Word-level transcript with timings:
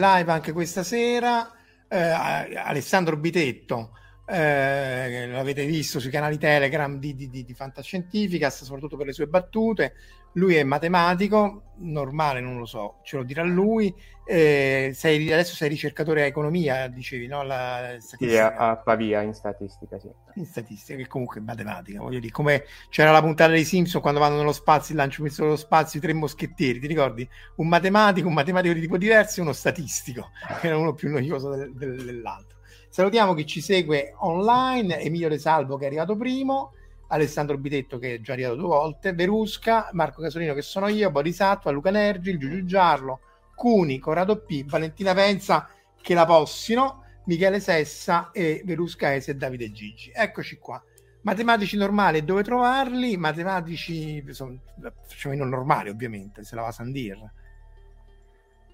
Live 0.00 0.32
anche 0.32 0.52
questa 0.52 0.82
sera. 0.82 1.52
Eh, 1.88 1.98
Alessandro 1.98 3.16
Bitetto, 3.16 3.92
eh, 4.30 5.26
l'avete 5.26 5.66
visto 5.66 5.98
sui 5.98 6.10
canali 6.10 6.38
Telegram 6.38 6.98
di, 6.98 7.14
di, 7.14 7.28
di, 7.28 7.44
di 7.44 7.54
Fantascientificast, 7.54 8.64
soprattutto 8.64 8.96
per 8.96 9.06
le 9.06 9.12
sue 9.12 9.26
battute. 9.26 9.94
Lui 10.34 10.54
è 10.54 10.62
matematico, 10.62 11.72
normale, 11.78 12.40
non 12.40 12.56
lo 12.56 12.64
so, 12.64 13.00
ce 13.02 13.16
lo 13.16 13.24
dirà 13.24 13.42
lui. 13.42 13.92
Eh, 14.24 14.92
sei, 14.94 15.32
adesso 15.32 15.56
sei 15.56 15.68
ricercatore 15.68 16.22
a 16.22 16.26
economia, 16.26 16.86
dicevi, 16.86 17.26
no? 17.26 17.42
La 17.42 17.96
sì, 17.98 18.36
a, 18.36 18.76
Pavia 18.76 19.22
in 19.22 19.34
statistica, 19.34 19.98
sì. 19.98 20.08
In 20.34 20.46
statistica, 20.46 20.96
che 20.96 21.08
comunque 21.08 21.40
è 21.40 21.42
matematica, 21.42 22.00
voglio 22.00 22.20
dire, 22.20 22.32
come 22.32 22.64
c'era 22.90 23.10
la 23.10 23.20
puntata 23.20 23.50
dei 23.50 23.64
Simpson 23.64 24.00
quando 24.00 24.20
vanno 24.20 24.36
nello 24.36 24.52
spazio, 24.52 24.94
il 24.94 25.00
lancio 25.00 25.24
messo 25.24 25.42
nello 25.42 25.56
spazio, 25.56 25.98
i 25.98 26.02
tre 26.02 26.12
moschettieri, 26.12 26.78
ti 26.78 26.86
ricordi? 26.86 27.28
Un 27.56 27.66
matematico, 27.66 28.28
un 28.28 28.34
matematico 28.34 28.74
di 28.74 28.80
tipo 28.80 28.96
diverso 28.96 29.40
e 29.40 29.42
uno 29.42 29.52
statistico, 29.52 30.30
che 30.60 30.68
era 30.68 30.76
uno 30.76 30.94
più 30.94 31.10
noioso 31.10 31.50
del, 31.50 31.74
del, 31.74 32.04
dell'altro. 32.04 32.59
Salutiamo 32.92 33.34
chi 33.34 33.46
ci 33.46 33.60
segue 33.60 34.14
online, 34.16 34.98
Emilio 34.98 35.28
De 35.28 35.38
Salvo 35.38 35.76
che 35.76 35.84
è 35.84 35.86
arrivato 35.86 36.16
primo, 36.16 36.72
Alessandro 37.06 37.56
Bitetto 37.56 37.98
che 37.98 38.14
è 38.14 38.20
già 38.20 38.32
arrivato 38.32 38.56
due 38.56 38.66
volte, 38.66 39.12
Verusca, 39.12 39.90
Marco 39.92 40.20
Casolino 40.20 40.54
che 40.54 40.62
sono 40.62 40.88
io, 40.88 41.08
Borisatto, 41.12 41.70
Luca 41.70 41.92
Nergi, 41.92 42.36
Giulio 42.36 42.64
Giarlo, 42.64 43.20
Cuni, 43.54 44.00
Corrado 44.00 44.42
P, 44.42 44.64
Valentina 44.64 45.14
Penza 45.14 45.68
che 46.02 46.14
la 46.14 46.26
possino, 46.26 47.04
Michele 47.26 47.60
Sessa 47.60 48.32
e 48.32 48.62
Verusca 48.64 49.12
Ese 49.12 49.30
e 49.30 49.34
Davide 49.36 49.70
Gigi. 49.70 50.10
Eccoci 50.12 50.58
qua. 50.58 50.82
Matematici 51.22 51.76
normali, 51.76 52.24
dove 52.24 52.42
trovarli? 52.42 53.16
Matematici, 53.16 54.24
sono, 54.30 54.58
facciamo 55.06 55.32
i 55.32 55.38
non 55.38 55.48
normali 55.48 55.90
ovviamente, 55.90 56.42
se 56.42 56.56
la 56.56 56.62
va 56.62 56.68
a 56.68 56.72
Sandir. 56.72 57.32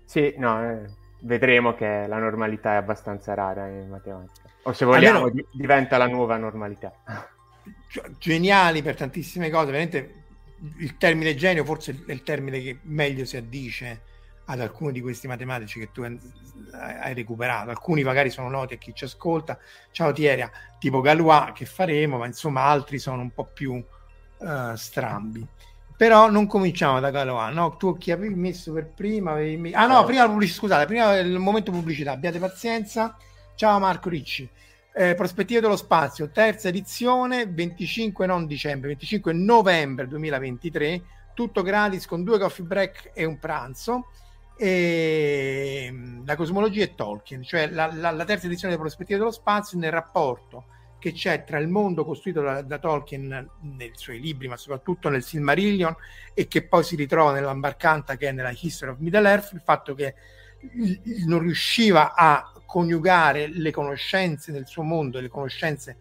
Sì, 0.06 0.33
no, 0.38 0.62
eh, 0.62 0.87
vedremo 1.21 1.75
che 1.75 2.06
la 2.06 2.19
normalità 2.19 2.72
è 2.72 2.77
abbastanza 2.77 3.34
rara 3.34 3.66
in 3.69 3.88
matematica. 3.88 4.49
O 4.62 4.72
se 4.72 4.84
vogliamo, 4.84 5.25
Almeno... 5.25 5.49
diventa 5.53 5.97
la 5.97 6.06
nuova 6.06 6.37
normalità. 6.37 6.93
Geniali 8.19 8.82
per 8.82 8.97
tantissime 8.97 9.50
cose, 9.50 9.71
veramente 9.71 10.25
il 10.78 10.97
termine 10.97 11.34
genio 11.34 11.65
forse 11.65 12.03
è 12.06 12.12
il 12.12 12.22
termine 12.22 12.60
che 12.60 12.78
meglio 12.82 13.25
si 13.25 13.37
addice 13.37 14.03
ad 14.47 14.60
alcuni 14.60 14.93
di 14.93 15.00
questi 15.00 15.27
matematici 15.27 15.78
che 15.81 15.91
tu 15.93 16.03
hai 16.03 17.15
recuperato. 17.15 17.71
Alcuni 17.71 18.03
magari 18.03 18.31
sono 18.31 18.48
noti 18.48 18.75
a 18.75 18.77
chi 18.77 18.94
ci 18.94 19.04
ascolta. 19.04 19.59
Ciao 19.91 20.12
Tieria, 20.12 20.50
tipo 20.78 21.00
Galois 21.00 21.53
che 21.53 21.65
faremo, 21.65 22.19
ma 22.19 22.27
insomma 22.27 22.62
altri 22.62 22.98
sono 22.98 23.22
un 23.22 23.33
po' 23.33 23.44
più 23.44 23.72
uh, 23.75 24.75
strambi. 24.75 25.47
Però 25.97 26.31
non 26.31 26.47
cominciamo 26.47 27.01
da 27.01 27.11
Galois, 27.11 27.55
no? 27.55 27.77
Tu 27.79 27.97
chi 27.97 28.11
avevi 28.11 28.34
messo 28.34 28.71
per 28.73 28.87
prima? 28.87 29.31
Avevi... 29.33 29.73
Ah 29.73 29.87
no, 29.87 30.05
prima 30.05 30.27
pubblicità, 30.27 30.59
scusate, 30.59 30.87
prima 30.87 31.17
il 31.17 31.39
momento 31.39 31.73
pubblicità, 31.73 32.12
abbiate 32.12 32.39
pazienza. 32.39 33.17
Ciao 33.55 33.79
Marco 33.79 34.11
Ricci. 34.11 34.47
Eh, 34.95 35.15
Prospettive 35.15 35.61
dello 35.61 35.77
spazio, 35.77 36.31
terza 36.31 36.69
edizione, 36.69 37.47
25 37.47 38.27
non 38.27 38.47
dicembre, 38.47 38.89
25 38.89 39.33
novembre 39.33 40.07
2023, 40.07 41.03
tutto 41.33 41.62
gratis 41.62 42.07
con 42.07 42.25
due 42.25 42.39
coffee 42.39 42.65
break 42.65 43.11
e 43.15 43.25
un 43.25 43.39
pranzo 43.39 44.07
e 44.57 45.89
mm, 45.91 46.27
la 46.27 46.37
cosmologia 46.37 46.83
e 46.83 46.95
Tolkien, 46.95 47.43
cioè 47.43 47.69
la, 47.69 47.91
la, 47.93 48.11
la 48.11 48.25
terza 48.25 48.47
edizione 48.47 48.75
delle 48.75 48.84
prospettive 48.84 49.19
dello 49.19 49.33
spazio 49.33 49.78
nel 49.78 49.93
rapporto 49.93 50.65
che 51.06 51.12
c'è 51.12 51.44
tra 51.44 51.59
il 51.59 51.69
mondo 51.69 52.05
costruito 52.05 52.41
da, 52.41 52.62
da, 52.62 52.78
Tolkien 52.78 53.49
nei 53.61 53.93
suoi 53.94 54.19
libri, 54.19 54.49
ma 54.49 54.56
soprattutto 54.56 55.09
nel 55.09 55.22
Silmarillion, 55.22 55.94
e 56.34 56.49
che 56.49 56.67
poi 56.67 56.83
si 56.83 56.97
ritrova 56.97 57.33
nell'Ambarcanta 57.33 58.17
che 58.17 58.31
è 58.31 58.33
nella 58.33 58.53
History 58.53 58.91
of 58.91 58.99
Middle 58.99 59.28
Earth, 59.28 59.53
il 59.53 59.62
fatto 59.65 59.95
che 59.95 60.15
non 61.27 61.39
riusciva 61.39 62.12
a 62.12 62.53
coniugare 62.66 63.47
le 63.47 63.71
conoscenze 63.71 64.50
del 64.50 64.66
suo 64.66 64.83
mondo, 64.83 65.21
le 65.21 65.28
conoscenze 65.28 65.97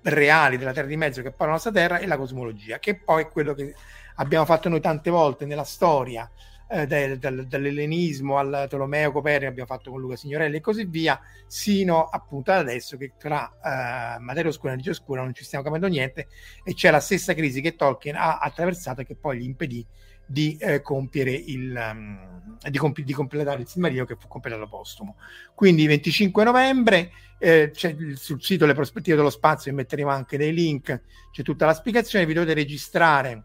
reali 0.00 0.56
della 0.56 0.72
Terra 0.72 0.86
di 0.86 0.96
Mezzo 0.96 1.20
che 1.20 1.30
poi 1.30 1.40
è 1.40 1.44
la 1.44 1.52
nostra 1.52 1.72
Terra 1.72 1.98
e 1.98 2.06
la 2.06 2.16
cosmologia, 2.16 2.78
che 2.78 2.98
poi 2.98 3.24
è 3.24 3.28
quello 3.28 3.52
che 3.52 3.74
abbiamo 4.14 4.46
fatto 4.46 4.70
noi 4.70 4.80
tante 4.80 5.10
volte 5.10 5.44
nella 5.44 5.64
storia 5.64 6.26
eh, 6.68 6.86
del, 6.86 7.18
del, 7.18 7.46
dall'ellenismo 7.46 8.36
al 8.38 8.66
Tolomeo 8.68 9.10
Copernico 9.12 9.50
abbiamo 9.50 9.68
fatto 9.68 9.90
con 9.90 10.00
Luca 10.00 10.16
Signorelli 10.16 10.56
e 10.56 10.60
così 10.60 10.84
via, 10.84 11.20
sino 11.46 12.04
appunto 12.04 12.52
ad 12.52 12.58
adesso 12.58 12.96
che 12.96 13.12
tra 13.18 13.50
eh, 13.64 14.18
materia 14.20 14.50
oscura 14.50 14.70
e 14.70 14.72
energia 14.74 14.92
oscura 14.92 15.22
non 15.22 15.34
ci 15.34 15.44
stiamo 15.44 15.64
capendo 15.64 15.86
niente 15.88 16.28
e 16.62 16.74
c'è 16.74 16.90
la 16.90 17.00
stessa 17.00 17.34
crisi 17.34 17.60
che 17.60 17.74
Tolkien 17.74 18.16
ha 18.16 18.38
attraversato 18.38 19.00
e 19.00 19.04
che 19.04 19.16
poi 19.16 19.38
gli 19.38 19.44
impedì 19.44 19.84
di 20.30 20.58
eh, 20.60 20.82
compiere 20.82 21.32
il 21.32 21.74
um, 21.74 22.58
di, 22.68 22.76
compi- 22.76 23.02
di, 23.02 23.14
completare 23.14 23.62
il 23.62 23.66
Silmarillion 23.66 24.04
che 24.04 24.16
fu 24.18 24.28
completato 24.28 24.68
postumo. 24.68 25.16
Quindi 25.54 25.86
25 25.86 26.44
novembre 26.44 27.10
eh, 27.38 27.72
sul 28.14 28.42
sito 28.42 28.66
Le 28.66 28.74
prospettive 28.74 29.16
dello 29.16 29.30
spazio 29.30 29.72
metteremo 29.72 30.10
anche 30.10 30.36
dei 30.36 30.52
link, 30.52 31.02
c'è 31.30 31.42
tutta 31.42 31.64
la 31.64 31.72
spiegazione, 31.72 32.26
vi 32.26 32.34
dovete 32.34 32.52
registrare 32.52 33.42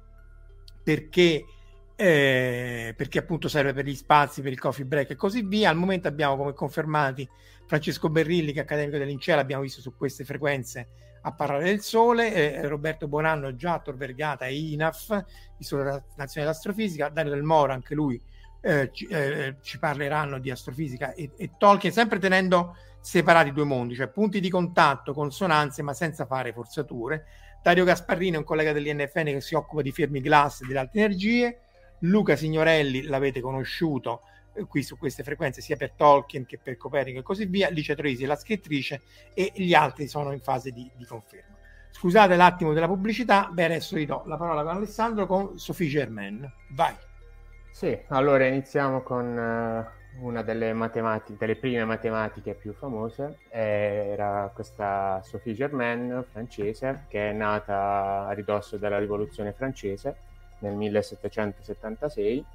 perché 0.83 1.45
eh, 1.96 2.94
perché 2.96 3.20
appunto 3.20 3.48
serve 3.48 3.74
per 3.74 3.86
gli 3.86 3.96
spazi, 3.96 4.42
per 4.42 4.52
il 4.52 4.59
coffee 4.59 4.86
break 4.86 5.12
e 5.12 5.16
così 5.16 5.44
via. 5.44 5.70
Al 5.70 5.76
momento 5.76 6.08
abbiamo 6.08 6.36
come 6.38 6.54
confermati 6.54 7.28
Francesco 7.66 8.09
Berrilli, 8.09 8.54
che 8.54 8.59
è 8.59 8.64
accademico 8.64 8.98
dell'Incella, 8.98 9.42
abbiamo 9.42 9.64
visto 9.64 9.81
su 9.81 9.96
queste 9.96 10.24
frequenze 10.24 10.88
a 11.22 11.31
parlare 11.34 11.64
del 11.64 11.81
sole, 11.81 12.34
eh, 12.34 12.68
Roberto 12.68 13.08
Bonanno, 13.08 13.56
già 13.56 13.80
Tor 13.80 13.96
Vergata 13.96 14.46
e 14.46 14.56
INAF, 14.56 15.24
Istituto 15.58 16.04
Nazionale 16.16 16.52
d'Astrofisica, 16.52 17.09
Dario 17.09 17.31
Del 17.31 17.44
Moro, 17.44 17.72
anche 17.72 17.96
lui 17.96 18.22
eh, 18.66 18.90
ci, 18.94 19.06
eh, 19.08 19.56
ci, 19.62 19.78
parleranno 19.78 20.39
di 20.39 20.50
astrofisica 20.50 21.13
e, 21.13 21.31
e 21.36 21.51
Tolkien, 21.57 21.92
sempre 21.92 22.18
tenendo 22.18 22.75
separati 23.01 23.51
due 23.51 23.66
mondi, 23.66 23.96
cioè 23.96 24.07
punti 24.07 24.39
di 24.39 24.50
contatto, 24.50 25.13
consonanze, 25.13 25.81
ma 25.81 25.94
senza 25.94 26.25
fare 26.25 26.54
forzature. 26.54 27.25
Dario 27.62 27.84
Gasparrini 27.84 28.38
un 28.38 28.44
collega 28.46 28.72
dell'INFN 28.72 29.25
che 29.25 29.42
si 29.42 29.56
occupa 29.56 29.81
di 29.81 29.92
fermi 29.92 30.22
glass 30.22 30.62
e 30.62 30.68
delle 30.68 30.80
alte 30.80 30.98
energie, 30.98 31.60
Luca 32.03 32.35
Signorelli 32.35 33.03
l'avete 33.03 33.41
conosciuto 33.41 34.21
eh, 34.53 34.65
qui 34.65 34.83
su 34.83 34.97
queste 34.97 35.23
frequenze 35.23 35.61
sia 35.61 35.75
per 35.75 35.91
Tolkien 35.91 36.45
che 36.45 36.57
per 36.61 36.77
Copernico 36.77 37.19
e 37.19 37.23
così 37.23 37.45
via, 37.45 37.69
Licia 37.69 37.95
Troisi 37.95 38.23
è 38.23 38.27
la 38.27 38.35
scrittrice 38.35 39.01
e 39.33 39.51
gli 39.55 39.73
altri 39.73 40.07
sono 40.07 40.31
in 40.31 40.41
fase 40.41 40.71
di, 40.71 40.89
di 40.95 41.05
conferma. 41.05 41.55
Scusate 41.91 42.35
l'attimo 42.35 42.73
della 42.73 42.88
pubblicità, 42.88 43.50
beh 43.51 43.65
adesso 43.65 43.95
ridò 43.95 44.23
la 44.25 44.35
parola 44.35 44.63
con 44.63 44.75
Alessandro 44.75 45.25
con 45.25 45.59
Sophie 45.59 45.88
Germain. 45.88 46.51
Vai. 46.71 46.95
Sì, 47.71 47.97
allora 48.09 48.45
iniziamo 48.45 49.01
con 49.01 49.25
uh, 49.25 50.25
una 50.25 50.44
delle 50.44 50.73
matematiche, 50.73 51.38
delle 51.39 51.55
prime 51.55 51.85
matematiche 51.85 52.53
più 52.53 52.73
famose, 52.73 53.39
era 53.50 54.51
questa 54.53 55.21
Sophie 55.23 55.53
Germain 55.53 56.23
francese 56.29 57.05
che 57.07 57.29
è 57.29 57.33
nata 57.33 58.27
a 58.27 58.31
ridosso 58.33 58.77
della 58.77 59.00
rivoluzione 59.00 59.53
francese 59.53 60.31
nel 60.63 60.74
1776. 60.74 62.45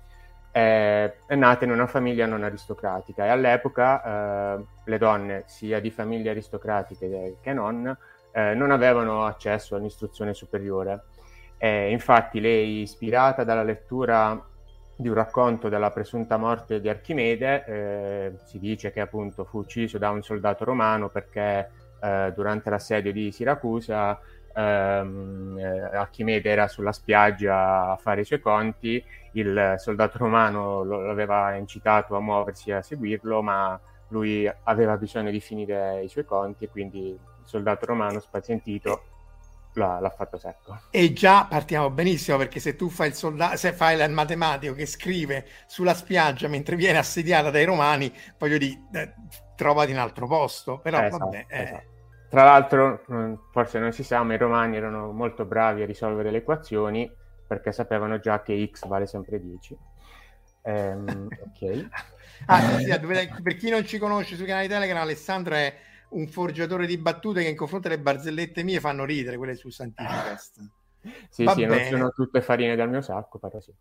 Eh, 0.50 1.14
è 1.26 1.34
nata 1.34 1.64
in 1.64 1.70
una 1.70 1.86
famiglia 1.86 2.26
non 2.26 2.42
aristocratica 2.42 3.26
e 3.26 3.28
all'epoca 3.28 4.56
eh, 4.56 4.64
le 4.84 4.98
donne, 4.98 5.44
sia 5.46 5.78
di 5.78 5.90
famiglie 5.90 6.30
aristocratiche 6.30 7.36
che 7.40 7.52
non, 7.52 7.96
eh, 8.32 8.54
non 8.54 8.70
avevano 8.70 9.24
accesso 9.24 9.76
all'istruzione 9.76 10.34
superiore. 10.34 11.04
E 11.58 11.90
infatti 11.90 12.40
lei, 12.40 12.82
ispirata 12.82 13.44
dalla 13.44 13.62
lettura 13.62 14.42
di 14.96 15.08
un 15.08 15.14
racconto 15.14 15.68
della 15.68 15.92
presunta 15.92 16.36
morte 16.36 16.80
di 16.80 16.88
Archimede, 16.88 17.64
eh, 17.64 18.32
si 18.44 18.58
dice 18.58 18.90
che 18.90 19.00
appunto 19.00 19.44
fu 19.44 19.58
ucciso 19.58 19.98
da 19.98 20.10
un 20.10 20.22
soldato 20.22 20.64
romano 20.64 21.08
perché 21.08 21.70
eh, 22.00 22.32
durante 22.34 22.70
l'assedio 22.70 23.12
di 23.12 23.30
Siracusa 23.30 24.18
ehm, 24.58 25.58
eh, 25.58 25.96
Archimede 25.96 26.50
era 26.50 26.68
sulla 26.68 26.92
spiaggia 26.92 27.92
a 27.92 27.96
fare 27.96 28.22
i 28.22 28.24
suoi 28.24 28.40
conti, 28.40 29.02
il 29.32 29.74
soldato 29.78 30.18
romano 30.18 30.82
lo, 30.82 31.02
l'aveva 31.02 31.54
incitato 31.54 32.16
a 32.16 32.20
muoversi 32.20 32.70
e 32.70 32.74
a 32.74 32.82
seguirlo, 32.82 33.42
ma 33.42 33.78
lui 34.08 34.50
aveva 34.64 34.96
bisogno 34.96 35.30
di 35.30 35.40
finire 35.40 36.02
i 36.02 36.08
suoi 36.08 36.24
conti 36.24 36.64
e 36.64 36.68
quindi 36.68 37.08
il 37.08 37.18
soldato 37.44 37.86
romano 37.86 38.20
spazientito 38.20 39.02
l'ha, 39.74 40.00
l'ha 40.00 40.10
fatto 40.10 40.38
secco. 40.38 40.80
E 40.90 41.12
già 41.12 41.46
partiamo 41.48 41.90
benissimo 41.90 42.36
perché 42.38 42.58
se 42.58 42.74
tu 42.74 42.88
fai 42.88 43.08
il 43.08 43.14
soldato, 43.14 43.56
se 43.56 43.72
fai 43.72 44.00
il 44.00 44.10
matematico 44.10 44.74
che 44.74 44.86
scrive 44.86 45.46
sulla 45.66 45.94
spiaggia 45.94 46.48
mentre 46.48 46.74
viene 46.74 46.98
assediata 46.98 47.50
dai 47.50 47.64
romani, 47.64 48.12
voglio 48.38 48.58
dire, 48.58 48.80
eh, 48.92 49.14
trovati 49.54 49.90
in 49.90 49.98
altro 49.98 50.26
posto, 50.26 50.78
però 50.78 51.00
esatto, 51.04 51.24
vabbè. 51.24 51.46
Eh. 51.48 51.62
Esatto. 51.62 51.96
Tra 52.28 52.44
l'altro, 52.44 53.02
forse 53.52 53.78
non 53.78 53.92
si 53.92 54.02
sa, 54.02 54.22
ma 54.22 54.34
i 54.34 54.38
romani 54.38 54.76
erano 54.76 55.12
molto 55.12 55.44
bravi 55.46 55.82
a 55.82 55.86
risolvere 55.86 56.30
le 56.30 56.38
equazioni 56.38 57.10
perché 57.46 57.72
sapevano 57.72 58.18
già 58.20 58.42
che 58.42 58.70
x 58.70 58.86
vale 58.86 59.06
sempre 59.06 59.40
10. 59.40 59.76
Ehm, 60.62 61.26
ok. 61.40 61.88
ah, 62.46 62.78
sì, 62.78 63.40
per 63.42 63.56
chi 63.56 63.70
non 63.70 63.86
ci 63.86 63.98
conosce 63.98 64.36
sui 64.36 64.44
canali 64.44 64.68
Telegram, 64.68 65.00
Alessandro 65.00 65.54
è 65.54 65.74
un 66.10 66.28
forgiatore 66.28 66.86
di 66.86 66.98
battute 66.98 67.42
che 67.42 67.48
in 67.48 67.56
confronto 67.56 67.88
alle 67.88 67.98
barzellette 67.98 68.62
mie 68.62 68.80
fanno 68.80 69.06
ridere, 69.06 69.38
quelle 69.38 69.54
su 69.54 69.70
Santificast. 69.70 70.60
sì, 71.30 71.44
Va 71.44 71.54
sì, 71.54 71.66
bene. 71.66 71.90
non 71.90 71.90
sono 71.90 72.10
tutte 72.10 72.42
farine 72.42 72.76
dal 72.76 72.90
mio 72.90 73.00
sacco, 73.00 73.38
però 73.38 73.58
sì. 73.60 73.72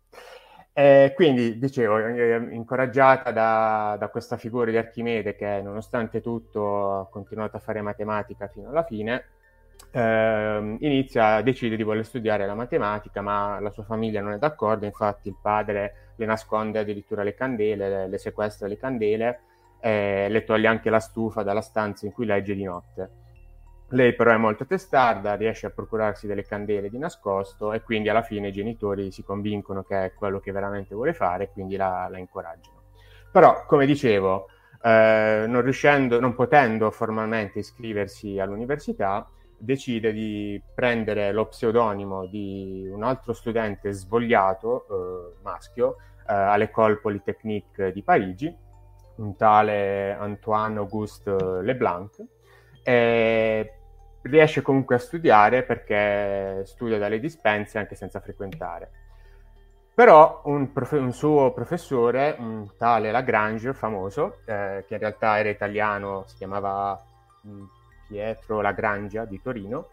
Eh, 0.78 1.12
quindi, 1.16 1.58
dicevo, 1.58 1.98
eh, 1.98 2.36
incoraggiata 2.52 3.32
da, 3.32 3.96
da, 3.98 4.08
questa 4.10 4.36
figura 4.36 4.70
di 4.70 4.76
Archimede 4.76 5.34
che 5.34 5.60
nonostante 5.60 6.20
tutto 6.20 7.00
ha 7.00 7.08
continuato 7.08 7.56
a 7.56 7.58
fare 7.58 7.82
matematica 7.82 8.46
fino 8.46 8.68
alla 8.68 8.84
fine, 8.84 9.24
eh, 9.90 10.76
inizia, 10.78 11.40
decide 11.42 11.74
di 11.74 11.82
voler 11.82 12.04
studiare 12.04 12.46
la 12.46 12.54
matematica, 12.54 13.20
ma 13.22 13.58
la 13.58 13.70
sua 13.70 13.82
famiglia 13.82 14.20
non 14.20 14.34
è 14.34 14.38
d'accordo, 14.38 14.84
infatti 14.84 15.26
il 15.26 15.36
padre 15.42 16.12
le 16.14 16.26
nasconde 16.26 16.78
addirittura 16.78 17.24
le 17.24 17.34
candele, 17.34 17.88
le, 17.88 18.06
le 18.06 18.18
sequestra 18.18 18.68
le 18.68 18.76
candele 18.76 19.40
eh, 19.80 20.28
le 20.28 20.44
toglie 20.44 20.68
anche 20.68 20.90
la 20.90 21.00
stufa 21.00 21.42
dalla 21.42 21.60
stanza 21.60 22.06
in 22.06 22.12
cui 22.12 22.24
legge 22.24 22.54
di 22.54 22.62
notte. 22.62 23.10
Lei 23.90 24.14
però 24.14 24.32
è 24.32 24.36
molto 24.36 24.66
testarda, 24.66 25.34
riesce 25.34 25.66
a 25.66 25.70
procurarsi 25.70 26.26
delle 26.26 26.44
candele 26.44 26.90
di 26.90 26.98
nascosto 26.98 27.72
e 27.72 27.80
quindi 27.80 28.10
alla 28.10 28.22
fine 28.22 28.48
i 28.48 28.52
genitori 28.52 29.10
si 29.10 29.22
convincono 29.22 29.82
che 29.82 30.04
è 30.04 30.12
quello 30.12 30.40
che 30.40 30.52
veramente 30.52 30.94
vuole 30.94 31.14
fare 31.14 31.44
e 31.44 31.50
quindi 31.50 31.76
la, 31.76 32.06
la 32.10 32.18
incoraggiano. 32.18 32.82
Però, 33.32 33.64
come 33.66 33.86
dicevo, 33.86 34.48
eh, 34.82 35.44
non 35.46 35.62
riuscendo, 35.62 36.20
non 36.20 36.34
potendo 36.34 36.90
formalmente 36.90 37.60
iscriversi 37.60 38.38
all'università, 38.38 39.26
decide 39.56 40.12
di 40.12 40.62
prendere 40.74 41.32
lo 41.32 41.46
pseudonimo 41.46 42.26
di 42.26 42.86
un 42.92 43.02
altro 43.02 43.32
studente 43.32 43.92
svogliato, 43.92 44.86
eh, 44.86 45.42
maschio, 45.42 45.96
eh, 46.28 46.34
all'École 46.34 46.98
Polytechnique 46.98 47.90
di 47.92 48.02
Parigi, 48.02 48.54
un 49.16 49.34
tale 49.34 50.12
Antoine 50.12 50.78
Auguste 50.78 51.62
Leblanc, 51.62 52.22
e 52.82 53.77
riesce 54.22 54.62
comunque 54.62 54.96
a 54.96 54.98
studiare 54.98 55.62
perché 55.62 56.62
studia 56.64 56.98
dalle 56.98 57.20
dispense 57.20 57.78
anche 57.78 57.94
senza 57.94 58.20
frequentare. 58.20 58.90
Però 59.94 60.42
un, 60.44 60.72
prof- 60.72 60.92
un 60.92 61.12
suo 61.12 61.52
professore, 61.52 62.36
un 62.38 62.68
tale 62.76 63.10
Lagrange, 63.10 63.74
famoso, 63.74 64.38
eh, 64.44 64.84
che 64.86 64.94
in 64.94 65.00
realtà 65.00 65.38
era 65.40 65.48
italiano, 65.48 66.22
si 66.26 66.36
chiamava 66.36 66.96
mm, 67.46 67.64
Pietro 68.06 68.60
Lagrangia 68.60 69.24
di 69.24 69.40
Torino, 69.42 69.88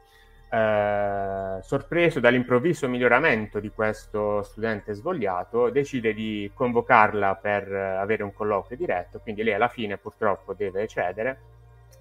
eh, 0.47 1.57
sorpreso 1.61 2.19
dall'improvviso 2.19 2.87
miglioramento 2.87 3.59
di 3.59 3.71
questo 3.71 4.43
studente 4.43 4.93
svogliato, 4.93 5.71
decide 5.71 6.13
di 6.13 6.51
convocarla 6.53 7.35
per 7.35 7.71
avere 7.73 8.21
un 8.21 8.31
colloquio 8.31 8.77
diretto, 8.77 9.19
quindi 9.19 9.41
lei 9.41 9.55
alla 9.55 9.69
fine 9.69 9.97
purtroppo 9.97 10.53
deve 10.53 10.87
cedere, 10.87 11.39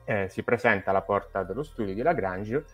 eh, 0.04 0.28
si 0.28 0.42
presenta 0.42 0.90
alla 0.90 1.02
porta 1.02 1.42
dello 1.42 1.62
studio 1.62 1.94
di 1.94 2.02
Lagrange, 2.02 2.64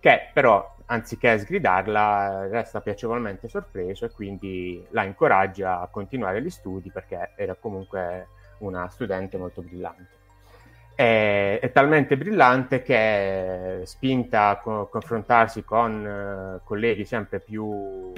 che 0.00 0.30
però 0.32 0.76
anziché 0.86 1.38
sgridarla 1.38 2.48
resta 2.48 2.80
piacevolmente 2.80 3.48
sorpreso 3.48 4.04
e 4.04 4.10
quindi 4.10 4.84
la 4.90 5.04
incoraggia 5.04 5.80
a 5.80 5.86
continuare 5.86 6.42
gli 6.42 6.50
studi 6.50 6.90
perché 6.90 7.30
era 7.36 7.54
comunque 7.54 8.26
una 8.58 8.88
studente 8.88 9.36
molto 9.36 9.62
brillante. 9.62 10.20
È, 10.94 11.58
è 11.60 11.72
talmente 11.72 12.16
brillante 12.16 12.82
che 12.82 13.82
spinta 13.84 14.48
a 14.48 14.56
co- 14.56 14.88
confrontarsi 14.88 15.64
con 15.64 16.60
uh, 16.60 16.64
colleghi 16.64 17.04
sempre 17.04 17.40
più, 17.40 18.12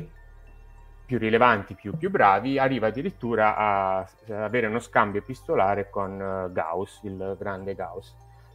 più 1.06 1.18
rilevanti, 1.18 1.74
più, 1.74 1.96
più, 1.96 2.10
bravi, 2.10 2.58
arriva 2.58 2.88
addirittura 2.88 3.56
a, 3.56 4.08
avere 4.28 4.66
uno 4.66 4.80
scambio 4.80 5.20
epistolare 5.20 5.88
con 5.88 6.18
uh, 6.18 6.52
Gauss, 6.52 7.02
il 7.02 7.36
grande 7.38 7.74
Gauss, 7.74 8.14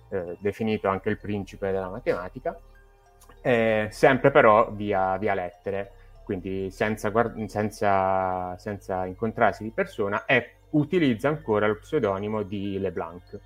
eh, 0.09 0.37
definito 0.39 0.87
anche 0.87 1.09
il 1.09 1.17
principe 1.17 1.71
della 1.71 1.89
matematica, 1.89 2.57
eh, 3.41 3.87
sempre 3.91 4.31
però 4.31 4.71
via, 4.71 5.17
via 5.17 5.33
lettere, 5.33 5.91
quindi 6.23 6.69
senza, 6.71 7.09
guard- 7.09 7.45
senza, 7.45 8.57
senza 8.57 9.05
incontrarsi 9.05 9.63
di 9.63 9.71
persona, 9.71 10.25
e 10.25 10.55
utilizza 10.71 11.27
ancora 11.27 11.67
lo 11.67 11.77
pseudonimo 11.77 12.43
di 12.43 12.77
Leblanc. 12.79 13.39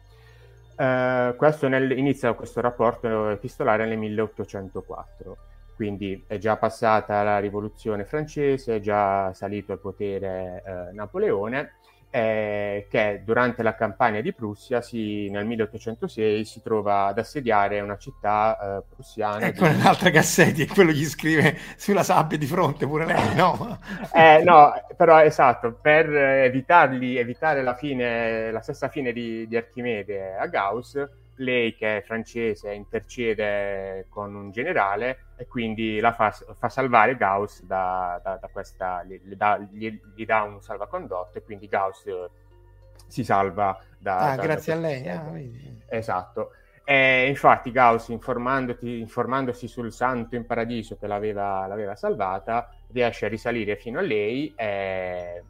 Eh, 0.75 1.35
questo 1.37 1.67
nel, 1.67 1.91
inizia 1.97 2.33
questo 2.33 2.61
rapporto 2.61 3.29
epistolare 3.29 3.85
nel 3.85 3.97
1804, 3.97 5.37
quindi 5.75 6.23
è 6.27 6.37
già 6.37 6.57
passata 6.57 7.23
la 7.23 7.39
rivoluzione 7.39 8.05
francese, 8.05 8.77
è 8.77 8.79
già 8.79 9.33
salito 9.33 9.71
al 9.71 9.79
potere 9.79 10.63
eh, 10.65 10.93
Napoleone 10.93 11.73
eh, 12.15 12.85
che 12.91 13.23
durante 13.25 13.63
la 13.63 13.73
campagna 13.73 14.21
di 14.21 14.33
Prussia 14.33 14.81
si, 14.81 15.31
nel 15.31 15.45
1806 15.45 16.45
si 16.45 16.61
trova 16.61 17.07
ad 17.07 17.17
assediare 17.17 17.79
una 17.79 17.97
città 17.97 18.55
eh, 18.77 18.83
prussiana. 18.87 19.47
Ecco 19.47 19.67
di... 19.67 19.73
un'altra 19.73 20.11
Cassetti, 20.11 20.67
quello 20.67 20.91
gli 20.91 21.05
scrive 21.05 21.57
sulla 21.75 22.03
sabbia 22.03 22.37
di 22.37 22.45
fronte 22.45 22.85
pure 22.85 23.05
lei, 23.05 23.33
no? 23.33 23.79
eh, 24.13 24.43
no, 24.43 24.73
però 24.95 25.23
esatto, 25.23 25.73
per 25.81 26.07
evitarli, 26.15 27.17
evitare 27.17 27.63
la, 27.63 27.73
fine, 27.73 28.51
la 28.51 28.61
stessa 28.61 28.89
fine 28.89 29.11
di, 29.11 29.47
di 29.47 29.57
Archimede 29.57 30.35
a 30.35 30.45
Gauss, 30.45 31.03
lei 31.35 31.75
che 31.75 31.97
è 31.97 32.01
francese 32.01 32.73
intercede 32.73 34.05
con 34.09 34.35
un 34.35 34.51
generale 34.51 35.25
e 35.35 35.47
quindi 35.47 35.99
la 35.99 36.13
fa, 36.13 36.31
fa 36.31 36.69
salvare 36.69 37.15
Gauss 37.15 37.63
da, 37.63 38.19
da, 38.23 38.37
da 38.37 38.47
questa, 38.49 39.03
gli, 39.03 39.19
dà, 39.35 39.57
gli, 39.57 39.99
gli, 40.15 40.25
dà 40.25 40.43
un 40.43 40.61
salvacondotto 40.61 41.37
e 41.37 41.43
quindi 41.43 41.67
Gauss 41.67 42.05
si 43.07 43.23
salva 43.23 43.79
da... 43.97 44.17
Ah, 44.17 44.35
da, 44.35 44.43
grazie 44.43 44.73
a 44.73 44.75
lei. 44.75 45.07
Ah, 45.07 45.31
esatto. 45.87 46.51
E 46.85 47.27
infatti 47.27 47.71
Gauss, 47.71 48.09
informandosi 48.09 49.67
sul 49.67 49.91
santo 49.91 50.35
in 50.35 50.45
paradiso 50.45 50.97
che 50.97 51.07
l'aveva, 51.07 51.65
l'aveva, 51.65 51.95
salvata, 51.95 52.69
riesce 52.91 53.25
a 53.25 53.29
risalire 53.29 53.77
fino 53.77 53.99
a 53.99 54.01
lei 54.01 54.53
e 54.55 55.43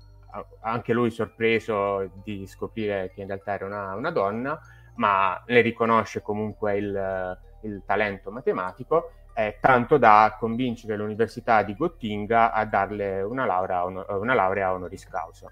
anche 0.62 0.94
lui 0.94 1.12
sorpreso 1.12 2.10
di 2.24 2.48
scoprire 2.48 3.12
che 3.14 3.22
in 3.22 3.28
realtà 3.28 3.54
era 3.54 3.66
una, 3.66 3.94
una 3.96 4.12
donna 4.12 4.60
ma 4.96 5.42
le 5.46 5.62
riconosce 5.62 6.22
comunque 6.22 6.78
il, 6.78 7.40
il 7.62 7.82
talento 7.86 8.32
matematico, 8.32 9.12
eh, 9.34 9.58
tanto 9.60 9.98
da 9.98 10.36
convincere 10.38 10.96
l'Università 10.96 11.64
di 11.64 11.76
Gottinga 11.76 12.52
a 12.52 12.66
darle 12.66 13.22
una 13.22 13.46
laurea, 13.46 13.84
una 13.84 14.34
laurea 14.34 14.74
honoris 14.74 15.08
causa. 15.08 15.52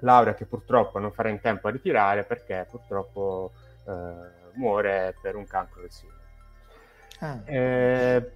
Laurea 0.00 0.34
che 0.34 0.46
purtroppo 0.46 0.98
non 0.98 1.12
farà 1.12 1.28
in 1.28 1.40
tempo 1.40 1.68
a 1.68 1.70
ritirare 1.70 2.24
perché 2.24 2.66
purtroppo 2.68 3.52
eh, 3.86 4.42
muore 4.54 5.16
per 5.20 5.36
un 5.36 5.46
cancro 5.46 5.80
del 5.80 5.90
seno. 5.90 6.12
Ah. 7.20 7.40
Eh, 7.44 8.32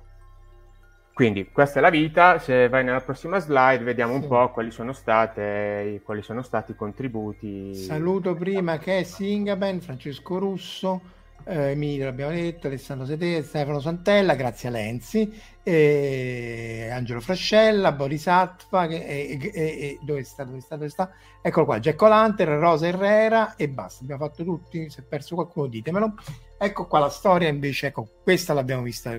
quindi 1.18 1.48
questa 1.50 1.80
è 1.80 1.82
la 1.82 1.90
vita, 1.90 2.38
se 2.38 2.68
vai 2.68 2.84
nella 2.84 3.00
prossima 3.00 3.40
slide 3.40 3.82
vediamo 3.82 4.12
sì. 4.12 4.20
un 4.20 4.28
po' 4.28 4.52
quali 4.52 4.70
sono, 4.70 4.92
state, 4.92 6.00
quali 6.04 6.22
sono 6.22 6.42
stati 6.42 6.70
i 6.70 6.76
contributi. 6.76 7.74
Saluto 7.74 8.36
prima 8.36 8.78
che 8.78 9.02
Singaben, 9.02 9.80
Francesco 9.80 10.38
Russo, 10.38 11.00
eh, 11.42 11.70
Emilio 11.70 12.04
l'abbiamo 12.04 12.30
detto, 12.30 12.68
Alessandro 12.68 13.04
Sete, 13.04 13.42
Stefano 13.42 13.80
Santella, 13.80 14.36
Grazia 14.36 14.70
Lenzi, 14.70 15.28
eh, 15.64 16.88
Angelo 16.92 17.18
Frascella, 17.18 17.90
Boris 17.90 18.28
Atfa, 18.28 18.86
che, 18.86 19.04
e, 19.04 19.38
e, 19.42 19.50
e, 19.52 19.98
dove 20.00 20.22
sta, 20.22 20.44
dove 20.44 20.60
sta, 20.60 20.76
dove 20.76 20.88
sta? 20.88 21.10
Eccolo 21.42 21.66
qua, 21.66 21.80
Jack 21.80 22.00
Lanter, 22.00 22.46
Rosa 22.46 22.86
Herrera 22.86 23.56
e 23.56 23.68
basta, 23.68 24.04
abbiamo 24.04 24.24
fatto 24.24 24.44
tutti, 24.44 24.88
se 24.88 25.00
è 25.00 25.04
perso 25.04 25.34
qualcuno 25.34 25.66
ditemelo. 25.66 26.14
Ecco 26.60 26.86
qua 26.88 26.98
la 26.98 27.08
storia 27.08 27.48
invece, 27.48 27.86
ecco, 27.86 28.08
questa 28.22 28.52
l'abbiamo 28.52 28.82
vista, 28.82 29.16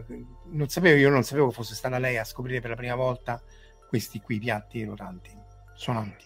non 0.47 0.67
sapevo, 0.67 0.97
io 0.97 1.09
non 1.09 1.23
sapevo 1.23 1.51
fosse 1.51 1.73
stata 1.73 1.97
lei 1.97 2.17
a 2.17 2.25
scoprire 2.25 2.59
per 2.59 2.71
la 2.71 2.75
prima 2.75 2.95
volta 2.95 3.41
questi 3.87 4.19
qui 4.19 4.39
piatti 4.39 4.83
rotanti, 4.83 5.31
suonanti. 5.73 6.25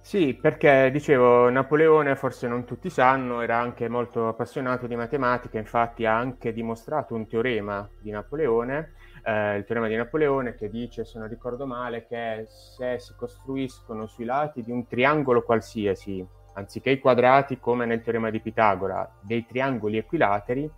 Sì, 0.00 0.34
perché 0.40 0.88
dicevo, 0.90 1.50
Napoleone, 1.50 2.16
forse 2.16 2.48
non 2.48 2.64
tutti 2.64 2.88
sanno, 2.88 3.42
era 3.42 3.58
anche 3.58 3.88
molto 3.88 4.28
appassionato 4.28 4.86
di 4.86 4.96
matematica, 4.96 5.58
infatti 5.58 6.06
ha 6.06 6.16
anche 6.16 6.52
dimostrato 6.52 7.14
un 7.14 7.26
teorema 7.26 7.86
di 8.00 8.10
Napoleone, 8.10 8.92
eh, 9.24 9.56
il 9.56 9.64
teorema 9.64 9.88
di 9.88 9.96
Napoleone 9.96 10.54
che 10.54 10.70
dice, 10.70 11.04
se 11.04 11.18
non 11.18 11.28
ricordo 11.28 11.66
male, 11.66 12.06
che 12.06 12.46
se 12.48 12.98
si 12.98 13.14
costruiscono 13.14 14.06
sui 14.06 14.24
lati 14.24 14.62
di 14.62 14.70
un 14.70 14.86
triangolo 14.86 15.42
qualsiasi, 15.42 16.24
anziché 16.56 16.90
i 16.90 16.98
quadrati 16.98 17.58
come 17.58 17.86
nel 17.86 18.02
teorema 18.02 18.30
di 18.30 18.40
Pitagora, 18.40 19.08
dei 19.20 19.46
triangoli 19.46 19.98
equilateri, 19.98 20.70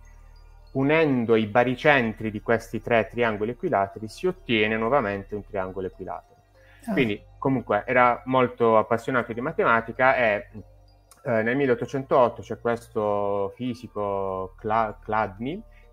unendo 0.73 1.35
i 1.35 1.47
baricentri 1.47 2.29
di 2.29 2.41
questi 2.41 2.81
tre 2.81 3.07
triangoli 3.07 3.51
equilateri 3.51 4.07
si 4.07 4.27
ottiene 4.27 4.77
nuovamente 4.77 5.35
un 5.35 5.43
triangolo 5.43 5.87
equilatero. 5.87 6.41
Ah. 6.85 6.93
Quindi 6.93 7.21
comunque 7.37 7.83
era 7.85 8.21
molto 8.25 8.77
appassionato 8.77 9.33
di 9.33 9.41
matematica 9.41 10.15
e 10.15 10.49
eh, 11.23 11.41
nel 11.41 11.55
1808 11.55 12.41
c'è 12.41 12.59
questo 12.59 13.51
fisico 13.55 14.55
Cla- 14.57 14.97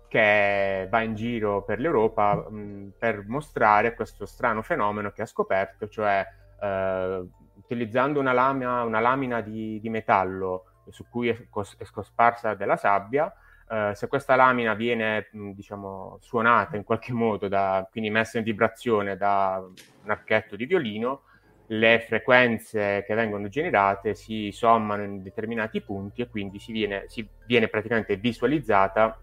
che 0.07 0.87
va 0.89 1.01
in 1.01 1.15
giro 1.15 1.63
per 1.63 1.79
l'Europa 1.79 2.35
mh, 2.35 2.93
per 2.97 3.25
mostrare 3.27 3.93
questo 3.93 4.25
strano 4.25 4.61
fenomeno 4.61 5.11
che 5.11 5.23
ha 5.23 5.25
scoperto, 5.25 5.87
cioè 5.87 6.25
eh, 6.61 7.25
utilizzando 7.67 8.19
una, 8.19 8.31
lamina, 8.31 8.83
una 8.83 9.01
lamina 9.01 9.41
di, 9.41 9.79
di, 9.81 9.89
metallo 9.89 10.83
su 10.89 11.05
cui 11.09 11.27
è, 11.27 11.47
cos- 11.49 11.75
è 11.77 11.83
scosparsa 11.83 12.55
della 12.55 12.77
sabbia, 12.77 13.31
Uh, 13.69 13.93
se 13.93 14.07
questa 14.07 14.37
lamina 14.37 14.75
viene 14.75 15.27
diciamo, 15.29 16.19
suonata 16.21 16.77
in 16.77 16.85
qualche 16.85 17.11
modo, 17.11 17.49
da, 17.49 17.85
quindi 17.91 18.09
messa 18.09 18.37
in 18.37 18.45
vibrazione 18.45 19.17
da 19.17 19.61
un 19.61 20.09
archetto 20.09 20.55
di 20.55 20.65
violino, 20.65 21.23
le 21.67 21.99
frequenze 21.99 23.03
che 23.05 23.13
vengono 23.13 23.49
generate 23.49 24.15
si 24.15 24.51
sommano 24.53 25.03
in 25.03 25.21
determinati 25.21 25.81
punti 25.81 26.21
e 26.21 26.29
quindi 26.29 26.59
si 26.59 26.71
viene, 26.71 27.03
si 27.07 27.27
viene 27.45 27.67
praticamente 27.67 28.15
visualizzata 28.15 29.19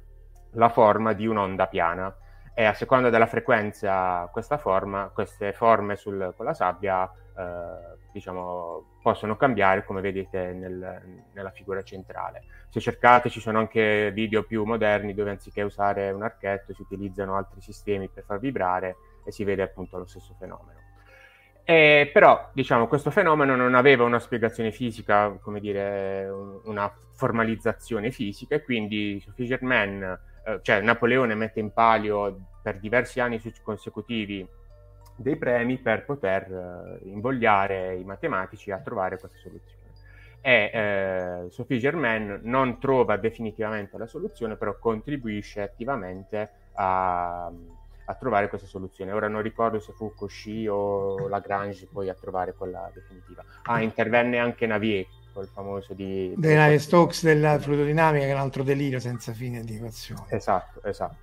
la 0.53 0.69
forma 0.69 1.15
di 1.15 1.27
un'onda 1.27 1.67
piana. 1.67 2.15
E 2.55 2.65
a 2.65 2.75
seconda 2.75 3.11
della 3.11 3.27
frequenza 3.27 4.29
questa 4.31 4.59
forma, 4.59 5.11
queste 5.13 5.53
forme 5.53 5.97
sul, 5.97 6.35
con 6.37 6.45
la 6.45 6.55
sabbia 6.55 7.11
eh, 7.37 8.04
diciamo, 8.15 8.99
possono 9.03 9.37
cambiare 9.37 9.85
come 9.85 10.01
vedete 10.01 10.53
nel, 10.53 11.25
nella 11.33 11.51
figura 11.51 11.83
centrale. 11.83 12.45
Se 12.69 12.79
cercate 12.79 13.29
ci 13.29 13.41
sono 13.41 13.59
anche 13.59 14.13
video 14.13 14.45
più 14.45 14.63
moderni 14.63 15.15
dove 15.15 15.31
anziché 15.31 15.63
usare 15.63 16.13
un 16.13 16.23
archetto 16.23 16.73
si 16.73 16.83
utilizzano 16.83 17.35
altri 17.35 17.61
sistemi 17.61 18.09
per 18.09 18.23
far 18.23 18.39
vibrare 18.39 18.97
e 19.25 19.33
si 19.33 19.43
vede 19.43 19.63
appunto 19.63 19.99
lo 19.99 20.07
stesso 20.07 20.33
fenomeno. 20.39 20.79
E, 21.65 22.09
però, 22.13 22.51
diciamo, 22.53 22.87
questo 22.87 23.11
fenomeno 23.11 23.57
non 23.57 23.75
aveva 23.75 24.05
una 24.05 24.21
spiegazione 24.21 24.71
fisica, 24.71 25.37
come 25.43 25.59
dire, 25.59 26.29
una 26.65 26.93
formalizzazizione 27.15 28.13
fisica, 28.13 28.55
e 28.55 28.63
quindi 28.63 29.19
Sophie 29.19 29.47
eh, 29.53 30.61
cioè 30.63 30.81
Napoleone 30.83 31.35
mette 31.35 31.59
in 31.59 31.73
palio 31.73 32.39
per 32.63 32.79
diversi 32.79 33.19
anni 33.19 33.43
consecutivi 33.63 34.47
dei 35.17 35.37
premi 35.37 35.79
per 35.79 36.05
poter 36.05 36.99
eh, 37.03 37.09
invogliare 37.09 37.97
i 37.97 38.05
matematici 38.05 38.71
a 38.71 38.79
trovare 38.79 39.19
questa 39.19 39.39
soluzione. 39.39 39.83
E 40.41 40.71
eh, 40.75 41.51
Sophie 41.51 41.79
Germain 41.79 42.41
non 42.43 42.79
trova 42.79 43.17
definitivamente 43.17 43.97
la 43.97 44.07
soluzione, 44.07 44.57
però 44.57 44.77
contribuisce 44.79 45.63
attivamente 45.63 46.51
a, 46.75 47.47
a 47.47 48.15
trovare 48.15 48.51
questa 48.51 48.67
soluzione. 48.67 49.13
Ora 49.13 49.29
non 49.29 49.41
ricordo 49.41 49.79
se 49.79 49.93
fu 49.93 50.13
Cauchy 50.15 50.67
o 50.67 51.29
Lagrange 51.29 51.89
poi 51.91 52.11
a 52.11 52.15
trovare 52.15 52.53
quella 52.53 52.91
definitiva. 52.93 53.43
Ah, 53.63 53.81
intervenne 53.81 54.39
anche 54.39 54.67
Navier, 54.67 55.07
quel 55.33 55.47
famoso 55.47 55.95
di... 55.95 56.35
Dei 56.37 56.57
Navier-Stokes 56.57 57.25
della 57.25 57.59
fluidodinamica, 57.59 58.27
che 58.27 58.31
è 58.31 58.35
un 58.35 58.41
altro 58.41 58.63
delirio 58.63 59.01
senza 59.01 59.33
fine 59.33 59.63
di 59.63 59.77
equazione. 59.77 60.27
Esatto, 60.29 60.83
esatto. 60.83 61.17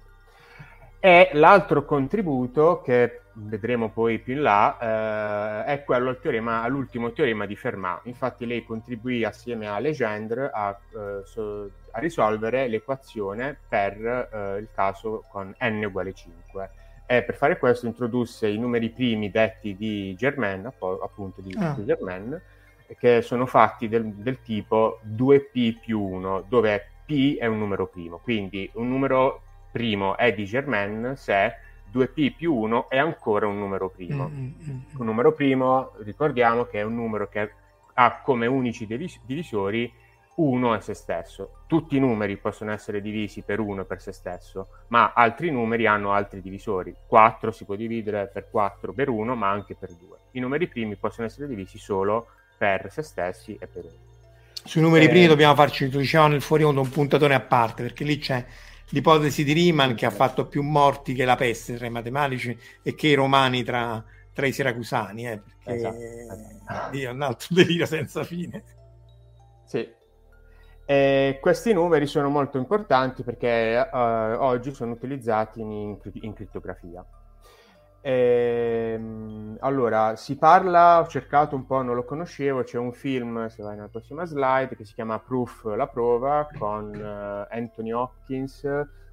E 0.99 1.29
l'altro 1.33 1.85
contributo, 1.85 2.81
che 2.81 3.20
vedremo 3.33 3.89
poi 3.89 4.19
più 4.19 4.33
in 4.35 4.41
là, 4.41 5.63
eh, 5.65 5.73
è 5.73 5.83
quello 5.83 6.09
al 6.09 6.19
teorema, 6.19 6.61
all'ultimo 6.61 7.11
teorema 7.11 7.45
di 7.45 7.55
Fermat. 7.55 8.05
Infatti 8.05 8.45
lei 8.45 8.63
contribuì 8.63 9.23
assieme 9.23 9.67
a 9.67 9.79
Legendre 9.79 10.49
a, 10.53 10.77
eh, 10.93 11.21
so, 11.25 11.69
a 11.91 11.99
risolvere 11.99 12.67
l'equazione 12.67 13.57
per 13.67 14.29
eh, 14.31 14.57
il 14.59 14.69
caso 14.73 15.23
con 15.29 15.53
n 15.59 15.83
uguale 15.83 16.13
5. 16.13 16.69
E 17.05 17.23
per 17.23 17.35
fare 17.35 17.57
questo 17.57 17.87
introdusse 17.87 18.47
i 18.47 18.57
numeri 18.57 18.89
primi 18.89 19.29
detti 19.29 19.75
di 19.75 20.15
Germain, 20.15 20.65
appunto 20.65 21.41
di, 21.41 21.53
ah. 21.59 21.75
Germain, 21.83 22.41
che 22.97 23.21
sono 23.21 23.45
fatti 23.45 23.89
del, 23.89 24.13
del 24.13 24.41
tipo 24.41 24.99
2p 25.05 25.79
più 25.79 25.99
1, 25.99 26.45
dove 26.47 26.87
p 27.05 27.37
è 27.37 27.45
un 27.45 27.57
numero 27.57 27.87
primo. 27.87 28.17
Quindi 28.17 28.69
un 28.73 28.87
numero 28.87 29.41
primo 29.71 30.17
è 30.17 30.33
di 30.33 30.45
Germain 30.45 31.13
se 31.15 31.55
2p 31.91 32.35
più 32.35 32.53
1 32.53 32.89
è 32.89 32.97
ancora 32.97 33.47
un 33.47 33.57
numero 33.57 33.89
primo. 33.89 34.29
Mm, 34.29 34.37
mm, 34.37 34.69
mm, 34.69 34.79
un 34.97 35.05
numero 35.05 35.33
primo, 35.33 35.91
ricordiamo 35.99 36.65
che 36.65 36.79
è 36.79 36.83
un 36.83 36.95
numero 36.95 37.27
che 37.27 37.51
ha 37.93 38.21
come 38.21 38.47
unici 38.47 38.85
divis- 38.85 39.19
divisori 39.25 39.91
1 40.35 40.75
e 40.75 40.81
se 40.81 40.93
stesso. 40.93 41.63
Tutti 41.67 41.97
i 41.97 41.99
numeri 41.99 42.37
possono 42.37 42.71
essere 42.71 43.01
divisi 43.01 43.41
per 43.41 43.59
1 43.59 43.81
e 43.81 43.85
per 43.85 44.01
se 44.01 44.11
stesso, 44.11 44.67
ma 44.87 45.13
altri 45.13 45.51
numeri 45.51 45.85
hanno 45.85 46.11
altri 46.11 46.41
divisori. 46.41 46.95
4 47.05 47.51
si 47.51 47.65
può 47.65 47.75
dividere 47.75 48.29
per 48.31 48.49
4 48.49 48.93
per 48.93 49.09
1, 49.09 49.35
ma 49.35 49.49
anche 49.49 49.75
per 49.75 49.93
2. 49.93 50.17
I 50.31 50.39
numeri 50.39 50.67
primi 50.67 50.95
possono 50.95 51.27
essere 51.27 51.47
divisi 51.47 51.77
solo 51.77 52.27
per 52.57 52.87
se 52.91 53.01
stessi 53.01 53.57
e 53.59 53.67
per 53.67 53.83
1. 53.83 53.93
Sui 54.63 54.81
numeri 54.81 55.05
eh... 55.05 55.09
primi 55.09 55.27
dobbiamo 55.27 55.55
farci, 55.55 55.89
dicevamo 55.89 56.31
nel 56.31 56.41
fuori 56.41 56.63
onda, 56.63 56.81
un 56.81 56.89
puntatore 56.89 57.33
a 57.33 57.39
parte, 57.39 57.81
perché 57.81 58.03
lì 58.03 58.17
c'è 58.17 58.45
l'ipotesi 58.91 59.43
di 59.43 59.53
Riemann 59.53 59.93
che 59.93 60.05
ha 60.05 60.11
fatto 60.11 60.47
più 60.47 60.63
morti 60.63 61.13
che 61.13 61.25
la 61.25 61.35
peste 61.35 61.75
tra 61.75 61.85
i 61.85 61.89
matematici 61.89 62.57
e 62.81 62.95
che 62.95 63.07
i 63.07 63.13
romani 63.13 63.63
tra, 63.63 64.03
tra 64.33 64.45
i 64.45 64.51
siracusani, 64.51 65.27
eh, 65.27 65.41
perché 65.63 65.79
esatto, 65.79 65.97
esatto. 65.97 66.97
è 66.97 67.09
un 67.09 67.21
altro 67.21 67.47
delirio 67.55 67.85
senza 67.85 68.23
fine. 68.23 68.63
Sì. 69.65 69.99
E 70.85 71.37
questi 71.39 71.73
numeri 71.73 72.05
sono 72.05 72.29
molto 72.29 72.57
importanti 72.57 73.23
perché 73.23 73.87
uh, 73.91 73.95
oggi 73.95 74.73
sono 74.73 74.91
utilizzati 74.91 75.61
in, 75.61 75.97
in 76.13 76.33
crittografia. 76.33 77.05
Ehm, 78.01 79.57
allora, 79.59 80.15
si 80.15 80.37
parla, 80.37 80.99
ho 80.99 81.07
cercato 81.07 81.55
un 81.55 81.65
po', 81.65 81.81
non 81.83 81.95
lo 81.95 82.03
conoscevo, 82.03 82.63
c'è 82.63 82.77
un 82.77 82.93
film, 82.93 83.47
se 83.47 83.61
vai 83.61 83.75
nella 83.75 83.87
prossima 83.87 84.25
slide, 84.25 84.75
che 84.75 84.85
si 84.85 84.93
chiama 84.93 85.19
Proof, 85.19 85.65
la 85.75 85.87
prova, 85.87 86.47
con 86.57 86.93
uh, 86.95 87.53
Anthony 87.53 87.91
Hopkins, 87.91 88.67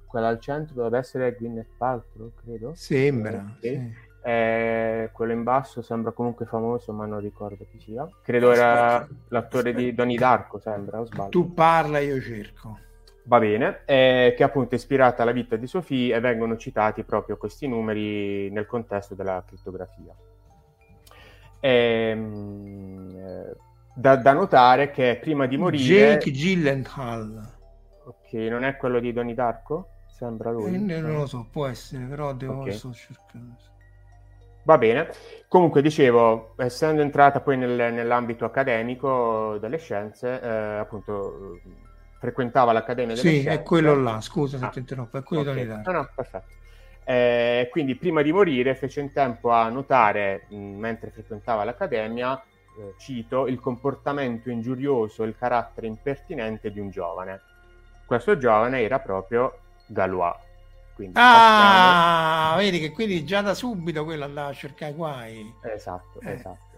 quella 0.07 0.27
al 0.27 0.39
centro 0.39 0.73
dovrebbe 0.73 0.97
essere 0.97 1.35
Gwyneth 1.35 1.77
Paltrow, 1.77 2.31
credo. 2.43 2.71
Sembra, 2.73 3.55
eh, 3.59 3.67
sì. 3.67 3.93
eh, 4.23 5.09
quello 5.13 5.33
in 5.33 5.43
basso 5.43 5.83
sembra 5.83 6.11
comunque 6.11 6.47
famoso, 6.47 6.91
ma 6.91 7.05
non 7.05 7.19
ricordo 7.19 7.67
chi 7.69 7.79
sia. 7.79 8.09
Credo 8.23 8.51
era 8.51 9.07
l'attore 9.27 9.71
di 9.71 9.93
Donnie 9.93 10.17
Darko, 10.17 10.57
sembra, 10.57 10.99
o 10.99 11.05
sbaglio. 11.05 11.29
Tu 11.29 11.53
parla, 11.53 11.99
io 11.99 12.19
cerco 12.19 12.87
va 13.25 13.39
bene, 13.39 13.81
eh, 13.85 14.33
che 14.35 14.43
è 14.43 14.45
appunto 14.45 14.75
ispirata 14.75 15.21
alla 15.23 15.31
vita 15.31 15.55
di 15.55 15.67
Sophie 15.67 16.15
e 16.15 16.19
vengono 16.19 16.57
citati 16.57 17.03
proprio 17.03 17.37
questi 17.37 17.67
numeri 17.67 18.49
nel 18.51 18.65
contesto 18.65 19.15
della 19.15 19.43
crittografia. 19.45 20.15
Ehm, 21.59 23.15
eh, 23.17 23.55
da, 23.93 24.15
da, 24.15 24.33
notare 24.33 24.91
che 24.91 25.17
prima 25.21 25.45
di 25.45 25.57
morire... 25.57 25.83
Jake 25.83 26.31
Gyllenhaal. 26.31 27.57
Ok, 28.05 28.33
non 28.33 28.63
è 28.63 28.77
quello 28.77 28.99
di 28.99 29.11
Donnie 29.11 29.35
Darko? 29.35 29.89
Sembra 30.07 30.51
lui. 30.51 30.73
Eh, 30.73 30.77
non 30.77 31.13
lo 31.13 31.25
so, 31.25 31.47
può 31.51 31.67
essere, 31.67 32.05
però 32.05 32.33
devo 32.33 32.61
okay. 32.61 32.73
cercando. 32.73 33.55
Va 34.63 34.77
bene. 34.77 35.09
Comunque, 35.47 35.81
dicevo, 35.81 36.53
essendo 36.57 37.01
entrata 37.01 37.39
poi 37.39 37.57
nel, 37.57 37.93
nell'ambito 37.93 38.45
accademico 38.45 39.57
delle 39.59 39.77
scienze, 39.77 40.39
eh, 40.41 40.77
appunto 40.77 41.59
frequentava 42.19 42.73
l'Accademia 42.73 43.15
delle 43.15 43.27
sì, 43.27 43.27
Scienze. 43.29 43.49
Sì, 43.49 43.55
è 43.57 43.63
quello 43.63 43.95
là, 43.95 44.21
scusa 44.21 44.57
se 44.57 44.65
ah. 44.65 44.69
ti 44.69 44.79
interrompo, 44.79 45.17
è 45.17 45.23
quello 45.23 45.49
okay. 45.49 45.65
di 45.65 45.67
No, 45.67 45.91
no, 45.91 46.09
perfetto. 46.13 46.57
Eh, 47.05 47.67
quindi 47.71 47.95
prima 47.95 48.21
di 48.21 48.31
morire 48.31 48.75
fece 48.75 48.99
in 48.99 49.11
tempo 49.11 49.49
a 49.49 49.67
notare, 49.69 50.45
mh, 50.49 50.55
mentre 50.55 51.09
frequentava 51.09 51.63
l'Accademia, 51.63 52.39
eh, 52.77 52.93
cito, 52.99 53.47
il 53.47 53.59
comportamento 53.59 54.51
ingiurioso 54.51 55.23
e 55.23 55.27
il 55.27 55.35
carattere 55.35 55.87
impertinente 55.87 56.71
di 56.71 56.79
un 56.79 56.91
giovane. 56.91 57.41
questo 58.05 58.37
giovane 58.37 58.81
era 58.81 58.99
proprio 58.99 59.57
Galois. 59.87 60.35
Quindi 60.93 61.17
ah, 61.17 62.51
passiamo... 62.51 62.57
vedi 62.57 62.79
che 62.79 62.91
quindi 62.91 63.23
già 63.23 63.41
da 63.41 63.53
subito 63.53 64.03
quello 64.03 64.25
andava 64.25 64.49
a 64.49 64.53
cercare 64.53 64.93
guai. 64.93 65.53
Esatto, 65.63 66.19
eh. 66.21 66.33
esatto. 66.33 66.68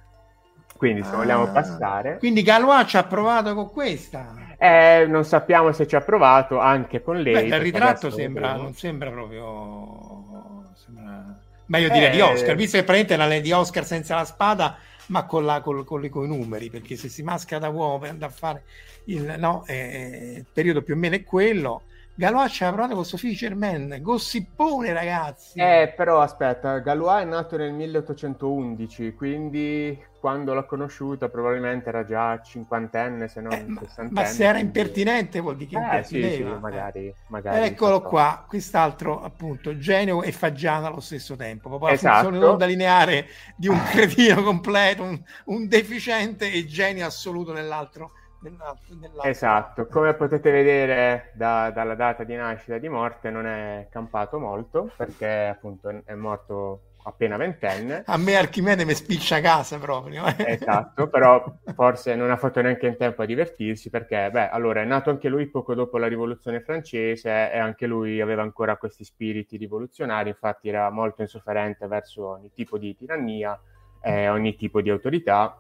Quindi 0.82 1.04
se 1.04 1.10
ah, 1.10 1.18
vogliamo 1.18 1.46
passare... 1.52 2.18
Quindi 2.18 2.42
Galois 2.42 2.90
ci 2.90 2.98
ha 2.98 3.04
provato 3.04 3.54
con 3.54 3.70
questa? 3.70 4.56
Eh, 4.58 5.06
non 5.08 5.24
sappiamo 5.24 5.72
se 5.74 5.86
ci 5.86 5.96
ha 5.96 6.02
provato 6.02 6.58
anche 6.58 7.04
con 7.04 7.22
lei. 7.22 7.34
Beh, 7.34 7.56
il 7.56 7.62
ritratto 7.62 8.10
sembra, 8.10 8.56
non 8.56 8.74
sembra 8.74 9.12
proprio... 9.12 10.72
Sembra... 10.74 11.38
Meglio 11.68 11.90
dire 11.90 12.10
di 12.10 12.18
eh, 12.18 12.24
Oscar, 12.24 12.56
visto 12.56 12.80
che 12.80 12.84
praticamente 12.84 13.16
la 13.16 13.40
di 13.40 13.52
Oscar 13.52 13.86
senza 13.86 14.16
la 14.16 14.26
spada, 14.26 14.78
ma 15.10 15.28
con, 15.28 15.46
la, 15.46 15.62
con, 15.62 15.84
con, 15.84 16.10
con 16.10 16.24
i 16.24 16.28
numeri, 16.28 16.72
perché 16.72 16.96
se 16.96 17.10
si 17.10 17.22
maschera 17.22 17.60
da 17.60 17.70
uomo 17.70 18.00
per 18.00 18.10
andare 18.10 18.32
a 18.32 18.36
fare 18.36 18.64
il, 19.06 19.36
no, 19.38 19.64
eh, 19.68 20.34
il 20.38 20.46
periodo 20.52 20.82
più 20.82 20.96
o 20.96 20.98
meno 20.98 21.14
è 21.14 21.24
quello 21.24 21.84
Galois 22.22 22.62
ha 22.62 22.72
provato 22.72 22.94
con 22.94 23.04
Sophie 23.04 23.34
Germain, 23.34 23.98
gossipone 24.00 24.94
ragazzi. 24.94 25.60
Eh, 25.60 25.92
però 25.98 26.22
aspetta, 26.22 26.78
Galois 26.78 27.24
è 27.24 27.26
nato 27.26 27.58
nel 27.58 27.74
1811, 27.74 29.16
quindi 29.16 30.00
quando 30.20 30.54
l'ho 30.54 30.68
conosciuta 30.68 31.30
probabilmente 31.30 31.90
era 31.90 32.06
già 32.06 32.40
cinquantenne, 32.40 33.28
se 33.28 33.42
non 33.42 33.54
eh, 33.54 33.66
sessantenne. 33.80 34.22
Ma, 34.22 34.26
se 34.26 34.46
era 34.46 34.60
impertinente 34.60 35.40
vuol 35.40 35.56
dire 35.56 35.72
che 35.72 35.98
eh, 35.98 36.04
sì, 36.04 36.22
sì, 36.30 36.44
magari, 36.44 37.12
magari. 37.30 37.66
Eccolo 37.66 38.02
qua, 38.02 38.46
quest'altro 38.48 39.24
appunto, 39.24 39.76
genio 39.80 40.22
e 40.22 40.32
fagiana 40.32 40.90
allo 40.90 41.00
stesso 41.00 41.36
tempo, 41.36 41.70
proprio 41.70 41.90
la 41.90 41.96
esatto. 41.96 42.26
funzione 42.26 42.46
onda 42.46 42.66
lineare 42.68 43.26
di 43.56 43.68
un 43.68 43.82
cretino 43.90 44.44
completo, 44.44 45.02
un, 45.02 45.20
un 45.46 45.68
deficiente 45.68 46.52
e 46.52 46.68
genio 46.68 47.04
assoluto 47.08 47.52
nell'altro 47.52 48.12
Nell'altro, 48.42 48.96
nell'altro. 49.00 49.30
Esatto, 49.30 49.88
come 49.88 50.14
potete 50.16 50.52
vedere 50.52 51.32
da, 51.36 51.70
dalla 51.72 51.96
data 51.96 52.24
di 52.24 52.36
nascita 52.36 52.76
e 52.76 52.80
di 52.80 52.90
morte 52.90 53.30
non 53.30 53.46
è 53.46 53.88
campato 53.92 54.40
molto 54.40 54.92
perché 54.98 55.48
appunto 55.48 56.02
è 56.04 56.14
morto 56.16 56.82
appena 57.04 57.38
ventenne. 57.38 58.04
A 58.06 58.18
me 58.18 58.36
Archimede 58.36 58.86
mi 58.86 58.94
spiccia 58.94 59.38
a 59.38 59.42
casa 59.42 59.78
proprio. 59.80 60.26
Eh. 60.26 60.54
Esatto, 60.54 61.08
però 61.08 61.44
forse 61.74 62.16
non 62.16 62.32
ha 62.32 62.38
fatto 62.38 62.62
neanche 62.62 62.88
in 62.88 62.98
tempo 62.98 63.22
a 63.22 63.26
divertirsi 63.26 63.90
perché, 63.90 64.30
beh, 64.32 64.50
allora 64.50 64.82
è 64.82 64.86
nato 64.86 65.10
anche 65.10 65.30
lui 65.30 65.48
poco 65.48 65.74
dopo 65.74 65.98
la 65.98 66.08
rivoluzione 66.08 66.62
francese 66.62 67.52
e 67.52 67.58
anche 67.58 67.86
lui 67.86 68.22
aveva 68.22 68.42
ancora 68.42 68.78
questi 68.78 69.04
spiriti 69.04 69.58
rivoluzionari, 69.58 70.30
infatti 70.30 70.70
era 70.70 70.90
molto 70.90 71.22
insofferente 71.22 71.88
verso 71.88 72.28
ogni 72.28 72.52
tipo 72.54 72.78
di 72.78 72.96
tirannia 72.96 73.60
e 74.04 74.30
ogni 74.30 74.56
tipo 74.56 74.82
di 74.82 74.90
autorità 74.90 75.56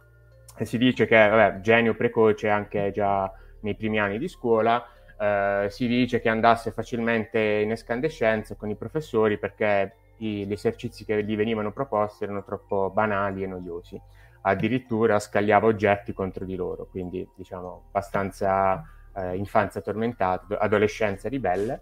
e 0.58 0.65
si 0.65 0.77
dice 0.77 1.05
che, 1.05 1.15
vabbè, 1.15 1.60
genio 1.62 1.96
precoce 1.96 2.50
anche 2.50 2.91
già 2.91 3.31
nei 3.62 3.75
primi 3.75 4.00
anni 4.00 4.17
di 4.17 4.27
scuola, 4.27 4.84
eh, 5.20 5.67
si 5.70 5.88
dice 5.88 6.20
che 6.20 6.29
andasse 6.29 6.72
facilmente 6.72 7.39
in 7.39 7.72
escandescenza 7.72 8.55
con 8.55 8.70
i 8.70 8.75
professori 8.75 9.38
perché 9.38 9.93
i, 10.17 10.46
gli 10.46 10.51
esercizi 10.51 11.05
che 11.05 11.24
gli 11.24 11.36
venivano 11.36 11.72
proposti 11.72 12.24
erano 12.24 12.43
troppo 12.43 12.89
banali 12.89 13.43
e 13.43 13.48
noiosi. 13.48 14.00
Addirittura 14.43 15.20
scagliava 15.20 15.67
oggetti 15.67 16.13
contro 16.13 16.46
di 16.46 16.55
loro, 16.55 16.88
quindi 16.89 17.27
diciamo 17.36 17.84
abbastanza 17.89 18.84
eh, 19.15 19.36
infanzia 19.36 19.81
tormentata, 19.81 20.58
adolescenza 20.58 21.29
ribelle 21.29 21.81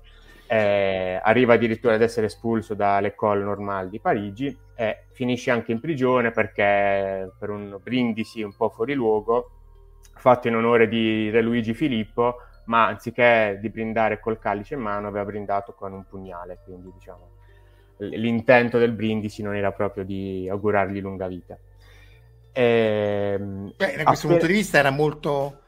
eh, 0.52 1.20
arriva 1.22 1.54
addirittura 1.54 1.94
ad 1.94 2.02
essere 2.02 2.26
espulso 2.26 2.74
dall'École 2.74 3.44
Normale 3.44 3.90
di 3.90 4.00
Parigi 4.00 4.58
e 4.74 5.04
finisce 5.12 5.52
anche 5.52 5.72
in 5.72 5.80
prigione 5.80 6.32
perché 6.32 7.32
per 7.38 7.52
un 7.52 7.78
brindisi 7.82 8.42
un 8.42 8.56
po' 8.56 8.70
fuori 8.70 8.96
luogo 8.96 9.52
fatto 10.16 10.48
in 10.48 10.56
onore 10.56 10.88
di 10.88 11.30
Re 11.30 11.44
Luigi 11.44 11.76
Filippo 11.76 12.38
ma 12.66 12.88
anziché 12.88 13.60
di 13.62 13.70
brindare 13.70 14.20
col 14.20 14.40
calice 14.40 14.74
in 14.74 14.82
mano 14.82 15.08
aveva 15.08 15.26
brindato 15.26 15.74
con 15.74 15.94
un 15.94 16.04
pugnale 16.08 16.60
quindi 16.66 16.92
diciamo 16.94 17.38
l'intento 18.00 18.78
del 18.78 18.94
brindisi 18.94 19.42
non 19.42 19.56
era 19.56 19.72
proprio 19.72 20.04
di 20.04 20.48
augurargli 20.50 21.02
lunga 21.02 21.28
vita. 21.28 21.58
E, 22.52 23.36
ehm, 23.38 23.74
Beh, 23.76 23.96
da 23.98 24.04
questo 24.04 24.28
appena... 24.28 24.40
punto 24.40 24.46
di 24.46 24.54
vista 24.54 24.78
era 24.78 24.90
molto 24.90 25.60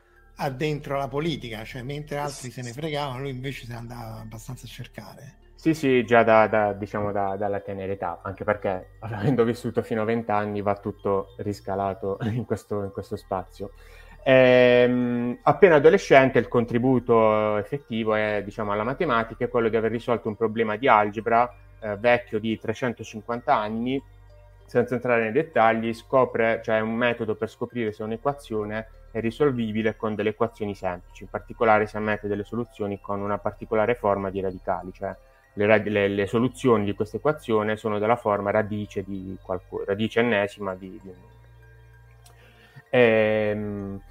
addentro 0.41 0.97
la 0.97 1.07
politica, 1.07 1.63
cioè 1.63 1.83
mentre 1.83 2.17
altri 2.17 2.49
se 2.49 2.61
ne 2.61 2.71
fregavano, 2.71 3.21
lui 3.21 3.29
invece 3.29 3.65
se 3.65 3.71
ne 3.71 3.77
andava 3.77 4.19
abbastanza 4.19 4.65
a 4.65 4.69
cercare. 4.69 5.35
Sì, 5.55 5.75
sì, 5.75 6.03
già 6.03 6.23
da, 6.23 6.47
da, 6.47 6.73
diciamo 6.73 7.11
da, 7.11 7.35
dalla 7.35 7.59
tenera 7.59 7.91
età, 7.91 8.19
anche 8.23 8.43
perché 8.43 8.93
avendo 8.99 9.43
vissuto 9.43 9.83
fino 9.83 10.01
a 10.01 10.05
vent'anni 10.05 10.61
va 10.61 10.75
tutto 10.75 11.35
riscalato 11.37 12.17
in 12.23 12.45
questo, 12.45 12.83
in 12.83 12.91
questo 12.91 13.15
spazio. 13.15 13.71
Ehm, 14.23 15.37
appena 15.43 15.75
adolescente 15.75 16.39
il 16.39 16.47
contributo 16.47 17.57
effettivo 17.57 18.15
è, 18.15 18.41
diciamo, 18.43 18.71
alla 18.71 18.83
matematica 18.83 19.45
è 19.45 19.49
quello 19.49 19.69
di 19.69 19.75
aver 19.75 19.91
risolto 19.91 20.27
un 20.27 20.35
problema 20.35 20.75
di 20.77 20.87
algebra 20.87 21.51
eh, 21.79 21.95
vecchio 21.97 22.39
di 22.39 22.57
350 22.57 23.55
anni, 23.55 24.01
senza 24.65 24.95
entrare 24.95 25.23
nei 25.23 25.31
dettagli, 25.31 25.93
scopre, 25.93 26.61
cioè 26.63 26.79
un 26.79 26.93
metodo 26.93 27.35
per 27.35 27.49
scoprire 27.49 27.91
se 27.91 28.01
un'equazione 28.01 28.87
è 29.11 29.19
risolvibile 29.19 29.95
con 29.95 30.15
delle 30.15 30.29
equazioni 30.29 30.73
semplici, 30.73 31.23
in 31.23 31.29
particolare 31.29 31.85
si 31.85 31.97
ammette 31.97 32.27
delle 32.27 32.43
soluzioni 32.43 32.99
con 32.99 33.21
una 33.21 33.37
particolare 33.37 33.95
forma 33.95 34.29
di 34.29 34.39
radicali, 34.41 34.91
cioè 34.93 35.15
le, 35.53 35.83
le, 35.83 36.07
le 36.07 36.27
soluzioni 36.27 36.85
di 36.85 36.93
questa 36.93 37.17
equazione 37.17 37.75
sono 37.75 37.99
della 37.99 38.15
forma 38.15 38.51
radice, 38.51 39.03
di 39.03 39.37
qualco, 39.41 39.83
radice 39.85 40.21
ennesima 40.21 40.75
di, 40.75 40.99
di 41.01 41.07
un 41.09 41.15
numero. 41.15 41.39
Ehm, 42.89 44.01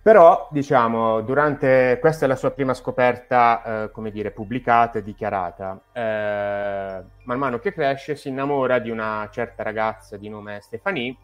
però, 0.00 0.48
diciamo, 0.50 1.20
durante 1.20 1.98
questa 2.00 2.24
è 2.24 2.28
la 2.28 2.36
sua 2.36 2.52
prima 2.52 2.72
scoperta, 2.72 3.84
eh, 3.84 3.90
come 3.90 4.10
dire, 4.10 4.30
pubblicata 4.30 4.98
e 4.98 5.02
dichiarata. 5.02 5.78
Eh, 5.92 7.02
man 7.24 7.38
mano 7.38 7.58
che 7.58 7.74
cresce 7.74 8.16
si 8.16 8.28
innamora 8.28 8.78
di 8.78 8.88
una 8.88 9.28
certa 9.30 9.62
ragazza 9.62 10.16
di 10.16 10.30
nome 10.30 10.60
Stefanie, 10.62 11.14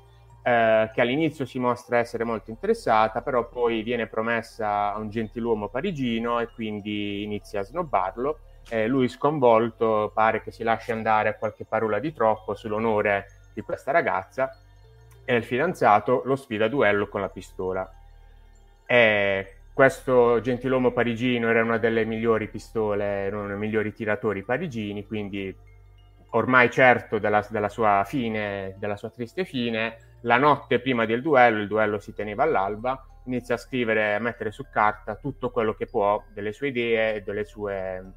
eh, 0.46 0.90
che 0.92 1.00
all'inizio 1.00 1.46
si 1.46 1.58
mostra 1.58 1.96
essere 1.96 2.22
molto 2.22 2.50
interessata, 2.50 3.22
però 3.22 3.48
poi 3.48 3.82
viene 3.82 4.06
promessa 4.06 4.92
a 4.92 4.98
un 4.98 5.08
gentiluomo 5.08 5.68
parigino 5.68 6.38
e 6.38 6.48
quindi 6.48 7.22
inizia 7.22 7.60
a 7.60 7.64
snobbarlo. 7.64 8.40
Eh, 8.68 8.86
lui 8.86 9.08
sconvolto 9.08 10.10
pare 10.12 10.42
che 10.42 10.50
si 10.50 10.62
lasci 10.62 10.92
andare 10.92 11.30
a 11.30 11.34
qualche 11.36 11.64
parola 11.64 11.98
di 11.98 12.12
troppo 12.12 12.54
sull'onore 12.54 13.26
di 13.54 13.62
questa 13.62 13.90
ragazza 13.90 14.54
e 15.24 15.34
il 15.34 15.44
fidanzato 15.44 16.20
lo 16.26 16.36
sfida 16.36 16.66
a 16.66 16.68
duello 16.68 17.08
con 17.08 17.22
la 17.22 17.30
pistola. 17.30 17.90
E 18.84 19.56
questo 19.72 20.40
gentiluomo 20.42 20.92
parigino 20.92 21.48
era 21.48 21.62
una 21.62 21.78
delle 21.78 22.04
migliori 22.04 22.48
pistole, 22.48 23.04
erano 23.04 23.54
i 23.54 23.58
migliori 23.58 23.94
tiratori 23.94 24.42
parigini, 24.42 25.06
quindi 25.06 25.56
ormai 26.30 26.70
certo 26.70 27.18
della, 27.18 27.46
della 27.48 27.70
sua 27.70 28.04
fine, 28.04 28.74
della 28.78 28.96
sua 28.96 29.08
triste 29.08 29.46
fine, 29.46 30.12
la 30.24 30.38
notte 30.38 30.80
prima 30.80 31.06
del 31.06 31.22
duello, 31.22 31.60
il 31.60 31.68
duello 31.68 31.98
si 31.98 32.12
teneva 32.12 32.42
all'alba, 32.42 33.02
inizia 33.26 33.54
a 33.54 33.58
scrivere, 33.58 34.14
a 34.14 34.18
mettere 34.18 34.50
su 34.50 34.66
carta 34.70 35.16
tutto 35.16 35.50
quello 35.50 35.74
che 35.74 35.86
può 35.86 36.22
delle 36.32 36.52
sue 36.52 36.68
idee 36.68 37.14
e 37.14 37.22
delle 37.22 37.44
sue 37.44 38.12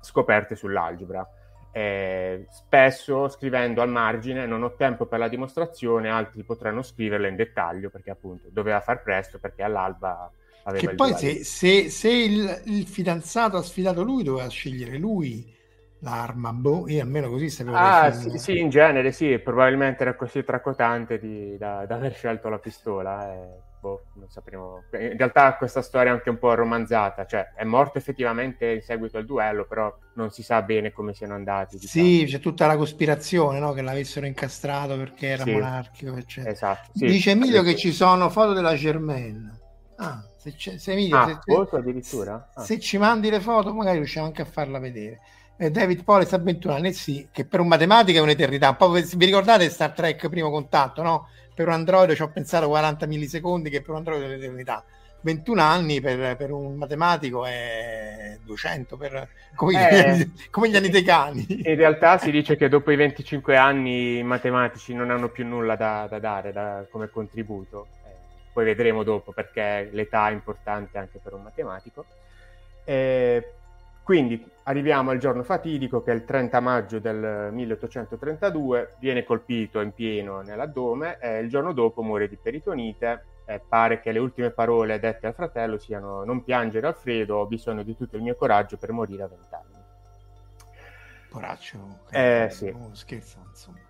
scoperte 0.00 0.56
sull'algebra. 0.56 1.26
Eh, 1.70 2.46
spesso 2.50 3.28
scrivendo 3.28 3.82
al 3.82 3.90
margine 3.90 4.46
non 4.46 4.62
ho 4.62 4.74
tempo 4.74 5.06
per 5.06 5.18
la 5.18 5.28
dimostrazione, 5.28 6.08
altri 6.08 6.42
potranno 6.42 6.82
scriverla 6.82 7.28
in 7.28 7.36
dettaglio 7.36 7.90
perché 7.90 8.10
appunto 8.10 8.48
doveva 8.50 8.80
far 8.80 9.02
presto 9.02 9.38
perché 9.38 9.62
all'alba 9.62 10.30
aveva 10.64 10.84
che 10.84 10.90
il 10.90 10.96
poi 10.96 11.14
se, 11.14 11.44
se, 11.44 11.90
se 11.90 12.10
il, 12.10 12.62
il, 12.66 12.86
fidanzato 12.86 13.58
ha 13.58 13.62
sfidato 13.62 14.02
lui 14.02 14.22
doveva 14.22 14.48
scegliere 14.48 14.96
lui 14.96 15.54
l'arma, 16.00 16.52
boh, 16.52 16.88
io 16.88 17.02
almeno 17.02 17.28
così 17.28 17.50
sapevo 17.50 17.76
Ah, 17.76 18.12
sì, 18.12 18.38
sì, 18.38 18.58
in 18.58 18.68
genere 18.68 19.12
sì, 19.12 19.38
probabilmente 19.38 20.02
era 20.02 20.14
così 20.14 20.44
tracotante 20.44 21.18
di, 21.18 21.56
da, 21.56 21.86
da, 21.86 21.96
aver 21.96 22.14
scelto 22.14 22.48
la 22.48 22.58
pistola. 22.58 23.32
E, 23.32 23.48
boh, 23.80 24.04
non 24.14 24.28
sapremo. 24.28 24.84
In 24.92 25.16
realtà 25.16 25.56
questa 25.56 25.82
storia 25.82 26.10
è 26.10 26.14
anche 26.14 26.30
un 26.30 26.38
po' 26.38 26.54
romanzata, 26.54 27.26
cioè 27.26 27.52
è 27.54 27.64
morto 27.64 27.98
effettivamente 27.98 28.70
in 28.70 28.82
seguito 28.82 29.18
al 29.18 29.24
duello, 29.24 29.66
però 29.66 29.92
non 30.14 30.30
si 30.30 30.42
sa 30.42 30.62
bene 30.62 30.92
come 30.92 31.14
siano 31.14 31.34
andati. 31.34 31.78
Diciamo. 31.78 32.04
Sì, 32.04 32.24
c'è 32.26 32.38
tutta 32.38 32.66
la 32.66 32.76
cospirazione, 32.76 33.58
no? 33.58 33.72
Che 33.72 33.82
l'avessero 33.82 34.26
incastrato 34.26 34.96
perché 34.96 35.26
era 35.28 35.42
sì, 35.42 35.52
monarchico, 35.52 36.16
eccetera. 36.16 36.52
Esatto. 36.52 36.90
Sì, 36.94 37.06
Dice 37.06 37.30
Emilio 37.32 37.62
che 37.62 37.74
ci 37.74 37.92
sono 37.92 38.28
foto 38.30 38.52
della 38.52 38.74
Germaine. 38.74 39.56
Ah, 40.00 40.22
se, 40.36 40.54
se, 40.56 40.92
Emilio, 40.92 41.16
ah, 41.16 41.40
se, 41.44 41.76
addirittura? 41.76 42.50
Ah. 42.54 42.62
se 42.62 42.78
ci 42.78 42.98
mandi 42.98 43.30
le 43.30 43.40
foto 43.40 43.74
magari 43.74 43.96
riusciamo 43.96 44.26
anche 44.26 44.42
a 44.42 44.44
farla 44.44 44.78
vedere 44.78 45.14
eh, 45.14 45.18
David 45.58 46.04
Poles 46.04 46.32
a 46.32 46.38
21 46.38 46.74
anni, 46.74 46.92
sì, 46.92 47.28
che 47.32 47.44
per 47.44 47.58
un 47.58 47.66
matematico 47.66 48.18
è 48.18 48.22
un'eternità. 48.22 48.70
Un 48.70 48.76
po' 48.76 48.90
vi 48.90 49.24
ricordate 49.24 49.68
Star 49.70 49.90
Trek 49.90 50.28
primo 50.28 50.50
contatto, 50.50 51.02
no? 51.02 51.28
Per 51.52 51.66
un 51.66 51.72
Android 51.72 52.14
ci 52.14 52.22
ho 52.22 52.28
pensato 52.28 52.68
40 52.68 53.06
millisecondi, 53.06 53.68
che 53.68 53.80
per 53.80 53.90
un 53.90 53.96
Android 53.96 54.22
è 54.22 54.26
un'eternità. 54.26 54.84
21 55.20 55.60
anni 55.60 56.00
per, 56.00 56.36
per, 56.36 56.52
un 56.52 56.76
matematico 56.76 57.44
è 57.44 58.38
200 58.44 58.96
per, 58.96 59.28
come, 59.56 59.72
eh, 59.72 59.76
gli, 59.76 60.08
anni, 60.08 60.32
come, 60.48 60.70
gli 60.70 60.76
anni 60.76 60.90
dei 60.90 61.02
cani. 61.02 61.44
In 61.48 61.74
realtà 61.74 62.18
si 62.18 62.30
dice 62.30 62.56
che 62.56 62.68
dopo 62.68 62.92
i 62.92 62.96
25 62.96 63.56
anni 63.56 64.18
i 64.18 64.22
matematici 64.22 64.94
non 64.94 65.10
hanno 65.10 65.28
più 65.28 65.44
nulla 65.44 65.74
da, 65.74 66.06
da 66.08 66.20
dare 66.20 66.52
da, 66.52 66.86
come 66.88 67.10
contributo. 67.10 67.88
Eh, 68.06 68.10
poi 68.52 68.64
vedremo 68.64 69.02
dopo 69.02 69.32
perché 69.32 69.88
l'età 69.90 70.28
è 70.28 70.32
importante 70.32 70.98
anche 70.98 71.18
per 71.20 71.32
un 71.32 71.42
matematico. 71.42 72.04
Eh, 72.84 73.54
Quindi 74.08 74.42
arriviamo 74.62 75.10
al 75.10 75.18
giorno 75.18 75.42
fatidico 75.42 76.02
che 76.02 76.12
è 76.12 76.14
il 76.14 76.24
30 76.24 76.60
maggio 76.60 76.98
del 76.98 77.50
1832, 77.52 78.94
viene 79.00 79.22
colpito 79.22 79.80
in 79.80 79.92
pieno 79.92 80.40
nell'addome 80.40 81.18
e 81.20 81.40
il 81.40 81.50
giorno 81.50 81.74
dopo 81.74 82.00
muore 82.00 82.26
di 82.26 82.38
peritonite 82.40 83.42
e 83.44 83.60
pare 83.60 84.00
che 84.00 84.10
le 84.10 84.18
ultime 84.18 84.48
parole 84.48 84.98
dette 84.98 85.26
al 85.26 85.34
fratello 85.34 85.76
siano 85.76 86.24
non 86.24 86.42
piangere 86.42 86.86
Alfredo, 86.86 87.36
ho 87.36 87.46
bisogno 87.46 87.82
di 87.82 87.94
tutto 87.94 88.16
il 88.16 88.22
mio 88.22 88.34
coraggio 88.34 88.78
per 88.78 88.92
morire 88.92 89.24
a 89.24 89.28
vent'anni. 89.28 89.76
Poraccio, 91.28 91.98
eh, 92.08 92.48
sì. 92.50 92.74
scherzo, 92.92 93.44
insomma. 93.46 93.87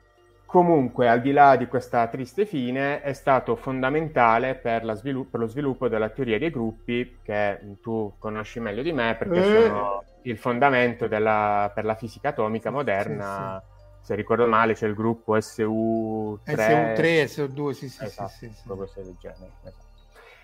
Comunque, 0.48 1.10
al 1.10 1.20
di 1.20 1.32
là 1.32 1.56
di 1.56 1.66
questa 1.66 2.06
triste 2.06 2.46
fine, 2.46 3.02
è 3.02 3.12
stato 3.12 3.54
fondamentale 3.54 4.54
per, 4.54 4.82
svilupp- 4.96 5.30
per, 5.30 5.40
lo 5.40 5.46
sviluppo 5.46 5.88
della 5.88 6.08
teoria 6.08 6.38
dei 6.38 6.48
gruppi, 6.48 7.18
che 7.22 7.60
tu 7.82 8.14
conosci 8.18 8.58
meglio 8.58 8.80
di 8.80 8.90
me, 8.90 9.14
perché 9.18 9.40
eh. 9.40 9.44
sono 9.44 10.04
il 10.22 10.38
fondamento 10.38 11.06
della, 11.06 11.70
per 11.74 11.84
la 11.84 11.94
fisica 11.96 12.30
atomica 12.30 12.70
moderna. 12.70 13.62
Sì, 13.62 13.68
sì. 13.68 14.06
Se 14.06 14.14
ricordo 14.14 14.46
male, 14.46 14.72
c'è 14.72 14.86
il 14.86 14.94
gruppo 14.94 15.36
SU3, 15.36 16.40
SU3 16.46 17.24
SU2, 17.24 17.70
sì, 17.72 17.88
sì, 17.90 18.04
esatto, 18.04 18.28
sì, 18.30 18.50
sì, 18.50 18.62
sì. 18.62 19.02
del 19.02 19.16
genere. 19.20 19.50
Esatto. 19.64 19.86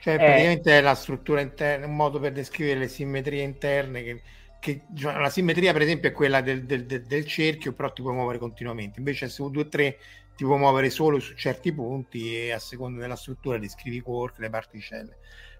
Cioè, 0.00 0.16
praticamente 0.16 0.78
è 0.78 0.82
la 0.82 0.94
struttura 0.94 1.40
interna, 1.40 1.86
un 1.86 1.96
modo 1.96 2.20
per 2.20 2.32
descrivere 2.32 2.80
le 2.80 2.88
simmetrie 2.88 3.42
interne 3.42 4.02
che 4.02 4.22
che 4.64 4.86
cioè, 4.94 5.18
la 5.18 5.28
simmetria 5.28 5.74
per 5.74 5.82
esempio 5.82 6.08
è 6.08 6.12
quella 6.12 6.40
del, 6.40 6.64
del, 6.64 6.86
del, 6.86 7.02
del, 7.02 7.26
cerchio 7.26 7.74
però 7.74 7.92
ti 7.92 8.00
puoi 8.00 8.14
muovere 8.14 8.38
continuamente. 8.38 8.98
Invece 8.98 9.26
SU2 9.26 9.58
e 9.58 9.68
3 9.68 9.98
ti 10.34 10.44
puoi 10.44 10.58
muovere 10.58 10.88
solo 10.88 11.18
su 11.18 11.34
certi 11.34 11.70
punti 11.70 12.34
e 12.34 12.52
a 12.52 12.58
seconda 12.58 12.98
della 12.98 13.14
struttura 13.14 13.58
descrivi 13.58 13.96
i 13.96 14.00
quark, 14.00 14.38
le 14.38 14.48
particelle 14.48 15.18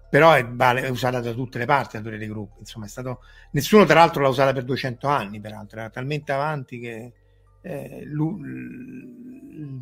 però 0.09 0.33
è, 0.33 0.45
è, 0.45 0.89
usata 0.89 1.19
da 1.19 1.33
tutte 1.33 1.57
le 1.57 1.65
parti 1.65 1.97
la 1.97 2.01
teoria 2.01 2.19
dei 2.19 2.27
gruppi. 2.29 2.59
Insomma 2.59 2.85
è 2.85 2.89
stato 2.89 3.21
nessuno 3.51 3.85
tra 3.85 3.95
l'altro 3.99 4.21
l'ha 4.21 4.29
usata 4.29 4.53
per 4.53 4.63
200 4.63 5.07
anni 5.07 5.39
peraltro. 5.39 5.79
Era 5.79 5.89
talmente 5.89 6.31
avanti 6.31 6.79
che 6.79 7.13
eh, 7.65 8.05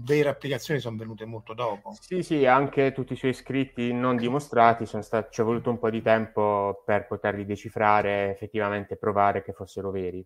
vere 0.06 0.30
applicazioni 0.30 0.80
sono 0.80 0.96
venute 0.96 1.26
molto 1.26 1.54
dopo. 1.54 1.94
Sì, 2.00 2.24
sì, 2.24 2.46
anche 2.46 2.94
tutti 2.94 3.14
i 3.14 3.18
suoi 3.18 3.34
scritti 3.34 3.92
non 3.92 4.16
dimostrati 4.16 4.86
stati, 4.86 5.28
ci 5.32 5.42
è 5.42 5.44
voluto 5.44 5.70
un 5.70 5.80
po' 5.80 5.90
di 5.90 6.02
tempo 6.02 6.82
per 6.86 7.08
poterli 7.08 7.46
decifrare 7.46 8.28
e 8.28 8.30
effettivamente 8.30 8.96
provare 8.96 9.44
che 9.44 9.52
fossero 9.52 9.92
veri. 9.92 10.26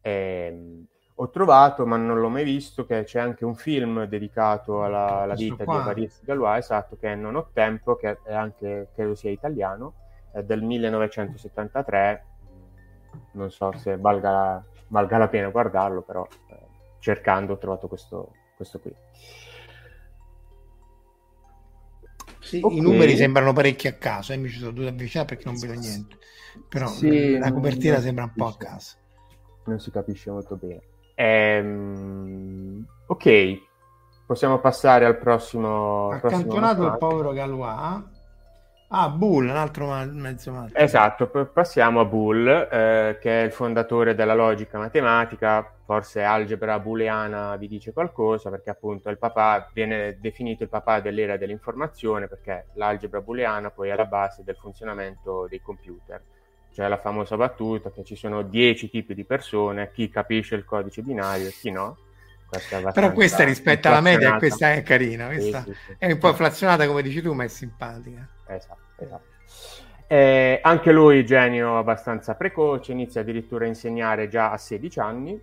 E, 0.00 0.10
ehm, 0.10 0.86
ho 1.14 1.30
trovato, 1.30 1.86
ma 1.86 1.96
non 1.96 2.18
l'ho 2.18 2.28
mai 2.28 2.44
visto, 2.44 2.84
che 2.84 3.04
c'è 3.04 3.20
anche 3.20 3.44
un 3.44 3.54
film 3.54 4.04
dedicato 4.04 4.82
alla, 4.82 5.22
alla 5.22 5.34
vita 5.34 5.64
qua. 5.64 5.74
di 5.74 5.80
Evariste 5.80 6.24
Galois, 6.24 6.64
esatto, 6.64 6.96
che 6.96 7.12
è 7.12 7.14
Non 7.14 7.36
ho 7.36 7.50
tempo, 7.52 7.96
che 7.96 8.18
è 8.24 8.34
anche, 8.34 8.88
credo 8.94 9.14
sia 9.14 9.30
italiano, 9.30 9.94
è 10.32 10.42
del 10.42 10.62
1973, 10.62 12.24
non 13.32 13.50
so 13.50 13.72
se 13.76 13.98
valga, 13.98 14.64
valga 14.88 15.18
la 15.18 15.28
pena 15.28 15.48
guardarlo, 15.48 16.02
però... 16.02 16.26
Eh, 16.48 16.69
cercando 17.00 17.54
ho 17.54 17.58
trovato 17.58 17.88
questo, 17.88 18.32
questo 18.56 18.78
qui. 18.78 18.94
Sì, 22.38 22.60
okay. 22.62 22.78
I 22.78 22.80
numeri 22.80 23.16
sembrano 23.16 23.52
parecchi 23.52 23.88
a 23.88 23.94
caso, 23.94 24.32
eh, 24.32 24.36
mi 24.36 24.48
ci 24.48 24.58
sono 24.58 24.70
dovuto 24.70 24.92
avvicinare 24.92 25.28
perché 25.28 25.44
non 25.44 25.58
vedo 25.58 25.74
niente, 25.74 26.16
però 26.68 26.86
sì, 26.86 27.36
la 27.36 27.52
copertina 27.52 28.00
sembra 28.00 28.24
un 28.24 28.32
po' 28.34 28.46
a 28.46 28.56
caso. 28.56 28.96
Non 29.66 29.78
si 29.78 29.90
capisce 29.90 30.30
molto 30.30 30.56
bene. 30.56 30.80
Ehm, 31.14 32.86
ok, 33.06 33.60
possiamo 34.26 34.58
passare 34.58 35.04
al 35.04 35.18
prossimo. 35.18 36.10
Accantonato 36.10 36.86
il 36.86 36.96
povero 36.98 37.32
Galois 37.32 38.09
Ah, 38.92 39.08
Bull, 39.08 39.44
un 39.44 39.56
altro 39.56 39.86
mezzo 39.86 40.50
matto. 40.50 40.74
Esatto, 40.74 41.28
passiamo 41.28 42.00
a 42.00 42.04
Bull, 42.04 42.48
eh, 42.48 43.18
che 43.20 43.42
è 43.42 43.44
il 43.44 43.52
fondatore 43.52 44.16
della 44.16 44.34
logica 44.34 44.78
matematica, 44.78 45.74
forse 45.84 46.24
algebra 46.24 46.80
booleana 46.80 47.54
vi 47.54 47.68
dice 47.68 47.92
qualcosa, 47.92 48.50
perché 48.50 48.70
appunto 48.70 49.08
il 49.08 49.16
papà 49.16 49.70
viene 49.72 50.18
definito 50.20 50.64
il 50.64 50.68
papà 50.68 50.98
dell'era 50.98 51.36
dell'informazione, 51.36 52.26
perché 52.26 52.66
l'algebra 52.74 53.20
booleana 53.20 53.70
poi 53.70 53.90
è 53.90 53.94
la 53.94 54.06
base 54.06 54.42
del 54.42 54.56
funzionamento 54.56 55.46
dei 55.48 55.60
computer. 55.60 56.20
C'è 56.72 56.88
la 56.88 56.98
famosa 56.98 57.36
battuta 57.36 57.92
che 57.92 58.02
ci 58.02 58.16
sono 58.16 58.42
dieci 58.42 58.90
tipi 58.90 59.14
di 59.14 59.24
persone, 59.24 59.92
chi 59.92 60.08
capisce 60.08 60.56
il 60.56 60.64
codice 60.64 61.02
binario 61.02 61.46
e 61.46 61.52
chi 61.52 61.70
no. 61.70 61.96
Però 62.92 63.12
questa 63.12 63.44
rispetto 63.44 63.88
alla 63.88 64.00
media, 64.00 64.36
questa 64.36 64.72
è 64.72 64.82
carina, 64.82 65.26
questa 65.26 65.62
sì, 65.62 65.72
sì, 65.72 65.78
sì. 65.86 65.94
è 65.98 66.10
un 66.10 66.18
po' 66.18 66.28
inflazionata 66.28 66.86
come 66.86 67.02
dici 67.02 67.22
tu, 67.22 67.32
ma 67.32 67.44
è 67.44 67.48
simpatica. 67.48 68.28
Esatto, 68.46 68.78
esatto. 68.96 69.28
Eh, 70.08 70.58
anche 70.60 70.90
lui 70.90 71.24
genio 71.24 71.78
abbastanza 71.78 72.34
precoce, 72.34 72.90
inizia 72.90 73.20
addirittura 73.20 73.64
a 73.64 73.68
insegnare 73.68 74.28
già 74.28 74.50
a 74.50 74.58
16 74.58 74.98
anni, 74.98 75.40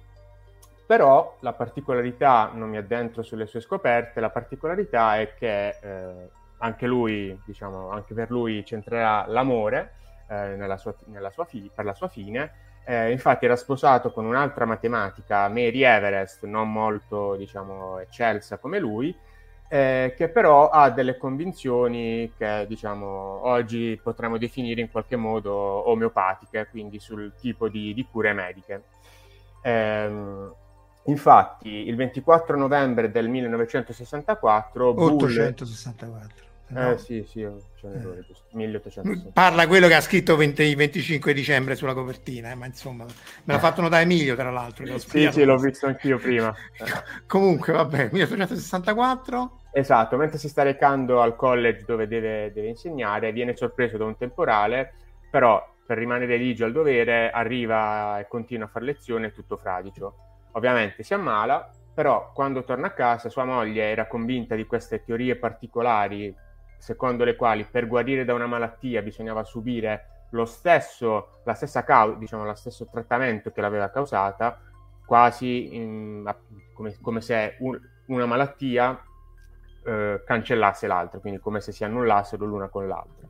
però 0.85 1.37
la 1.39 1.53
particolarità, 1.53 2.51
non 2.53 2.69
mi 2.69 2.77
addentro 2.77 3.23
sulle 3.23 3.45
sue 3.45 3.61
scoperte, 3.61 4.19
la 4.19 4.29
particolarità 4.29 5.19
è 5.19 5.33
che 5.35 5.77
eh, 5.81 6.29
anche 6.57 6.87
lui, 6.87 7.39
diciamo, 7.45 7.91
anche 7.91 8.13
per 8.13 8.29
lui 8.29 8.65
centrerà 8.65 9.25
l'amore 9.27 9.93
eh, 10.27 10.55
nella 10.57 10.77
sua, 10.77 10.93
nella 11.05 11.29
sua 11.29 11.45
fi- 11.45 11.71
per 11.73 11.85
la 11.85 11.93
sua 11.93 12.09
fine, 12.09 12.51
eh, 12.89 13.11
infatti 13.11 13.43
era 13.43 13.57
sposato 13.57 14.13
con 14.13 14.23
un'altra 14.23 14.63
matematica, 14.63 15.49
Mary 15.49 15.81
Everest, 15.83 16.45
non 16.45 16.71
molto 16.71 17.35
diciamo, 17.35 17.99
eccelsa 17.99 18.59
come 18.59 18.79
lui, 18.79 19.13
eh, 19.67 20.13
che 20.15 20.29
però 20.29 20.69
ha 20.69 20.89
delle 20.89 21.17
convinzioni 21.17 22.31
che 22.37 22.63
diciamo, 22.65 23.45
oggi 23.45 23.99
potremmo 24.01 24.37
definire 24.37 24.79
in 24.79 24.89
qualche 24.89 25.17
modo 25.17 25.51
omeopatiche, 25.89 26.67
quindi 26.71 26.97
sul 26.99 27.33
tipo 27.37 27.67
di, 27.67 27.93
di 27.93 28.07
cure 28.09 28.31
mediche. 28.31 28.83
Eh, 29.61 30.49
infatti 31.03 31.69
il 31.89 31.95
24 31.97 32.55
novembre 32.57 33.11
del 33.11 33.27
1964... 33.27 34.93
864. 35.03 36.46
No. 36.69 36.91
Eh 36.91 36.97
sì, 36.97 37.23
sì, 37.25 37.39
c'è 37.39 37.85
un 37.87 37.93
errore, 37.93 38.25
1860. 38.51 39.31
Parla 39.31 39.67
quello 39.67 39.87
che 39.87 39.95
ha 39.95 40.01
scritto 40.01 40.35
20, 40.35 40.75
25 40.75 41.33
dicembre 41.33 41.75
sulla 41.75 41.93
copertina, 41.93 42.51
eh, 42.51 42.55
ma 42.55 42.65
insomma, 42.65 43.05
me 43.05 43.53
l'ha 43.53 43.59
fatto 43.59 43.81
notare 43.81 44.03
Emilio 44.03 44.35
tra 44.35 44.51
l'altro. 44.51 44.85
sì, 44.97 45.29
sì, 45.31 45.43
l'ho 45.45 45.57
visto 45.57 45.85
anch'io 45.85 46.17
prima. 46.17 46.53
Comunque, 47.25 47.71
vabbè, 47.71 48.09
1864. 48.11 49.59
Esatto, 49.71 50.17
mentre 50.17 50.37
si 50.39 50.49
sta 50.49 50.63
recando 50.63 51.21
al 51.21 51.35
college 51.37 51.83
dove 51.85 52.07
deve, 52.07 52.51
deve 52.51 52.67
insegnare, 52.67 53.31
viene 53.31 53.55
sorpreso 53.55 53.95
da 53.95 54.03
un 54.03 54.17
temporale, 54.17 54.93
però 55.29 55.63
per 55.85 55.97
rimanere 55.97 56.35
ligio 56.35 56.65
al 56.65 56.73
dovere 56.73 57.29
arriva 57.31 58.19
e 58.19 58.27
continua 58.27 58.65
a 58.65 58.69
fare 58.69 58.83
lezione 58.83 59.31
tutto 59.31 59.55
fradicio. 59.55 60.15
Ovviamente 60.53 61.03
si 61.03 61.13
ammala, 61.13 61.71
però 61.93 62.31
quando 62.33 62.65
torna 62.65 62.87
a 62.87 62.91
casa 62.91 63.29
sua 63.29 63.45
moglie 63.45 63.89
era 63.89 64.05
convinta 64.07 64.55
di 64.55 64.65
queste 64.65 65.03
teorie 65.05 65.37
particolari 65.37 66.35
secondo 66.77 67.23
le 67.23 67.35
quali 67.35 67.65
per 67.69 67.87
guarire 67.87 68.25
da 68.25 68.33
una 68.33 68.47
malattia 68.47 69.01
bisognava 69.01 69.43
subire 69.43 70.25
lo 70.31 70.45
stesso, 70.45 71.39
la 71.43 71.53
stessa 71.53 71.83
causa, 71.83 72.17
diciamo, 72.17 72.45
lo 72.45 72.53
stesso 72.55 72.87
trattamento 72.91 73.51
che 73.51 73.61
l'aveva 73.61 73.89
causata, 73.89 74.59
quasi 75.05 75.75
in, 75.75 76.33
come, 76.73 76.97
come, 77.01 77.21
se 77.21 77.55
un, 77.59 77.79
una 78.07 78.25
malattia 78.25 79.01
eh, 79.85 80.21
cancellasse 80.25 80.87
l'altra, 80.87 81.19
quindi 81.19 81.39
come 81.39 81.61
se 81.61 81.71
si 81.71 81.83
annullassero 81.83 82.45
l'una 82.45 82.67
con 82.67 82.87
l'altra. 82.87 83.27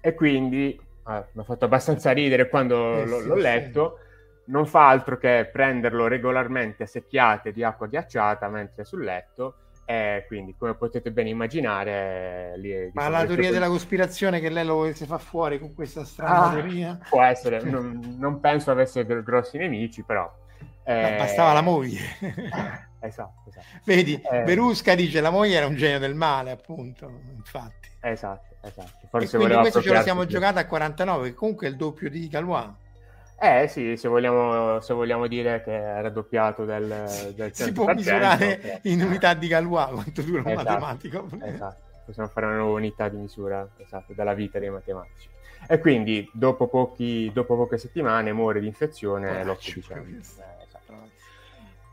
E 0.00 0.14
quindi 0.14 0.74
eh, 0.74 1.24
mi 1.32 1.40
ha 1.40 1.44
fatto 1.44 1.64
abbastanza 1.64 2.10
ridere 2.10 2.48
quando 2.48 2.96
eh, 2.96 3.06
l'ho, 3.06 3.20
sì, 3.20 3.26
l'ho 3.26 3.36
letto. 3.36 3.96
Sì. 3.96 4.10
Non 4.44 4.66
fa 4.66 4.88
altro 4.88 5.18
che 5.18 5.48
prenderlo 5.52 6.08
regolarmente 6.08 6.82
a 6.82 6.86
secchiate 6.86 7.52
di 7.52 7.62
acqua 7.62 7.86
ghiacciata 7.86 8.48
mentre 8.48 8.82
è 8.82 8.84
sul 8.84 9.04
letto 9.04 9.54
e 9.92 10.24
quindi, 10.26 10.54
come 10.56 10.74
potete 10.74 11.12
ben 11.12 11.26
immaginare, 11.26 12.54
lì, 12.56 12.90
ma 12.94 13.10
la 13.10 13.26
teoria 13.26 13.50
della 13.50 13.68
cospirazione 13.68 14.40
che 14.40 14.48
lei 14.48 14.64
lo 14.64 14.76
volesse 14.76 15.04
far 15.04 15.20
fuori 15.20 15.58
con 15.58 15.74
questa 15.74 16.02
strana 16.06 16.44
ah, 16.44 16.50
teoria 16.52 16.98
può 17.10 17.22
essere, 17.22 17.60
non, 17.62 18.16
non, 18.18 18.40
penso 18.40 18.70
avesse 18.70 19.04
grossi 19.04 19.58
nemici, 19.58 20.02
però 20.02 20.32
eh... 20.84 21.16
bastava 21.18 21.52
la 21.52 21.60
moglie. 21.60 22.00
esatto, 23.00 23.50
esatto. 23.50 23.66
Vedi, 23.84 24.18
eh... 24.18 24.44
Verusca 24.44 24.94
dice 24.94 25.20
la 25.20 25.30
moglie 25.30 25.56
era 25.56 25.66
un 25.66 25.76
genio 25.76 25.98
del 25.98 26.14
male, 26.14 26.52
appunto, 26.52 27.10
infatti. 27.36 27.90
Esatto, 28.00 28.56
esatto. 28.62 29.08
Forse 29.10 29.36
e 29.36 29.38
quindi 29.38 29.56
questo 29.56 29.82
ce 29.82 29.92
lo 29.92 30.00
siamo 30.00 30.24
giocata 30.24 30.60
a 30.60 30.66
49, 30.66 31.28
che 31.28 31.34
comunque 31.34 31.66
è 31.66 31.70
il 31.70 31.76
doppio 31.76 32.08
di 32.08 32.28
Galois. 32.28 32.70
Eh 33.38 33.66
sì, 33.68 33.96
se 33.96 34.08
vogliamo, 34.08 34.80
se 34.80 34.94
vogliamo 34.94 35.26
dire 35.26 35.62
che 35.64 35.72
è 35.72 36.00
raddoppiato 36.00 36.64
del, 36.64 36.86
del 37.34 37.48
100%. 37.48 37.50
Si 37.50 37.72
può 37.72 37.92
misurare 37.92 38.52
okay. 38.54 38.78
in 38.92 39.02
unità 39.02 39.34
di 39.34 39.48
Galois 39.48 39.90
quanto 39.90 40.22
dura 40.22 40.40
un 40.42 40.48
esatto, 40.48 40.68
matematico. 40.68 41.28
Esatto, 41.42 41.80
possiamo 42.06 42.28
fare 42.28 42.46
una 42.46 42.56
nuova 42.56 42.78
unità 42.78 43.08
di 43.08 43.16
misura 43.16 43.66
esatto, 43.78 44.12
della 44.14 44.34
vita 44.34 44.58
dei 44.58 44.70
matematici. 44.70 45.28
E 45.66 45.78
quindi 45.78 46.28
dopo, 46.32 46.68
pochi, 46.68 47.30
dopo 47.32 47.56
poche 47.56 47.78
settimane 47.78 48.32
muore 48.32 48.60
di 48.60 48.66
infezione 48.66 49.44
l'8 49.44 49.74
dicembre. 49.74 50.12
Eh, 50.12 50.18
esatto. 50.18 50.50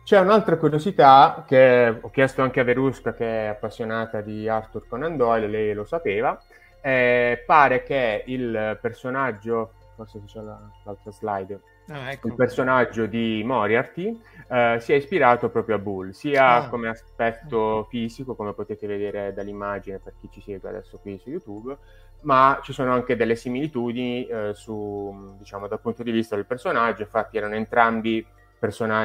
C'è 0.04 0.20
un'altra 0.20 0.58
curiosità 0.58 1.46
che 1.48 1.98
ho 2.02 2.10
chiesto 2.10 2.42
anche 2.42 2.60
a 2.60 2.64
Verusca, 2.64 3.14
che 3.14 3.46
è 3.46 3.48
appassionata 3.48 4.22
di 4.22 4.48
Arthur 4.48 4.88
Conan 4.88 5.16
Doyle, 5.16 5.48
lei 5.48 5.74
lo 5.74 5.86
sapeva. 5.86 6.40
Eh, 6.82 7.44
pare 7.46 7.84
che 7.84 8.24
il 8.26 8.78
personaggio 8.82 9.74
forse 10.06 10.22
c'è 10.26 10.42
la, 10.42 10.60
l'altra 10.84 11.12
slide. 11.12 11.60
ah, 11.90 12.12
ecco. 12.12 12.28
il 12.28 12.36
personaggio 12.36 13.06
di 13.06 13.42
Moriarty, 13.46 14.22
eh, 14.48 14.78
si 14.80 14.94
è 14.94 14.96
ispirato 14.96 15.50
proprio 15.50 15.76
a 15.76 15.80
Bull, 15.80 16.12
sia 16.12 16.56
ah. 16.56 16.70
come 16.70 16.88
aspetto 16.90 17.88
fisico, 17.90 18.36
come 18.36 18.54
potete 18.54 18.88
vedere 18.88 19.34
dall'immagine 19.34 20.00
per 20.00 20.14
chi 20.20 20.30
ci 20.32 20.42
segue 20.42 20.70
adesso 20.70 20.98
qui 21.00 21.18
su 21.18 21.30
YouTube, 21.30 21.78
ma 22.22 22.60
ci 22.64 22.74
sono 22.74 22.92
anche 22.92 23.16
delle 23.16 23.36
similitudini 23.36 24.26
eh, 24.26 24.52
su, 24.54 25.36
diciamo, 25.38 25.68
dal 25.68 25.80
punto 25.80 26.04
di 26.04 26.12
vista 26.12 26.36
del 26.36 26.46
personaggio, 26.46 27.02
infatti 27.04 27.38
erano 27.38 27.56
entrambi 27.56 28.26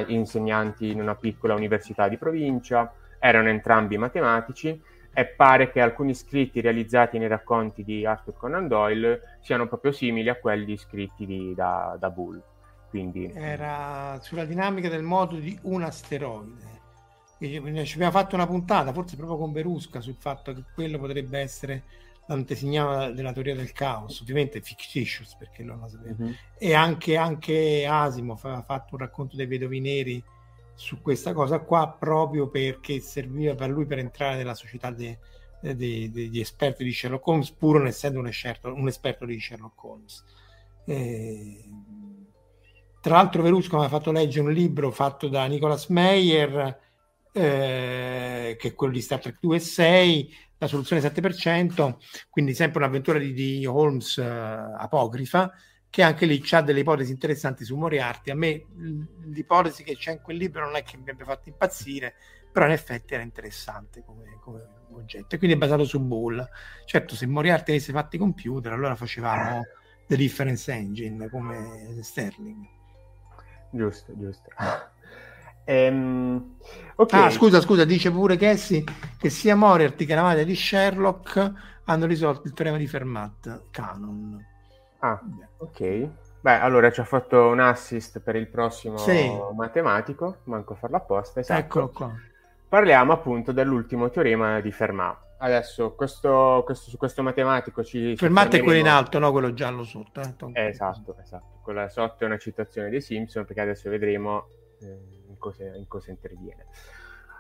insegnanti 0.08 0.90
in 0.90 1.00
una 1.00 1.14
piccola 1.14 1.54
università 1.54 2.08
di 2.08 2.16
provincia, 2.16 2.92
erano 3.18 3.48
entrambi 3.48 3.96
matematici 3.96 4.82
e 5.14 5.26
pare 5.26 5.70
che 5.70 5.80
alcuni 5.80 6.12
scritti 6.12 6.60
realizzati 6.60 7.18
nei 7.18 7.28
racconti 7.28 7.84
di 7.84 8.04
Arthur 8.04 8.34
Conan 8.36 8.66
Doyle 8.66 9.38
siano 9.40 9.68
proprio 9.68 9.92
simili 9.92 10.28
a 10.28 10.34
quelli 10.34 10.76
scritti 10.76 11.24
di, 11.24 11.54
da, 11.54 11.96
da 11.98 12.10
Bull. 12.10 12.42
Quindi... 12.90 13.32
Era 13.32 14.18
sulla 14.20 14.44
dinamica 14.44 14.88
del 14.88 15.02
modo 15.02 15.36
di 15.36 15.56
un 15.62 15.82
asteroide. 15.82 16.72
Ci 17.38 17.56
abbiamo 17.56 18.10
fatto 18.10 18.34
una 18.34 18.46
puntata, 18.46 18.92
forse 18.92 19.16
proprio 19.16 19.38
con 19.38 19.52
Berusca, 19.52 20.00
sul 20.00 20.16
fatto 20.18 20.52
che 20.52 20.64
quello 20.74 20.98
potrebbe 20.98 21.38
essere 21.38 21.84
l'antesignano 22.26 23.12
della 23.12 23.32
teoria 23.32 23.54
del 23.54 23.72
caos, 23.72 24.20
ovviamente 24.20 24.60
fictitious 24.60 25.36
perché 25.36 25.62
non 25.62 25.78
lo 25.80 25.88
sapeva. 25.88 26.14
Mm-hmm. 26.20 26.32
E 26.58 26.74
anche, 26.74 27.16
anche 27.16 27.86
Asimov 27.88 28.40
aveva 28.44 28.62
fatto 28.62 28.94
un 28.94 29.00
racconto 29.00 29.36
dei 29.36 29.46
vedovi 29.46 29.80
neri 29.80 30.24
su 30.74 31.00
questa 31.00 31.32
cosa 31.32 31.60
qua 31.60 31.96
proprio 31.98 32.48
perché 32.48 33.00
serviva 33.00 33.54
per 33.54 33.70
lui 33.70 33.86
per 33.86 33.98
entrare 33.98 34.36
nella 34.36 34.54
società 34.54 34.90
de, 34.90 35.18
de, 35.60 35.74
de, 35.76 36.10
degli 36.10 36.40
esperti 36.40 36.84
di 36.84 36.92
Sherlock 36.92 37.26
Holmes 37.26 37.50
pur 37.52 37.78
non 37.78 37.86
essendo 37.86 38.18
un 38.18 38.26
esperto, 38.26 38.72
un 38.72 38.88
esperto 38.88 39.24
di 39.24 39.38
Sherlock 39.38 39.84
Holmes. 39.84 40.24
E... 40.86 41.64
Tra 43.00 43.16
l'altro 43.16 43.42
Verusco 43.42 43.78
mi 43.78 43.84
ha 43.84 43.88
fatto 43.88 44.12
leggere 44.12 44.46
un 44.46 44.52
libro 44.52 44.90
fatto 44.90 45.28
da 45.28 45.44
Nicholas 45.46 45.88
Meyer 45.88 46.80
eh, 47.32 48.56
che 48.58 48.68
è 48.68 48.74
quello 48.74 48.92
di 48.92 49.00
Star 49.00 49.20
Trek 49.20 49.38
2 49.40 49.56
e 49.56 49.60
6 49.60 50.34
la 50.58 50.66
soluzione 50.66 51.02
7%, 51.02 51.96
quindi 52.30 52.54
sempre 52.54 52.78
un'avventura 52.78 53.18
di, 53.18 53.32
di 53.32 53.66
Holmes 53.66 54.16
uh, 54.16 54.22
apocrifa, 54.78 55.52
che 55.94 56.02
anche 56.02 56.26
lì 56.26 56.42
ha 56.50 56.60
delle 56.60 56.80
ipotesi 56.80 57.12
interessanti 57.12 57.64
su 57.64 57.76
Moriarty. 57.76 58.32
A 58.32 58.34
me 58.34 58.64
l'ipotesi 59.26 59.84
che 59.84 59.94
c'è 59.94 60.10
in 60.10 60.22
quel 60.22 60.38
libro 60.38 60.64
non 60.64 60.74
è 60.74 60.82
che 60.82 60.96
mi 60.96 61.08
abbia 61.08 61.24
fatto 61.24 61.48
impazzire, 61.48 62.16
però 62.50 62.66
in 62.66 62.72
effetti 62.72 63.14
era 63.14 63.22
interessante 63.22 64.02
come, 64.04 64.38
come 64.40 64.66
oggetto. 64.90 65.36
E 65.36 65.38
quindi 65.38 65.54
è 65.54 65.58
basato 65.60 65.84
su 65.84 66.00
Bull. 66.00 66.44
Certo, 66.84 67.14
se 67.14 67.26
Moriarty 67.28 67.70
avesse 67.70 67.92
fatto 67.92 68.16
i 68.16 68.18
computer, 68.18 68.72
allora 68.72 68.96
facevamo 68.96 69.62
The 70.08 70.16
Difference 70.16 70.72
Engine 70.72 71.30
come 71.30 72.00
Sterling. 72.02 72.66
Giusto, 73.70 74.18
giusto. 74.18 74.50
Ehm, 75.66 76.56
okay. 76.96 77.22
Ah, 77.22 77.30
scusa, 77.30 77.58
scusa, 77.62 77.86
dice 77.86 78.10
pure 78.10 78.36
Cassie 78.36 78.84
che 79.16 79.30
sia 79.30 79.56
Moriarty 79.56 80.04
che 80.04 80.14
la 80.14 80.20
madre 80.20 80.44
di 80.44 80.54
Sherlock 80.54 81.52
hanno 81.84 82.04
risolto 82.04 82.48
il 82.48 82.52
teorema 82.52 82.76
di 82.76 82.86
Fermat 82.86 83.70
canon. 83.70 84.52
Ah, 85.06 85.20
ok. 85.58 86.08
Beh, 86.40 86.58
allora 86.58 86.90
ci 86.90 87.00
ha 87.00 87.04
fatto 87.04 87.48
un 87.48 87.60
assist 87.60 88.20
per 88.20 88.36
il 88.36 88.48
prossimo 88.48 88.96
sì. 88.98 89.30
matematico, 89.54 90.38
manco 90.44 90.74
farlo 90.74 90.96
apposta. 90.96 91.40
Esatto. 91.40 91.60
Eccolo 91.60 91.88
qua. 91.90 92.12
Parliamo 92.68 93.12
appunto 93.12 93.52
dell'ultimo 93.52 94.10
teorema 94.10 94.60
di 94.60 94.72
Fermat. 94.72 95.22
Adesso, 95.38 95.94
questo, 95.94 96.62
questo, 96.64 96.90
su 96.90 96.96
questo 96.96 97.22
matematico 97.22 97.84
ci... 97.84 98.16
Fermat 98.16 98.54
è 98.54 98.62
quello 98.62 98.78
in 98.78 98.88
alto, 98.88 99.18
no? 99.18 99.30
Quello 99.30 99.52
giallo 99.52 99.84
sotto. 99.84 100.20
Eh? 100.20 100.68
esatto, 100.68 101.16
esatto. 101.20 101.60
Quella 101.62 101.88
sotto 101.88 102.24
è 102.24 102.26
una 102.26 102.38
citazione 102.38 102.88
dei 102.88 103.00
Simpson, 103.00 103.44
perché 103.44 103.60
adesso 103.60 103.90
vedremo... 103.90 104.46
Eh 104.80 105.22
cosa, 105.44 105.64
in 105.76 105.86
cosa 105.86 106.10
interviene. 106.10 106.66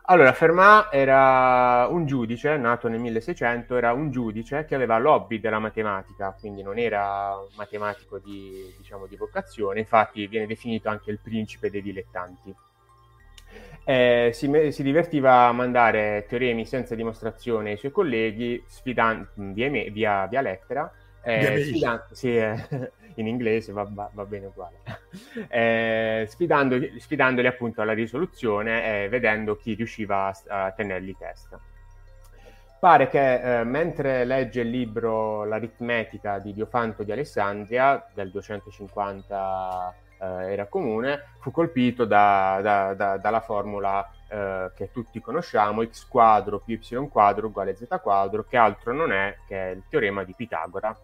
Allora, 0.06 0.34
Fermat 0.34 0.92
era 0.92 1.86
un 1.88 2.04
giudice, 2.04 2.58
nato 2.58 2.88
nel 2.88 3.00
1600, 3.00 3.74
era 3.74 3.94
un 3.94 4.10
giudice 4.10 4.66
che 4.66 4.74
aveva 4.74 4.98
l'hobby 4.98 5.40
della 5.40 5.58
matematica, 5.58 6.36
quindi 6.38 6.62
non 6.62 6.78
era 6.78 7.34
un 7.38 7.48
matematico 7.56 8.18
di, 8.18 8.70
diciamo, 8.76 9.06
di 9.06 9.16
vocazione, 9.16 9.78
infatti 9.80 10.26
viene 10.26 10.46
definito 10.46 10.90
anche 10.90 11.10
il 11.10 11.20
principe 11.20 11.70
dei 11.70 11.80
dilettanti. 11.80 12.54
Eh, 13.84 14.30
si, 14.34 14.50
si, 14.72 14.82
divertiva 14.82 15.46
a 15.46 15.52
mandare 15.52 16.26
teoremi 16.28 16.66
senza 16.66 16.94
dimostrazione 16.94 17.70
ai 17.70 17.76
suoi 17.78 17.92
colleghi 17.92 18.62
sfidan- 18.66 19.26
via, 19.54 19.70
via, 19.70 20.26
via 20.26 20.40
lettera, 20.42 20.92
eh, 21.24 21.64
sfidan- 21.64 22.04
sì, 22.12 22.36
eh, 22.36 22.56
in 23.16 23.26
inglese 23.26 23.72
va, 23.72 23.86
va, 23.88 24.10
va 24.12 24.24
bene 24.24 24.46
uguale, 24.46 24.80
eh, 25.48 26.26
sfidandoli, 26.28 26.98
sfidandoli, 26.98 27.46
appunto 27.46 27.82
alla 27.82 27.92
risoluzione 27.92 29.04
e 29.04 29.08
vedendo 29.08 29.56
chi 29.56 29.74
riusciva 29.74 30.26
a, 30.26 30.66
a 30.66 30.70
tenerli 30.72 31.16
testa. 31.18 31.60
Pare 32.78 33.08
che 33.08 33.60
eh, 33.60 33.64
mentre 33.64 34.26
legge 34.26 34.60
il 34.60 34.68
libro 34.68 35.44
L'aritmetica 35.44 36.38
di 36.38 36.52
Diofanto 36.52 37.02
di 37.02 37.12
Alessandria 37.12 38.06
del 38.12 38.30
250 38.30 39.94
eh, 40.20 40.52
era 40.52 40.66
comune, 40.66 41.28
fu 41.40 41.50
colpito 41.50 42.04
da, 42.04 42.58
da, 42.60 42.92
da, 42.92 43.16
dalla 43.16 43.40
formula 43.40 44.06
eh, 44.28 44.70
che 44.74 44.90
tutti 44.92 45.18
conosciamo, 45.20 45.82
x 45.82 46.06
quadro 46.06 46.58
più 46.60 46.78
y 46.78 47.08
quadro 47.08 47.46
uguale 47.46 47.74
z 47.74 47.86
quadro, 48.02 48.44
che 48.44 48.58
altro 48.58 48.92
non 48.92 49.12
è 49.12 49.36
che 49.46 49.72
il 49.76 49.84
teorema 49.88 50.22
di 50.24 50.34
Pitagora 50.34 50.94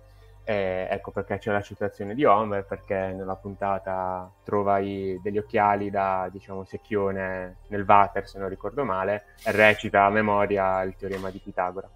eh, 0.44 0.88
ecco 0.90 1.11
perché 1.11 1.38
c'è 1.38 1.53
la 1.53 1.62
citazione 1.62 2.14
di 2.14 2.24
Homer, 2.24 2.64
perché 2.64 3.12
nella 3.12 3.37
puntata 3.37 4.31
trova 4.44 4.79
i, 4.79 5.18
degli 5.22 5.38
occhiali 5.38 5.90
da, 5.90 6.29
diciamo, 6.31 6.64
secchione 6.64 7.59
nel 7.68 7.85
water, 7.87 8.26
se 8.29 8.38
non 8.38 8.48
ricordo 8.48 8.85
male, 8.85 9.35
e 9.44 9.53
recita 9.53 10.05
a 10.05 10.11
memoria 10.11 10.83
il 10.83 10.96
teorema 10.96 11.31
di 11.31 11.38
Pitagora. 11.38 11.88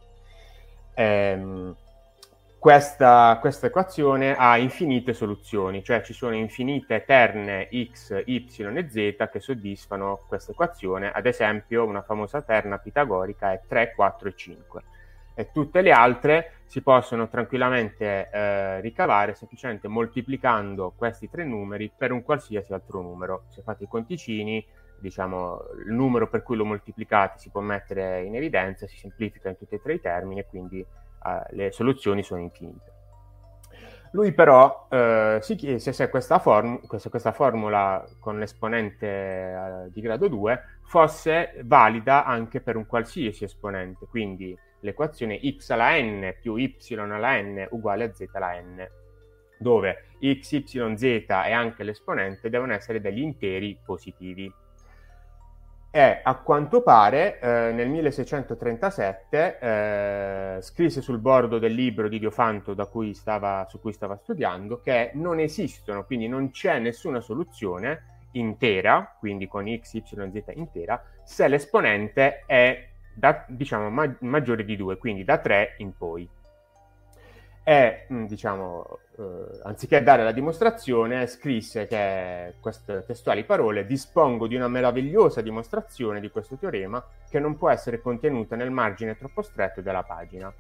Eh, 0.95 1.75
questa, 2.59 3.37
questa, 3.43 3.67
equazione 3.67 4.37
ha 4.37 4.57
infinite 4.57 5.13
soluzioni, 5.13 5.85
cioè 5.85 6.01
ci 6.03 6.15
sono 6.15 6.35
infinite 6.35 7.05
terne 7.05 7.69
x, 7.71 8.23
y 8.25 8.47
e 8.59 8.89
z 8.89 9.29
che 9.31 9.41
soddisfano 9.41 10.25
questa 10.27 10.53
equazione, 10.53 11.13
ad 11.13 11.27
esempio 11.27 11.85
una 11.85 12.01
famosa 12.01 12.41
terna 12.41 12.79
pitagorica 12.79 13.53
è 13.53 13.61
3, 13.69 13.93
4 13.95 14.29
e 14.29 14.35
5 14.35 14.83
e 15.35 15.51
tutte 15.53 15.81
le 15.81 15.91
altre 15.93 16.53
si 16.67 16.81
possono 16.81 17.29
tranquillamente 17.29 18.31
eh, 18.31 18.81
ricavare 18.81 19.35
semplicemente 19.35 19.89
moltiplicando 19.89 20.93
questi 20.97 21.29
tre 21.29 21.45
numeri 21.45 21.93
per 21.97 22.13
un 22.13 22.23
qualsiasi 22.23 22.73
altro 22.73 23.01
numero. 23.01 23.45
Se 23.49 23.63
fate 23.63 23.85
i 23.85 23.89
conticini, 23.89 24.65
diciamo, 24.99 25.61
il 25.87 25.93
numero 25.93 26.29
per 26.29 26.43
cui 26.43 26.57
lo 26.57 26.65
moltiplicate 26.65 27.39
si 27.39 27.51
può 27.51 27.61
mettere 27.61 28.25
in 28.25 28.35
evidenza, 28.35 28.87
si 28.87 28.97
semplifica 28.97 29.49
in 29.49 29.57
tutti 29.57 29.75
e 29.75 29.83
tre 29.83 29.95
i 29.95 30.01
termini 30.01 30.41
e 30.41 30.47
quindi 30.47 30.81
eh, 30.81 31.43
le 31.51 31.71
soluzioni 31.73 32.23
sono 32.23 32.41
infinite. 32.41 32.93
Lui 34.15 34.33
però 34.33 34.87
eh, 34.91 35.39
si 35.41 35.57
chiese 35.57 35.93
se 35.93 36.09
questa, 36.09 36.39
form- 36.39 36.81
se 36.97 37.11
questa, 37.11 37.33
formula 37.33 38.05
con 38.21 38.39
l'esponente 38.39 39.07
eh, 39.07 39.91
di 39.91 40.01
grado 40.01 40.29
2 40.29 40.63
fosse 40.87 41.61
valida 41.65 42.25
anche 42.25 42.61
per 42.61 42.77
un 42.77 42.87
qualsiasi 42.87 43.43
esponente, 43.43 44.07
quindi 44.07 44.57
l'equazione 44.85 45.41
x 45.59 45.71
alla 45.71 45.99
n 45.99 46.35
più 46.41 46.57
y 46.57 46.77
alla 46.93 47.41
n 47.41 47.67
uguale 47.71 48.05
a 48.05 48.13
z 48.13 48.27
alla 48.33 48.61
n, 48.61 48.87
dove 49.59 50.05
x, 50.21 50.53
y, 50.53 50.95
z 50.97 51.03
e 51.03 51.53
anche 51.53 51.83
l'esponente 51.83 52.51
devono 52.51 52.75
essere 52.75 53.01
degli 53.01 53.21
interi 53.21 53.77
positivi. 53.83 54.53
E 55.91 56.21
a 56.25 56.35
quanto 56.39 56.83
pare 56.83 57.39
eh, 57.39 57.71
nel 57.73 57.89
1637 57.89 59.59
eh, 59.61 60.59
scrisse 60.61 61.01
sul 61.01 61.19
bordo 61.19 61.61
del 61.61 61.73
libro 61.73 62.09
di 62.09 62.19
Diofanto 62.19 62.75
cui 62.89 63.15
stava, 63.15 63.65
su 63.69 63.81
cui 63.81 63.93
stava 63.93 64.17
studiando 64.17 64.81
che 64.81 65.13
non 65.15 65.39
esistono, 65.39 66.05
quindi 66.05 66.27
non 66.27 66.51
c'è 66.51 66.81
nessuna 66.81 67.21
soluzione 67.21 68.29
intera, 68.33 69.17
quindi 69.21 69.47
con 69.47 69.67
x, 69.67 69.95
y, 69.95 70.03
z 70.03 70.43
intera, 70.55 71.01
se 71.23 71.47
l'esponente 71.47 72.43
è 72.45 72.89
da, 73.15 73.45
diciamo, 73.49 73.91
ma- 73.91 74.17
maggiore 74.21 74.65
di 74.65 74.77
2, 74.77 74.99
quindi 74.99 75.25
da 75.25 75.39
3 75.39 75.75
in 75.79 75.97
poi. 75.97 76.29
E, 77.67 78.07
mm, 78.13 78.27
diciamo, 78.27 78.99
eh, 79.17 79.61
anziché 79.63 80.03
dare 80.03 80.23
la 80.23 80.33
dimostrazione, 80.33 81.27
scrisse 81.27 81.87
che 81.87 82.57
queste 82.61 83.05
testuali 83.07 83.45
parole 83.45 83.87
dispongo 83.87 84.47
di 84.47 84.55
una 84.55 84.69
meravigliosa 84.69 85.41
dimostrazione 85.41 86.21
di 86.21 86.31
questo 86.31 86.57
teorema 86.57 87.03
che 87.31 87.41
non 87.41 87.57
può 87.57 87.71
essere 87.71 88.03
contenuta 88.03 88.55
nel 88.55 88.71
margine 88.71 89.17
troppo 89.17 89.41
stretto 89.41 89.81
della 89.81 90.03
pagina. 90.03 90.53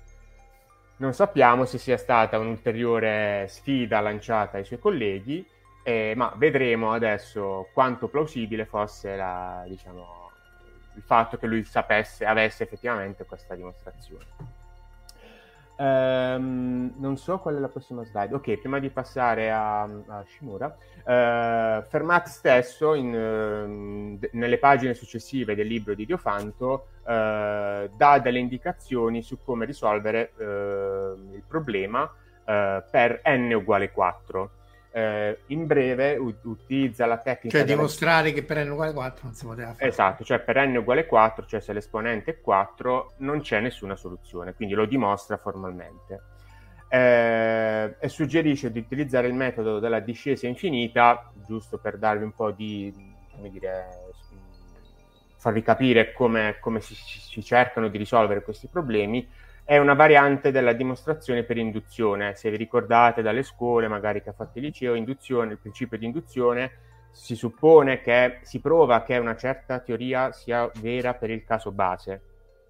Non 0.97 1.12
sappiamo 1.12 1.67
se 1.67 1.77
sia 1.77 1.99
stata 1.99 2.38
un'ulteriore 2.38 3.47
sfida 3.49 4.01
lanciata 4.01 4.57
ai 4.57 4.64
suoi 4.64 4.79
colleghi, 4.79 5.47
eh, 5.83 6.14
ma 6.17 6.33
vedremo 6.37 6.93
adesso 6.93 7.69
quanto 7.75 8.09
plausibile 8.09 8.64
fosse 8.64 9.14
la, 9.14 9.64
diciamo, 9.69 10.24
il 10.94 11.02
fatto 11.02 11.37
che 11.37 11.46
lui 11.46 11.64
sapesse, 11.64 12.24
avesse 12.24 12.62
effettivamente 12.62 13.24
questa 13.24 13.54
dimostrazione. 13.54 14.62
Um, 15.76 16.92
non 16.98 17.16
so 17.16 17.38
qual 17.38 17.57
è 17.57 17.59
la 17.59 17.68
prossima 17.68 18.04
slide. 18.04 18.35
Ok, 18.35 18.59
prima 18.59 18.78
di 18.78 18.90
passare 18.90 19.50
a, 19.50 19.83
a 19.83 20.24
Shimura, 20.24 20.66
uh, 20.66 21.83
Fermat 21.83 22.28
stesso, 22.28 22.94
in, 22.94 23.12
uh, 23.12 24.16
d- 24.16 24.28
nelle 24.33 24.59
pagine 24.59 24.94
successive 24.94 25.57
del 25.57 25.66
libro 25.66 25.94
di 25.94 26.07
Diofanto, 26.07 26.87
uh, 27.02 27.09
dà 27.09 28.18
delle 28.22 28.38
indicazioni 28.38 29.22
su 29.22 29.42
come 29.42 29.64
risolvere 29.66 30.33
il 30.37 31.42
problema 31.46 32.11
per 32.44 33.22
n 33.24 33.52
uguale 33.54 33.90
4 33.90 34.50
eh, 34.94 35.40
in 35.46 35.66
breve 35.66 36.16
u- 36.16 36.33
utilizza 36.42 37.04
la 37.04 37.18
tecnica... 37.18 37.57
Cioè 37.57 37.66
della... 37.66 37.78
dimostrare 37.78 38.33
che 38.33 38.44
per 38.44 38.64
n 38.64 38.70
uguale 38.70 38.92
4 38.92 39.20
non 39.24 39.35
si 39.35 39.44
poteva 39.44 39.72
fare. 39.74 39.88
Esatto, 39.88 40.22
cioè 40.22 40.38
per 40.38 40.64
n 40.68 40.76
uguale 40.76 41.07
4, 41.07 41.46
cioè 41.46 41.61
se 41.61 41.72
l'esponente 41.72 42.30
è 42.30 42.40
4, 42.40 43.14
non 43.18 43.40
c'è 43.40 43.59
nessuna 43.59 43.96
soluzione, 43.96 44.54
quindi 44.54 44.74
lo 44.74 44.87
dimostra 44.87 45.37
formalmente. 45.37 46.22
Eh, 46.88 47.96
e 47.98 48.09
suggerisce 48.09 48.70
di 48.70 48.78
utilizzare 48.78 49.26
il 49.26 49.35
metodo 49.35 49.80
della 49.80 49.98
discesa 49.98 50.46
infinita, 50.46 51.33
giusto 51.44 51.78
per 51.78 51.98
darvi 51.98 52.22
un 52.22 52.33
po' 52.33 52.52
di, 52.52 52.94
come 53.35 53.50
dire, 53.50 53.88
farvi 55.38 55.62
capire 55.62 56.12
come, 56.12 56.59
come 56.61 56.80
si, 56.80 56.94
si 56.94 57.42
cercano 57.42 57.88
di 57.88 57.98
risolvere 57.98 58.42
questi 58.42 58.68
problemi, 58.68 59.28
è 59.64 59.79
una 59.79 59.94
variante 59.94 60.50
della 60.50 60.74
dimostrazione 60.74 61.42
per 61.42 61.57
induzione. 61.57 62.35
Se 62.35 62.50
vi 62.50 62.57
ricordate 62.57 63.22
dalle 63.22 63.42
scuole, 63.42 63.88
magari 63.88 64.22
che 64.22 64.29
ha 64.29 64.35
fatto 64.35 64.59
il 64.59 64.64
liceo, 64.64 64.94
induzione, 64.94 65.53
il 65.53 65.59
principio 65.59 65.96
di 65.96 66.05
induzione, 66.05 66.72
si 67.11 67.35
suppone 67.35 68.00
che 68.00 68.40
si 68.42 68.61
prova 68.61 69.03
che 69.03 69.16
una 69.16 69.37
certa 69.37 69.79
teoria 69.79 70.33
sia 70.33 70.70
vera 70.81 71.14
per 71.14 71.31
il 71.31 71.44
caso 71.44 71.70
base 71.70 72.22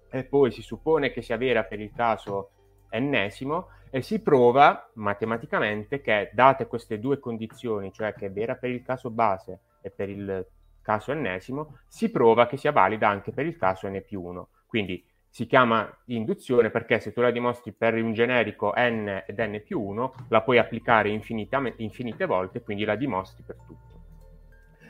e 0.09 0.23
poi 0.23 0.51
si 0.51 0.61
suppone 0.61 1.11
che 1.11 1.21
sia 1.21 1.35
vera 1.35 1.63
per 1.63 1.81
il 1.81 1.91
caso 1.93 2.51
ennesimo 2.89 3.69
e 3.89 4.01
si 4.01 4.21
prova 4.21 4.89
matematicamente 4.93 5.99
che 5.99 6.29
date 6.31 6.67
queste 6.67 6.99
due 6.99 7.19
condizioni, 7.19 7.91
cioè 7.91 8.13
che 8.13 8.27
è 8.27 8.31
vera 8.31 8.55
per 8.55 8.69
il 8.69 8.83
caso 8.83 9.09
base 9.09 9.59
e 9.81 9.89
per 9.89 10.09
il 10.09 10.45
caso 10.81 11.11
ennesimo, 11.11 11.79
si 11.87 12.09
prova 12.11 12.45
che 12.45 12.57
sia 12.57 12.71
valida 12.71 13.09
anche 13.09 13.31
per 13.31 13.45
il 13.45 13.57
caso 13.57 13.87
n 13.89 14.01
più 14.05 14.21
1. 14.21 14.47
Quindi 14.67 15.03
si 15.35 15.47
chiama 15.47 15.93
induzione 16.05 16.69
perché 16.69 17.01
se 17.01 17.11
tu 17.11 17.19
la 17.19 17.29
dimostri 17.29 17.73
per 17.73 17.95
un 17.95 18.13
generico 18.13 18.71
n 18.73 19.21
ed 19.27 19.37
n 19.37 19.61
più 19.65 19.81
1, 19.81 20.13
la 20.29 20.41
puoi 20.41 20.57
applicare 20.57 21.09
infinite 21.09 22.25
volte, 22.25 22.61
quindi 22.61 22.85
la 22.85 22.95
dimostri 22.95 23.43
per 23.45 23.57
tutto. 23.67 24.01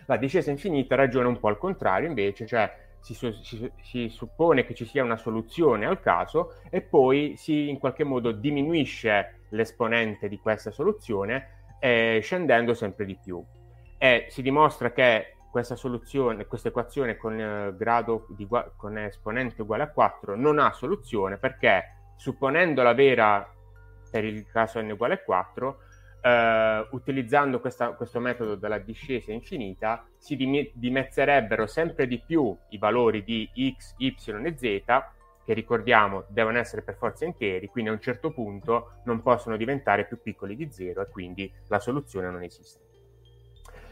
La 0.05 0.17
discesa 0.17 0.51
infinita 0.51 0.93
ragiona 0.93 1.29
un 1.29 1.39
po' 1.39 1.47
al 1.47 1.57
contrario, 1.57 2.07
invece, 2.07 2.45
cioè 2.45 2.71
si, 2.99 3.15
si, 3.15 3.71
si, 3.81 4.07
suppone 4.09 4.67
che 4.67 4.75
ci 4.75 4.85
sia 4.85 5.03
una 5.03 5.17
soluzione 5.17 5.87
al 5.87 5.99
caso 5.99 6.57
e 6.69 6.81
poi 6.81 7.33
si 7.37 7.67
in 7.67 7.79
qualche 7.79 8.03
modo 8.03 8.31
diminuisce 8.31 9.45
l'esponente 9.49 10.29
di 10.29 10.37
questa 10.37 10.69
soluzione 10.69 11.63
eh, 11.79 12.19
scendendo 12.21 12.75
sempre 12.75 13.05
di 13.05 13.17
più. 13.19 13.43
E 13.97 14.27
si 14.29 14.43
dimostra 14.43 14.91
che 14.91 15.34
questa 15.55 15.77
soluzione, 15.77 16.47
questa 16.47 16.67
equazione 16.67 17.15
con, 17.15 17.39
eh, 17.39 17.73
grado 17.77 18.27
con 18.75 18.97
esponente 18.97 19.61
uguale 19.61 19.83
a 19.83 19.89
4 19.89 20.35
non 20.35 20.59
ha 20.59 20.73
soluzione 20.73 21.37
perché 21.37 22.11
supponendola 22.17 22.93
vera 22.93 23.49
per 24.11 24.25
il 24.25 24.45
caso 24.47 24.81
n 24.81 24.91
uguale 24.91 25.13
a 25.13 25.23
4, 25.23 25.77
eh, 26.19 26.87
utilizzando 26.91 27.61
questa, 27.61 27.91
questo 27.91 28.19
metodo 28.19 28.55
della 28.55 28.79
discesa 28.79 29.31
infinita, 29.31 30.05
si 30.17 30.35
dim- 30.35 30.71
dimezzerebbero 30.73 31.67
sempre 31.67 32.05
di 32.05 32.19
più 32.19 32.53
i 32.71 32.77
valori 32.77 33.23
di 33.23 33.49
x, 33.77 33.93
y 33.95 34.13
e 34.43 34.57
z, 34.57 34.83
che 35.45 35.53
ricordiamo 35.53 36.25
devono 36.27 36.57
essere 36.57 36.81
per 36.81 36.97
forza 36.97 37.23
interi, 37.23 37.67
quindi 37.67 37.91
a 37.91 37.93
un 37.93 38.01
certo 38.01 38.33
punto 38.33 38.95
non 39.05 39.21
possono 39.21 39.55
diventare 39.55 40.05
più 40.05 40.21
piccoli 40.21 40.57
di 40.57 40.69
0 40.69 41.01
e 41.01 41.09
quindi 41.09 41.49
la 41.69 41.79
soluzione 41.79 42.29
non 42.29 42.43
esiste. 42.43 42.84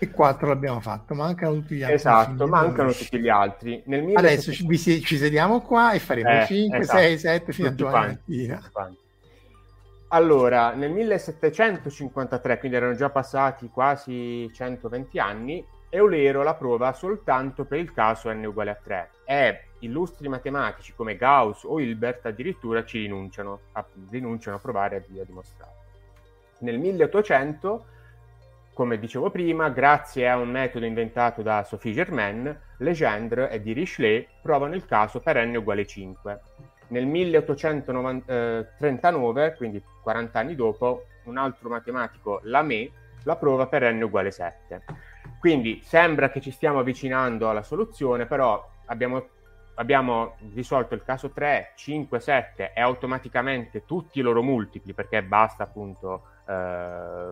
E 0.03 0.11
4 0.11 0.47
l'abbiamo 0.47 0.81
fatto, 0.81 1.13
mancano 1.13 1.53
tutti 1.53 1.75
gli 1.75 1.81
altri. 1.81 1.95
Esatto, 1.95 2.47
mancano 2.47 2.91
tutti 2.91 3.19
gli 3.19 3.29
altri. 3.29 3.81
Nel 3.85 4.03
1700... 4.03 4.19
Adesso 4.19 4.51
ci, 4.51 5.01
ci, 5.01 5.17
sediamo 5.17 5.61
qua 5.61 5.93
e 5.93 5.99
faremo 5.99 6.41
eh, 6.41 6.45
5, 6.45 6.77
esatto. 6.79 6.99
6, 6.99 7.17
7 7.17 7.53
fino 7.53 7.69
tutti 7.69 7.81
a 7.83 7.85
domani 7.85 8.07
mattina. 8.07 8.61
Allora, 10.09 10.73
nel 10.73 10.91
1753, 10.91 12.59
quindi 12.59 12.77
erano 12.77 12.95
già 12.95 13.09
passati 13.09 13.69
quasi 13.69 14.51
120 14.53 15.19
anni, 15.19 15.65
Eulero 15.89 16.43
la 16.43 16.55
prova 16.55 16.91
soltanto 16.91 17.65
per 17.65 17.79
il 17.79 17.93
caso 17.93 18.31
n 18.31 18.43
uguale 18.43 18.71
a 18.71 18.77
3 18.81 19.09
e 19.25 19.63
illustri 19.79 20.27
matematici 20.27 20.93
come 20.95 21.15
Gauss 21.15 21.63
o 21.63 21.79
Hilbert 21.79 22.25
addirittura 22.25 22.83
ci 22.83 22.99
rinunciano 22.99 23.59
a, 23.73 23.85
rinunciano 24.09 24.57
a 24.57 24.59
provare 24.59 24.95
a, 24.95 25.21
a 25.21 25.23
dimostrare. 25.23 25.71
Nel 26.59 26.79
1800 26.79 27.85
come 28.73 28.97
dicevo 28.97 29.29
prima, 29.29 29.69
grazie 29.69 30.27
a 30.27 30.37
un 30.37 30.49
metodo 30.49 30.85
inventato 30.85 31.43
da 31.43 31.63
Sophie 31.63 31.93
Germain, 31.93 32.59
Legendre 32.77 33.51
e 33.51 33.61
Dirichlet 33.61 34.27
provano 34.41 34.73
il 34.73 34.85
caso 34.85 35.19
per 35.19 35.45
n 35.45 35.55
uguale 35.55 35.85
5. 35.85 36.41
Nel 36.87 37.05
1839, 37.05 39.45
eh, 39.45 39.53
quindi 39.55 39.83
40 40.01 40.39
anni 40.39 40.55
dopo, 40.55 41.05
un 41.25 41.37
altro 41.37 41.69
matematico, 41.69 42.39
Lamé, 42.43 42.89
la 43.23 43.35
prova 43.35 43.67
per 43.67 43.93
n 43.93 44.01
uguale 44.01 44.31
7. 44.31 44.83
Quindi 45.39 45.81
sembra 45.83 46.29
che 46.29 46.41
ci 46.41 46.51
stiamo 46.51 46.79
avvicinando 46.79 47.49
alla 47.49 47.63
soluzione, 47.63 48.25
però 48.25 48.69
abbiamo, 48.85 49.27
abbiamo 49.75 50.35
risolto 50.53 50.95
il 50.95 51.03
caso 51.03 51.29
3, 51.29 51.73
5, 51.75 52.19
7 52.19 52.73
e 52.73 52.81
automaticamente 52.81 53.85
tutti 53.85 54.17
i 54.19 54.23
loro 54.23 54.41
multipli, 54.41 54.93
perché 54.93 55.21
basta 55.21 55.63
appunto 55.63 56.23
eh, 56.47 57.31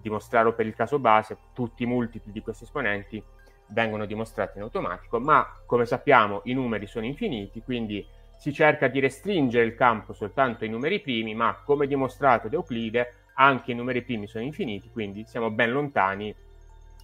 dimostrarlo 0.00 0.54
per 0.54 0.66
il 0.66 0.74
caso 0.74 0.98
base, 0.98 1.36
tutti 1.52 1.82
i 1.82 1.86
multipli 1.86 2.32
di 2.32 2.42
questi 2.42 2.64
esponenti 2.64 3.22
vengono 3.68 4.04
dimostrati 4.04 4.58
in 4.58 4.64
automatico, 4.64 5.20
ma 5.20 5.46
come 5.66 5.86
sappiamo 5.86 6.40
i 6.44 6.52
numeri 6.52 6.86
sono 6.86 7.06
infiniti, 7.06 7.62
quindi 7.62 8.06
si 8.36 8.52
cerca 8.52 8.88
di 8.88 9.00
restringere 9.00 9.64
il 9.64 9.74
campo 9.74 10.12
soltanto 10.12 10.64
ai 10.64 10.70
numeri 10.70 11.00
primi, 11.00 11.34
ma 11.34 11.60
come 11.64 11.86
dimostrato 11.86 12.48
da 12.48 12.56
Euclide 12.56 13.14
anche 13.34 13.72
i 13.72 13.74
numeri 13.74 14.02
primi 14.02 14.26
sono 14.26 14.44
infiniti, 14.44 14.90
quindi 14.90 15.24
siamo 15.26 15.50
ben 15.50 15.70
lontani 15.70 16.34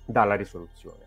dalla 0.05 0.35
risoluzione. 0.35 1.05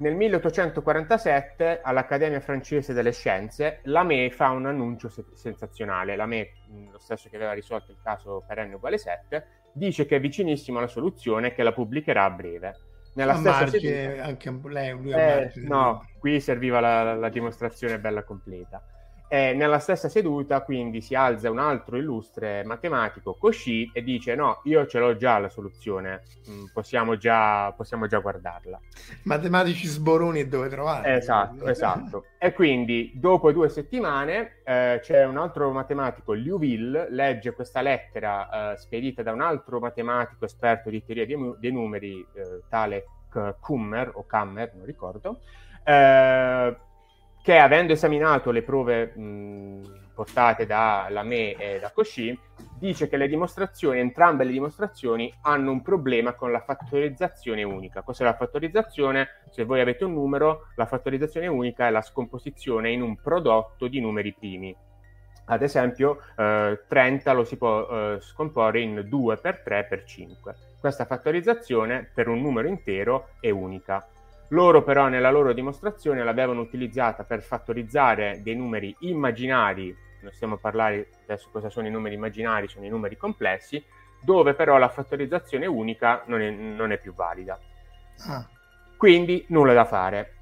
Nel 0.00 0.14
1847 0.14 1.80
all'Accademia 1.82 2.40
francese 2.40 2.94
delle 2.94 3.12
scienze 3.12 3.80
Lamé 3.82 4.30
fa 4.30 4.48
un 4.48 4.64
annuncio 4.64 5.10
sensazionale. 5.34 6.16
Lamé, 6.16 6.52
lo 6.90 6.98
stesso 6.98 7.28
che 7.28 7.36
aveva 7.36 7.52
risolto 7.52 7.90
il 7.90 7.98
caso 8.02 8.42
per 8.46 8.66
n 8.66 8.72
uguale 8.72 8.96
7, 8.96 9.46
dice 9.72 10.06
che 10.06 10.16
è 10.16 10.20
vicinissimo 10.20 10.78
alla 10.78 10.86
soluzione 10.86 11.48
e 11.48 11.52
che 11.52 11.62
la 11.62 11.72
pubblicherà 11.72 12.24
a 12.24 12.30
breve. 12.30 12.76
Nella 13.14 13.32
a 13.32 13.36
stessa 13.36 13.60
margine, 13.60 13.80
seduta... 13.80 14.24
anche 14.24 14.60
lei, 14.68 14.92
lui 14.92 15.10
eh, 15.10 15.52
no, 15.56 16.06
qui 16.18 16.40
serviva 16.40 16.78
la, 16.80 17.14
la 17.14 17.28
dimostrazione 17.28 17.98
bella 17.98 18.22
completa. 18.22 18.82
E 19.32 19.52
nella 19.54 19.78
stessa 19.78 20.08
seduta, 20.08 20.60
quindi, 20.62 21.00
si 21.00 21.14
alza 21.14 21.48
un 21.52 21.60
altro 21.60 21.96
illustre 21.96 22.64
matematico, 22.64 23.36
Cauchy, 23.40 23.88
e 23.94 24.02
dice: 24.02 24.34
No, 24.34 24.60
io 24.64 24.84
ce 24.88 24.98
l'ho 24.98 25.14
già 25.14 25.38
la 25.38 25.48
soluzione, 25.48 26.22
mm, 26.50 26.64
possiamo 26.72 27.16
già, 27.16 27.72
possiamo 27.76 28.08
già 28.08 28.18
guardarla. 28.18 28.80
Matematici 29.22 29.86
sboroni 29.86 30.40
e 30.40 30.48
dove 30.48 30.68
trovare? 30.68 31.14
Esatto, 31.14 31.68
esatto. 31.68 32.24
E 32.38 32.52
quindi, 32.52 33.12
dopo 33.14 33.52
due 33.52 33.68
settimane, 33.68 34.62
eh, 34.64 34.98
c'è 35.00 35.24
un 35.24 35.36
altro 35.36 35.70
matematico, 35.70 36.32
Liouville, 36.32 37.06
legge 37.08 37.52
questa 37.52 37.82
lettera 37.82 38.72
eh, 38.72 38.78
spedita 38.78 39.22
da 39.22 39.30
un 39.30 39.42
altro 39.42 39.78
matematico 39.78 40.44
esperto 40.44 40.90
di 40.90 41.04
teoria 41.04 41.24
dei, 41.24 41.54
dei 41.60 41.70
numeri, 41.70 42.26
eh, 42.34 42.62
tale 42.68 43.06
Kummer 43.60 44.10
o 44.14 44.26
Kammer, 44.26 44.72
non 44.74 44.84
ricordo. 44.84 45.38
Eh, 45.84 46.76
che 47.42 47.58
avendo 47.58 47.92
esaminato 47.92 48.50
le 48.50 48.62
prove 48.62 49.12
mh, 49.16 50.00
portate 50.14 50.66
da 50.66 51.06
Lamé 51.08 51.54
e 51.54 51.78
da 51.78 51.90
Cauchy, 51.90 52.38
dice 52.78 53.08
che 53.08 53.16
le 53.16 53.28
dimostrazioni, 53.28 54.00
entrambe 54.00 54.44
le 54.44 54.52
dimostrazioni, 54.52 55.32
hanno 55.42 55.70
un 55.70 55.82
problema 55.82 56.34
con 56.34 56.52
la 56.52 56.60
fattorizzazione 56.60 57.62
unica. 57.62 58.02
Cos'è 58.02 58.24
la 58.24 58.34
fattorizzazione? 58.34 59.40
Se 59.50 59.64
voi 59.64 59.80
avete 59.80 60.04
un 60.04 60.12
numero, 60.12 60.66
la 60.76 60.86
fattorizzazione 60.86 61.46
unica 61.46 61.86
è 61.86 61.90
la 61.90 62.02
scomposizione 62.02 62.90
in 62.90 63.00
un 63.00 63.16
prodotto 63.16 63.88
di 63.88 64.00
numeri 64.00 64.34
primi. 64.34 64.76
Ad 65.46 65.62
esempio, 65.62 66.18
eh, 66.36 66.84
30 66.86 67.32
lo 67.32 67.44
si 67.44 67.56
può 67.56 67.88
eh, 67.88 68.18
scomporre 68.20 68.80
in 68.80 69.04
2 69.08 69.36
per 69.38 69.62
3 69.62 69.84
per 69.84 70.04
5. 70.04 70.54
Questa 70.78 71.04
fattorizzazione 71.04 72.08
per 72.14 72.28
un 72.28 72.40
numero 72.40 72.68
intero 72.68 73.30
è 73.40 73.50
unica. 73.50 74.06
Loro 74.50 74.82
però 74.82 75.08
nella 75.08 75.30
loro 75.30 75.52
dimostrazione 75.52 76.24
l'avevano 76.24 76.60
utilizzata 76.60 77.24
per 77.24 77.42
fattorizzare 77.42 78.40
dei 78.42 78.56
numeri 78.56 78.94
immaginari, 79.00 79.96
non 80.22 80.32
stiamo 80.32 80.54
a 80.54 80.58
parlare 80.58 81.08
adesso 81.22 81.48
cosa 81.52 81.70
sono 81.70 81.86
i 81.86 81.90
numeri 81.90 82.14
immaginari, 82.16 82.68
sono 82.68 82.84
i 82.84 82.88
numeri 82.88 83.16
complessi, 83.16 83.82
dove 84.20 84.54
però 84.54 84.76
la 84.76 84.88
fattorizzazione 84.88 85.66
unica 85.66 86.22
non 86.26 86.40
è, 86.40 86.50
non 86.50 86.92
è 86.92 86.98
più 86.98 87.14
valida. 87.14 87.58
Ah. 88.26 88.46
Quindi 88.96 89.44
nulla 89.48 89.72
da 89.72 89.84
fare. 89.84 90.34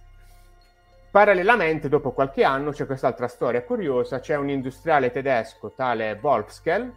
Parallelamente, 1.11 1.89
dopo 1.89 2.13
qualche 2.13 2.45
anno, 2.45 2.71
c'è 2.71 2.87
quest'altra 2.87 3.29
storia 3.29 3.63
curiosa, 3.63 4.21
c'è 4.21 4.37
un 4.37 4.49
industriale 4.49 5.11
tedesco 5.11 5.73
tale 5.73 6.19
Wolfskel 6.21 6.93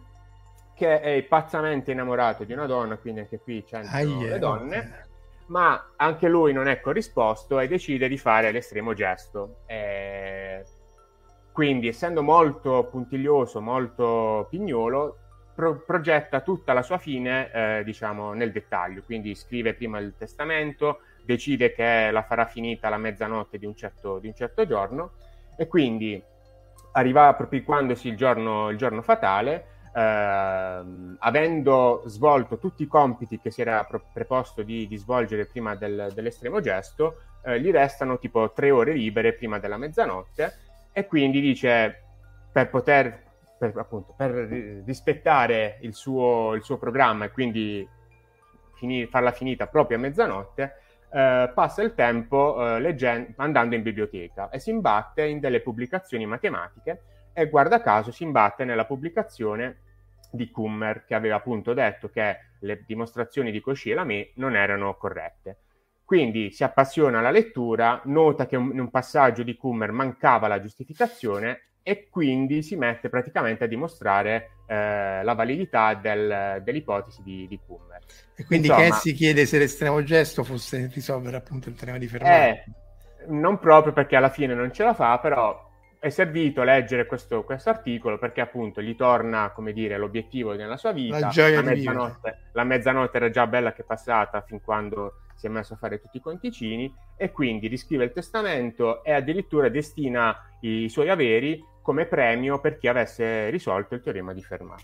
che 0.74 1.00
è 1.00 1.22
pazzamente 1.22 1.92
innamorato 1.92 2.44
di 2.44 2.52
una 2.52 2.66
donna, 2.66 2.96
quindi 2.96 3.20
anche 3.20 3.38
qui 3.38 3.62
c'entrano 3.62 4.22
le 4.22 4.38
donne, 4.38 5.06
ma 5.52 5.92
anche 5.96 6.28
lui 6.28 6.54
non 6.54 6.66
è 6.66 6.80
corrisposto 6.80 7.60
e 7.60 7.68
decide 7.68 8.08
di 8.08 8.16
fare 8.16 8.50
l'estremo 8.52 8.94
gesto. 8.94 9.58
Eh, 9.66 10.64
quindi, 11.52 11.88
essendo 11.88 12.22
molto 12.22 12.88
puntiglioso, 12.90 13.60
molto 13.60 14.46
pignolo, 14.48 15.18
pro- 15.54 15.82
progetta 15.84 16.40
tutta 16.40 16.72
la 16.72 16.80
sua 16.80 16.96
fine, 16.96 17.52
eh, 17.52 17.84
diciamo, 17.84 18.32
nel 18.32 18.50
dettaglio. 18.50 19.02
Quindi 19.04 19.34
scrive 19.34 19.74
prima 19.74 19.98
il 19.98 20.14
testamento, 20.16 21.00
decide 21.22 21.72
che 21.72 22.10
la 22.10 22.22
farà 22.22 22.46
finita 22.46 22.86
alla 22.86 22.96
mezzanotte 22.96 23.58
di 23.58 23.66
un 23.66 23.76
certo, 23.76 24.18
di 24.18 24.28
un 24.28 24.34
certo 24.34 24.66
giorno 24.66 25.12
e 25.56 25.68
quindi 25.68 26.20
arriva 26.92 27.34
proprio 27.34 27.62
quando 27.62 27.94
il 28.00 28.16
giorno, 28.16 28.70
il 28.70 28.78
giorno 28.78 29.02
fatale, 29.02 29.66
eh, 29.94 30.82
avendo 31.18 32.02
svolto 32.06 32.58
tutti 32.58 32.82
i 32.82 32.86
compiti 32.86 33.38
che 33.38 33.50
si 33.50 33.60
era 33.60 33.84
pro- 33.84 34.04
preposto 34.12 34.62
di, 34.62 34.86
di, 34.86 34.96
svolgere 34.96 35.46
prima 35.46 35.74
del, 35.74 36.10
dell'estremo 36.14 36.60
gesto, 36.60 37.16
eh, 37.44 37.60
gli 37.60 37.70
restano 37.70 38.18
tipo 38.18 38.52
tre 38.52 38.70
ore 38.70 38.92
libere 38.92 39.32
prima 39.34 39.58
della 39.58 39.76
mezzanotte 39.76 40.58
e 40.92 41.06
quindi 41.06 41.40
dice 41.40 42.02
per 42.52 42.68
poter 42.68 43.30
per, 43.62 43.72
appunto, 43.76 44.12
per 44.16 44.32
rispettare 44.84 45.78
il 45.82 45.94
suo, 45.94 46.54
il 46.54 46.64
suo 46.64 46.78
programma 46.78 47.26
e 47.26 47.30
quindi 47.30 47.88
finire, 48.74 49.06
farla 49.06 49.30
finita 49.30 49.68
proprio 49.68 49.98
a 49.98 50.00
mezzanotte, 50.00 50.76
eh, 51.12 51.50
passa 51.54 51.82
il 51.82 51.94
tempo 51.94 52.56
eh, 52.58 52.80
leggen- 52.80 53.32
andando 53.36 53.76
in 53.76 53.82
biblioteca 53.82 54.50
e 54.50 54.58
si 54.58 54.70
imbatte 54.70 55.24
in 55.26 55.38
delle 55.38 55.60
pubblicazioni 55.60 56.26
matematiche 56.26 57.02
e 57.32 57.48
guarda 57.48 57.80
caso 57.80 58.10
si 58.10 58.24
imbatte 58.24 58.64
nella 58.64 58.84
pubblicazione 58.84 59.81
di 60.32 60.50
Kummer 60.50 61.04
che 61.04 61.14
aveva 61.14 61.36
appunto 61.36 61.74
detto 61.74 62.08
che 62.08 62.38
le 62.60 62.84
dimostrazioni 62.86 63.50
di 63.50 63.62
Cauchy 63.62 63.90
e 63.90 63.94
Lamé 63.94 64.30
non 64.36 64.56
erano 64.56 64.96
corrette. 64.96 65.58
Quindi 66.04 66.50
si 66.50 66.64
appassiona 66.64 67.20
alla 67.20 67.30
lettura, 67.30 68.00
nota 68.04 68.46
che 68.46 68.56
in 68.56 68.78
un 68.78 68.90
passaggio 68.90 69.42
di 69.42 69.56
Kummer 69.56 69.92
mancava 69.92 70.48
la 70.48 70.60
giustificazione 70.60 71.72
e 71.82 72.08
quindi 72.08 72.62
si 72.62 72.76
mette 72.76 73.08
praticamente 73.08 73.64
a 73.64 73.66
dimostrare 73.66 74.50
eh, 74.66 75.22
la 75.22 75.34
validità 75.34 75.94
del, 75.94 76.60
dell'ipotesi 76.62 77.22
di, 77.22 77.46
di 77.48 77.58
Kummer. 77.64 78.00
E 78.34 78.44
quindi 78.44 78.68
Insomma, 78.68 78.88
Cassie 78.88 79.12
chiede 79.14 79.46
se 79.46 79.58
l'estremo 79.58 80.02
gesto 80.02 80.44
fosse 80.44 80.90
risolvere 80.92 81.36
appunto 81.36 81.68
il 81.68 81.74
teorema 81.74 81.98
di 81.98 82.06
Fermat. 82.06 82.30
Eh, 82.30 82.64
non 83.28 83.58
proprio 83.58 83.92
perché 83.92 84.16
alla 84.16 84.30
fine 84.30 84.54
non 84.54 84.72
ce 84.72 84.84
la 84.84 84.94
fa, 84.94 85.18
però 85.18 85.70
è 86.02 86.08
servito 86.08 86.64
leggere 86.64 87.06
questo 87.06 87.44
articolo 87.46 88.18
perché 88.18 88.40
appunto 88.40 88.82
gli 88.82 88.96
torna, 88.96 89.52
come 89.54 89.72
dire, 89.72 89.96
l'obiettivo 89.96 90.52
nella 90.52 90.76
sua 90.76 90.90
vita. 90.90 91.20
La 91.20 91.28
gioia 91.28 91.62
la 91.62 91.70
mezzanotte, 91.70 92.38
la 92.50 92.64
mezzanotte 92.64 93.16
era 93.18 93.30
già 93.30 93.46
bella 93.46 93.72
che 93.72 93.82
è 93.82 93.84
passata 93.84 94.40
fin 94.40 94.60
quando 94.60 95.18
si 95.36 95.46
è 95.46 95.48
messo 95.48 95.74
a 95.74 95.76
fare 95.76 96.00
tutti 96.00 96.16
i 96.16 96.20
conticini 96.20 96.92
e 97.16 97.30
quindi 97.30 97.68
riscrive 97.68 98.02
il 98.02 98.10
testamento 98.10 99.04
e 99.04 99.12
addirittura 99.12 99.68
destina 99.68 100.36
i 100.62 100.88
suoi 100.88 101.08
averi 101.08 101.64
come 101.82 102.06
premio 102.06 102.58
per 102.58 102.78
chi 102.78 102.88
avesse 102.88 103.48
risolto 103.50 103.94
il 103.94 104.00
teorema 104.00 104.32
di 104.32 104.42
Fermat. 104.42 104.82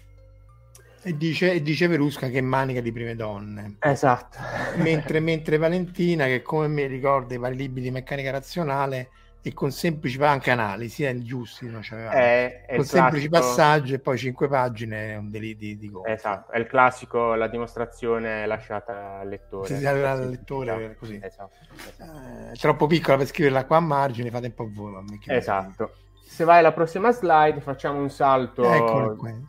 E 1.02 1.16
dice, 1.16 1.50
e 1.50 1.62
dice 1.62 1.88
Verusca 1.88 2.28
che 2.28 2.40
manica 2.40 2.80
di 2.80 2.92
prime 2.92 3.16
donne. 3.16 3.78
Esatto. 3.80 4.38
Mentre, 4.76 5.18
mentre 5.18 5.56
Valentina, 5.56 6.26
che 6.26 6.42
come 6.42 6.68
me 6.68 6.86
ricorda 6.86 7.34
i 7.34 7.38
vari 7.38 7.56
libri 7.56 7.82
di 7.82 7.90
meccanica 7.90 8.30
razionale, 8.30 9.08
e 9.40 9.52
con 9.54 9.70
semplici 9.70 10.20
anche 10.22 10.50
analisi, 10.50 11.04
eh, 11.04 11.22
giusti, 11.22 11.68
no? 11.68 11.80
è, 11.80 12.64
è 12.66 12.76
con 12.76 12.84
semplici 12.84 13.28
passaggi 13.28 13.94
e 13.94 13.98
poi 13.98 14.18
cinque 14.18 14.48
pagine 14.48 15.12
è 15.12 15.16
un 15.16 15.30
delitto 15.30 15.58
di, 15.58 15.78
di 15.78 15.90
Esatto, 16.04 16.52
è 16.52 16.58
il 16.58 16.66
classico, 16.66 17.34
la 17.34 17.48
dimostrazione 17.48 18.46
lasciata 18.46 19.18
al 19.20 19.28
lettore. 19.28 19.76
Sì, 19.76 19.86
al 19.86 20.28
lettore, 20.28 20.96
così. 20.98 21.20
Esatto, 21.22 21.54
esatto. 21.88 22.50
Eh, 22.52 22.56
troppo 22.56 22.86
piccola 22.86 23.16
per 23.16 23.26
scriverla 23.26 23.64
qua 23.64 23.76
a 23.76 23.80
margine, 23.80 24.30
fate 24.30 24.46
un 24.46 24.54
po' 24.54 24.70
voi. 24.72 25.04
Esatto 25.26 25.92
se 26.28 26.44
vai 26.44 26.58
alla 26.58 26.72
prossima 26.72 27.10
slide 27.10 27.60
facciamo 27.60 28.00
un 28.00 28.10
salto 28.10 28.62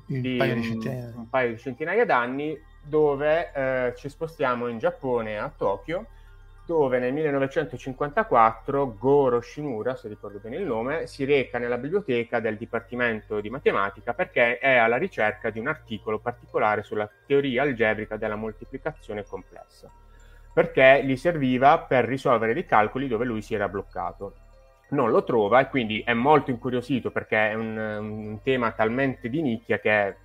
di, 0.05 0.31
un, 0.31 0.37
paio 0.37 0.55
di 0.55 0.63
centinaia, 0.63 1.13
un 1.13 1.29
paio 1.29 1.49
di 1.49 1.57
centinaia 1.59 2.05
d'anni 2.05 2.59
dove 2.81 3.51
eh, 3.53 3.93
ci 3.97 4.07
spostiamo 4.07 4.67
in 4.67 4.79
Giappone 4.79 5.37
a 5.37 5.51
Tokyo 5.55 6.07
dove 6.69 6.99
nel 6.99 7.11
1954 7.13 8.95
Goro 8.95 9.41
Shimura, 9.41 9.95
se 9.95 10.07
ricordo 10.07 10.37
bene 10.37 10.57
il 10.57 10.67
nome, 10.67 11.07
si 11.07 11.25
reca 11.25 11.57
nella 11.57 11.79
biblioteca 11.79 12.39
del 12.39 12.57
Dipartimento 12.57 13.41
di 13.41 13.49
Matematica 13.49 14.13
perché 14.13 14.59
è 14.59 14.75
alla 14.75 14.97
ricerca 14.97 15.49
di 15.49 15.57
un 15.57 15.65
articolo 15.65 16.19
particolare 16.19 16.83
sulla 16.83 17.09
teoria 17.25 17.63
algebrica 17.63 18.17
della 18.17 18.35
moltiplicazione 18.35 19.23
complessa, 19.23 19.89
perché 20.53 21.01
gli 21.03 21.15
serviva 21.15 21.79
per 21.79 22.05
risolvere 22.05 22.53
dei 22.53 22.67
calcoli 22.67 23.07
dove 23.07 23.25
lui 23.25 23.41
si 23.41 23.55
era 23.55 23.67
bloccato 23.67 24.35
non 24.89 25.09
lo 25.09 25.23
trova 25.23 25.61
e 25.61 25.69
quindi 25.69 26.01
è 26.01 26.13
molto 26.13 26.51
incuriosito 26.51 27.09
perché 27.09 27.49
è 27.49 27.53
un, 27.55 27.77
un, 27.77 28.39
tema 28.43 28.71
talmente 28.71 29.27
di 29.27 29.41
nicchia 29.41 29.79
che 29.79 30.15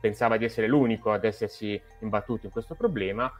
pensava 0.00 0.36
di 0.36 0.44
essere 0.44 0.66
l'unico 0.66 1.12
ad 1.12 1.24
essersi 1.24 1.80
imbattuto 2.00 2.46
in 2.46 2.52
questo 2.52 2.74
problema. 2.74 3.32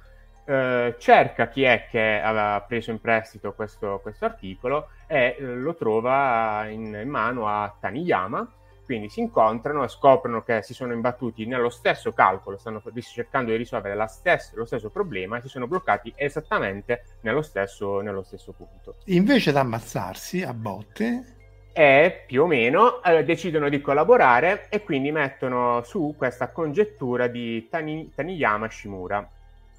Eh, 0.45 0.97
cerca 0.99 1.49
chi 1.49 1.62
è 1.62 1.86
che 1.88 2.20
aveva 2.20 2.64
preso 2.66 2.90
in 2.90 3.01
prestito 3.01 3.53
questo, 3.53 4.01
questo 4.03 4.24
articolo 4.24 4.88
e 5.07 5.36
eh, 5.38 5.45
lo 5.45 5.74
trova 5.76 6.66
in, 6.68 6.99
in 7.01 7.09
mano 7.09 7.47
a 7.47 7.72
Taniyama 7.78 8.55
quindi 8.84 9.09
si 9.09 9.20
incontrano 9.20 9.84
e 9.84 9.88
scoprono 9.88 10.43
che 10.43 10.62
si 10.62 10.74
sono 10.74 10.93
imbattuti 10.93 11.47
nello 11.47 11.70
stesso 11.70 12.12
calcolo, 12.12 12.59
stanno 12.59 12.82
cercando 13.01 13.51
di 13.51 13.57
risolvere 13.57 14.07
stessa, 14.09 14.53
lo 14.55 14.64
stesso 14.64 14.90
problema 14.90 15.38
e 15.38 15.40
si 15.40 15.49
sono 15.49 15.66
bloccati 15.66 16.12
esattamente 16.16 17.05
nello 17.20 17.43
stesso, 17.43 18.01
nello 18.01 18.22
stesso 18.22 18.53
punto. 18.53 18.97
Invece 19.07 19.53
di 19.53 19.57
ammazzarsi 19.57 20.43
a 20.43 20.53
botte, 20.53 21.36
e 21.72 22.24
più 22.26 22.43
o 22.43 22.47
meno 22.47 23.03
eh, 23.03 23.24
decidono 23.24 23.70
di 23.70 23.80
collaborare 23.80 24.66
e 24.68 24.82
quindi 24.82 25.11
mettono 25.11 25.82
su 25.84 26.14
questa 26.18 26.51
congettura 26.51 27.28
di 27.28 27.68
Tani, 27.70 28.12
Taniyama 28.14 28.68
Shimura. 28.68 29.26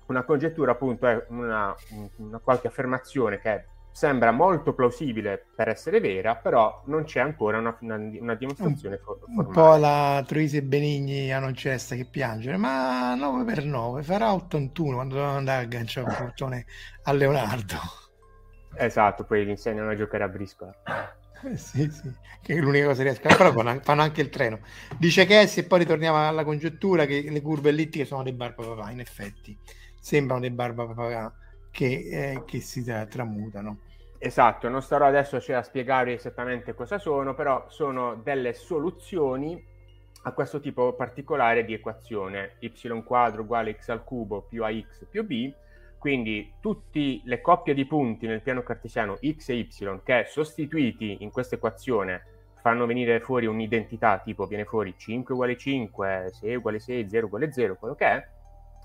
Una 0.07 0.23
congettura 0.23 0.71
appunto 0.71 1.07
è 1.07 1.25
una, 1.29 1.73
una 2.17 2.39
qualche 2.39 2.67
affermazione 2.67 3.39
che 3.39 3.65
sembra 3.93 4.31
molto 4.31 4.73
plausibile 4.73 5.45
per 5.55 5.69
essere 5.69 5.99
vera, 5.99 6.35
però 6.35 6.81
non 6.87 7.03
c'è 7.03 7.19
ancora 7.19 7.59
una, 7.59 7.77
una, 7.81 7.95
una 7.95 8.35
dimostrazione 8.35 8.95
un, 8.95 9.01
formale. 9.01 9.47
Un 9.47 9.53
po' 9.53 9.75
la 9.75 10.23
Troise 10.25 10.63
Benigni 10.63 11.31
a 11.31 11.39
non 11.39 11.53
c'è 11.53 11.77
che 11.77 12.05
piangere, 12.09 12.57
ma 12.57 13.13
9 13.13 13.43
per 13.45 13.63
9 13.63 14.01
farà 14.01 14.33
81 14.33 14.95
quando 14.95 15.15
devono 15.15 15.37
andare 15.37 15.59
a 15.59 15.63
agganciare 15.63 16.07
un 16.07 16.15
portone 16.17 16.65
a 17.03 17.13
Leonardo. 17.13 17.77
Esatto, 18.75 19.23
poi 19.23 19.45
gli 19.45 19.49
insegnano 19.49 19.91
a 19.91 19.95
giocare 19.95 20.23
a 20.23 20.27
briscola. 20.27 20.75
Eh, 21.45 21.57
sì, 21.57 21.89
sì, 21.91 22.11
che 22.41 22.55
è 22.55 22.57
l'unica 22.57 22.87
cosa 22.87 23.03
che 23.03 23.09
riescono 23.09 23.33
a 23.33 23.37
fare, 23.37 23.53
però 23.53 23.79
fanno 23.81 24.01
anche 24.01 24.21
il 24.21 24.29
treno. 24.29 24.59
Dice 24.97 25.25
che 25.25 25.41
e 25.41 25.63
poi 25.65 25.79
ritorniamo 25.79 26.27
alla 26.27 26.43
congettura 26.43 27.05
che 27.05 27.27
le 27.29 27.41
curve 27.41 27.69
ellittiche 27.69 28.05
sono 28.05 28.23
dei 28.23 28.33
barbapapà, 28.33 28.89
in 28.89 29.01
effetti, 29.01 29.55
sembrano 30.03 30.41
dei 30.41 30.51
barbapapà 30.51 31.33
che, 31.71 31.85
eh, 31.85 32.43
che 32.45 32.59
si 32.59 32.83
tramutano. 33.09 33.79
Esatto, 34.17 34.67
non 34.67 34.81
starò 34.81 35.05
adesso 35.05 35.39
cioè, 35.39 35.55
a 35.55 35.63
spiegare 35.63 36.13
esattamente 36.13 36.73
cosa 36.73 36.97
sono, 36.97 37.33
però 37.33 37.65
sono 37.69 38.15
delle 38.15 38.53
soluzioni 38.53 39.71
a 40.23 40.31
questo 40.33 40.59
tipo 40.59 40.93
particolare 40.93 41.63
di 41.63 41.73
equazione 41.73 42.55
y 42.59 43.03
quadro 43.03 43.43
uguale 43.43 43.77
x 43.77 43.89
al 43.89 44.03
cubo 44.03 44.41
più 44.41 44.63
ax 44.63 45.05
più 45.09 45.25
b 45.25 45.53
quindi 45.97 46.53
tutte 46.61 47.19
le 47.25 47.41
coppie 47.41 47.73
di 47.73 47.85
punti 47.85 48.25
nel 48.25 48.41
piano 48.41 48.63
cartesiano 48.63 49.17
x 49.17 49.49
e 49.49 49.55
y 49.55 50.01
che 50.01 50.25
sostituiti 50.25 51.17
in 51.19 51.29
questa 51.29 51.55
equazione 51.55 52.23
fanno 52.61 52.85
venire 52.85 53.19
fuori 53.19 53.47
un'identità 53.47 54.19
tipo 54.19 54.45
viene 54.45 54.63
fuori 54.63 54.93
5 54.97 55.33
uguale 55.33 55.57
5, 55.57 56.29
6 56.31 56.55
uguale 56.55 56.79
6, 56.79 57.09
0 57.09 57.25
uguale 57.25 57.51
0, 57.51 57.75
quello 57.75 57.95
che 57.95 58.05
è, 58.05 58.27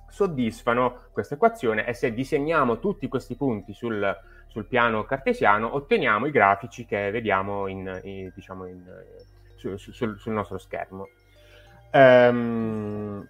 soddisfano 0.09 1.03
questa 1.13 1.35
equazione 1.35 1.87
e 1.87 1.95
se 1.95 2.13
disegniamo 2.13 2.79
tutti 2.79 3.09
questi 3.09 3.37
punti 3.37 3.73
sul, 3.75 4.17
sul 4.47 4.67
piano 4.67 5.05
cartesiano 5.05 5.75
otteniamo 5.75 6.27
i 6.27 6.31
grafici 6.31 6.85
che 6.85 7.11
vediamo 7.11 7.67
in, 7.67 8.01
in, 8.05 8.33
diciamo 8.35 8.67
in, 8.67 8.83
su, 9.57 9.77
su, 9.77 9.93
sul, 9.93 10.33
nostro 10.33 10.59
schermo. 10.59 11.09
Um, 11.93 13.27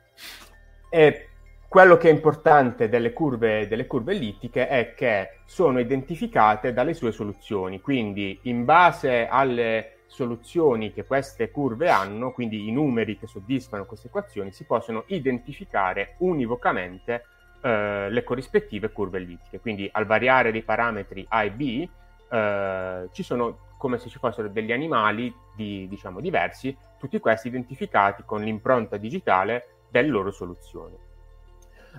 e 0.90 1.28
quello 1.68 1.98
che 1.98 2.08
è 2.08 2.12
importante 2.12 2.88
delle 2.88 3.12
curve, 3.12 3.68
delle 3.68 3.86
curve 3.86 4.12
ellittiche 4.12 4.68
è 4.68 4.94
che 4.94 5.40
sono 5.44 5.78
identificate 5.78 6.72
dalle 6.72 6.94
sue 6.94 7.12
soluzioni, 7.12 7.80
quindi 7.80 8.40
in 8.44 8.64
base 8.64 9.28
alle 9.28 9.97
soluzioni 10.08 10.92
che 10.92 11.04
queste 11.04 11.50
curve 11.50 11.88
hanno, 11.88 12.32
quindi 12.32 12.66
i 12.66 12.72
numeri 12.72 13.18
che 13.18 13.26
soddisfano 13.26 13.84
queste 13.84 14.08
equazioni, 14.08 14.50
si 14.50 14.64
possono 14.64 15.04
identificare 15.08 16.14
univocamente 16.18 17.24
eh, 17.60 18.10
le 18.10 18.24
corrispettive 18.24 18.90
curve 18.90 19.18
ellittiche. 19.18 19.60
Quindi 19.60 19.88
al 19.92 20.06
variare 20.06 20.50
dei 20.50 20.62
parametri 20.62 21.24
A 21.28 21.44
e 21.44 21.50
B 21.52 21.88
eh, 22.30 23.08
ci 23.12 23.22
sono 23.22 23.66
come 23.76 23.98
se 23.98 24.08
ci 24.08 24.18
fossero 24.18 24.48
degli 24.48 24.72
animali 24.72 25.32
di, 25.54 25.86
diciamo, 25.88 26.20
diversi, 26.20 26.76
tutti 26.98 27.20
questi 27.20 27.46
identificati 27.46 28.24
con 28.26 28.42
l'impronta 28.42 28.96
digitale 28.96 29.68
delle 29.88 30.08
loro 30.08 30.32
soluzioni. 30.32 30.96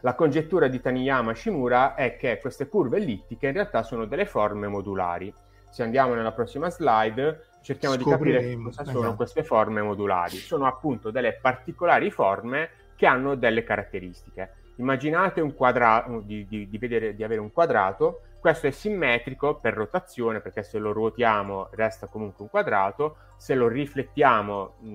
La 0.01 0.13
congettura 0.13 0.67
di 0.67 0.81
Taniyama-Shimura 0.81 1.95
è 1.95 2.17
che 2.17 2.39
queste 2.39 2.67
curve 2.67 2.97
ellittiche 2.97 3.47
in 3.47 3.53
realtà 3.53 3.83
sono 3.83 4.05
delle 4.05 4.25
forme 4.25 4.67
modulari. 4.67 5.33
Se 5.69 5.83
andiamo 5.83 6.13
nella 6.13 6.31
prossima 6.31 6.69
slide, 6.69 7.47
cerchiamo 7.61 7.95
di 7.95 8.03
capire 8.03 8.55
cosa 8.55 8.83
sono 8.83 8.99
esatto. 8.99 9.15
queste 9.15 9.43
forme 9.43 9.81
modulari. 9.81 10.37
Sono 10.37 10.65
appunto 10.65 11.11
delle 11.11 11.33
particolari 11.33 12.11
forme 12.11 12.69
che 12.95 13.05
hanno 13.05 13.35
delle 13.35 13.63
caratteristiche. 13.63 14.53
Immaginate 14.75 15.41
un 15.41 15.53
quadrato, 15.53 16.21
di, 16.21 16.45
di, 16.47 16.69
di, 16.69 16.77
vedere, 16.77 17.13
di 17.13 17.23
avere 17.23 17.41
un 17.41 17.51
quadrato, 17.51 18.21
questo 18.39 18.67
è 18.67 18.71
simmetrico 18.71 19.55
per 19.55 19.73
rotazione, 19.73 20.39
perché 20.39 20.63
se 20.63 20.79
lo 20.79 20.93
ruotiamo 20.93 21.67
resta 21.71 22.07
comunque 22.07 22.43
un 22.43 22.49
quadrato, 22.49 23.17
se 23.35 23.55
lo 23.55 23.67
riflettiamo 23.67 24.75
mh, 24.79 24.87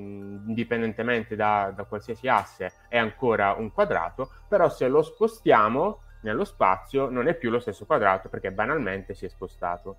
indipendentemente 0.48 1.36
da, 1.36 1.72
da 1.74 1.84
qualsiasi 1.84 2.28
asse 2.28 2.72
è 2.88 2.96
ancora 2.96 3.52
un 3.52 3.72
quadrato, 3.72 4.30
però 4.48 4.68
se 4.70 4.88
lo 4.88 5.02
spostiamo 5.02 6.00
nello 6.22 6.44
spazio 6.44 7.10
non 7.10 7.28
è 7.28 7.34
più 7.34 7.50
lo 7.50 7.60
stesso 7.60 7.84
quadrato 7.84 8.28
perché 8.28 8.50
banalmente 8.50 9.14
si 9.14 9.26
è 9.26 9.28
spostato. 9.28 9.96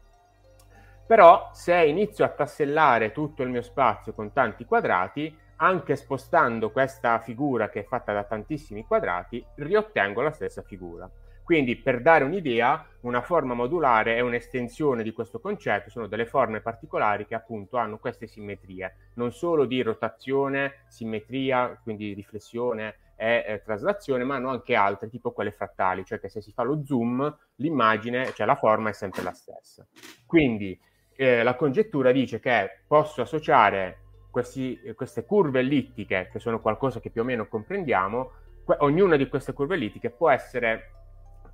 Però 1.07 1.49
se 1.53 1.85
inizio 1.85 2.25
a 2.25 2.29
tassellare 2.29 3.11
tutto 3.11 3.43
il 3.43 3.49
mio 3.49 3.61
spazio 3.61 4.13
con 4.13 4.33
tanti 4.33 4.65
quadrati, 4.65 5.37
anche 5.57 5.95
spostando 5.95 6.71
questa 6.71 7.19
figura 7.19 7.69
che 7.69 7.81
è 7.81 7.85
fatta 7.85 8.11
da 8.11 8.23
tantissimi 8.23 8.85
quadrati, 8.85 9.45
riottengo 9.55 10.21
la 10.21 10.31
stessa 10.31 10.63
figura. 10.63 11.09
Quindi, 11.43 11.75
per 11.75 12.01
dare 12.01 12.23
un'idea, 12.23 12.87
una 13.01 13.21
forma 13.21 13.53
modulare 13.53 14.15
è 14.15 14.19
un'estensione 14.21 15.03
di 15.03 15.13
questo 15.13 15.39
concetto, 15.39 15.91
sono 15.91 16.07
delle 16.07 16.25
forme 16.25 16.59
particolari 16.59 17.27
che 17.27 17.35
appunto 17.35 17.77
hanno 17.77 17.99
queste 17.99 18.25
simmetrie, 18.25 19.11
non 19.13 19.31
solo 19.31 19.65
di 19.65 19.83
rotazione, 19.83 20.85
simmetria, 20.87 21.79
quindi 21.83 22.13
riflessione 22.13 22.95
e 23.15 23.45
eh, 23.47 23.61
traslazione, 23.63 24.23
ma 24.23 24.37
hanno 24.37 24.49
anche 24.49 24.73
altre, 24.73 25.07
tipo 25.07 25.33
quelle 25.33 25.51
frattali, 25.51 26.03
cioè 26.03 26.19
che 26.19 26.29
se 26.29 26.41
si 26.41 26.51
fa 26.51 26.63
lo 26.63 26.83
zoom, 26.83 27.37
l'immagine, 27.57 28.33
cioè 28.33 28.47
la 28.47 28.55
forma 28.55 28.89
è 28.89 28.93
sempre 28.93 29.21
la 29.21 29.31
stessa. 29.31 29.85
Quindi, 30.25 30.77
eh, 31.15 31.43
la 31.43 31.55
congettura 31.55 32.11
dice 32.11 32.39
che 32.39 32.79
posso 32.87 33.21
associare 33.21 33.99
questi, 34.29 34.79
queste 34.95 35.25
curve 35.25 35.59
ellittiche, 35.59 36.29
che 36.31 36.39
sono 36.39 36.59
qualcosa 36.59 36.99
che 36.99 37.09
più 37.09 37.21
o 37.21 37.23
meno 37.23 37.47
comprendiamo, 37.47 38.31
que- 38.65 38.77
ognuna 38.79 39.15
di 39.15 39.29
queste 39.29 39.53
curve 39.53 39.75
ellittiche 39.75 40.09
può 40.09 40.29
essere 40.29 40.91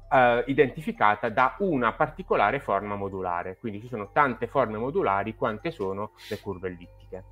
uh, 0.10 0.42
identificata 0.46 1.30
da 1.30 1.56
una 1.60 1.94
particolare 1.94 2.60
forma 2.60 2.96
modulare. 2.96 3.58
Quindi 3.58 3.82
ci 3.82 3.88
sono 3.88 4.12
tante 4.12 4.48
forme 4.48 4.78
modulari 4.78 5.36
quante 5.36 5.72
sono 5.72 6.14
le 6.30 6.40
curve 6.40 6.70
ellittiche. 6.70 7.24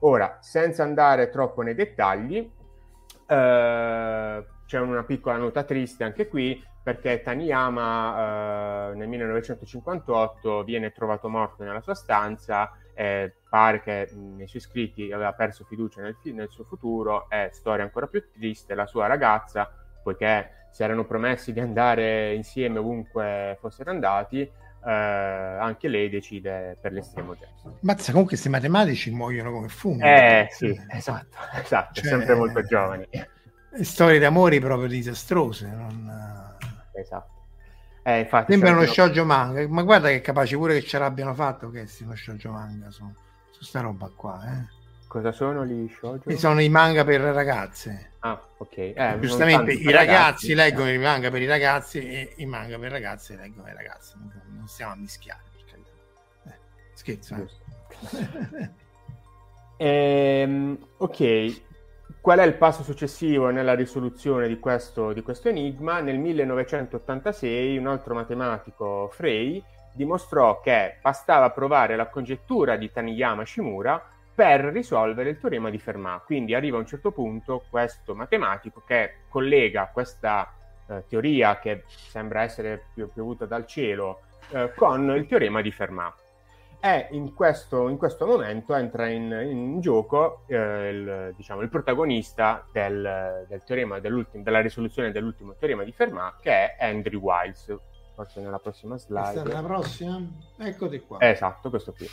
Ora, 0.00 0.38
senza 0.40 0.82
andare 0.82 1.28
troppo 1.30 1.62
nei 1.62 1.74
dettagli, 1.74 2.38
uh, 2.38 3.24
c'è 3.26 4.78
una 4.78 5.04
piccola 5.04 5.36
nota 5.36 5.62
triste 5.62 6.04
anche 6.04 6.26
qui, 6.26 6.64
perché 6.82 7.22
Taniyama 7.22 8.90
uh, 8.90 8.96
nel 8.96 9.08
1958 9.08 10.64
viene 10.64 10.92
trovato 10.92 11.28
morto 11.28 11.62
nella 11.62 11.80
sua 11.80 11.94
stanza 11.94 12.72
eh, 12.94 13.32
pare 13.48 13.80
che 13.80 14.10
nei 14.14 14.46
suoi 14.46 14.60
scritti 14.60 15.10
aveva 15.10 15.32
perso 15.32 15.64
fiducia 15.64 16.02
nel, 16.02 16.16
nel, 16.34 16.50
suo 16.50 16.64
futuro 16.64 17.30
e 17.30 17.48
storia 17.52 17.82
ancora 17.82 18.06
più 18.06 18.22
triste, 18.30 18.74
la 18.74 18.86
sua 18.86 19.06
ragazza, 19.06 19.70
poiché 20.02 20.68
si 20.70 20.82
erano 20.82 21.06
promessi 21.06 21.52
di 21.52 21.60
andare 21.60 22.34
insieme 22.34 22.78
ovunque 22.78 23.56
fossero 23.58 23.90
andati, 23.90 24.40
eh, 24.40 24.90
anche 24.90 25.88
lei 25.88 26.10
decide 26.10 26.76
per 26.78 26.92
l'estremo 26.92 27.34
gesto. 27.34 27.78
Mazza, 27.80 28.10
comunque 28.10 28.34
questi 28.34 28.50
matematici 28.50 29.10
muoiono 29.10 29.50
come 29.50 29.68
funghi. 29.68 30.04
Eh 30.04 30.48
sì, 30.50 30.78
esatto, 30.90 31.38
esatto, 31.54 32.00
cioè, 32.00 32.04
sempre 32.04 32.34
molto 32.34 32.62
giovani. 32.62 33.08
Storie 33.80 34.18
d'amore 34.18 34.58
proprio 34.58 34.88
disastrose. 34.88 35.66
Non... 35.68 36.48
Esatto. 37.00 37.38
Eh, 38.02 38.20
infatti, 38.20 38.52
Sembra 38.52 38.70
uno 38.70 38.86
shoujo 38.86 39.24
manga, 39.24 39.66
ma 39.68 39.82
guarda 39.82 40.08
che 40.08 40.20
capace 40.20 40.56
pure 40.56 40.74
che 40.74 40.86
ce 40.86 40.98
l'abbiano 40.98 41.34
fatto 41.34 41.70
che 41.70 41.86
sia 41.86 42.06
uno 42.06 42.16
shoujo 42.16 42.50
manga 42.50 42.90
su, 42.90 43.04
su 43.50 43.64
sta 43.64 43.80
roba 43.80 44.10
qua. 44.14 44.42
Eh. 44.46 44.78
Cosa 45.06 45.32
sono 45.32 45.66
gli 45.66 45.88
shoujo? 45.88 46.36
Sono 46.36 46.60
i 46.60 46.68
manga 46.68 47.04
per 47.04 47.20
ragazze. 47.20 48.12
Ah, 48.20 48.40
ok. 48.58 48.76
Eh, 48.76 49.16
Giustamente 49.20 49.72
i 49.72 49.90
ragazzi, 49.90 49.92
ragazzi 49.92 50.54
leggono 50.54 50.88
eh. 50.88 50.94
i 50.94 50.98
manga 50.98 51.30
per 51.30 51.42
i 51.42 51.46
ragazzi 51.46 51.98
e 51.98 52.34
i 52.36 52.46
manga 52.46 52.78
per 52.78 52.90
ragazze 52.90 53.36
leggono 53.36 53.68
i 53.68 53.74
ragazzi. 53.74 54.14
Non 54.16 54.66
stiamo 54.66 54.92
a 54.92 54.96
mischiare. 54.96 55.42
Eh, 56.44 56.58
scherzo. 56.94 57.34
Eh. 57.36 58.70
ehm, 59.84 60.78
ok, 60.96 61.62
Qual 62.20 62.38
è 62.38 62.44
il 62.44 62.52
passo 62.52 62.82
successivo 62.82 63.48
nella 63.48 63.74
risoluzione 63.74 64.46
di 64.46 64.58
questo, 64.58 65.14
di 65.14 65.22
questo 65.22 65.48
enigma? 65.48 66.00
Nel 66.00 66.18
1986 66.18 67.78
un 67.78 67.86
altro 67.86 68.12
matematico, 68.12 69.08
Frey, 69.10 69.64
dimostrò 69.94 70.60
che 70.60 70.98
bastava 71.00 71.48
provare 71.48 71.96
la 71.96 72.08
congettura 72.08 72.76
di 72.76 72.92
Taniyama-Shimura 72.92 74.04
per 74.34 74.66
risolvere 74.66 75.30
il 75.30 75.38
teorema 75.38 75.70
di 75.70 75.78
Fermat. 75.78 76.26
Quindi 76.26 76.54
arriva 76.54 76.76
a 76.76 76.80
un 76.80 76.86
certo 76.86 77.10
punto 77.10 77.64
questo 77.70 78.14
matematico 78.14 78.82
che 78.86 79.20
collega 79.30 79.88
questa 79.90 80.52
eh, 80.88 81.04
teoria 81.08 81.58
che 81.58 81.84
sembra 81.86 82.42
essere 82.42 82.84
piovuta 82.92 83.46
dal 83.46 83.64
cielo 83.64 84.20
eh, 84.50 84.72
con 84.76 85.08
il 85.16 85.26
teorema 85.26 85.62
di 85.62 85.72
Fermat 85.72 86.28
e 86.80 87.08
in 87.10 87.34
questo, 87.34 87.88
in 87.88 87.98
questo 87.98 88.26
momento 88.26 88.74
entra 88.74 89.06
in, 89.06 89.30
in 89.30 89.80
gioco 89.80 90.44
eh, 90.46 90.88
il, 90.88 91.34
diciamo, 91.36 91.60
il, 91.60 91.68
protagonista 91.68 92.64
del, 92.72 93.44
del 93.46 93.62
teorema 93.64 94.00
della 94.00 94.60
risoluzione 94.60 95.12
dell'ultimo 95.12 95.54
teorema 95.58 95.84
di 95.84 95.92
Fermat 95.92 96.40
che 96.40 96.76
è 96.76 96.86
Andrew 96.86 97.20
Wiles. 97.20 97.76
Forse 98.14 98.40
nella 98.40 98.58
prossima 98.58 98.96
slide 98.96 99.32
Questa 99.32 99.50
è 99.50 99.52
la 99.52 99.62
prossima? 99.62 100.26
eccoti 100.58 101.00
qua. 101.00 101.18
Esatto 101.20 101.68
questo 101.68 101.92
qui. 101.92 102.08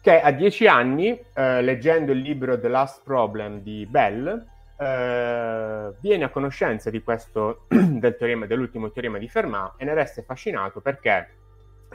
Che 0.00 0.20
a 0.20 0.30
dieci 0.30 0.68
anni 0.68 1.20
eh, 1.34 1.62
leggendo 1.62 2.12
il 2.12 2.18
libro 2.18 2.58
The 2.58 2.68
Last 2.68 3.02
Problem 3.02 3.60
di 3.60 3.86
Bell 3.86 4.46
eh, 4.78 5.92
viene 6.00 6.24
a 6.24 6.28
conoscenza 6.28 6.90
di 6.90 7.02
questo 7.02 7.66
del 7.68 8.16
teorema, 8.16 8.46
dell'ultimo 8.46 8.90
teorema 8.92 9.18
di 9.18 9.28
Fermat 9.28 9.74
e 9.78 9.84
ne 9.84 9.94
resta 9.94 10.20
affascinato 10.20 10.80
perché 10.80 11.28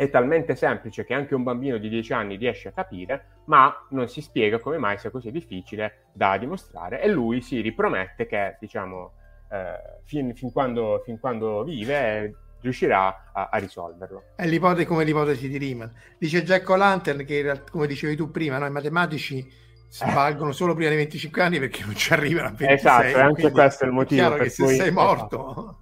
è 0.01 0.09
talmente 0.09 0.55
semplice 0.55 1.05
che 1.05 1.13
anche 1.13 1.35
un 1.35 1.43
bambino 1.43 1.77
di 1.77 1.87
10 1.87 2.13
anni 2.13 2.35
riesce 2.35 2.69
a 2.69 2.71
capire, 2.71 3.43
ma 3.45 3.85
non 3.91 4.07
si 4.07 4.21
spiega 4.21 4.57
come 4.57 4.79
mai 4.79 4.97
sia 4.97 5.11
così 5.11 5.29
difficile 5.29 6.05
da 6.11 6.39
dimostrare 6.39 7.03
e 7.03 7.07
lui 7.07 7.41
si 7.41 7.61
ripromette 7.61 8.25
che, 8.25 8.57
diciamo, 8.59 9.13
eh, 9.51 9.99
fin, 10.05 10.33
fin, 10.33 10.51
quando, 10.51 11.03
fin, 11.05 11.19
quando, 11.19 11.63
vive 11.63 12.35
riuscirà 12.61 13.29
a, 13.31 13.49
a, 13.51 13.57
risolverlo. 13.59 14.23
È 14.35 14.47
l'ipotesi 14.47 14.87
come 14.87 15.03
l'ipotesi 15.03 15.47
di 15.47 15.57
Riemann. 15.57 15.89
Dice 16.17 16.43
Jack 16.43 16.67
O'Lantern 16.67 17.23
che, 17.23 17.61
come 17.69 17.85
dicevi 17.85 18.15
tu 18.15 18.31
prima, 18.31 18.57
no, 18.57 18.65
i 18.65 18.71
matematici 18.71 19.47
svalgono 19.87 20.51
solo 20.51 20.73
prima 20.73 20.89
dei 20.89 20.97
25 20.97 21.41
anni 21.43 21.59
perché 21.59 21.83
non 21.85 21.95
ci 21.95 22.11
arrivano 22.11 22.47
a 22.47 22.53
26. 22.57 22.73
Esatto, 22.73 23.23
anche 23.23 23.51
questo 23.51 23.83
è 23.83 23.87
il 23.87 23.93
motivo 23.93 24.29
per 24.29 24.47
che 24.47 24.53
cui... 24.55 24.67
se 24.67 24.75
sei 24.77 24.91
morto... 24.91 25.75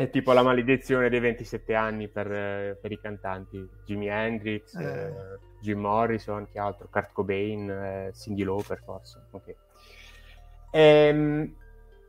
È 0.00 0.08
tipo 0.08 0.32
la 0.32 0.42
maledizione 0.42 1.10
dei 1.10 1.20
27 1.20 1.74
anni 1.74 2.08
per, 2.08 2.78
per 2.80 2.90
i 2.90 2.98
cantanti. 2.98 3.68
Jimi 3.84 4.08
Hendrix, 4.08 4.74
eh. 4.74 4.82
Eh, 4.82 5.12
Jim 5.60 5.78
Morrison, 5.78 6.48
che 6.50 6.58
altro? 6.58 6.88
Kurt 6.90 7.12
Cobain, 7.12 7.68
eh, 7.68 8.10
Cindy 8.14 8.42
Lauper 8.42 8.80
forse. 8.82 9.20
Okay. 9.30 9.54
Ehm, 10.70 11.54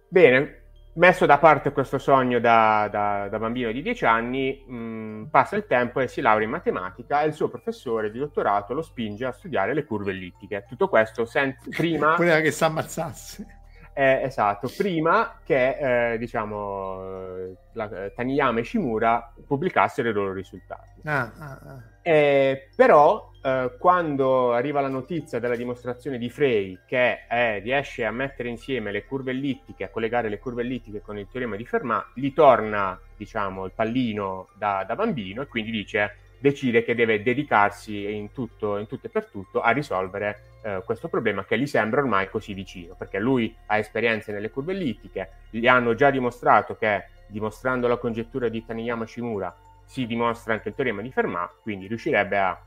bene, 0.08 0.62
messo 0.94 1.26
da 1.26 1.38
parte 1.38 1.74
questo 1.74 1.98
sogno 1.98 2.40
da, 2.40 2.88
da, 2.90 3.28
da 3.30 3.40
bambino 3.40 3.74
di 3.74 3.82
10 3.82 4.06
anni, 4.06 4.64
mh, 4.66 4.74
mm, 4.74 5.24
passa 5.26 5.58
il 5.58 5.68
tempo 5.68 6.00
e 6.00 6.08
si 6.08 6.22
laurea 6.22 6.46
in 6.46 6.52
matematica 6.52 7.24
e 7.24 7.28
il 7.28 7.34
suo 7.34 7.50
professore 7.50 8.10
di 8.10 8.20
dottorato 8.20 8.74
lo 8.74 8.84
spinge 8.84 9.26
a 9.26 9.34
studiare 9.34 9.74
le 9.74 9.84
curve 9.84 10.12
ellittiche. 10.12 10.64
Tutto 10.66 10.88
questo 10.88 11.26
senza, 11.26 11.68
prima... 11.70 12.16
Voleva 12.16 12.40
che 12.40 12.52
si 12.52 12.64
ammazzasse 12.64 13.60
eh, 13.94 14.22
esatto, 14.24 14.72
prima 14.76 15.40
che 15.44 16.14
eh, 16.14 16.18
diciamo 16.18 17.56
la, 17.74 18.06
eh, 18.06 18.14
Taniyama 18.14 18.60
e 18.60 18.64
Shimura 18.64 19.34
pubblicassero 19.46 20.10
i 20.10 20.14
loro 20.14 20.34
risultati. 20.34 21.02
Ah, 21.04 21.32
ah, 21.38 21.60
ah. 21.66 21.84
Eh, 22.02 22.70
però 22.76 23.32
eh, 23.44 23.76
quando 23.78 24.54
arriva 24.54 24.82
la 24.82 24.88
notizia 24.88 25.40
della 25.40 25.56
dimostrazione 25.56 26.18
di 26.18 26.30
Frey 26.30 26.80
che 26.86 27.26
eh, 27.30 27.60
riesce 27.60 28.06
a 28.06 28.12
mettere 28.12 28.50
insieme 28.50 28.92
le 28.92 29.06
curve 29.06 29.32
ellittiche, 29.32 29.84
a 29.84 29.90
collegare 29.90 30.30
le 30.30 30.40
curve 30.40 30.62
ellittiche 30.62 31.02
con 31.02 31.18
il 31.18 31.28
teorema 31.30 31.56
di 31.56 31.66
Fermat, 31.66 32.12
gli 32.16 32.34
torna 32.34 33.00
diciamo 33.18 33.66
il 33.66 33.72
pallino 33.76 34.48
da, 34.56 34.84
da 34.88 34.96
bambino 34.96 35.42
e 35.42 35.48
quindi 35.48 35.72
dice 35.72 36.16
decide 36.42 36.84
che 36.84 36.96
deve 36.96 37.22
dedicarsi 37.22 38.12
in 38.12 38.32
tutto, 38.32 38.78
in 38.78 38.88
tutto 38.88 39.06
e 39.06 39.10
per 39.10 39.28
tutto 39.28 39.62
a 39.62 39.70
risolvere 39.70 40.42
eh, 40.64 40.82
questo 40.84 41.08
problema 41.08 41.46
che 41.46 41.58
gli 41.58 41.68
sembra 41.68 42.02
ormai 42.02 42.30
così 42.30 42.54
vicino, 42.54 42.96
perché 42.96 43.20
lui 43.20 43.56
ha 43.68 43.78
esperienze 43.78 44.32
nelle 44.32 44.50
curve 44.50 44.74
ellittiche, 44.74 45.30
gli 45.52 45.68
hanno 45.68 45.94
già 45.94 46.10
dimostrato 46.10 46.76
che 46.76 47.06
dimostrando 47.28 47.88
la 47.88 47.98
congettura 47.98 48.50
di 48.50 48.66
Taniyama-Shimura 48.66 49.56
si 49.86 50.08
dimostra 50.08 50.54
anche 50.54 50.70
il 50.70 50.76
teorema 50.76 51.02
di 51.02 51.12
Fermat, 51.12 51.62
quindi 51.62 51.88
riuscirebbe 51.88 52.38
a 52.40 52.60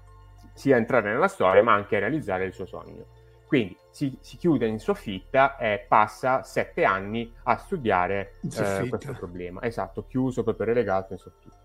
sia 0.53 0.77
entrare 0.77 1.11
nella 1.11 1.27
storia 1.27 1.63
ma 1.63 1.73
anche 1.73 1.97
a 1.97 1.99
realizzare 1.99 2.45
il 2.45 2.53
suo 2.53 2.67
sogno. 2.67 3.05
Quindi 3.47 3.77
si, 3.91 4.17
si, 4.21 4.37
chiude 4.37 4.67
in 4.67 4.79
soffitta 4.79 5.57
e 5.57 5.85
passa 5.87 6.43
sette 6.43 6.85
anni 6.85 7.33
a 7.45 7.57
studiare 7.57 8.35
eh, 8.43 8.89
questo 8.89 9.13
problema. 9.13 9.63
Esatto, 9.63 10.07
chiuso 10.07 10.43
proprio 10.43 10.67
relegato 10.67 11.13
in 11.13 11.19
soffitta. 11.19 11.57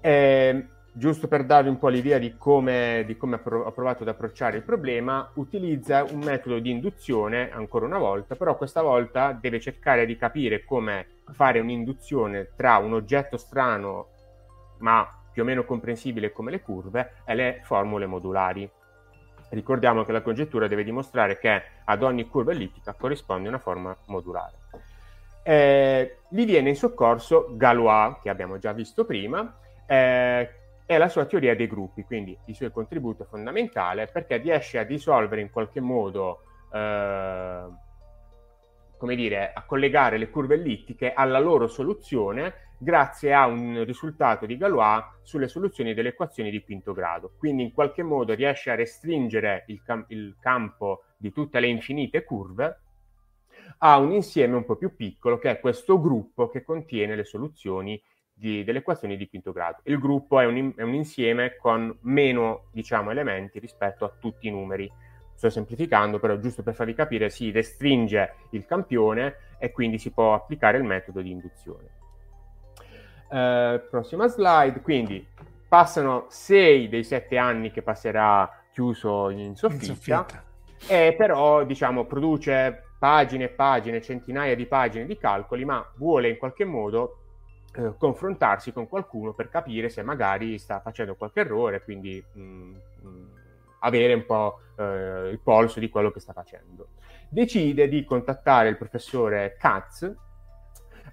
E, 0.00 0.10
ehm, 0.10 0.68
giusto 0.96 1.26
per 1.26 1.44
darvi 1.44 1.68
un 1.68 1.78
po' 1.78 1.88
l'idea 1.88 2.18
di 2.18 2.36
come, 2.38 3.02
di 3.04 3.16
come 3.16 3.40
ho 3.42 3.72
provato 3.72 4.04
ad 4.04 4.08
approcciare 4.08 4.58
il 4.58 4.62
problema, 4.62 5.28
utilizza 5.34 6.04
un 6.04 6.20
metodo 6.20 6.60
di 6.60 6.70
induzione 6.70 7.50
ancora 7.50 7.84
una 7.84 7.98
volta, 7.98 8.36
però 8.36 8.56
questa 8.56 8.80
volta 8.80 9.32
deve 9.32 9.58
cercare 9.58 10.06
di 10.06 10.16
capire 10.16 10.64
come 10.64 11.08
fare 11.32 11.58
un'induzione 11.58 12.50
tra 12.54 12.76
un 12.78 12.92
oggetto 12.92 13.36
strano 13.36 14.08
ma 14.78 15.08
più 15.32 15.42
o 15.42 15.44
meno 15.44 15.64
comprensibile 15.64 16.30
come 16.30 16.52
le 16.52 16.62
curve 16.62 17.14
e 17.24 17.34
le 17.34 17.60
formule 17.64 18.06
modulari. 18.06 18.70
Ricordiamo 19.48 20.04
che 20.04 20.12
la 20.12 20.22
congettura 20.22 20.68
deve 20.68 20.84
dimostrare 20.84 21.38
che 21.38 21.62
ad 21.84 22.02
ogni 22.04 22.28
curva 22.28 22.52
ellittica 22.52 22.94
corrisponde 22.94 23.48
una 23.48 23.58
forma 23.58 23.96
modulare. 24.06 24.58
Eh, 25.42 26.18
gli 26.28 26.44
viene 26.44 26.68
in 26.68 26.76
soccorso 26.76 27.48
Galois, 27.56 28.18
che 28.22 28.30
abbiamo 28.30 28.58
già 28.58 28.72
visto 28.72 29.04
prima, 29.04 29.58
eh, 29.86 30.50
e 30.86 30.98
la 30.98 31.08
sua 31.08 31.24
teoria 31.24 31.56
dei 31.56 31.66
gruppi, 31.66 32.04
quindi 32.04 32.36
il 32.46 32.54
suo 32.54 32.70
contributo 32.70 33.22
è 33.22 33.26
fondamentale 33.26 34.06
perché 34.06 34.36
riesce 34.36 34.78
a 34.78 34.82
risolvere 34.82 35.40
in 35.40 35.50
qualche 35.50 35.80
modo, 35.80 36.42
eh, 36.72 37.62
come 38.98 39.16
dire, 39.16 39.52
a 39.52 39.64
collegare 39.64 40.18
le 40.18 40.28
curve 40.28 40.54
ellittiche 40.54 41.12
alla 41.12 41.38
loro 41.38 41.68
soluzione 41.68 42.62
grazie 42.76 43.32
a 43.32 43.46
un 43.46 43.82
risultato 43.84 44.44
di 44.44 44.58
Galois 44.58 45.02
sulle 45.22 45.48
soluzioni 45.48 45.94
delle 45.94 46.10
equazioni 46.10 46.50
di 46.50 46.62
quinto 46.62 46.92
grado. 46.92 47.32
Quindi 47.38 47.62
in 47.62 47.72
qualche 47.72 48.02
modo 48.02 48.34
riesce 48.34 48.70
a 48.70 48.74
restringere 48.74 49.64
il, 49.68 49.82
cam- 49.82 50.04
il 50.08 50.36
campo 50.38 51.04
di 51.16 51.32
tutte 51.32 51.60
le 51.60 51.68
infinite 51.68 52.24
curve 52.24 52.80
a 53.78 53.98
un 53.98 54.12
insieme 54.12 54.56
un 54.56 54.64
po' 54.64 54.76
più 54.76 54.94
piccolo 54.94 55.38
che 55.38 55.50
è 55.50 55.60
questo 55.60 55.98
gruppo 55.98 56.48
che 56.48 56.62
contiene 56.62 57.16
le 57.16 57.24
soluzioni 57.24 58.00
di, 58.34 58.64
delle 58.64 58.78
equazioni 58.78 59.16
di 59.16 59.28
quinto 59.28 59.52
grado. 59.52 59.78
Il 59.84 59.98
gruppo 59.98 60.40
è 60.40 60.44
un, 60.44 60.72
è 60.76 60.82
un, 60.82 60.94
insieme 60.94 61.56
con 61.56 61.96
meno 62.02 62.64
diciamo, 62.72 63.10
elementi 63.10 63.58
rispetto 63.58 64.04
a 64.04 64.12
tutti 64.18 64.48
i 64.48 64.50
numeri. 64.50 64.90
Sto 65.34 65.50
semplificando, 65.50 66.18
però 66.18 66.38
giusto 66.38 66.62
per 66.62 66.74
farvi 66.74 66.94
capire, 66.94 67.30
si 67.30 67.50
restringe 67.50 68.34
il 68.50 68.66
campione 68.66 69.36
e 69.58 69.72
quindi 69.72 69.98
si 69.98 70.10
può 70.10 70.34
applicare 70.34 70.78
il 70.78 70.84
metodo 70.84 71.20
di 71.20 71.30
induzione. 71.30 72.02
Uh, 73.28 73.80
prossima 73.90 74.28
slide, 74.28 74.80
quindi 74.80 75.26
passano 75.66 76.26
sei 76.28 76.88
dei 76.88 77.02
sette 77.02 77.36
anni 77.36 77.72
che 77.72 77.82
passerà 77.82 78.62
chiuso 78.70 79.30
in 79.30 79.56
soffitta, 79.56 79.84
in 79.84 79.94
soffitta. 79.94 80.44
e 80.86 81.14
però 81.16 81.64
diciamo 81.64 82.04
produce 82.04 82.90
pagine 82.96 83.44
e 83.44 83.48
pagine, 83.48 84.00
centinaia 84.00 84.54
di 84.54 84.66
pagine 84.66 85.04
di 85.04 85.18
calcoli, 85.18 85.64
ma 85.64 85.84
vuole 85.96 86.28
in 86.28 86.38
qualche 86.38 86.64
modo 86.64 87.23
eh, 87.76 87.94
confrontarsi 87.98 88.72
con 88.72 88.88
qualcuno 88.88 89.32
per 89.32 89.48
capire 89.48 89.88
se 89.88 90.02
magari 90.02 90.58
sta 90.58 90.80
facendo 90.80 91.16
qualche 91.16 91.40
errore, 91.40 91.82
quindi 91.82 92.24
mh, 92.32 92.40
mm, 92.40 92.74
mh, 92.74 93.08
mm, 93.08 93.24
avere 93.80 94.14
un 94.14 94.24
po' 94.24 94.60
eh, 94.76 95.30
il 95.30 95.40
polso 95.42 95.80
di 95.80 95.88
quello 95.88 96.10
che 96.10 96.20
sta 96.20 96.32
facendo. 96.32 96.88
Decide 97.28 97.88
di 97.88 98.04
contattare 98.04 98.68
il 98.68 98.76
professore 98.76 99.56
Katz, 99.58 100.02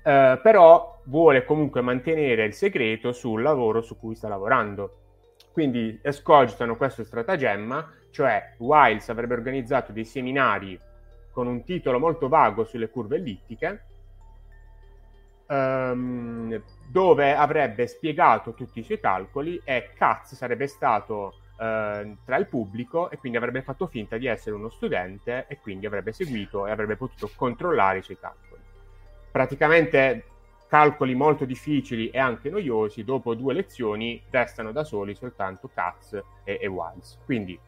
eh, 0.03 0.39
però 0.41 1.01
vuole 1.05 1.45
comunque 1.45 1.81
mantenere 1.81 2.45
il 2.45 2.53
segreto 2.53 3.11
sul 3.11 3.41
lavoro 3.41 3.81
su 3.81 3.97
cui 3.97 4.15
sta 4.15 4.27
lavorando. 4.27 4.97
Quindi 5.51 5.99
escogitano 6.01 6.77
questo 6.77 7.03
stratagemma, 7.03 7.91
cioè 8.11 8.55
Wiles 8.59 9.09
avrebbe 9.09 9.33
organizzato 9.33 9.91
dei 9.91 10.05
seminari 10.05 10.79
con 11.31 11.47
un 11.47 11.63
titolo 11.63 11.99
molto 11.99 12.27
vago 12.27 12.63
sulle 12.63 12.89
curve 12.89 13.17
ellittiche, 13.17 13.85
ehm, 15.51 16.61
dove 16.87 17.35
avrebbe 17.35 17.87
spiegato 17.87 18.53
tutti 18.53 18.79
i 18.79 18.83
suoi 18.83 18.99
calcoli 18.99 19.61
e 19.63 19.91
Katz 19.95 20.35
sarebbe 20.35 20.67
stato 20.67 21.35
eh, 21.59 22.15
tra 22.23 22.37
il 22.37 22.47
pubblico 22.47 23.09
e 23.09 23.17
quindi 23.17 23.37
avrebbe 23.37 23.61
fatto 23.61 23.87
finta 23.87 24.17
di 24.17 24.27
essere 24.27 24.55
uno 24.55 24.69
studente 24.69 25.45
e 25.47 25.59
quindi 25.59 25.85
avrebbe 25.85 26.13
seguito 26.13 26.65
e 26.65 26.71
avrebbe 26.71 26.95
potuto 26.95 27.29
controllare 27.35 27.99
i 27.99 28.03
suoi 28.03 28.17
calcoli 28.19 28.61
praticamente 29.31 30.25
calcoli 30.67 31.15
molto 31.15 31.45
difficili 31.45 32.09
e 32.09 32.19
anche 32.19 32.49
noiosi, 32.49 33.03
dopo 33.03 33.33
due 33.33 33.53
lezioni 33.53 34.21
restano 34.29 34.71
da 34.71 34.83
soli 34.83 35.15
soltanto 35.15 35.69
Katz 35.73 36.13
e, 36.43 36.59
e 36.61 36.67
Wiles. 36.67 37.19
Quindi 37.25 37.59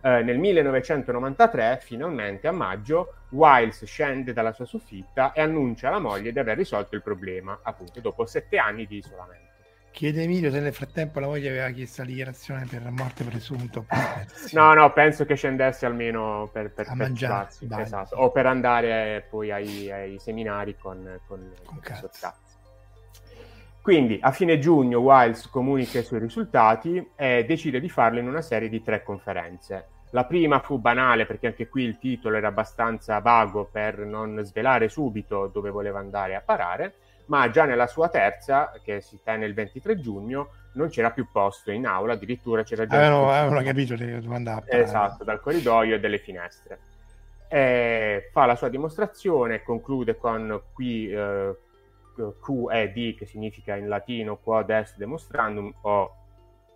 eh, 0.00 0.22
nel 0.22 0.38
1993, 0.38 1.80
finalmente 1.82 2.48
a 2.48 2.52
maggio, 2.52 3.14
Wiles 3.30 3.84
scende 3.84 4.32
dalla 4.32 4.52
sua 4.52 4.64
soffitta 4.64 5.32
e 5.32 5.40
annuncia 5.40 5.88
alla 5.88 5.98
moglie 5.98 6.32
di 6.32 6.38
aver 6.38 6.56
risolto 6.56 6.94
il 6.94 7.02
problema, 7.02 7.60
appunto 7.62 8.00
dopo 8.00 8.26
sette 8.26 8.58
anni 8.58 8.86
di 8.86 8.96
isolamento. 8.96 9.50
Chiede 9.92 10.22
Emilio 10.22 10.50
se 10.50 10.58
nel 10.60 10.72
frattempo 10.72 11.20
la 11.20 11.26
moglie 11.26 11.50
aveva 11.50 11.68
chiesto 11.68 12.00
la 12.00 12.08
dichiarazione 12.08 12.66
per 12.66 12.90
morte 12.90 13.24
presunta. 13.24 13.84
no, 14.52 14.72
no, 14.72 14.92
penso 14.94 15.26
che 15.26 15.34
scendesse 15.34 15.84
almeno 15.84 16.48
per, 16.50 16.72
per, 16.72 16.86
a 16.86 16.94
per 16.94 16.96
mangiare, 16.96 17.48
esatto. 17.78 18.16
o 18.16 18.30
per 18.30 18.46
andare 18.46 19.26
poi 19.28 19.50
ai, 19.50 19.92
ai 19.92 20.18
seminari 20.18 20.78
con, 20.78 21.20
con, 21.26 21.52
con 21.62 21.78
Cazzo. 21.80 22.08
Quindi 23.82 24.18
a 24.22 24.30
fine 24.30 24.58
giugno 24.58 25.00
Wiles 25.00 25.48
comunica 25.48 25.98
i 25.98 26.04
suoi 26.04 26.20
risultati 26.20 27.10
e 27.16 27.44
decide 27.44 27.80
di 27.80 27.88
farlo 27.88 28.20
in 28.20 28.28
una 28.28 28.40
serie 28.40 28.68
di 28.68 28.80
tre 28.80 29.02
conferenze. 29.02 29.88
La 30.10 30.24
prima 30.24 30.60
fu 30.60 30.78
banale 30.78 31.26
perché 31.26 31.48
anche 31.48 31.68
qui 31.68 31.82
il 31.82 31.98
titolo 31.98 32.36
era 32.36 32.48
abbastanza 32.48 33.18
vago 33.18 33.68
per 33.70 33.98
non 33.98 34.40
svelare 34.44 34.88
subito 34.88 35.48
dove 35.48 35.70
voleva 35.70 35.98
andare 35.98 36.34
a 36.34 36.40
parare 36.40 36.94
ma 37.26 37.48
già 37.50 37.64
nella 37.64 37.86
sua 37.86 38.08
terza, 38.08 38.72
che 38.82 39.00
si 39.00 39.20
tenne 39.22 39.46
il 39.46 39.54
23 39.54 39.98
giugno, 40.00 40.50
non 40.74 40.88
c'era 40.88 41.10
più 41.10 41.28
posto 41.30 41.70
in 41.70 41.86
aula, 41.86 42.14
addirittura 42.14 42.62
c'era 42.62 42.86
già... 42.86 42.96
Avevano, 42.96 43.30
avevano 43.30 43.62
capito 43.62 43.96
dove 43.96 44.34
andava. 44.34 44.64
Esatto, 44.66 45.24
dal 45.24 45.40
corridoio 45.40 45.94
e 45.94 46.00
dalle 46.00 46.18
finestre. 46.18 46.78
E 47.48 48.28
fa 48.32 48.46
la 48.46 48.54
sua 48.54 48.68
dimostrazione, 48.68 49.62
conclude 49.62 50.16
con 50.16 50.60
qui 50.72 51.10
eh, 51.10 51.56
Q 52.14 52.68
e 52.70 52.90
D, 52.92 53.14
che 53.16 53.26
significa 53.26 53.76
in 53.76 53.88
latino 53.88 54.36
quod 54.36 54.70
est 54.70 54.96
demonstrandum, 54.96 55.72
o 55.82 56.16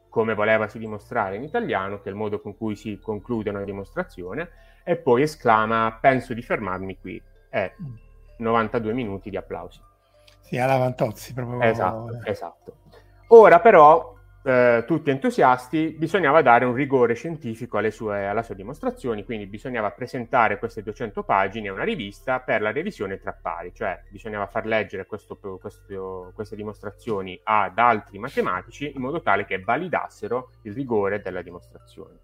come 0.08 0.34
volevasi 0.34 0.78
dimostrare 0.78 1.36
in 1.36 1.42
italiano, 1.42 2.00
che 2.00 2.08
è 2.08 2.12
il 2.12 2.16
modo 2.16 2.40
con 2.40 2.56
cui 2.56 2.74
si 2.74 2.98
conclude 2.98 3.50
una 3.50 3.64
dimostrazione, 3.64 4.50
e 4.82 4.96
poi 4.96 5.22
esclama 5.22 5.98
penso 6.00 6.32
di 6.32 6.42
fermarmi 6.42 6.98
qui. 6.98 7.22
E 7.50 7.74
92 8.38 8.92
minuti 8.92 9.30
di 9.30 9.36
applausi. 9.36 9.80
Sì, 10.40 10.58
alla 10.58 10.76
Vantozzi 10.76 11.34
proprio. 11.34 11.60
Esatto, 11.60 12.20
esatto. 12.24 12.76
Ora 13.28 13.60
però, 13.60 14.15
eh, 14.46 14.84
tutti 14.86 15.10
entusiasti, 15.10 15.96
bisognava 15.98 16.40
dare 16.40 16.64
un 16.64 16.72
rigore 16.72 17.14
scientifico 17.14 17.78
alle 17.78 17.90
sue, 17.90 18.28
alle 18.28 18.44
sue 18.44 18.54
dimostrazioni, 18.54 19.24
quindi 19.24 19.46
bisognava 19.46 19.90
presentare 19.90 20.60
queste 20.60 20.84
200 20.84 21.24
pagine 21.24 21.68
a 21.68 21.72
una 21.72 21.82
rivista 21.82 22.38
per 22.38 22.62
la 22.62 22.70
revisione 22.70 23.18
tra 23.18 23.32
pari, 23.32 23.74
cioè 23.74 24.00
bisognava 24.08 24.46
far 24.46 24.64
leggere 24.66 25.04
questo, 25.06 25.36
questo, 25.36 26.30
queste 26.32 26.54
dimostrazioni 26.54 27.40
ad 27.42 27.76
altri 27.76 28.20
matematici 28.20 28.92
in 28.94 29.00
modo 29.00 29.20
tale 29.20 29.44
che 29.44 29.58
validassero 29.58 30.50
il 30.62 30.74
rigore 30.74 31.20
della 31.20 31.42
dimostrazione. 31.42 32.18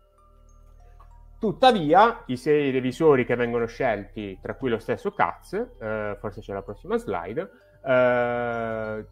Tuttavia, 1.40 2.22
i 2.26 2.36
sei 2.36 2.70
revisori 2.70 3.24
che 3.24 3.34
vengono 3.34 3.66
scelti, 3.66 4.38
tra 4.40 4.54
cui 4.54 4.70
lo 4.70 4.78
stesso 4.78 5.10
Katz, 5.10 5.54
eh, 5.54 6.16
forse 6.20 6.40
c'è 6.40 6.52
la 6.52 6.62
prossima 6.62 6.96
slide, 6.98 7.50
eh, 7.84 9.04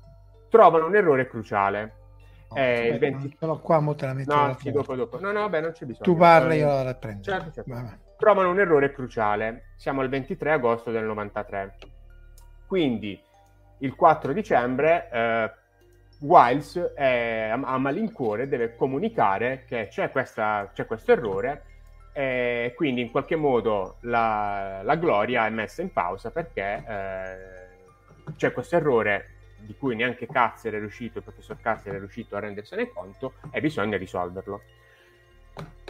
trovano 0.48 0.86
un 0.86 0.94
errore 0.94 1.26
cruciale. 1.26 1.99
Eh, 2.54 2.92
aspetta, 2.92 2.98
20... 2.98 3.36
Ce 3.38 3.46
l'ho 3.46 3.58
qua, 3.60 3.80
mo 3.80 3.94
te 3.94 4.06
la 4.06 4.12
metto. 4.12 4.34
No, 4.34 4.56
sì, 4.58 4.70
dopo, 4.70 4.94
dopo. 4.94 5.20
No, 5.20 5.32
no, 5.32 5.40
vabbè, 5.40 5.60
non 5.60 5.72
c'è 5.72 5.86
bisogno. 5.86 6.04
Tu 6.04 6.16
parli, 6.16 6.56
io 6.56 6.82
la 6.82 6.94
prendo. 6.94 7.22
Certo, 7.22 7.50
certo. 7.52 7.98
Trovano 8.16 8.50
un 8.50 8.58
errore 8.58 8.92
cruciale. 8.92 9.70
Siamo 9.76 10.00
al 10.00 10.08
23 10.08 10.52
agosto 10.52 10.90
del 10.90 11.04
93. 11.04 11.76
Quindi, 12.66 13.20
il 13.78 13.94
4 13.94 14.32
dicembre, 14.32 15.08
eh, 15.10 15.52
Wiles 16.20 16.78
è, 16.94 17.50
a 17.50 17.78
malincuore 17.78 18.46
deve 18.46 18.76
comunicare 18.76 19.64
che 19.66 19.88
c'è, 19.90 20.10
questa, 20.10 20.70
c'è 20.74 20.84
questo 20.84 21.12
errore 21.12 21.64
e 22.12 22.74
quindi 22.76 23.00
in 23.00 23.10
qualche 23.10 23.36
modo 23.36 23.96
la, 24.00 24.80
la 24.82 24.96
gloria 24.96 25.46
è 25.46 25.50
messa 25.50 25.80
in 25.80 25.92
pausa 25.92 26.30
perché 26.30 26.84
eh, 26.86 28.32
c'è 28.36 28.52
questo 28.52 28.76
errore 28.76 29.28
di 29.60 29.74
cui 29.76 29.96
neanche 29.96 30.26
Katzer 30.26 30.74
è 30.74 30.78
riuscito, 30.78 31.18
il 31.18 31.24
professor 31.24 31.58
Katzer 31.60 31.94
è 31.94 31.98
riuscito 31.98 32.36
a 32.36 32.40
rendersene 32.40 32.90
conto 32.90 33.34
e 33.50 33.60
bisogna 33.60 33.96
risolverlo. 33.96 34.62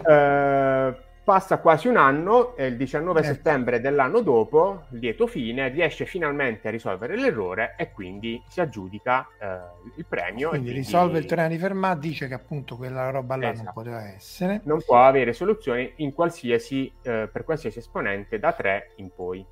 Eh, 0.07 0.95
Passa 1.23 1.59
quasi 1.59 1.87
un 1.87 1.99
anno 1.99 2.57
e 2.57 2.67
il 2.67 2.77
19 2.77 3.21
eh. 3.21 3.23
settembre 3.23 3.81
dell'anno 3.81 4.21
dopo, 4.21 4.87
lieto 4.89 5.27
fine, 5.27 5.69
riesce 5.69 6.07
finalmente 6.07 6.67
a 6.69 6.71
risolvere 6.71 7.15
l'errore 7.15 7.75
e 7.77 7.93
quindi 7.93 8.43
si 8.49 8.61
aggiudica 8.61 9.29
eh, 9.39 9.59
il 9.97 10.07
premio. 10.07 10.49
Quindi, 10.49 10.71
quindi, 10.71 10.73
risolve 10.73 11.19
il 11.19 11.27
teorema 11.27 11.49
di 11.49 11.59
Fermat, 11.59 11.99
dice 11.99 12.27
che 12.27 12.35
appunto 12.35 12.77
quella 12.77 13.11
roba 13.11 13.37
là 13.37 13.51
esatto. 13.51 13.65
non 13.65 13.73
poteva 13.75 14.09
essere. 14.09 14.63
Non 14.65 14.83
può 14.83 15.05
avere 15.05 15.35
soluzioni 15.35 15.95
qualsiasi, 16.13 16.91
eh, 17.03 17.29
per 17.31 17.45
qualsiasi 17.45 17.79
esponente 17.79 18.39
da 18.39 18.53
3 18.53 18.93
in 18.97 19.11
poi. 19.15 19.47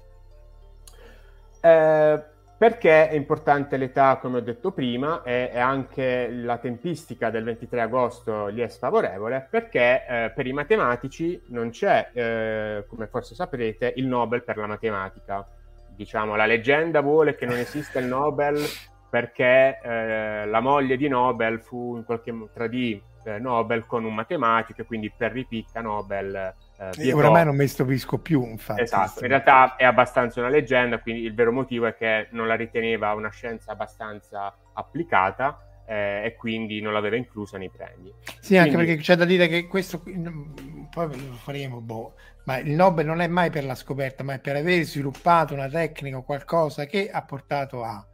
Eh, 1.61 2.23
perché 2.59 3.09
è 3.09 3.15
importante 3.15 3.77
l'età, 3.77 4.17
come 4.17 4.39
ho 4.39 4.41
detto 4.41 4.73
prima, 4.73 5.23
e, 5.23 5.57
anche 5.57 6.29
la 6.29 6.59
tempistica 6.59 7.31
del 7.31 7.45
23 7.45 7.81
agosto 7.81 8.51
gli 8.51 8.61
è 8.61 8.67
sfavorevole? 8.67 9.47
Perché 9.49 10.05
eh, 10.05 10.33
per 10.35 10.45
i 10.49 10.53
matematici 10.53 11.41
non 11.51 11.71
c'è, 11.71 12.11
eh, 12.13 12.85
come 12.89 13.07
forse 13.07 13.37
saprete, 13.37 13.93
il 13.95 14.09
Nobel 14.09 14.43
per 14.43 14.57
la 14.57 14.67
matematica. 14.67 15.47
Diciamo, 15.95 16.35
la 16.35 16.47
leggenda 16.47 17.01
vuole 17.01 17.37
che 17.37 17.47
non 17.47 17.59
esista 17.59 18.01
il 18.01 18.07
Nobel 18.07 18.61
perché 19.09 19.79
eh, 19.81 20.47
la 20.47 20.61
moglie 20.61 20.97
di 20.97 21.07
Nobel 21.07 21.61
fu 21.61 21.97
in 21.97 22.05
qualche 22.05 22.33
modo 22.33 22.51
tradì 22.53 23.01
eh, 23.25 23.39
Nobel 23.39 23.87
con 23.87 24.05
un 24.05 24.15
matematico 24.15 24.83
e 24.83 24.85
quindi 24.85 25.13
per 25.17 25.31
ripicca 25.31 25.81
Nobel 25.81 26.55
eh, 26.79 27.13
oramai 27.13 27.45
non 27.45 27.57
mi 27.57 27.67
stupisco 27.67 28.19
più, 28.19 28.45
infatti. 28.45 28.83
Esatto, 28.83 29.23
in 29.23 29.29
realtà 29.29 29.75
è 29.75 29.85
abbastanza 29.85 30.39
una 30.39 30.49
leggenda, 30.49 31.01
quindi 31.01 31.23
il 31.23 31.35
vero 31.35 31.51
motivo 31.51 31.87
è 31.87 31.95
che 31.95 32.29
non 32.31 32.47
la 32.47 32.55
riteneva 32.55 33.13
una 33.15 33.31
scienza 33.31 33.73
abbastanza 33.73 34.57
applicata 34.75 35.83
eh, 35.87 36.23
e 36.25 36.37
quindi 36.37 36.81
non 36.81 36.93
l'aveva 36.93 37.17
inclusa 37.17 37.59
nei 37.59 37.71
premi. 37.71 38.15
Sì, 38.41 38.55
quindi... 38.55 38.59
anche 38.59 38.77
perché 38.77 38.97
c'è 39.03 39.17
da 39.17 39.25
dire 39.25 39.49
che 39.49 39.67
questo, 39.67 40.01
poi 40.01 41.29
lo 41.29 41.35
faremo, 41.35 41.81
boh, 41.81 42.15
ma 42.45 42.59
il 42.59 42.71
Nobel 42.71 43.07
non 43.07 43.21
è 43.21 43.27
mai 43.27 43.51
per 43.51 43.65
la 43.65 43.75
scoperta, 43.75 44.23
ma 44.23 44.35
è 44.35 44.39
per 44.39 44.55
aver 44.55 44.85
sviluppato 44.85 45.55
una 45.55 45.69
tecnica 45.69 46.19
o 46.19 46.23
qualcosa 46.23 46.85
che 46.85 47.11
ha 47.11 47.23
portato 47.23 47.83
a 47.83 48.07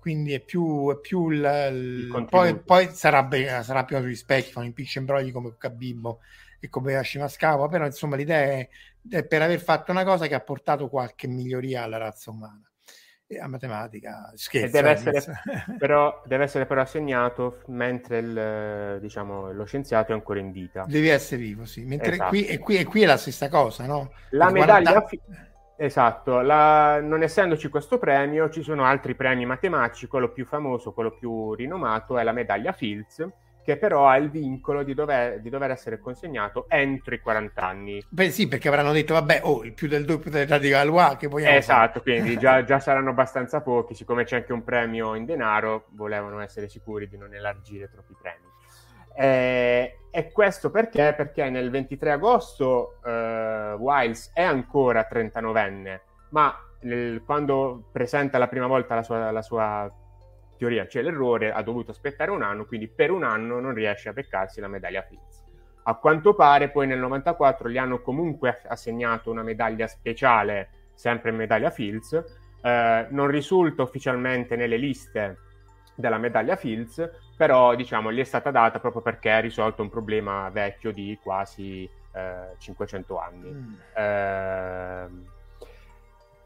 quindi 0.00 0.32
è 0.32 0.40
più, 0.40 0.90
è 0.90 0.98
più 0.98 1.28
il, 1.28 2.08
il 2.08 2.26
poi, 2.28 2.58
poi 2.58 2.88
sarà, 2.90 3.28
sarà 3.62 3.84
più 3.84 3.98
sugli 3.98 4.14
specchi, 4.14 4.50
fanno 4.50 4.64
impicci 4.64 4.98
imbrogli 4.98 5.30
come 5.30 5.54
Cabibbo 5.58 6.20
e 6.60 6.68
come 6.68 6.96
Ashimaskawa, 6.96 7.68
però 7.68 7.86
insomma 7.86 8.16
l'idea 8.16 8.38
è, 8.38 8.68
è, 9.08 9.24
per 9.24 9.42
aver 9.42 9.60
fatto 9.60 9.90
una 9.90 10.04
cosa 10.04 10.26
che 10.26 10.34
ha 10.34 10.40
portato 10.40 10.88
qualche 10.88 11.26
miglioria 11.26 11.82
alla 11.82 11.96
razza 11.96 12.30
umana. 12.30 12.62
E 13.26 13.38
a 13.38 13.46
matematica, 13.46 14.32
scherzo. 14.34 14.72
Deve 14.72 14.90
essere, 14.90 15.22
però, 15.78 16.20
deve 16.26 16.44
essere 16.44 16.66
però 16.66 16.80
assegnato 16.80 17.62
mentre 17.68 18.18
il, 18.18 18.98
diciamo, 19.00 19.52
lo 19.52 19.64
scienziato 19.64 20.10
è 20.10 20.14
ancora 20.14 20.40
in 20.40 20.50
vita. 20.50 20.84
Devi 20.86 21.08
essere 21.08 21.40
vivo, 21.40 21.64
sì. 21.64 21.84
Mentre 21.84 22.12
esatto. 22.12 22.28
qui, 22.30 22.46
e 22.46 22.58
qui, 22.58 22.76
e 22.76 22.84
qui, 22.84 23.02
è 23.02 23.06
la 23.06 23.16
stessa 23.16 23.48
cosa, 23.48 23.86
no? 23.86 24.12
La 24.30 24.50
medaglia... 24.50 25.00
40... 25.00 25.06
Fi- 25.06 25.20
esatto, 25.76 26.40
la... 26.40 27.00
non 27.00 27.22
essendoci 27.22 27.68
questo 27.68 27.98
premio, 27.98 28.50
ci 28.50 28.62
sono 28.62 28.84
altri 28.84 29.14
premi 29.14 29.46
matematici, 29.46 30.08
quello 30.08 30.32
più 30.32 30.44
famoso, 30.44 30.92
quello 30.92 31.12
più 31.12 31.54
rinomato 31.54 32.18
è 32.18 32.24
la 32.24 32.32
medaglia 32.32 32.72
Fields, 32.72 33.24
che 33.62 33.76
però 33.76 34.08
ha 34.08 34.16
il 34.16 34.30
vincolo 34.30 34.82
di 34.82 34.94
dover, 34.94 35.40
di 35.40 35.50
dover, 35.50 35.70
essere 35.70 35.98
consegnato 35.98 36.66
entro 36.68 37.14
i 37.14 37.20
40 37.20 37.62
anni. 37.62 38.04
Beh 38.08 38.30
sì, 38.30 38.48
perché 38.48 38.68
avranno 38.68 38.92
detto, 38.92 39.14
vabbè, 39.14 39.40
oh, 39.44 39.64
il 39.64 39.72
più 39.72 39.88
del 39.88 40.04
doppio 40.04 40.30
dell'età 40.30 40.58
di 40.58 40.68
Galois, 40.68 41.16
che 41.16 41.26
vogliamo 41.26 41.56
Esatto, 41.56 42.00
fare? 42.00 42.20
quindi 42.20 42.38
già, 42.38 42.62
già, 42.64 42.78
saranno 42.78 43.10
abbastanza 43.10 43.60
pochi, 43.60 43.94
siccome 43.94 44.24
c'è 44.24 44.36
anche 44.36 44.52
un 44.52 44.64
premio 44.64 45.14
in 45.14 45.24
denaro, 45.24 45.86
volevano 45.90 46.40
essere 46.40 46.68
sicuri 46.68 47.08
di 47.08 47.16
non 47.16 47.34
elargire 47.34 47.90
troppi 47.90 48.14
premi. 48.20 48.48
Eh, 49.14 49.98
e 50.10 50.32
questo 50.32 50.70
perché? 50.70 51.12
Perché 51.16 51.50
nel 51.50 51.70
23 51.70 52.12
agosto 52.12 53.00
eh, 53.04 53.74
Wiles 53.78 54.30
è 54.32 54.42
ancora 54.42 55.06
39enne, 55.10 56.00
ma 56.30 56.54
nel, 56.82 57.22
quando 57.24 57.88
presenta 57.92 58.38
la 58.38 58.48
prima 58.48 58.66
volta 58.66 58.94
la 58.94 59.02
sua, 59.02 59.30
la 59.30 59.42
sua 59.42 59.92
teoria 60.60 60.84
c'è 60.84 61.00
l'errore, 61.00 61.52
ha 61.52 61.62
dovuto 61.62 61.90
aspettare 61.90 62.30
un 62.30 62.42
anno, 62.42 62.66
quindi 62.66 62.86
per 62.86 63.10
un 63.10 63.24
anno 63.24 63.60
non 63.60 63.72
riesce 63.72 64.10
a 64.10 64.12
beccarsi 64.12 64.60
la 64.60 64.68
medaglia 64.68 65.00
Fields. 65.00 65.42
A 65.84 65.94
quanto 65.94 66.34
pare 66.34 66.68
poi 66.68 66.86
nel 66.86 66.98
94 66.98 67.70
gli 67.70 67.78
hanno 67.78 68.02
comunque 68.02 68.60
assegnato 68.68 69.30
una 69.30 69.42
medaglia 69.42 69.86
speciale, 69.86 70.68
sempre 70.92 71.30
medaglia 71.30 71.70
Fields, 71.70 72.12
eh, 72.60 73.06
non 73.08 73.28
risulta 73.28 73.82
ufficialmente 73.82 74.54
nelle 74.54 74.76
liste 74.76 75.38
della 75.94 76.18
medaglia 76.18 76.56
Fields, 76.56 77.10
però 77.38 77.74
diciamo 77.74 78.12
gli 78.12 78.20
è 78.20 78.24
stata 78.24 78.50
data 78.50 78.80
proprio 78.80 79.00
perché 79.00 79.30
ha 79.30 79.40
risolto 79.40 79.80
un 79.80 79.88
problema 79.88 80.50
vecchio 80.50 80.92
di 80.92 81.18
quasi 81.22 81.88
eh, 82.12 82.54
500 82.58 83.18
anni. 83.18 83.50
Mm. 83.50 83.74
Eh, 83.94 85.38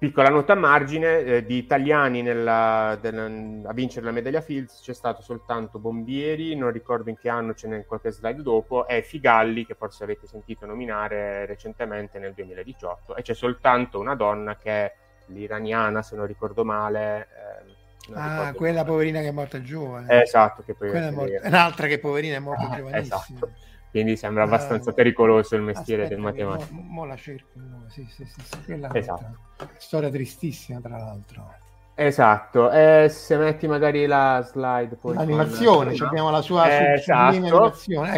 Piccola 0.04 0.28
nota 0.28 0.52
a 0.52 0.56
margine, 0.56 1.20
eh, 1.20 1.46
di 1.46 1.56
italiani 1.56 2.20
nella, 2.20 2.98
del, 3.00 3.62
a 3.64 3.72
vincere 3.72 4.04
la 4.04 4.12
medaglia 4.12 4.42
Fields 4.42 4.82
c'è 4.82 4.92
stato 4.92 5.22
soltanto 5.22 5.78
Bombieri, 5.78 6.54
non 6.54 6.70
ricordo 6.72 7.08
in 7.08 7.16
che 7.16 7.30
anno, 7.30 7.54
ce 7.54 7.68
n'è 7.68 7.86
qualche 7.86 8.10
slide 8.10 8.42
dopo, 8.42 8.86
e 8.86 9.00
Figalli, 9.00 9.64
che 9.64 9.74
forse 9.74 10.04
avete 10.04 10.26
sentito 10.26 10.66
nominare 10.66 11.46
recentemente 11.46 12.18
nel 12.18 12.34
2018, 12.34 13.16
e 13.16 13.22
c'è 13.22 13.32
soltanto 13.32 13.98
una 13.98 14.14
donna 14.14 14.58
che 14.58 14.70
è 14.70 14.94
l'iraniana, 15.28 16.02
se 16.02 16.16
non 16.16 16.26
ricordo 16.26 16.66
male. 16.66 17.20
Eh, 17.20 18.12
non 18.12 18.18
ah, 18.20 18.52
quella 18.52 18.82
male. 18.82 18.88
poverina 18.90 19.20
che 19.20 19.28
è 19.28 19.32
morta 19.32 19.62
giovane. 19.62 20.06
Eh, 20.10 20.20
esatto, 20.20 20.62
che 20.66 20.74
poi 20.74 20.90
è 20.90 21.10
morta, 21.12 21.48
un'altra 21.48 21.86
che 21.86 21.98
poverina 21.98 22.36
è 22.36 22.40
morta 22.40 22.68
ah, 22.68 22.76
giovanissima. 22.76 23.16
Esatto 23.16 23.50
quindi 23.94 24.16
sembra 24.16 24.42
ah, 24.42 24.46
abbastanza 24.46 24.90
uh, 24.90 24.92
pericoloso 24.94 25.54
il 25.54 25.62
mestiere 25.62 26.02
aspetta, 26.02 26.20
del 26.20 26.32
matematico. 26.32 26.74
Mo, 26.74 26.82
mo 26.82 27.04
la 27.04 27.14
cerco, 27.14 27.60
sì, 27.86 28.04
sì, 28.10 28.24
sì, 28.24 28.40
sì 28.40 28.64
quella 28.64 28.92
esatto. 28.92 29.36
storia 29.76 30.10
tristissima 30.10 30.80
tra 30.80 30.96
l'altro. 30.96 31.54
Esatto, 31.94 32.72
e 32.72 33.06
se 33.08 33.36
metti 33.36 33.68
magari 33.68 34.04
la 34.06 34.42
slide 34.42 34.96
poi 34.96 35.14
l'animazione, 35.14 35.96
con... 35.96 36.08
abbiamo 36.08 36.32
la 36.32 36.42
sua 36.42 36.68
eh, 36.68 36.94
esatto, 36.94 37.72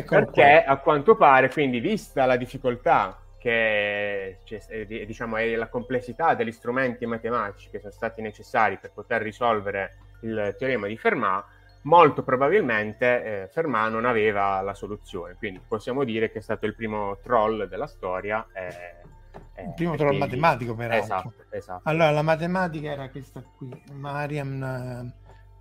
perché 0.08 0.62
qua. 0.64 0.72
a 0.72 0.76
quanto 0.78 1.14
pare, 1.14 1.50
quindi 1.50 1.78
vista 1.78 2.24
la 2.24 2.36
difficoltà 2.36 3.18
che 3.38 4.38
cioè, 4.44 4.86
diciamo 4.86 5.36
è 5.36 5.54
la 5.56 5.68
complessità 5.68 6.34
degli 6.34 6.52
strumenti 6.52 7.04
matematici 7.04 7.68
che 7.68 7.80
sono 7.80 7.92
stati 7.92 8.22
necessari 8.22 8.78
per 8.78 8.92
poter 8.94 9.20
risolvere 9.20 9.98
il 10.22 10.54
teorema 10.56 10.86
di 10.86 10.96
Fermat, 10.96 11.44
molto 11.86 12.22
probabilmente 12.22 13.42
eh, 13.44 13.48
Fermat 13.48 13.90
non 13.90 14.04
aveva 14.04 14.60
la 14.60 14.74
soluzione, 14.74 15.34
quindi 15.34 15.60
possiamo 15.66 16.04
dire 16.04 16.30
che 16.30 16.38
è 16.38 16.42
stato 16.42 16.66
il 16.66 16.74
primo 16.74 17.18
troll 17.22 17.68
della 17.68 17.86
storia. 17.86 18.46
Eh, 18.52 19.62
il 19.62 19.72
primo 19.74 19.96
troll 19.96 20.16
quindi... 20.16 20.26
matematico, 20.26 20.74
peraltro. 20.74 21.04
Esatto, 21.04 21.44
esatto. 21.50 21.88
Allora, 21.88 22.10
la 22.10 22.22
matematica 22.22 22.90
era 22.90 23.08
questa 23.08 23.42
qui, 23.56 23.82
Mariam 23.92 25.14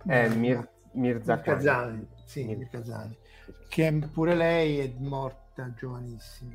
eh, 0.04 0.24
eh 0.24 0.28
Mir- 0.28 0.68
Mirzakani. 0.92 2.06
Sì, 2.24 2.44
Mir-. 2.44 3.16
Che 3.68 4.08
pure 4.12 4.34
lei 4.34 4.78
è 4.78 4.92
morta 4.98 5.72
giovanissima. 5.74 6.54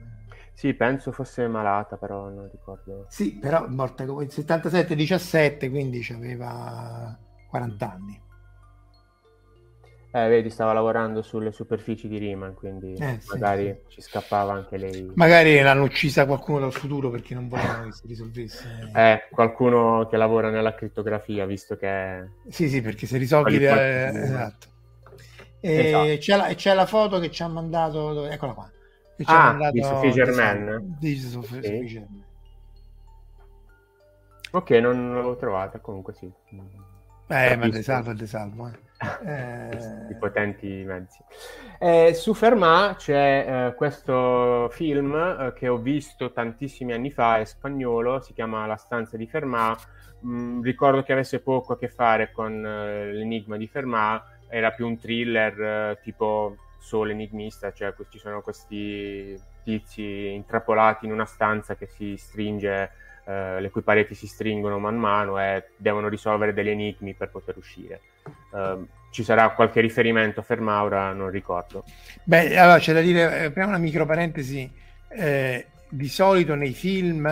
Sì, 0.54 0.74
penso 0.74 1.12
fosse 1.12 1.48
malata, 1.48 1.98
però 1.98 2.30
non 2.30 2.50
ricordo. 2.52 3.06
Sì, 3.10 3.38
però 3.38 3.68
morta 3.68 4.06
come 4.06 4.26
77-17, 4.26 5.70
quindi 5.70 6.06
aveva 6.12 7.18
40 7.48 7.92
anni. 7.92 8.22
Eh, 10.14 10.28
vedi, 10.28 10.50
stava 10.50 10.74
lavorando 10.74 11.22
sulle 11.22 11.54
superfici 11.54 12.10
di 12.10 12.18
Riemann, 12.18 12.52
quindi 12.52 12.96
eh, 12.96 13.20
magari 13.28 13.68
sì, 13.88 13.94
ci 13.94 14.02
scappava 14.02 14.52
anche 14.52 14.76
lei. 14.76 15.10
Magari 15.16 15.62
l'hanno 15.62 15.84
uccisa 15.84 16.26
qualcuno 16.26 16.60
dal 16.60 16.74
futuro 16.74 17.10
perché 17.10 17.34
non 17.34 17.48
volevano 17.48 17.86
che 17.86 17.94
si 17.94 18.08
risolvesse. 18.08 18.90
Eh, 18.94 19.28
qualcuno 19.32 20.08
che 20.10 20.18
lavora 20.18 20.50
nella 20.50 20.76
crittografia, 20.76 21.46
visto 21.46 21.78
che... 21.78 22.26
Sì, 22.50 22.68
sì, 22.68 22.82
perché 22.82 23.08
se 23.08 23.18
risolvi... 23.18 23.58
Le... 23.58 24.08
Esatto. 24.10 24.68
E 25.62 25.86
esatto. 25.86 26.18
C'è, 26.18 26.36
la, 26.36 26.54
c'è, 26.56 26.74
la, 26.74 26.86
foto 26.86 27.20
che 27.20 27.32
ci 27.32 27.44
ha 27.44 27.48
mandato... 27.48 28.26
Eccola 28.26 28.52
qua. 28.52 28.70
Che 29.16 29.24
ci 29.24 29.32
ah, 29.32 29.42
ha 29.42 29.46
mandato... 29.52 29.72
di 29.72 29.82
Sophie 29.82 30.12
Germain. 30.12 30.96
Di 31.00 31.16
Sophie, 31.16 31.64
sì. 31.64 31.86
Germain. 31.86 32.24
Ok, 34.52 34.70
non 34.72 35.14
l'avevo 35.14 35.38
trovata, 35.38 35.80
comunque 35.80 36.14
sì. 36.14 36.30
Eh, 37.28 37.56
ma 37.56 37.70
te 37.70 37.82
salvo, 37.82 38.14
te 38.14 38.28
salvo. 38.28 38.68
Eh. 38.68 38.90
I 39.02 40.16
potenti 40.20 40.84
mezzi. 40.86 41.24
Eh, 41.80 42.14
su 42.14 42.34
Fermat 42.34 42.98
c'è 42.98 43.70
eh, 43.70 43.76
questo 43.76 44.70
film 44.72 45.16
eh, 45.16 45.54
che 45.56 45.68
ho 45.68 45.78
visto 45.78 46.32
tantissimi 46.32 46.94
anni 46.94 47.10
fa, 47.10 47.40
è 47.40 47.46
spagnolo, 47.46 48.22
si 48.22 48.34
chiama 48.34 48.66
La 48.68 48.76
stanza 48.76 49.18
di 49.18 49.26
Fermat. 49.26 49.88
Mm, 50.24 50.62
ricordo 50.62 51.02
che 51.02 51.14
avesse 51.14 51.40
poco 51.40 51.74
a 51.74 51.78
che 51.80 51.90
fare 51.90 52.32
con 52.32 52.64
eh, 52.64 53.12
l'enigma 53.12 53.58
di 53.58 53.68
Fermat, 53.68 54.24
era 54.48 54.72
più 54.72 54.86
un 54.86 55.00
thriller 55.00 55.62
eh, 55.62 56.00
tipo 56.04 56.58
solo 56.78 57.12
enigmista, 57.12 57.72
cioè 57.72 57.94
ci 58.10 58.20
sono 58.20 58.42
questi 58.42 59.40
tizi 59.64 60.34
intrappolati 60.34 61.06
in 61.06 61.12
una 61.12 61.26
stanza 61.26 61.76
che 61.76 61.88
si 61.88 62.18
stringe 62.18 62.92
eh, 63.26 63.60
le 63.60 63.70
cui 63.70 63.82
pareti 63.82 64.16
si 64.16 64.28
stringono 64.28 64.80
man 64.80 64.98
mano 64.98 65.40
e 65.40 65.70
devono 65.78 66.08
risolvere 66.08 66.54
degli 66.54 66.70
enigmi 66.70 67.14
per 67.14 67.30
poter 67.30 67.58
uscire. 67.58 68.02
Uh, 68.52 68.88
ci 69.12 69.24
sarà 69.24 69.50
qualche 69.50 69.82
riferimento 69.82 70.40
a 70.40 70.44
Fermaura, 70.44 71.12
non 71.14 71.30
ricordo. 71.30 71.84
Beh, 72.24 72.58
allora 72.58 72.80
c'è 72.80 72.94
da 72.94 73.02
dire, 73.02 73.46
eh, 73.46 73.52
prima 73.52 73.68
una 73.68 73.78
micro 73.78 74.06
parentesi, 74.06 74.72
eh, 75.10 75.68
di 75.90 76.08
solito 76.08 76.56
nei 76.56 76.74
film 76.74 77.28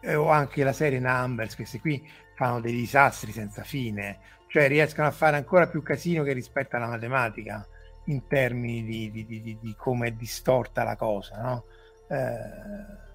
eh, 0.00 0.14
o 0.14 0.30
anche 0.30 0.62
la 0.62 0.72
serie 0.72 1.00
Numbers, 1.00 1.56
questi 1.56 1.80
qui 1.80 2.08
fanno 2.36 2.60
dei 2.60 2.72
disastri 2.72 3.32
senza 3.32 3.62
fine, 3.62 4.18
cioè 4.46 4.68
riescono 4.68 5.08
a 5.08 5.10
fare 5.10 5.36
ancora 5.36 5.66
più 5.66 5.82
casino 5.82 6.22
che 6.22 6.32
rispetto 6.32 6.76
alla 6.76 6.86
matematica 6.86 7.66
in 8.06 8.26
termini 8.26 8.84
di, 8.84 9.10
di, 9.10 9.26
di, 9.26 9.58
di 9.60 9.74
come 9.76 10.08
è 10.08 10.10
distorta 10.12 10.84
la 10.84 10.96
cosa, 10.96 11.40
no? 11.40 11.64
Eh, 12.08 13.10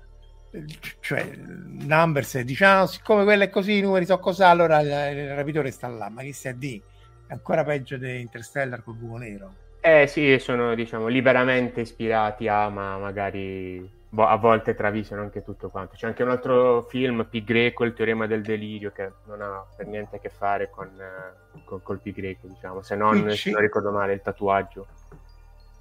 cioè 1.00 1.30
Numbers 1.36 2.40
dice 2.42 2.66
ah, 2.66 2.88
siccome 2.88 3.24
quello 3.24 3.44
è 3.44 3.50
così 3.50 3.78
i 3.78 3.82
numeri 3.82 4.06
so 4.06 4.18
cos'ha 4.18 4.50
allora 4.50 4.80
il, 4.80 5.36
rapitore 5.36 5.72
sta 5.72 5.88
là 5.88 6.10
ma 6.10 6.22
chi 6.22 6.34
si 6.34 6.52
di 6.58 6.82
è 7.28 7.34
ancora 7.34 7.64
peggio 7.64 7.98
di 7.98 8.20
Interstellar 8.20 8.84
col 8.84 8.96
buco 8.96 9.18
nero 9.18 9.54
eh 9.82 10.08
sì 10.08 10.38
sono 10.40 10.74
diciamo 10.74 11.08
liberamente 11.08 11.82
ispirati 11.82 12.48
a 12.48 12.70
ma 12.70 12.98
magari 12.98 13.96
boh, 14.10 14.26
a 14.26 14.36
volte 14.38 14.76
travisano 14.76 15.22
anche 15.22 15.44
tutto 15.44 15.70
quanto. 15.70 15.96
C'è 15.96 16.08
anche 16.08 16.24
un 16.24 16.30
altro 16.30 16.84
film, 16.84 17.28
Pi 17.30 17.44
Greco, 17.44 17.84
il 17.84 17.94
teorema 17.94 18.28
del 18.28 18.42
delirio, 18.42 18.92
che 18.92 19.12
non 19.26 19.42
ha 19.42 19.66
per 19.76 19.88
niente 19.88 20.18
a 20.18 20.20
che 20.20 20.30
fare 20.30 20.70
con, 20.70 20.88
eh, 20.88 21.62
con 21.64 21.82
col 21.82 22.00
Pi 22.00 22.12
Greco, 22.12 22.48
diciamo, 22.48 22.82
se 22.82 22.96
non, 22.96 23.30
se 23.32 23.52
non 23.52 23.62
ricordo 23.62 23.92
male, 23.92 24.14
il 24.14 24.22
tatuaggio. 24.22 24.88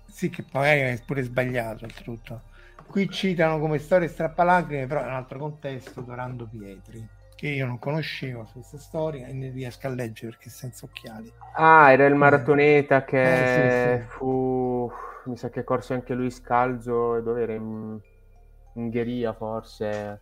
Sì, 0.07 0.31
che 0.31 0.45
poi 0.45 0.69
è 0.69 1.03
pure 1.05 1.23
sbagliato 1.23 1.85
oltretutto. 1.85 2.43
Qui 2.87 3.09
citano 3.11 3.59
come 3.59 3.79
storie 3.79 4.09
strappalacrime, 4.09 4.87
però 4.87 5.01
in 5.01 5.09
un 5.09 5.15
altro 5.15 5.39
contesto, 5.39 6.01
Dorando 6.01 6.47
Pietri, 6.47 7.07
che 7.35 7.49
io 7.49 7.67
non 7.67 7.79
conoscevo 7.79 8.49
questa 8.51 8.79
storia 8.79 9.27
e 9.27 9.33
ne 9.33 9.51
riesco 9.51 9.87
a 9.87 9.91
leggere 9.91 10.33
perché 10.33 10.51
senza 10.51 10.87
occhiali. 10.87 11.31
Ah, 11.55 11.93
era 11.93 12.07
il 12.07 12.13
eh. 12.13 12.17
maratoneta 12.17 13.05
che 13.05 13.95
eh, 13.95 13.99
sì, 13.99 14.03
sì. 14.03 14.09
fu... 14.09 14.91
Mi 15.25 15.37
sa 15.37 15.51
che 15.51 15.65
corse 15.65 15.93
anche 15.93 16.15
lui 16.15 16.31
scalzo, 16.31 17.21
dove 17.21 17.43
era 17.43 17.53
in 17.53 17.99
Ungheria 18.75 19.33
forse 19.33 20.21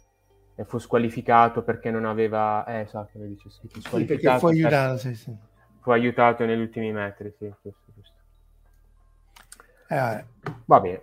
e 0.56 0.64
fu 0.64 0.78
squalificato 0.78 1.62
perché 1.62 1.90
non 1.90 2.04
aveva... 2.04 2.64
Eh, 2.64 2.80
esatto, 2.80 3.18
lo 3.18 3.26
dice, 3.26 3.50
sì, 3.50 3.68
fu 3.68 3.80
sì, 3.80 3.88
fu 4.38 4.46
aiutato, 4.46 4.96
sì, 4.96 5.14
sì. 5.14 5.36
Fu 5.80 5.90
aiutato 5.90 6.44
negli 6.44 6.60
ultimi 6.60 6.92
metri, 6.92 7.34
sì, 7.38 7.52
giusto, 7.62 7.92
giusto. 7.94 8.14
Eh, 9.88 10.24
Va 10.64 10.80
bene. 10.80 11.02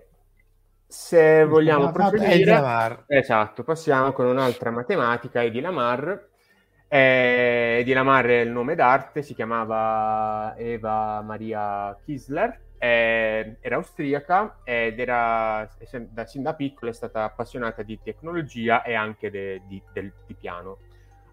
Se 0.92 1.46
vogliamo 1.46 1.92
proseguire... 1.92 3.06
Esatto, 3.08 3.64
passiamo 3.64 4.12
con 4.12 4.26
un'altra 4.26 4.72
matematica, 4.72 5.42
Edi 5.42 5.62
Lamar. 5.62 6.28
Eh, 6.88 7.78
Edi 7.80 7.94
Lamar 7.94 8.26
è 8.26 8.40
il 8.42 8.52
nome 8.52 8.76
d'arte, 8.76 9.22
si 9.22 9.34
chiamava 9.34 10.54
Eva 10.58 11.22
Maria 11.22 11.98
Kisler 12.04 12.70
eh, 12.84 13.58
era 13.60 13.76
austriaca 13.76 14.58
ed 14.64 15.00
era 15.00 15.70
da, 16.10 16.26
sin 16.26 16.42
da 16.42 16.56
piccola 16.56 16.90
è 16.90 16.94
stata 16.96 17.26
appassionata 17.26 17.84
di 17.84 18.00
tecnologia 18.04 18.82
e 18.82 18.96
anche 18.96 19.30
de, 19.30 19.62
di, 19.68 19.80
del, 19.94 20.12
di 20.26 20.34
piano. 20.34 20.80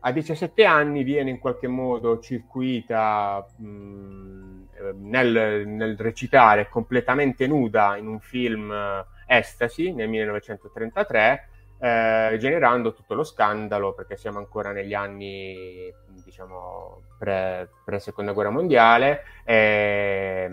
A 0.00 0.12
17 0.12 0.66
anni 0.66 1.04
viene 1.04 1.30
in 1.30 1.38
qualche 1.38 1.66
modo 1.66 2.20
circuita 2.20 3.44
mh, 3.56 4.66
nel, 4.96 5.66
nel, 5.66 5.96
recitare 5.96 6.68
completamente 6.68 7.46
nuda 7.46 7.96
in 7.96 8.08
un 8.08 8.20
film 8.20 8.70
Estasi 9.28 9.92
nel 9.92 10.08
1933, 10.08 11.48
eh, 11.78 12.36
generando 12.40 12.92
tutto 12.92 13.14
lo 13.14 13.22
scandalo 13.22 13.92
perché 13.92 14.16
siamo 14.16 14.38
ancora 14.38 14.72
negli 14.72 14.94
anni 14.94 15.92
diciamo 16.24 17.02
pre, 17.18 17.68
seconda 17.98 18.32
guerra 18.32 18.50
mondiale. 18.50 19.22
Eh, 19.44 20.50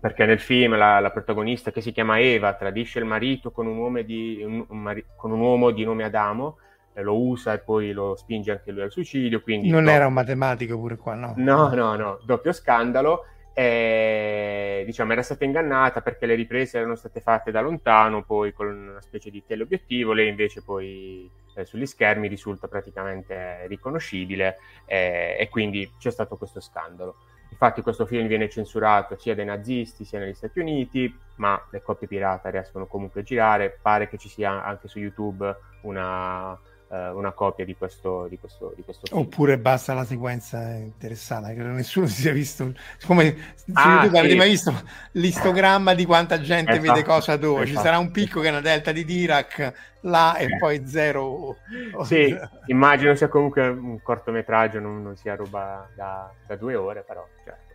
perché 0.00 0.26
nel 0.26 0.38
film 0.38 0.76
la, 0.76 1.00
la, 1.00 1.10
protagonista 1.10 1.72
che 1.72 1.80
si 1.80 1.90
chiama 1.90 2.20
Eva 2.20 2.54
tradisce 2.54 3.00
il 3.00 3.04
marito 3.04 3.50
con 3.50 3.66
un 3.66 3.76
uomo 3.76 4.00
di, 4.02 4.40
un, 4.44 4.64
un 4.68 4.78
mari, 4.78 5.04
con 5.16 5.32
un 5.32 5.40
uomo 5.40 5.72
di 5.72 5.84
nome 5.84 6.04
Adamo, 6.04 6.58
eh, 6.92 7.02
lo 7.02 7.20
usa 7.20 7.52
e 7.52 7.58
poi 7.58 7.92
lo 7.92 8.14
spinge 8.14 8.52
anche 8.52 8.70
lui 8.70 8.82
al 8.82 8.92
suicidio. 8.92 9.40
Quindi 9.40 9.68
non 9.68 9.84
no, 9.84 9.90
era 9.90 10.06
un 10.06 10.12
matematico 10.12 10.78
pure 10.78 10.96
qua, 10.96 11.14
no? 11.14 11.34
No, 11.36 11.74
no, 11.74 11.96
no, 11.96 12.20
doppio 12.24 12.52
scandalo. 12.52 13.24
E, 13.54 14.82
diciamo 14.86 15.12
era 15.12 15.22
stata 15.22 15.44
ingannata 15.44 16.00
perché 16.00 16.26
le 16.26 16.34
riprese 16.34 16.78
erano 16.78 16.94
state 16.94 17.20
fatte 17.20 17.50
da 17.50 17.60
lontano, 17.60 18.22
poi 18.22 18.52
con 18.52 18.66
una 18.68 19.00
specie 19.00 19.30
di 19.30 19.42
teleobiettivo, 19.44 20.12
lei 20.12 20.28
invece 20.28 20.62
poi 20.62 21.30
eh, 21.54 21.64
sugli 21.64 21.86
schermi 21.86 22.28
risulta 22.28 22.68
praticamente 22.68 23.66
riconoscibile 23.66 24.58
eh, 24.86 25.36
e 25.38 25.48
quindi 25.48 25.92
c'è 25.98 26.10
stato 26.10 26.36
questo 26.36 26.60
scandalo. 26.60 27.16
Infatti 27.50 27.82
questo 27.82 28.06
film 28.06 28.28
viene 28.28 28.48
censurato 28.48 29.16
sia 29.16 29.34
dai 29.34 29.44
nazisti 29.44 30.04
sia 30.04 30.20
negli 30.20 30.34
Stati 30.34 30.60
Uniti, 30.60 31.12
ma 31.36 31.60
le 31.70 31.82
copie 31.82 32.06
pirata 32.06 32.50
riescono 32.50 32.86
comunque 32.86 33.22
a 33.22 33.24
girare. 33.24 33.76
Pare 33.82 34.08
che 34.08 34.18
ci 34.18 34.28
sia 34.28 34.62
anche 34.64 34.86
su 34.86 34.98
YouTube 34.98 35.56
una, 35.82 36.56
uh, 36.88 37.16
una 37.16 37.32
copia 37.32 37.64
di 37.64 37.76
questo, 37.76 38.26
di, 38.28 38.38
questo, 38.38 38.72
di 38.76 38.82
questo. 38.82 39.06
Oppure 39.16 39.58
basta 39.58 39.94
la 39.94 40.04
sequenza 40.04 40.74
interessata, 40.74 41.48
che 41.52 41.62
nessuno 41.62 42.06
si 42.06 42.22
sia 42.22 42.32
visto. 42.32 42.72
Come 43.06 43.36
ah, 43.74 44.06
sì. 44.08 44.16
avete 44.16 44.34
mai 44.34 44.50
visto 44.50 44.74
l'istogramma 45.12 45.94
di 45.94 46.04
quanta 46.04 46.40
gente 46.40 46.72
esatto, 46.72 46.92
vede 46.92 47.04
cosa 47.04 47.36
dove? 47.36 47.62
Esatto. 47.62 47.76
Ci 47.76 47.84
sarà 47.84 47.98
un 47.98 48.10
picco 48.10 48.40
che 48.40 48.48
è 48.48 48.50
una 48.50 48.60
delta 48.60 48.92
di 48.92 49.04
Dirac 49.04 49.72
là 50.02 50.36
e 50.36 50.56
poi 50.58 50.86
zero. 50.86 51.56
Sì, 52.02 52.36
immagino 52.66 53.14
sia 53.14 53.28
comunque 53.28 53.68
un 53.68 54.00
cortometraggio, 54.02 54.80
non, 54.80 55.02
non 55.02 55.16
sia 55.16 55.34
roba 55.34 55.88
da, 55.94 56.30
da, 56.46 56.56
due 56.56 56.74
ore, 56.74 57.02
però 57.02 57.26
certo. 57.44 57.66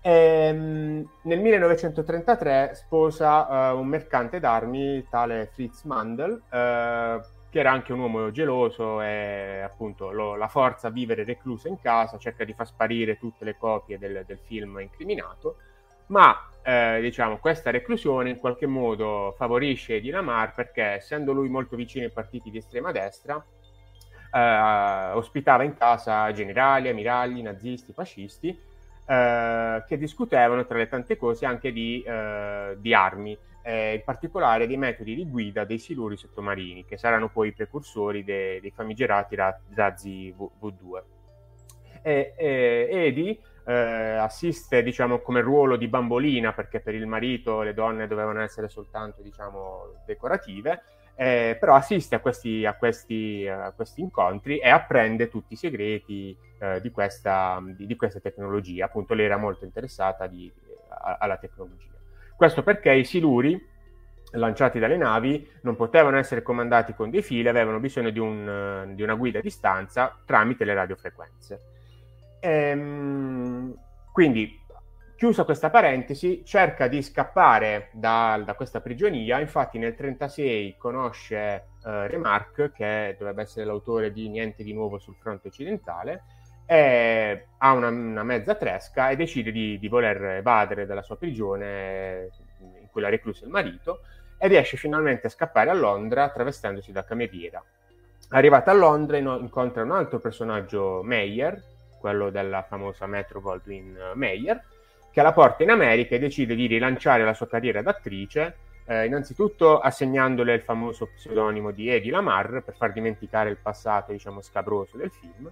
Ehm, 0.00 1.06
nel 1.22 1.40
1933 1.40 2.72
sposa 2.74 3.72
uh, 3.72 3.78
un 3.78 3.86
mercante 3.86 4.38
d'armi, 4.38 5.06
tale 5.10 5.50
Fritz 5.52 5.82
Mandel, 5.82 6.40
uh, 6.50 7.36
che 7.50 7.58
era 7.58 7.70
anche 7.70 7.92
un 7.92 8.00
uomo 8.00 8.30
geloso 8.30 9.00
e 9.00 9.60
appunto 9.60 10.10
lo, 10.12 10.36
la 10.36 10.48
forza 10.48 10.88
a 10.88 10.90
vivere 10.90 11.24
reclusa 11.24 11.68
in 11.68 11.80
casa, 11.80 12.18
cerca 12.18 12.44
di 12.44 12.52
far 12.52 12.66
sparire 12.66 13.18
tutte 13.18 13.44
le 13.44 13.56
copie 13.56 13.98
del, 13.98 14.24
del 14.26 14.38
film 14.38 14.78
incriminato, 14.80 15.56
ma 16.06 16.50
eh, 16.62 16.98
diciamo 17.00 17.38
questa 17.38 17.70
reclusione 17.70 18.30
in 18.30 18.38
qualche 18.38 18.66
modo 18.66 19.34
favorisce 19.36 20.00
Dinamar 20.00 20.54
perché 20.54 20.82
essendo 20.82 21.32
lui 21.32 21.48
molto 21.48 21.76
vicino 21.76 22.04
ai 22.04 22.12
partiti 22.12 22.50
di 22.50 22.58
estrema 22.58 22.92
destra, 22.92 23.42
eh, 24.30 25.10
ospitava 25.12 25.62
in 25.62 25.74
casa 25.74 26.30
generali, 26.32 26.88
ammiragli, 26.88 27.40
nazisti, 27.40 27.92
fascisti, 27.94 28.48
eh, 29.06 29.84
che 29.86 29.96
discutevano 29.96 30.66
tra 30.66 30.76
le 30.76 30.88
tante 30.88 31.16
cose 31.16 31.46
anche 31.46 31.72
di, 31.72 32.02
eh, 32.02 32.76
di 32.78 32.92
armi 32.92 33.36
eh, 33.68 33.96
in 33.96 34.02
particolare 34.02 34.66
dei 34.66 34.78
metodi 34.78 35.14
di 35.14 35.28
guida 35.28 35.64
dei 35.64 35.78
siluri 35.78 36.16
sottomarini, 36.16 36.86
che 36.86 36.96
saranno 36.96 37.28
poi 37.28 37.48
i 37.48 37.52
precursori 37.52 38.24
de- 38.24 38.60
dei 38.62 38.70
famigerati 38.70 39.36
razzi 39.36 40.30
v- 40.32 40.48
V2. 40.58 41.02
E, 42.00 42.32
e, 42.34 42.88
Edi 42.90 43.38
eh, 43.66 43.74
assiste 43.74 44.82
diciamo, 44.82 45.18
come 45.18 45.42
ruolo 45.42 45.76
di 45.76 45.86
bambolina, 45.86 46.54
perché 46.54 46.80
per 46.80 46.94
il 46.94 47.06
marito 47.06 47.60
le 47.60 47.74
donne 47.74 48.06
dovevano 48.06 48.40
essere 48.40 48.70
soltanto 48.70 49.20
diciamo, 49.20 50.00
decorative, 50.06 50.82
eh, 51.14 51.54
però 51.60 51.74
assiste 51.74 52.14
a 52.14 52.20
questi, 52.20 52.64
a, 52.64 52.72
questi, 52.72 53.46
a 53.46 53.72
questi, 53.76 54.00
incontri 54.00 54.60
e 54.60 54.70
apprende 54.70 55.28
tutti 55.28 55.52
i 55.52 55.56
segreti 55.56 56.34
eh, 56.58 56.80
di, 56.80 56.90
questa, 56.90 57.62
di, 57.62 57.84
di, 57.84 57.96
questa, 57.96 58.20
tecnologia. 58.20 58.86
Appunto, 58.86 59.12
lei 59.12 59.26
era 59.26 59.36
molto 59.36 59.66
interessata 59.66 60.26
di, 60.26 60.50
a, 60.88 61.18
alla 61.20 61.36
tecnologia. 61.36 61.97
Questo 62.38 62.62
perché 62.62 62.92
i 62.92 63.04
siluri 63.04 63.60
lanciati 64.30 64.78
dalle 64.78 64.96
navi 64.96 65.44
non 65.62 65.74
potevano 65.74 66.18
essere 66.18 66.40
comandati 66.40 66.94
con 66.94 67.10
dei 67.10 67.20
fili, 67.20 67.48
avevano 67.48 67.80
bisogno 67.80 68.10
di, 68.10 68.20
un, 68.20 68.92
di 68.94 69.02
una 69.02 69.16
guida 69.16 69.40
a 69.40 69.42
distanza 69.42 70.16
tramite 70.24 70.64
le 70.64 70.74
radiofrequenze. 70.74 71.60
Ehm, 72.38 73.76
quindi, 74.12 74.56
chiusa 75.16 75.42
questa 75.42 75.68
parentesi, 75.68 76.44
cerca 76.44 76.86
di 76.86 77.02
scappare 77.02 77.88
da, 77.92 78.40
da 78.44 78.54
questa 78.54 78.80
prigionia. 78.80 79.40
Infatti, 79.40 79.78
nel 79.78 79.96
1936 79.98 80.76
conosce 80.78 81.38
eh, 81.84 82.06
Remarque, 82.06 82.70
che 82.70 83.16
dovrebbe 83.18 83.42
essere 83.42 83.66
l'autore 83.66 84.12
di 84.12 84.28
Niente 84.28 84.62
di 84.62 84.72
nuovo 84.72 84.98
sul 84.98 85.16
fronte 85.16 85.48
occidentale, 85.48 86.22
ha 86.76 87.72
una, 87.72 87.88
una, 87.88 88.22
mezza 88.22 88.54
tresca 88.54 89.08
e 89.08 89.16
decide 89.16 89.50
di, 89.50 89.78
di, 89.78 89.88
voler 89.88 90.22
evadere 90.22 90.84
dalla 90.84 91.02
sua 91.02 91.16
prigione 91.16 92.30
in 92.58 92.88
cui 92.90 93.00
la 93.00 93.08
reclusa 93.08 93.46
il 93.46 93.50
marito 93.50 94.00
e 94.36 94.48
riesce 94.48 94.76
finalmente 94.76 95.26
a 95.26 95.30
scappare 95.30 95.70
a 95.70 95.74
Londra 95.74 96.28
travestendosi 96.28 96.92
da 96.92 97.04
cameriera. 97.04 97.62
Arrivata 98.30 98.70
a 98.70 98.74
Londra 98.74 99.16
incontra 99.16 99.82
un 99.82 99.92
altro 99.92 100.18
personaggio, 100.18 101.00
Meyer, 101.02 101.60
quello 101.98 102.30
della 102.30 102.62
famosa 102.62 103.06
Metro 103.06 103.40
Goldwyn 103.40 104.12
Mayer, 104.14 104.62
che 105.10 105.22
la 105.22 105.32
porta 105.32 105.62
in 105.62 105.70
America 105.70 106.14
e 106.14 106.18
decide 106.18 106.54
di 106.54 106.66
rilanciare 106.66 107.24
la 107.24 107.32
sua 107.32 107.48
carriera 107.48 107.80
d'attrice, 107.80 108.56
eh, 108.84 109.06
innanzitutto 109.06 109.80
assegnandole 109.80 110.54
il 110.54 110.62
famoso 110.62 111.08
pseudonimo 111.14 111.70
di 111.70 111.88
Eddie 111.88 112.10
Lamar 112.10 112.62
per 112.64 112.74
far 112.76 112.92
dimenticare 112.92 113.50
il 113.50 113.56
passato, 113.56 114.12
diciamo, 114.12 114.42
scabroso 114.42 114.96
del 114.96 115.10
film, 115.10 115.50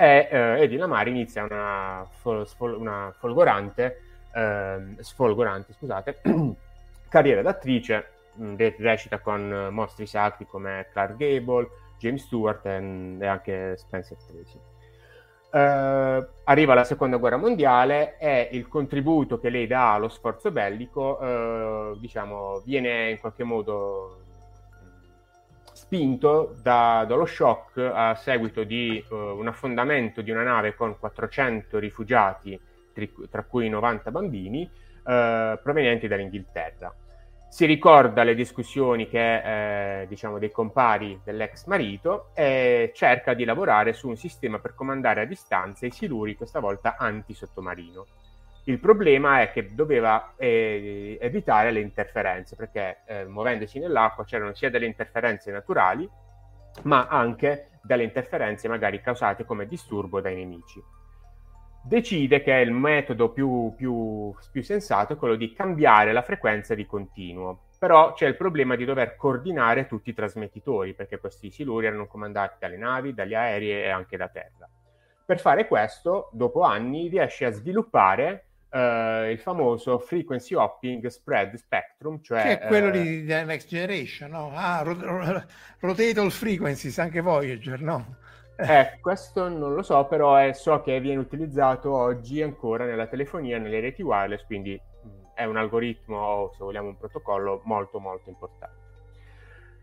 e 0.00 0.28
eh, 0.30 0.62
Eddie 0.62 0.78
Lamar 0.78 1.08
inizia 1.08 1.42
una, 1.42 2.06
fol- 2.20 2.46
sfol- 2.46 2.78
una 2.78 3.12
folgorante, 3.18 4.00
eh, 4.32 4.78
sfolgorante 5.00 5.72
scusate, 5.72 6.20
carriera 7.10 7.42
d'attrice 7.42 8.06
mh, 8.34 8.76
recita 8.78 9.18
con 9.18 9.70
mostri 9.72 10.06
sacri 10.06 10.46
come 10.46 10.86
Clark 10.92 11.16
Gable, 11.16 11.68
James 11.98 12.22
Stewart 12.22 12.64
e, 12.66 13.16
e 13.18 13.26
anche 13.26 13.76
Spencer 13.76 14.16
Tracy. 14.16 14.60
Uh, 15.50 16.24
arriva 16.44 16.74
la 16.74 16.84
seconda 16.84 17.16
guerra 17.16 17.38
mondiale 17.38 18.18
e 18.18 18.50
il 18.52 18.68
contributo 18.68 19.40
che 19.40 19.48
lei 19.48 19.66
dà 19.66 19.94
allo 19.94 20.10
sforzo 20.10 20.50
bellico 20.50 21.18
uh, 21.18 21.98
diciamo, 21.98 22.60
viene 22.66 23.10
in 23.10 23.18
qualche 23.18 23.44
modo 23.44 24.26
spinto 25.88 26.54
da, 26.62 27.06
dallo 27.08 27.24
shock 27.24 27.78
a 27.78 28.14
seguito 28.14 28.62
di 28.62 29.02
uh, 29.08 29.14
un 29.14 29.48
affondamento 29.48 30.20
di 30.20 30.30
una 30.30 30.42
nave 30.42 30.74
con 30.74 30.98
400 30.98 31.78
rifugiati, 31.78 32.60
tra 33.30 33.44
cui 33.44 33.68
90 33.70 34.10
bambini, 34.10 34.70
provenienti 35.02 36.06
dall'Inghilterra 36.06 36.94
si 37.48 37.64
ricorda 37.64 38.24
le 38.24 38.34
discussioni 38.34 39.08
che, 39.08 40.02
eh, 40.02 40.06
diciamo, 40.06 40.38
dei 40.38 40.50
compari 40.50 41.18
dell'ex 41.24 41.64
marito 41.64 42.28
e 42.34 42.92
cerca 42.94 43.32
di 43.32 43.44
lavorare 43.44 43.94
su 43.94 44.08
un 44.08 44.16
sistema 44.16 44.58
per 44.58 44.74
comandare 44.74 45.22
a 45.22 45.24
distanza 45.24 45.86
i 45.86 45.90
siluri, 45.90 46.36
questa 46.36 46.60
volta 46.60 46.96
anti-sottomarino. 46.98 48.06
Il 48.68 48.78
problema 48.80 49.40
è 49.40 49.50
che 49.50 49.74
doveva 49.74 50.34
eh, 50.36 51.16
evitare 51.20 51.70
le 51.70 51.80
interferenze, 51.80 52.54
perché 52.54 52.98
eh, 53.06 53.24
muovendosi 53.24 53.78
nell'acqua 53.78 54.24
c'erano 54.24 54.54
sia 54.54 54.68
delle 54.68 54.84
interferenze 54.84 55.50
naturali, 55.50 56.08
ma 56.82 57.06
anche 57.06 57.70
delle 57.82 58.02
interferenze 58.02 58.68
magari 58.68 59.00
causate 59.00 59.46
come 59.46 59.66
disturbo 59.66 60.20
dai 60.20 60.34
nemici 60.34 60.82
decide 61.88 62.42
che 62.42 62.52
il 62.52 62.70
metodo 62.70 63.30
più, 63.30 63.72
più, 63.74 64.34
più 64.52 64.62
sensato 64.62 65.14
è 65.14 65.16
quello 65.16 65.36
di 65.36 65.54
cambiare 65.54 66.12
la 66.12 66.20
frequenza 66.20 66.74
di 66.74 66.84
continuo. 66.84 67.68
Però 67.78 68.12
c'è 68.12 68.26
il 68.26 68.36
problema 68.36 68.76
di 68.76 68.84
dover 68.84 69.16
coordinare 69.16 69.86
tutti 69.86 70.10
i 70.10 70.14
trasmettitori, 70.14 70.92
perché 70.92 71.18
questi 71.18 71.50
siluri 71.50 71.86
erano 71.86 72.06
comandati 72.06 72.56
dalle 72.58 72.76
navi, 72.76 73.14
dagli 73.14 73.34
aerei 73.34 73.84
e 73.84 73.88
anche 73.88 74.18
da 74.18 74.28
terra. 74.28 74.68
Per 75.24 75.40
fare 75.40 75.66
questo, 75.66 76.28
dopo 76.32 76.62
anni, 76.62 77.08
riesce 77.08 77.46
a 77.46 77.50
sviluppare 77.50 78.47
Uh, 78.70 79.30
il 79.30 79.38
famoso 79.38 79.98
frequency 79.98 80.54
hopping 80.54 81.06
spread 81.06 81.54
spectrum, 81.54 82.20
cioè 82.20 82.42
che 82.42 82.58
è 82.58 82.66
quello 82.66 82.88
uh, 82.88 82.90
di, 82.90 83.24
di 83.24 83.44
Next 83.44 83.66
Generation, 83.68 84.30
no? 84.30 84.52
Ah, 84.54 84.82
rot- 84.82 85.00
rot- 85.00 85.46
rotate 85.80 86.30
frequencies, 86.30 86.98
anche 86.98 87.22
Voyager, 87.22 87.80
no? 87.80 88.16
Eh, 88.56 88.98
questo 89.00 89.48
non 89.48 89.72
lo 89.72 89.82
so, 89.82 90.04
però 90.06 90.34
è, 90.34 90.52
so 90.52 90.82
che 90.82 91.00
viene 91.00 91.20
utilizzato 91.20 91.94
oggi 91.94 92.42
ancora 92.42 92.84
nella 92.84 93.06
telefonia, 93.06 93.56
nelle 93.56 93.80
reti 93.80 94.02
wireless, 94.02 94.44
quindi 94.44 94.74
mh, 94.74 95.08
è 95.34 95.44
un 95.44 95.56
algoritmo 95.56 96.18
o 96.18 96.52
se 96.52 96.58
vogliamo 96.58 96.88
un 96.88 96.98
protocollo 96.98 97.62
molto 97.64 98.00
molto 98.00 98.28
importante. 98.28 98.87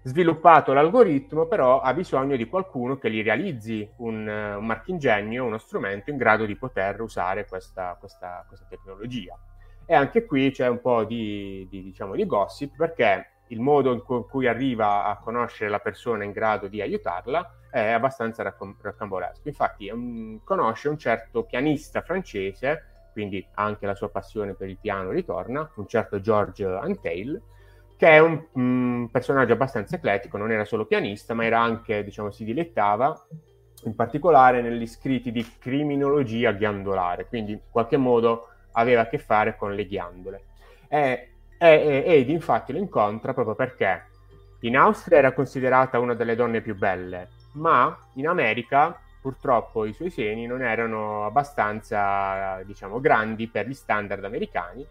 Sviluppato 0.08 0.72
l'algoritmo, 0.72 1.48
però, 1.48 1.82
ha 1.82 1.92
bisogno 1.92 2.36
di 2.36 2.46
qualcuno 2.46 3.00
che 3.00 3.10
gli 3.10 3.24
realizzi 3.24 3.90
un, 3.98 4.28
un 4.28 4.64
marchingegno, 4.64 5.44
uno 5.44 5.58
strumento 5.58 6.12
in 6.12 6.18
grado 6.18 6.46
di 6.46 6.56
poter 6.56 7.02
usare 7.02 7.48
questa, 7.48 7.98
questa, 8.00 8.46
questa 8.48 8.68
tecnologia. 8.70 9.36
E 9.84 9.96
anche 9.96 10.24
qui 10.26 10.52
c'è 10.52 10.68
un 10.68 10.80
po' 10.80 11.06
di, 11.06 11.66
di, 11.72 11.82
diciamo, 11.82 12.14
di 12.14 12.24
gossip 12.28 12.76
perché 12.76 13.30
il 13.48 13.60
modo 13.60 14.00
con 14.04 14.28
cui 14.28 14.46
arriva 14.46 15.06
a 15.06 15.18
conoscere 15.18 15.72
la 15.72 15.80
persona 15.80 16.24
in 16.24 16.34
grado 16.34 16.68
di 16.68 16.82
aiutarla 16.82 17.62
è 17.72 17.90
abbastanza 17.90 18.44
raccom- 18.44 18.80
raccambolesco. 18.80 19.48
Infatti 19.48 19.90
un, 19.90 20.40
conosce 20.44 20.88
un 20.88 21.00
certo 21.00 21.46
pianista 21.46 22.04
francese, 22.04 23.10
quindi 23.12 23.44
anche 23.56 23.88
la 23.88 23.96
sua 23.96 24.10
passione 24.10 24.54
per 24.54 24.70
il 24.70 24.78
piano 24.78 25.10
ritorna, 25.10 25.68
un 25.78 25.88
certo 25.88 26.22
George 26.22 26.64
Antheil, 26.64 27.42
che 27.98 28.08
è 28.08 28.20
un, 28.20 28.44
un 28.54 29.10
personaggio 29.12 29.54
abbastanza 29.54 29.96
eclettico, 29.96 30.38
non 30.38 30.52
era 30.52 30.66
solo 30.66 30.86
pianista, 30.86 31.34
ma 31.34 31.46
era 31.46 31.60
anche, 31.60 32.04
diciamo, 32.04 32.32
si 32.32 32.44
dilettava 32.44 33.28
in 33.84 33.96
particolare 33.96 34.62
negli 34.62 34.88
scritti 34.88 35.32
di 35.32 35.46
criminologia 35.60 36.52
ghiandolare, 36.52 37.28
quindi 37.28 37.54
in 37.54 37.60
qualche 37.70 37.98
modo 37.98 38.48
aveva 38.74 39.02
a 39.02 39.08
che 39.08 39.18
fare 39.20 39.56
con 39.56 39.74
le 39.74 39.86
ghiandole. 39.86 40.44
E 40.88 41.30
e, 41.58 42.04
ed 42.06 42.30
infatti 42.30 42.74
lo 42.74 42.80
incontra 42.80 43.34
proprio 43.34 43.56
perché 43.56 44.08
in 44.62 44.78
Austria 44.78 45.20
era 45.20 45.34
considerata 45.34 46.00
una 46.00 46.14
delle 46.14 46.36
donne 46.36 46.62
più 46.62 46.76
belle, 46.76 47.30
ma 47.54 47.98
in 48.16 48.28
America 48.28 49.00
purtroppo 49.22 49.86
i 49.86 49.94
suoi 49.94 50.10
seni 50.10 50.46
non 50.46 50.62
erano 50.62 51.26
abbastanza, 51.26 52.62
diciamo, 52.64 53.00
grandi 53.00 53.48
per 53.48 53.68
gli 53.68 53.74
standard 53.74 54.24
americani 54.24 54.86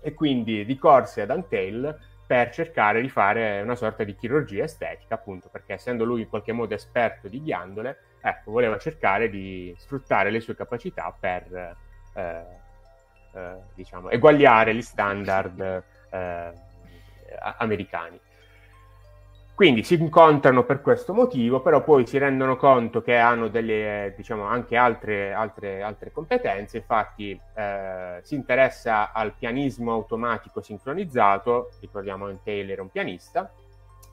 e 0.00 0.14
quindi 0.14 0.62
ricorse 0.62 1.22
ad 1.22 1.30
Antel 1.30 1.98
per 2.26 2.50
cercare 2.50 3.00
di 3.00 3.08
fare 3.08 3.60
una 3.60 3.76
sorta 3.76 4.02
di 4.02 4.16
chirurgia 4.16 4.64
estetica, 4.64 5.14
appunto 5.14 5.48
perché 5.48 5.74
essendo 5.74 6.04
lui 6.04 6.22
in 6.22 6.28
qualche 6.28 6.52
modo 6.52 6.74
esperto 6.74 7.28
di 7.28 7.40
ghiandole, 7.40 7.98
ecco, 8.20 8.50
voleva 8.50 8.78
cercare 8.78 9.30
di 9.30 9.72
sfruttare 9.78 10.30
le 10.30 10.40
sue 10.40 10.56
capacità 10.56 11.14
per 11.18 11.76
eh, 12.14 12.44
eh, 13.32 13.56
diciamo, 13.74 14.10
eguagliare 14.10 14.74
gli 14.74 14.82
standard 14.82 15.84
eh, 16.10 16.52
americani. 17.58 18.20
Quindi 19.56 19.84
si 19.84 19.94
incontrano 19.94 20.64
per 20.64 20.82
questo 20.82 21.14
motivo, 21.14 21.62
però 21.62 21.82
poi 21.82 22.06
si 22.06 22.18
rendono 22.18 22.58
conto 22.58 23.00
che 23.00 23.16
hanno 23.16 23.48
delle, 23.48 24.12
diciamo, 24.14 24.44
anche 24.44 24.76
altre, 24.76 25.32
altre, 25.32 25.80
altre 25.80 26.12
competenze, 26.12 26.76
infatti 26.76 27.40
eh, 27.54 28.18
si 28.20 28.34
interessa 28.34 29.12
al 29.12 29.32
pianismo 29.32 29.92
automatico 29.92 30.60
sincronizzato, 30.60 31.70
ricordiamo 31.80 32.26
che 32.26 32.38
Taylor 32.44 32.72
era 32.72 32.82
un 32.82 32.90
pianista, 32.90 33.50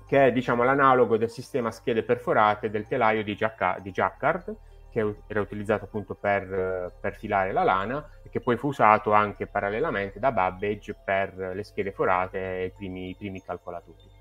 che 0.08 0.28
è 0.28 0.32
diciamo, 0.32 0.64
l'analogo 0.64 1.18
del 1.18 1.30
sistema 1.30 1.72
schede 1.72 2.04
perforate 2.04 2.70
del 2.70 2.88
telaio 2.88 3.22
di, 3.22 3.36
Jacca- 3.36 3.80
di 3.82 3.92
Jacquard, 3.92 4.56
che 4.92 5.16
era 5.28 5.42
utilizzato 5.42 5.84
appunto 5.84 6.16
per, 6.16 6.94
per, 7.02 7.16
filare 7.16 7.52
la 7.52 7.64
lana 7.64 8.12
e 8.24 8.30
che 8.30 8.40
poi 8.40 8.56
fu 8.56 8.68
usato 8.68 9.12
anche 9.12 9.46
parallelamente 9.46 10.20
da 10.20 10.32
Babbage 10.32 10.96
per 11.04 11.36
le 11.54 11.64
schede 11.66 11.92
forate 11.92 12.62
e 12.62 12.66
i 12.68 12.72
primi, 12.72 13.10
i 13.10 13.16
primi 13.16 13.44
calcolatori. 13.44 14.13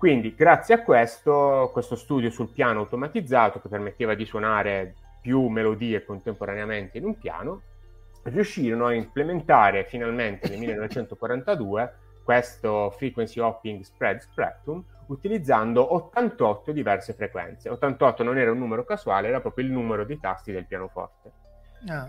Quindi 0.00 0.34
grazie 0.34 0.76
a 0.76 0.82
questo, 0.82 1.68
questo 1.74 1.94
studio 1.94 2.30
sul 2.30 2.48
piano 2.48 2.80
automatizzato 2.80 3.60
che 3.60 3.68
permetteva 3.68 4.14
di 4.14 4.24
suonare 4.24 4.94
più 5.20 5.48
melodie 5.48 6.06
contemporaneamente 6.06 6.96
in 6.96 7.04
un 7.04 7.18
piano, 7.18 7.60
riuscirono 8.22 8.86
a 8.86 8.94
implementare 8.94 9.84
finalmente 9.84 10.48
nel 10.48 10.56
1942 10.64 11.94
questo 12.24 12.88
frequency 12.96 13.40
hopping 13.40 13.82
spread 13.82 14.20
spectrum 14.20 14.82
utilizzando 15.08 15.94
88 15.94 16.72
diverse 16.72 17.12
frequenze. 17.12 17.68
88 17.68 18.22
non 18.22 18.38
era 18.38 18.52
un 18.52 18.58
numero 18.58 18.86
casuale, 18.86 19.28
era 19.28 19.42
proprio 19.42 19.66
il 19.66 19.70
numero 19.70 20.06
dei 20.06 20.18
tasti 20.18 20.50
del 20.50 20.64
pianoforte. 20.64 21.30
Ah. 21.88 22.08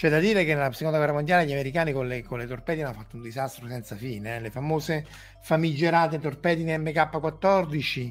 C'è 0.00 0.08
da 0.08 0.18
dire 0.18 0.46
che 0.46 0.54
nella 0.54 0.72
seconda 0.72 0.96
guerra 0.96 1.12
mondiale 1.12 1.44
gli 1.44 1.52
americani 1.52 1.92
con 1.92 2.08
le, 2.08 2.22
con 2.22 2.38
le 2.38 2.46
torpedine 2.46 2.86
hanno 2.86 2.96
fatto 2.96 3.16
un 3.16 3.22
disastro 3.22 3.68
senza 3.68 3.96
fine. 3.96 4.36
Eh? 4.36 4.40
Le 4.40 4.50
famose 4.50 5.04
famigerate 5.42 6.18
torpedine 6.18 6.78
MK14 6.78 8.10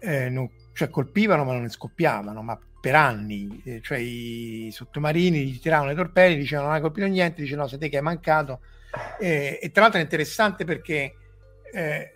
eh, 0.00 0.28
non, 0.28 0.50
cioè 0.72 0.90
colpivano 0.90 1.44
ma 1.44 1.52
non 1.52 1.62
ne 1.62 1.68
scoppiavano, 1.68 2.42
ma 2.42 2.58
per 2.80 2.96
anni. 2.96 3.62
Eh, 3.64 3.80
cioè 3.80 3.98
i 3.98 4.70
sottomarini 4.72 5.46
gli 5.46 5.60
tiravano 5.60 5.90
le 5.90 5.94
torpedine, 5.94 6.40
dicevano 6.40 6.66
non 6.66 6.76
hai 6.76 6.82
colpito 6.82 7.06
niente, 7.06 7.42
dice 7.42 7.54
no, 7.54 7.68
sei 7.68 7.78
te 7.78 7.88
che 7.88 7.98
hai 7.98 8.02
mancato. 8.02 8.58
E 9.20 9.70
tra 9.72 9.82
l'altro 9.82 10.00
è 10.00 10.02
interessante 10.02 10.64
perché 10.64 11.14
eh, 11.72 12.10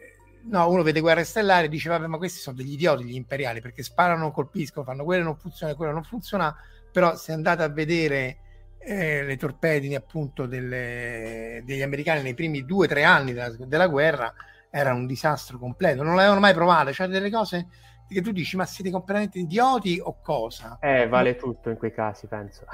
no, 0.46 0.68
uno 0.68 0.82
vede 0.82 0.98
Guerre 0.98 1.22
Stellari 1.22 1.66
e 1.66 1.68
dice 1.68 1.88
vabbè 1.90 2.08
ma 2.08 2.16
questi 2.16 2.40
sono 2.40 2.56
degli 2.56 2.72
idioti 2.72 3.04
gli 3.04 3.14
imperiali 3.14 3.60
perché 3.60 3.84
sparano, 3.84 4.32
colpiscono, 4.32 4.84
fanno 4.84 5.04
quello 5.04 5.22
non 5.22 5.36
funziona, 5.36 5.76
quello 5.76 5.92
non 5.92 6.02
funziona, 6.02 6.52
però 6.90 7.14
se 7.14 7.30
andate 7.30 7.62
a 7.62 7.68
vedere 7.68 8.38
eh, 8.86 9.24
le 9.24 9.36
torpedini 9.36 9.96
appunto 9.96 10.46
delle, 10.46 11.60
degli 11.64 11.82
americani 11.82 12.22
nei 12.22 12.34
primi 12.34 12.64
due 12.64 12.86
o 12.86 12.88
tre 12.88 13.02
anni 13.02 13.32
della, 13.32 13.50
della, 13.58 13.88
guerra 13.88 14.32
era 14.70 14.94
un 14.94 15.06
disastro 15.06 15.58
completo, 15.58 16.04
non 16.04 16.14
l'avevano 16.14 16.38
mai 16.38 16.54
provate, 16.54 16.92
cioè 16.92 17.08
delle 17.08 17.30
cose 17.30 17.66
che 18.08 18.22
tu 18.22 18.30
dici 18.30 18.56
ma 18.56 18.64
siete 18.64 18.90
completamente 18.90 19.40
idioti 19.40 19.98
o 20.00 20.20
cosa? 20.20 20.78
Eh, 20.80 21.08
vale 21.08 21.34
tutto 21.34 21.70
in 21.70 21.76
quei 21.76 21.92
casi 21.92 22.28
penso. 22.28 22.64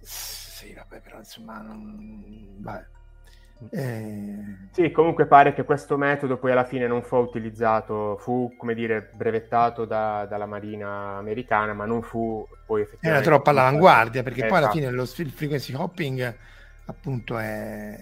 Sì, 0.00 0.74
vabbè, 0.74 1.00
però 1.00 1.18
insomma 1.18 1.60
non... 1.60 2.56
Vabbè. 2.58 2.86
Eh... 3.70 4.60
Sì, 4.72 4.90
comunque 4.90 5.26
pare 5.26 5.52
che 5.52 5.64
questo 5.64 5.96
metodo 5.96 6.38
poi 6.38 6.52
alla 6.52 6.64
fine 6.64 6.86
non 6.86 7.02
fu 7.02 7.16
utilizzato, 7.16 8.16
fu 8.18 8.54
come 8.56 8.74
dire 8.74 9.10
brevettato 9.14 9.84
da, 9.84 10.26
dalla 10.28 10.46
Marina 10.46 11.16
americana, 11.16 11.72
ma 11.72 11.84
non 11.84 12.02
fu 12.02 12.46
poi 12.66 12.82
effettivamente... 12.82 13.08
Era 13.08 13.36
troppo 13.36 13.50
all'avanguardia 13.50 14.22
perché 14.22 14.44
esatto. 14.44 14.54
poi 14.54 14.62
alla 14.62 14.72
esatto. 14.72 14.86
fine 14.86 15.24
lo 15.24 15.30
frequency 15.30 15.74
hopping 15.74 16.36
appunto 16.86 17.38
è... 17.38 17.98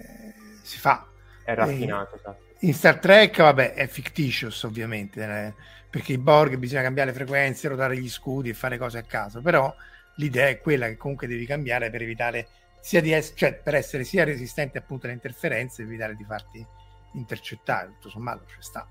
si 0.62 0.78
fa. 0.78 1.06
È 1.44 1.54
raffinato, 1.54 2.16
esatto. 2.16 2.48
In 2.60 2.74
Star 2.74 2.98
Trek, 2.98 3.38
vabbè, 3.38 3.72
è 3.72 3.86
fictitious 3.86 4.62
ovviamente, 4.64 5.22
eh, 5.22 5.54
perché 5.88 6.12
i 6.12 6.18
Borg 6.18 6.56
bisogna 6.56 6.82
cambiare 6.82 7.10
le 7.10 7.16
frequenze, 7.16 7.68
rotare 7.68 7.96
gli 7.96 8.08
scudi 8.08 8.50
e 8.50 8.54
fare 8.54 8.76
cose 8.76 8.98
a 8.98 9.02
caso, 9.02 9.40
però 9.40 9.74
l'idea 10.16 10.48
è 10.48 10.60
quella 10.60 10.86
che 10.86 10.98
comunque 10.98 11.26
devi 11.26 11.46
cambiare 11.46 11.88
per 11.88 12.02
evitare 12.02 12.48
sia 12.80 13.00
di 13.00 13.12
es- 13.12 13.32
cioè 13.34 13.54
per 13.54 13.74
essere 13.74 14.04
sia 14.04 14.24
resistente 14.24 14.78
appunto 14.78 15.06
alle 15.06 15.14
interferenze, 15.14 15.82
evitare 15.82 16.16
di 16.16 16.24
farti 16.24 16.66
intercettare, 17.12 17.88
tutto 17.94 18.08
sommato 18.08 18.44
c'è 18.46 18.60
sta. 18.60 18.86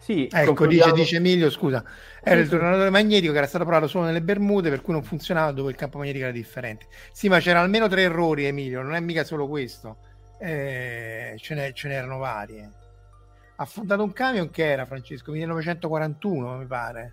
Sì, 0.00 0.26
ecco, 0.32 0.66
dice, 0.66 0.92
dice 0.92 1.16
Emilio, 1.16 1.50
scusa, 1.50 1.84
era 2.22 2.40
il 2.40 2.48
tornatore 2.48 2.88
magnetico 2.88 3.32
che 3.32 3.38
era 3.38 3.46
stato 3.46 3.64
provato 3.64 3.86
solo 3.86 4.06
nelle 4.06 4.22
Bermude, 4.22 4.70
per 4.70 4.80
cui 4.80 4.94
non 4.94 5.02
funzionava 5.02 5.52
dove 5.52 5.70
il 5.70 5.76
campo 5.76 5.98
magnetico 5.98 6.24
era 6.24 6.32
differente. 6.32 6.86
Sì, 7.12 7.28
ma 7.28 7.38
c'erano 7.38 7.64
almeno 7.64 7.86
tre 7.86 8.02
errori, 8.02 8.46
Emilio, 8.46 8.80
non 8.80 8.94
è 8.94 9.00
mica 9.00 9.24
solo 9.24 9.46
questo, 9.46 9.98
eh, 10.38 11.34
ce, 11.38 11.54
ne, 11.54 11.72
ce 11.74 11.88
n'erano 11.88 12.16
varie. 12.16 12.70
Ha 13.56 13.64
fondato 13.66 14.02
un 14.02 14.12
camion 14.14 14.48
che 14.48 14.70
era, 14.70 14.86
Francesco, 14.86 15.32
1941, 15.32 16.56
mi 16.56 16.66
pare, 16.66 17.12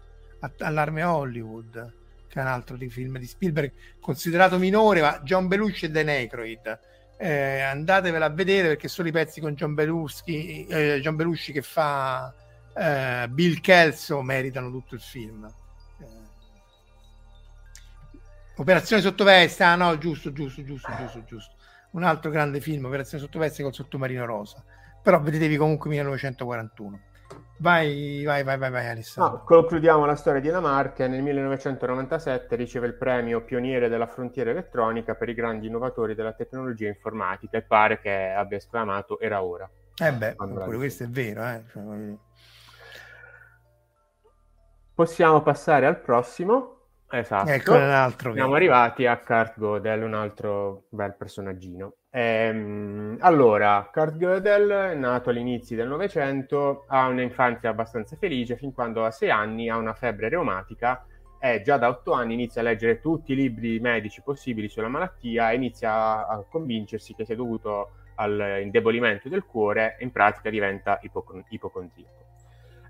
all'Arme 0.60 1.04
Hollywood, 1.04 1.94
che 2.28 2.40
è 2.40 2.42
un 2.42 2.48
altro 2.48 2.78
di 2.78 2.90
film 2.90 3.18
di 3.18 3.26
Spielberg, 3.26 3.72
considerato 4.00 4.58
minore, 4.58 5.02
ma 5.02 5.20
John 5.24 5.48
Belushi 5.48 5.86
e 5.86 5.90
Dan 5.90 6.10
Aykroyd. 6.10 6.80
Eh, 7.20 7.62
andatevela 7.62 8.26
a 8.26 8.30
vedere 8.30 8.68
perché 8.68 8.88
sono 8.88 9.08
i 9.08 9.12
pezzi 9.12 9.42
con 9.42 9.56
John 9.56 9.74
Belushi, 9.74 10.68
eh, 10.68 11.00
John 11.02 11.16
Belushi 11.16 11.52
che 11.52 11.64
fa 11.64 12.32
eh, 12.76 13.28
Bill 13.30 13.60
Kelso 13.60 14.22
meritano 14.22 14.70
tutto 14.70 14.96
il 14.96 15.02
film. 15.02 15.46
Eh, 16.00 16.06
Operazione 18.58 19.02
sottoveste, 19.02 19.64
ah 19.64 19.76
no, 19.76 19.98
giusto, 19.98 20.32
giusto, 20.32 20.64
giusto, 20.64 20.92
giusto, 20.96 21.24
giusto. 21.24 21.56
Un 21.92 22.04
altro 22.04 22.30
grande 22.30 22.62
film, 22.62 22.86
Operazione 22.86 23.24
sottoveste 23.24 23.64
col 23.64 23.74
sottomarino 23.74 24.26
rosa. 24.26 24.64
Però 25.02 25.20
vedetevi 25.20 25.58
comunque 25.58 25.90
1941. 25.90 27.00
Vai, 27.60 28.24
vai, 28.24 28.44
vai, 28.44 28.58
vai, 28.58 28.70
vai 28.70 28.88
Alessandro. 28.88 29.38
No, 29.38 29.44
concludiamo 29.44 30.06
la 30.06 30.16
storia 30.16 30.40
di 30.40 30.50
Lamarck. 30.50 31.00
Nel 31.00 31.24
1997 31.24 32.56
riceve 32.56 32.86
il 32.86 32.94
premio 32.94 33.44
Pioniere 33.44 33.90
della 33.90 34.06
frontiera 34.06 34.52
elettronica 34.52 35.16
per 35.16 35.30
i 35.30 35.34
grandi 35.34 35.66
innovatori 35.66 36.14
della 36.14 36.34
tecnologia 36.34 36.88
informatica 36.88 37.58
e 37.58 37.64
pare 37.64 38.00
che 38.00 38.30
abbia 38.30 38.58
esclamato 38.58 39.20
era 39.20 39.44
ora. 39.44 39.68
Eh 40.00 40.14
beh, 40.14 40.36
questo 40.36 41.06
è 41.06 41.08
vero. 41.08 41.44
Eh? 41.44 41.64
Cioè, 41.72 41.84
Possiamo 44.94 45.42
passare 45.42 45.88
al 45.88 46.00
prossimo. 46.00 46.77
Esatto. 47.10 47.50
Ecco 47.50 47.74
altro. 47.74 48.34
Siamo 48.34 48.56
arrivati 48.56 49.06
a 49.06 49.18
Kurt 49.18 49.58
Gödel, 49.58 50.04
un 50.04 50.14
altro 50.14 50.84
bel 50.90 51.16
personaggino. 51.16 51.94
Ehm, 52.10 53.18
allora, 53.20 53.90
Kurt 53.92 54.18
Gödel, 54.18 54.98
nato 54.98 55.30
agli 55.30 55.38
inizi 55.38 55.76
del 55.76 55.88
Novecento, 55.88 56.86
ha 56.88 57.08
un'infanzia 57.08 57.70
abbastanza 57.70 58.16
felice 58.18 58.58
fin 58.58 58.74
quando 58.74 59.06
a 59.06 59.12
sei 59.12 59.30
anni 59.30 59.70
ha 59.70 59.78
una 59.78 59.94
febbre 59.94 60.30
reumatica 60.30 61.06
e 61.40 61.62
già 61.62 61.78
da 61.78 61.88
otto 61.88 62.14
anni 62.14 62.34
inizia 62.34 62.62
a 62.62 62.64
leggere 62.64 63.00
tutti 63.00 63.34
i 63.34 63.36
libri 63.36 63.80
medici 63.80 64.22
possibili 64.24 64.68
sulla 64.68 64.88
malattia 64.88 65.52
e 65.52 65.56
inizia 65.56 66.28
a 66.28 66.44
convincersi 66.50 67.14
che 67.14 67.26
sia 67.26 67.36
dovuto 67.36 67.92
all'indebolimento 68.16 69.30
del 69.30 69.46
cuore 69.46 69.96
e 70.00 70.04
in 70.04 70.12
pratica 70.12 70.50
diventa 70.50 70.98
ipoc- 71.04 71.44
ipocondriaco. 71.50 72.27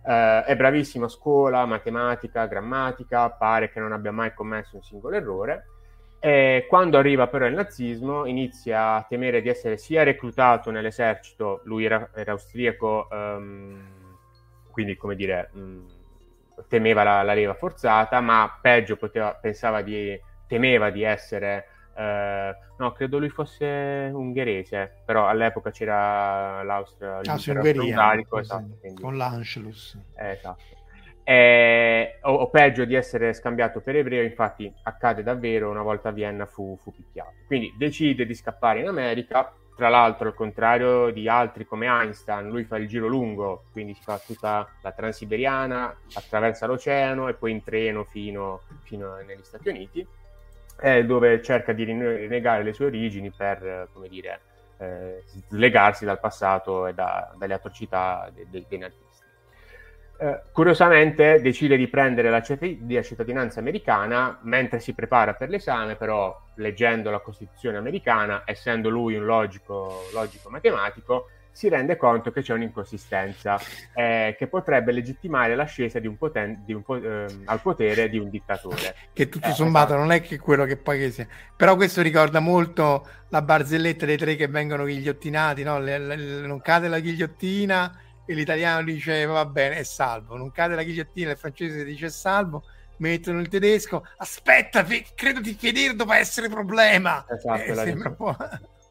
Eh, 0.07 0.43
è 0.45 0.55
bravissimo 0.55 1.05
a 1.05 1.09
scuola, 1.09 1.65
matematica, 1.65 2.45
grammatica, 2.45 3.29
pare 3.29 3.69
che 3.69 3.81
non 3.81 3.91
abbia 3.91 4.13
mai 4.13 4.33
commesso 4.33 4.77
un 4.77 4.81
singolo 4.81 5.17
errore. 5.17 5.65
E 6.19 6.65
quando 6.69 6.97
arriva 6.97 7.27
però 7.27 7.45
il 7.45 7.53
nazismo 7.53 8.25
inizia 8.25 8.93
a 8.95 9.03
temere 9.03 9.41
di 9.41 9.49
essere 9.49 9.77
sia 9.77 10.03
reclutato 10.03 10.71
nell'esercito, 10.71 11.59
lui 11.65 11.83
era, 11.83 12.09
era 12.15 12.31
austriaco, 12.31 13.07
um, 13.11 14.17
quindi 14.71 14.95
come 14.95 15.15
dire, 15.15 15.49
um, 15.53 15.85
temeva 16.69 17.03
la, 17.03 17.21
la, 17.21 17.33
leva 17.33 17.53
forzata, 17.53 18.21
ma 18.21 18.57
peggio 18.61 18.95
poteva, 18.95 19.33
pensava 19.39 19.81
di, 19.81 20.19
temeva 20.47 20.89
di 20.89 21.03
essere 21.03 21.67
eh, 21.97 22.55
no, 22.77 22.91
credo 22.91 23.17
lui 23.17 23.29
fosse 23.29 24.11
ungherese, 24.13 25.01
però 25.03 25.27
all'epoca 25.27 25.71
c'era 25.71 26.61
l'Austria, 26.61 27.21
ah, 27.23 27.37
ungarico, 27.81 28.37
esatto, 28.37 28.77
quindi... 28.79 29.01
con 29.01 29.17
l'Anschluss. 29.17 29.97
Eh, 30.15 30.31
esatto. 30.31 30.61
Eh, 31.23 32.19
o, 32.21 32.33
o, 32.33 32.49
peggio 32.49 32.85
di 32.85 32.93
essere 32.93 33.33
scambiato 33.33 33.81
per 33.81 33.95
ebreo, 33.95 34.23
infatti 34.23 34.71
accade 34.83 35.23
davvero, 35.23 35.71
una 35.71 35.81
volta 35.81 36.09
a 36.09 36.11
Vienna 36.11 36.45
fu, 36.45 36.77
fu 36.79 36.93
picchiato. 36.93 37.33
Quindi 37.47 37.73
decide 37.75 38.27
di 38.27 38.35
scappare 38.35 38.79
in 38.79 38.87
America, 38.87 39.51
tra 39.75 39.89
l'altro 39.89 40.27
al 40.27 40.35
contrario 40.35 41.09
di 41.09 41.27
altri 41.27 41.65
come 41.65 41.87
Einstein, 41.87 42.47
lui 42.47 42.63
fa 42.63 42.77
il 42.77 42.87
giro 42.87 43.07
lungo, 43.07 43.63
quindi 43.71 43.95
si 43.95 44.03
fa 44.03 44.21
tutta 44.23 44.69
la 44.81 44.91
transiberiana, 44.91 45.93
attraversa 46.13 46.67
l'oceano 46.67 47.27
e 47.27 47.33
poi 47.33 47.51
in 47.51 47.63
treno 47.63 48.03
fino, 48.03 48.61
fino 48.83 49.15
negli 49.15 49.43
Stati 49.43 49.67
Uniti 49.69 50.07
eh, 50.79 51.05
dove 51.05 51.41
cerca 51.41 51.73
di 51.73 51.83
rinnegare 51.83 52.63
le 52.63 52.73
sue 52.73 52.85
origini 52.85 53.31
per, 53.31 53.89
come 53.93 54.07
dire, 54.07 54.41
eh, 54.77 55.23
slegarsi 55.49 56.05
dal 56.05 56.19
passato 56.19 56.87
e 56.87 56.93
da, 56.93 57.33
dalle 57.37 57.53
atrocità 57.53 58.29
de, 58.33 58.45
de, 58.49 58.65
dei 58.67 58.77
nazisti. 58.79 59.05
Eh, 60.19 60.41
curiosamente 60.51 61.41
decide 61.41 61.77
di 61.77 61.87
prendere 61.87 62.31
la, 62.31 62.41
cittadinanza 62.41 63.59
americana 63.59 64.39
mentre 64.41 64.79
si 64.79 64.93
prepara 64.93 65.33
per 65.33 65.49
l'esame, 65.49 65.95
però 65.95 66.35
leggendo 66.55 67.11
la 67.11 67.19
Costituzione 67.19 67.77
americana, 67.77 68.41
essendo 68.45 68.89
lui 68.89 69.15
un 69.15 69.25
logico, 69.25 70.07
logico 70.13 70.49
matematico, 70.49 71.29
si 71.57 71.69
rende 71.69 71.95
conto 71.97 72.29
che 72.29 72.43
c'è 72.43 72.53
un'inconsistenza 72.53 73.59
eh, 73.95 74.35
che 74.37 74.45
potrebbe 74.45 74.91
legittimare 74.91 75.55
l'ascesa 75.55 75.97
di 75.97 76.05
un 76.05 76.15
poten- 76.15 76.61
di 76.63 76.71
un 76.71 76.83
po- 76.83 77.01
eh, 77.01 77.25
al 77.45 77.61
potere 77.61 78.09
di 78.09 78.19
un 78.19 78.29
dittatore. 78.29 78.93
Che 79.11 79.27
tutto 79.27 79.47
eh, 79.47 79.53
sommato 79.53 79.87
esatto. 79.87 79.99
non 80.01 80.11
è 80.11 80.21
che 80.21 80.37
quello 80.37 80.65
che 80.65 80.77
poi 80.77 80.99
che 80.99 81.09
sia. 81.09 81.27
Però 81.55 81.75
questo 81.75 82.03
ricorda 82.03 82.39
molto 82.39 83.09
la 83.29 83.41
barzelletta 83.41 84.05
dei 84.05 84.17
tre 84.17 84.35
che 84.35 84.47
vengono 84.47 84.83
ghigliottinati, 84.83 85.63
no? 85.63 85.79
le, 85.79 85.97
le, 85.97 86.15
le, 86.15 86.45
non 86.45 86.61
cade 86.61 86.89
la 86.89 86.99
ghigliottina 86.99 88.01
e 88.23 88.33
l'italiano 88.35 88.83
dice 88.83 89.25
va 89.25 89.45
bene, 89.47 89.77
è 89.77 89.83
salvo. 89.83 90.37
Non 90.37 90.51
cade 90.51 90.75
la 90.75 90.83
ghigliottina, 90.83 91.31
il 91.31 91.37
francese 91.37 91.83
dice 91.83 92.09
salvo 92.09 92.65
mettono 92.99 93.39
il 93.39 93.47
tedesco 93.47 94.03
aspetta 94.17 94.83
credo 95.13 95.39
di 95.39 95.55
vedere 95.61 95.93
dove 95.95 96.17
essere 96.17 96.49
problema 96.49 97.23
esatto, 97.29 97.61
eh, 97.61 97.75
sembra 97.75 98.09
un 98.09 98.15
po' 98.15 98.35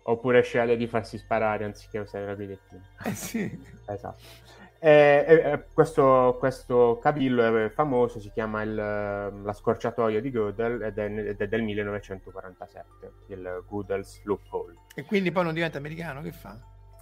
oppure 0.08 0.42
sceglie 0.42 0.76
di 0.76 0.86
farsi 0.86 1.18
sparare 1.18 1.64
anziché 1.64 1.98
usare 1.98 2.26
la 2.26 2.34
guidettina. 2.34 2.82
Eh 3.04 3.14
sì. 3.14 3.58
esatto. 3.86 4.22
Eh, 4.78 5.24
eh, 5.28 5.64
questo, 5.72 6.36
questo, 6.38 6.98
cavillo 7.00 7.64
è 7.64 7.70
famoso, 7.70 8.20
si 8.20 8.30
chiama 8.30 8.62
il, 8.62 8.74
la 8.74 9.52
scorciatoia 9.52 10.20
di 10.20 10.30
Gödel 10.30 10.82
ed 10.82 10.98
è, 10.98 11.04
ed 11.04 11.40
è 11.40 11.48
del 11.48 11.62
1947, 11.62 13.12
il 13.28 13.64
Gödel's 13.68 14.20
Loophole. 14.24 14.74
E 14.94 15.04
quindi 15.04 15.32
poi 15.32 15.44
non 15.44 15.54
diventa 15.54 15.78
americano, 15.78 16.20
che 16.20 16.32
fa? 16.32 16.56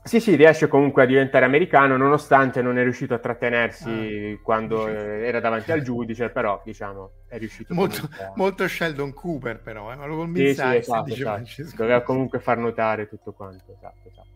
Sì, 0.05 0.21
sì, 0.21 0.37
riesce 0.37 0.69
comunque 0.69 1.05
a 1.05 1.07
diventare 1.07 1.47
americano 1.47 1.97
nonostante 1.97 2.61
non 2.61 2.77
è 2.77 2.83
riuscito 2.83 3.15
a 3.15 3.19
trattenersi 3.19 4.37
ah, 4.39 4.43
quando 4.43 4.87
era 4.87 5.41
davanti 5.41 5.73
al 5.73 5.81
giudice, 5.83 6.29
però 6.29 6.61
diciamo 6.63 7.11
è 7.27 7.39
riuscito. 7.39 7.73
Molto, 7.73 8.07
a... 8.19 8.33
molto 8.35 8.69
Sheldon 8.69 9.15
Cooper 9.15 9.61
però, 9.61 9.91
eh, 9.91 9.97
ma 9.97 10.05
lo 10.05 10.17
convince 10.17 10.55
sì, 10.55 10.61
sì, 10.61 10.77
esatto, 10.77 11.13
esatto. 11.13 11.77
Doveva 11.77 12.03
comunque 12.03 12.39
far 12.39 12.59
notare 12.59 13.09
tutto 13.09 13.33
quanto, 13.33 13.73
esatto, 13.73 14.09
esatto. 14.09 14.34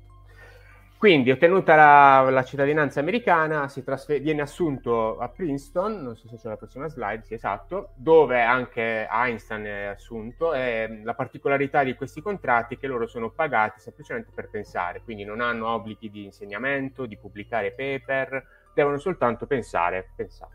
Quindi, 0.99 1.31
ottenuta 1.31 1.77
la, 1.77 2.29
la 2.29 2.43
cittadinanza 2.43 2.99
americana, 2.99 3.71
trasfer- 3.85 4.21
viene 4.21 4.43
assunto 4.43 5.17
a 5.19 5.29
Princeton, 5.29 6.03
non 6.03 6.17
so 6.17 6.27
se 6.27 6.39
c'è 6.39 6.49
la 6.49 6.57
prossima 6.57 6.89
slide, 6.89 7.23
sì, 7.23 7.35
esatto, 7.35 7.91
dove 7.95 8.43
anche 8.43 9.07
Einstein 9.09 9.63
è 9.63 9.85
assunto. 9.85 10.55
E 10.55 11.01
la 11.05 11.15
particolarità 11.15 11.85
di 11.85 11.95
questi 11.95 12.21
contratti 12.21 12.75
è 12.75 12.79
che 12.79 12.89
loro 12.89 13.07
sono 13.07 13.31
pagati 13.31 13.79
semplicemente 13.79 14.33
per 14.35 14.51
pensare, 14.51 15.01
quindi 15.05 15.23
non 15.23 15.41
hanno 15.41 15.69
obblighi 15.69 16.11
di 16.11 16.25
insegnamento, 16.25 17.07
di 17.07 17.17
pubblicare 17.17 17.71
paper, 17.71 18.45
devono 18.75 18.99
soltanto 18.99 19.47
pensare, 19.47 20.11
pensare. 20.17 20.51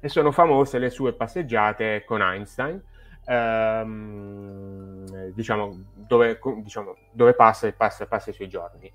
E 0.00 0.08
sono 0.08 0.32
famose 0.32 0.80
le 0.80 0.90
sue 0.90 1.12
passeggiate 1.12 2.02
con 2.04 2.22
Einstein, 2.22 2.82
ehm, 3.24 5.04
diciamo, 5.30 5.80
dove, 5.94 6.40
diciamo, 6.56 6.96
dove 7.12 7.34
passa, 7.34 7.70
passa, 7.70 8.06
passa 8.06 8.30
i 8.30 8.32
suoi 8.32 8.48
giorni. 8.48 8.92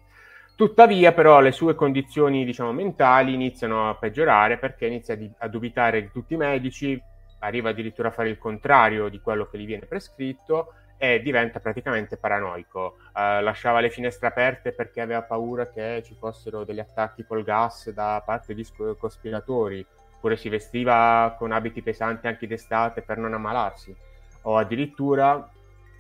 Tuttavia, 0.56 1.14
però, 1.14 1.40
le 1.40 1.52
sue 1.52 1.74
condizioni, 1.74 2.46
diciamo, 2.46 2.72
mentali 2.72 3.34
iniziano 3.34 3.90
a 3.90 3.96
peggiorare 3.96 4.58
perché 4.58 4.86
inizia 4.86 5.18
a 5.40 5.48
dubitare 5.48 6.02
di 6.02 6.12
tutti 6.12 6.36
i 6.36 6.38
medici, 6.38 7.02
arriva 7.40 7.70
addirittura 7.70 8.10
a 8.10 8.12
fare 8.12 8.30
il 8.30 8.38
contrario 8.38 9.10
di 9.10 9.20
quello 9.20 9.48
che 9.48 9.58
gli 9.58 9.66
viene 9.66 9.88
prescritto 9.88 10.74
e 10.98 11.22
diventa 11.22 11.60
praticamente 11.60 12.18
paranoico. 12.18 12.98
Uh, 13.14 13.42
lasciava 13.42 13.80
le 13.80 13.90
finestre 13.90 14.28
aperte 14.28 14.72
perché 14.72 15.02
aveva 15.02 15.24
paura 15.24 15.68
che 15.68 16.02
ci 16.06 16.16
fossero 16.18 16.64
degli 16.64 16.80
attacchi 16.80 17.26
col 17.26 17.44
gas 17.44 17.90
da 17.90 18.22
parte 18.24 18.54
di 18.54 18.66
cospiratori, 18.98 19.86
oppure 20.16 20.38
si 20.38 20.50
vestiva 20.50 21.36
con 21.38 21.52
abiti 21.52 21.82
pesanti 21.82 22.28
anche 22.28 22.48
d'estate 22.48 23.02
per 23.02 23.18
non 23.18 23.34
ammalarsi, 23.34 23.94
o 24.44 24.56
addirittura 24.56 25.50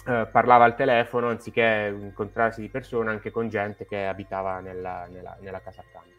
eh, 0.06 0.28
parlava 0.32 0.66
al 0.66 0.76
telefono 0.76 1.30
anziché 1.30 1.96
incontrarsi 1.98 2.62
di 2.62 2.70
persona 2.70 3.12
anche 3.12 3.32
con 3.32 3.50
gente 3.50 3.86
che 3.86 4.06
abitava 4.06 4.60
nella, 4.60 5.08
nella, 5.10 5.38
nella 5.40 5.62
casa 5.62 5.82
accanto. 5.82 6.12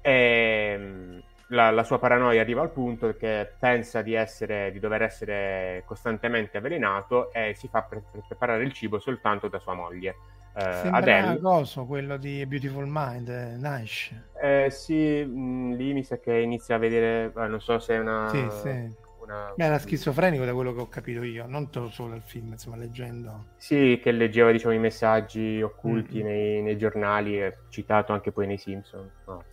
E, 0.00 0.74
ehm, 0.76 1.22
la, 1.48 1.70
la, 1.70 1.82
sua 1.82 1.98
paranoia 1.98 2.40
arriva 2.40 2.62
al 2.62 2.70
punto 2.70 3.14
che 3.16 3.52
pensa 3.58 4.00
di, 4.00 4.14
essere, 4.14 4.70
di 4.72 4.78
dover 4.78 5.02
essere 5.02 5.82
costantemente 5.86 6.58
avvelenato 6.58 7.32
e 7.32 7.54
si 7.54 7.68
fa 7.68 7.82
pre- 7.82 8.02
preparare 8.26 8.62
il 8.62 8.72
cibo 8.72 8.98
soltanto 8.98 9.48
da 9.48 9.58
sua 9.58 9.74
moglie. 9.74 10.16
eh, 10.56 10.88
Adele. 10.90 11.40
Coso, 11.40 11.84
quello 11.84 12.16
di 12.16 12.44
Beautiful 12.46 12.86
Mind, 12.86 13.28
eh, 13.28 13.56
Nash. 13.56 14.12
Eh, 14.40 14.68
sì, 14.70 15.24
mh, 15.24 15.38
mm, 15.38 15.72
lì 15.74 15.92
mi 15.92 16.04
sa 16.04 16.18
che 16.18 16.34
inizia 16.36 16.76
a 16.76 16.78
vedere, 16.78 17.32
eh, 17.36 17.46
non 17.48 17.60
so 17.60 17.78
se 17.78 17.94
è 17.94 17.98
una... 17.98 18.28
Sì, 18.28 18.48
sì. 18.50 19.02
Una... 19.24 19.54
Era 19.56 19.78
schizofrenico 19.78 20.44
da 20.44 20.52
quello 20.52 20.74
che 20.74 20.80
ho 20.80 20.88
capito 20.88 21.22
io, 21.22 21.46
non 21.46 21.68
solo 21.90 22.14
il 22.14 22.22
film, 22.22 22.52
insomma, 22.52 22.76
leggendo. 22.76 23.46
Sì, 23.56 23.98
che 24.02 24.12
leggeva, 24.12 24.50
diciamo, 24.50 24.74
i 24.74 24.78
messaggi 24.78 25.62
occulti 25.62 26.16
mm-hmm. 26.16 26.26
nei, 26.26 26.62
nei, 26.62 26.76
giornali, 26.76 27.52
citato 27.70 28.12
anche 28.12 28.32
poi 28.32 28.46
nei 28.46 28.58
Simpson. 28.58 29.10
No. 29.26 29.44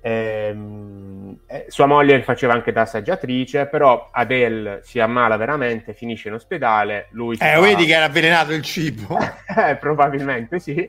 Ehm, 0.00 1.38
eh, 1.46 1.66
sua 1.68 1.86
moglie 1.86 2.22
faceva 2.22 2.52
anche 2.52 2.72
da 2.72 2.82
assaggiatrice, 2.82 3.66
però 3.66 4.10
Adele 4.12 4.80
si 4.82 5.00
ammala 5.00 5.36
veramente, 5.36 5.94
finisce 5.94 6.28
in 6.28 6.34
ospedale. 6.34 7.08
Lui 7.10 7.34
eh, 7.34 7.54
fa... 7.54 7.60
vedi 7.60 7.86
che 7.86 7.94
era 7.94 8.04
avvelenato 8.04 8.52
il 8.52 8.62
cibo? 8.62 9.18
eh, 9.56 9.76
probabilmente 9.76 10.58
sì. 10.58 10.88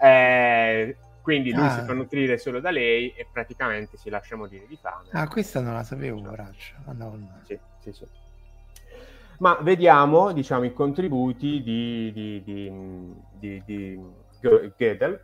Eh, 0.00 0.96
quindi 1.28 1.52
lui 1.52 1.66
ah. 1.66 1.68
si 1.68 1.82
fa 1.82 1.92
nutrire 1.92 2.38
solo 2.38 2.58
da 2.58 2.70
lei 2.70 3.12
e 3.14 3.26
praticamente 3.30 3.98
si 3.98 4.08
lascia 4.08 4.34
morire 4.34 4.66
di 4.66 4.78
fame. 4.80 5.08
Ah, 5.12 5.28
questa 5.28 5.60
non 5.60 5.74
la 5.74 5.82
sapevo, 5.82 6.22
poraccio. 6.22 6.74
Sì, 7.42 7.58
sì, 7.80 7.92
sì. 7.92 8.06
Ma 9.40 9.58
vediamo, 9.60 10.32
diciamo, 10.32 10.64
i 10.64 10.72
contributi 10.72 11.62
di, 11.62 12.10
di, 12.14 12.42
di, 13.38 13.62
di, 13.62 14.00
Gödel 14.74 15.20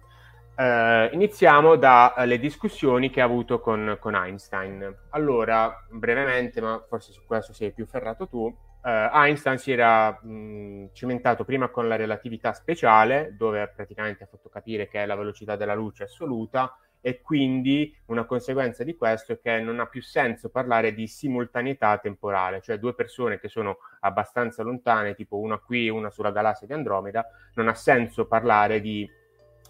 Uh, 0.56 1.12
iniziamo 1.12 1.74
dalle 1.74 2.38
discussioni 2.38 3.10
che 3.10 3.20
ha 3.20 3.24
avuto 3.24 3.58
con, 3.58 3.96
con, 3.98 4.14
Einstein. 4.14 4.88
Allora, 5.10 5.84
brevemente, 5.90 6.60
ma 6.60 6.80
forse 6.88 7.10
su 7.10 7.22
questo 7.26 7.52
sei 7.52 7.72
più 7.72 7.86
ferrato 7.86 8.28
tu, 8.28 8.56
uh, 8.84 9.16
Einstein 9.16 9.58
si 9.58 9.72
era 9.72 10.12
mh, 10.12 10.90
cimentato 10.92 11.44
prima 11.44 11.68
con 11.68 11.88
la 11.88 11.96
relatività 11.96 12.52
speciale, 12.52 13.34
dove 13.36 13.66
praticamente 13.74 14.24
ha 14.24 14.26
fatto 14.26 14.48
capire 14.48 14.88
che 14.88 15.02
è 15.02 15.06
la 15.06 15.16
velocità 15.16 15.56
della 15.56 15.74
luce 15.74 16.04
assoluta, 16.04 16.76
e 17.06 17.20
quindi 17.20 17.94
una 18.06 18.24
conseguenza 18.24 18.82
di 18.82 18.96
questo 18.96 19.32
è 19.32 19.38
che 19.38 19.60
non 19.60 19.78
ha 19.78 19.86
più 19.86 20.00
senso 20.00 20.48
parlare 20.48 20.94
di 20.94 21.06
simultaneità 21.06 21.98
temporale, 21.98 22.62
cioè 22.62 22.78
due 22.78 22.94
persone 22.94 23.38
che 23.38 23.48
sono 23.48 23.76
abbastanza 24.00 24.62
lontane, 24.62 25.14
tipo 25.14 25.38
una 25.38 25.58
qui 25.58 25.86
e 25.86 25.90
una 25.90 26.10
sulla 26.10 26.30
galassia 26.30 26.66
di 26.66 26.72
Andromeda, 26.72 27.26
non 27.56 27.68
ha 27.68 27.74
senso 27.74 28.26
parlare 28.26 28.80
di 28.80 29.06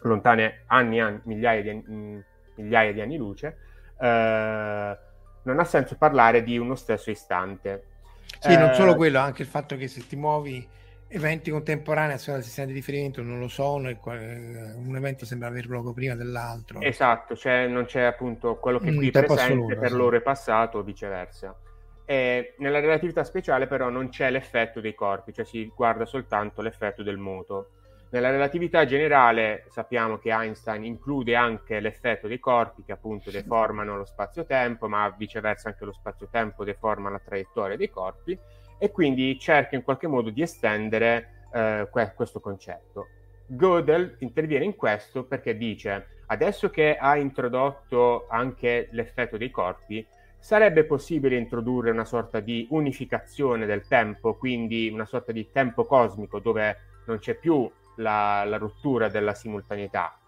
lontane 0.03 0.63
anni, 0.67 1.01
anni 1.01 1.21
migliaia, 1.25 1.63
di, 1.63 1.73
mh, 1.73 2.25
migliaia 2.57 2.93
di 2.93 3.01
anni 3.01 3.17
luce, 3.17 3.57
eh, 3.99 4.99
non 5.43 5.59
ha 5.59 5.65
senso 5.65 5.97
parlare 5.97 6.45
di 6.45 6.57
uno 6.57 6.77
stesso 6.77 7.11
istante. 7.11 7.94
Sì, 8.39 8.53
eh, 8.53 8.57
non 8.57 8.75
solo 8.75 8.93
eh, 8.93 8.97
quello, 8.97 9.19
anche 9.19 9.43
il 9.43 9.49
fatto 9.49 9.77
che 9.77 9.89
se 9.89 10.07
ti 10.07 10.17
muovi 10.17 10.67
eventi 11.09 11.51
contemporanei 11.51 12.15
a 12.15 12.19
seconda 12.19 12.41
del 12.41 12.49
sistema 12.49 12.67
di 12.67 12.73
riferimento 12.73 13.23
non 13.23 13.39
lo 13.39 13.47
sono 13.47 13.89
e 13.89 13.99
un 14.03 14.95
evento 14.97 15.25
sembra 15.25 15.49
aver 15.49 15.67
luogo 15.67 15.93
prima 15.93 16.15
dell'altro. 16.15 16.81
Esatto, 16.81 17.37
cioè 17.37 17.67
non 17.67 17.85
c'è 17.85 18.03
appunto 18.03 18.57
quello 18.57 18.79
che 18.79 18.93
qui 18.93 19.11
presente 19.11 19.43
assoluto, 19.43 19.79
per 19.79 19.91
sì. 19.91 19.97
loro 19.97 20.17
è 20.17 20.21
passato 20.21 20.79
o 20.79 20.83
viceversa. 20.83 21.57
E 22.05 22.55
nella 22.59 22.81
relatività 22.81 23.25
speciale 23.25 23.67
però 23.67 23.89
non 23.89 24.09
c'è 24.09 24.31
l'effetto 24.31 24.81
dei 24.81 24.95
corpi, 24.95 25.33
cioè 25.33 25.45
si 25.45 25.71
guarda 25.75 26.05
soltanto 26.05 26.61
l'effetto 26.63 27.03
del 27.03 27.17
moto. 27.17 27.71
Nella 28.11 28.31
relatività 28.31 28.85
generale 28.85 29.65
sappiamo 29.71 30.19
che 30.19 30.31
Einstein 30.31 30.85
include 30.85 31.35
anche 31.35 31.81
l'effetto 31.81 32.29
dei 32.29 32.39
corpi 32.39 32.85
che 32.85 32.93
appunto 32.93 33.31
deformano 33.31 33.97
lo 33.97 34.05
spazio-tempo, 34.05 34.89
ma 34.89 35.13
viceversa 35.17 35.69
anche 35.69 35.85
lo 35.85 35.93
spazio-tempo 35.93 36.63
deforma 36.63 37.11
la 37.11 37.19
traiettoria 37.19 37.77
dei 37.77 37.91
corpi 37.91 38.39
e 38.79 38.91
quindi 38.91 39.39
cerca 39.39 39.75
in 39.75 39.83
qualche 39.83 40.07
modo 40.07 40.31
di 40.31 40.43
estendere 40.43 41.47
eh, 41.53 41.89
questo 41.91 42.41
concetto. 42.41 43.09
Gödel 43.47 44.17
interviene 44.19 44.65
in 44.65 44.77
questo 44.77 45.25
perché 45.25 45.57
dice 45.57 46.07
adesso 46.27 46.71
che 46.71 46.97
ha 46.97 47.17
introdotto 47.17 48.27
anche 48.29 48.89
l'effetto 48.93 49.37
dei 49.37 49.51
corpi, 49.51 50.07
sarebbe 50.39 50.85
possibile 50.85 51.37
introdurre 51.37 51.91
una 51.91 52.05
sorta 52.05 52.41
di 52.41 52.67
unificazione 52.71 53.67
del 53.67 53.87
tempo, 53.87 54.35
quindi 54.35 54.89
una 54.89 55.07
sorta 55.07 55.33
di 55.33 55.51
tempo 55.51 55.85
cosmico 55.85 56.39
dove 56.39 56.77
non 57.07 57.19
c'è 57.19 57.35
più 57.35 57.71
la, 57.97 58.45
la 58.45 58.57
rottura 58.57 59.09
della 59.09 59.35
simultaneità. 59.35 60.19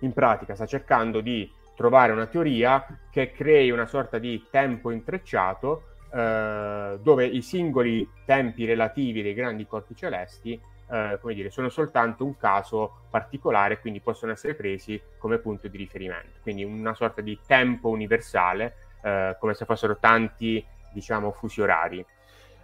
In 0.00 0.12
pratica 0.12 0.54
sta 0.54 0.66
cercando 0.66 1.20
di 1.20 1.50
trovare 1.74 2.12
una 2.12 2.26
teoria 2.26 2.84
che 3.10 3.32
crei 3.32 3.70
una 3.70 3.86
sorta 3.86 4.18
di 4.18 4.46
tempo 4.50 4.90
intrecciato 4.90 5.84
eh, 6.12 6.98
dove 7.02 7.26
i 7.26 7.42
singoli 7.42 8.08
tempi 8.24 8.64
relativi 8.64 9.22
dei 9.22 9.34
grandi 9.34 9.66
corpi 9.66 9.94
celesti 9.94 10.60
eh, 10.90 11.18
come 11.20 11.34
dire, 11.34 11.50
sono 11.50 11.68
soltanto 11.68 12.24
un 12.24 12.36
caso 12.36 13.02
particolare, 13.10 13.78
quindi 13.78 14.00
possono 14.00 14.32
essere 14.32 14.54
presi 14.54 15.00
come 15.18 15.38
punto 15.38 15.68
di 15.68 15.76
riferimento. 15.76 16.40
Quindi 16.42 16.64
una 16.64 16.94
sorta 16.94 17.20
di 17.20 17.38
tempo 17.46 17.88
universale, 17.88 18.74
eh, 19.02 19.36
come 19.38 19.54
se 19.54 19.64
fossero 19.64 19.98
tanti, 19.98 20.64
diciamo, 20.92 21.30
fusi 21.30 21.60
orari. 21.60 22.04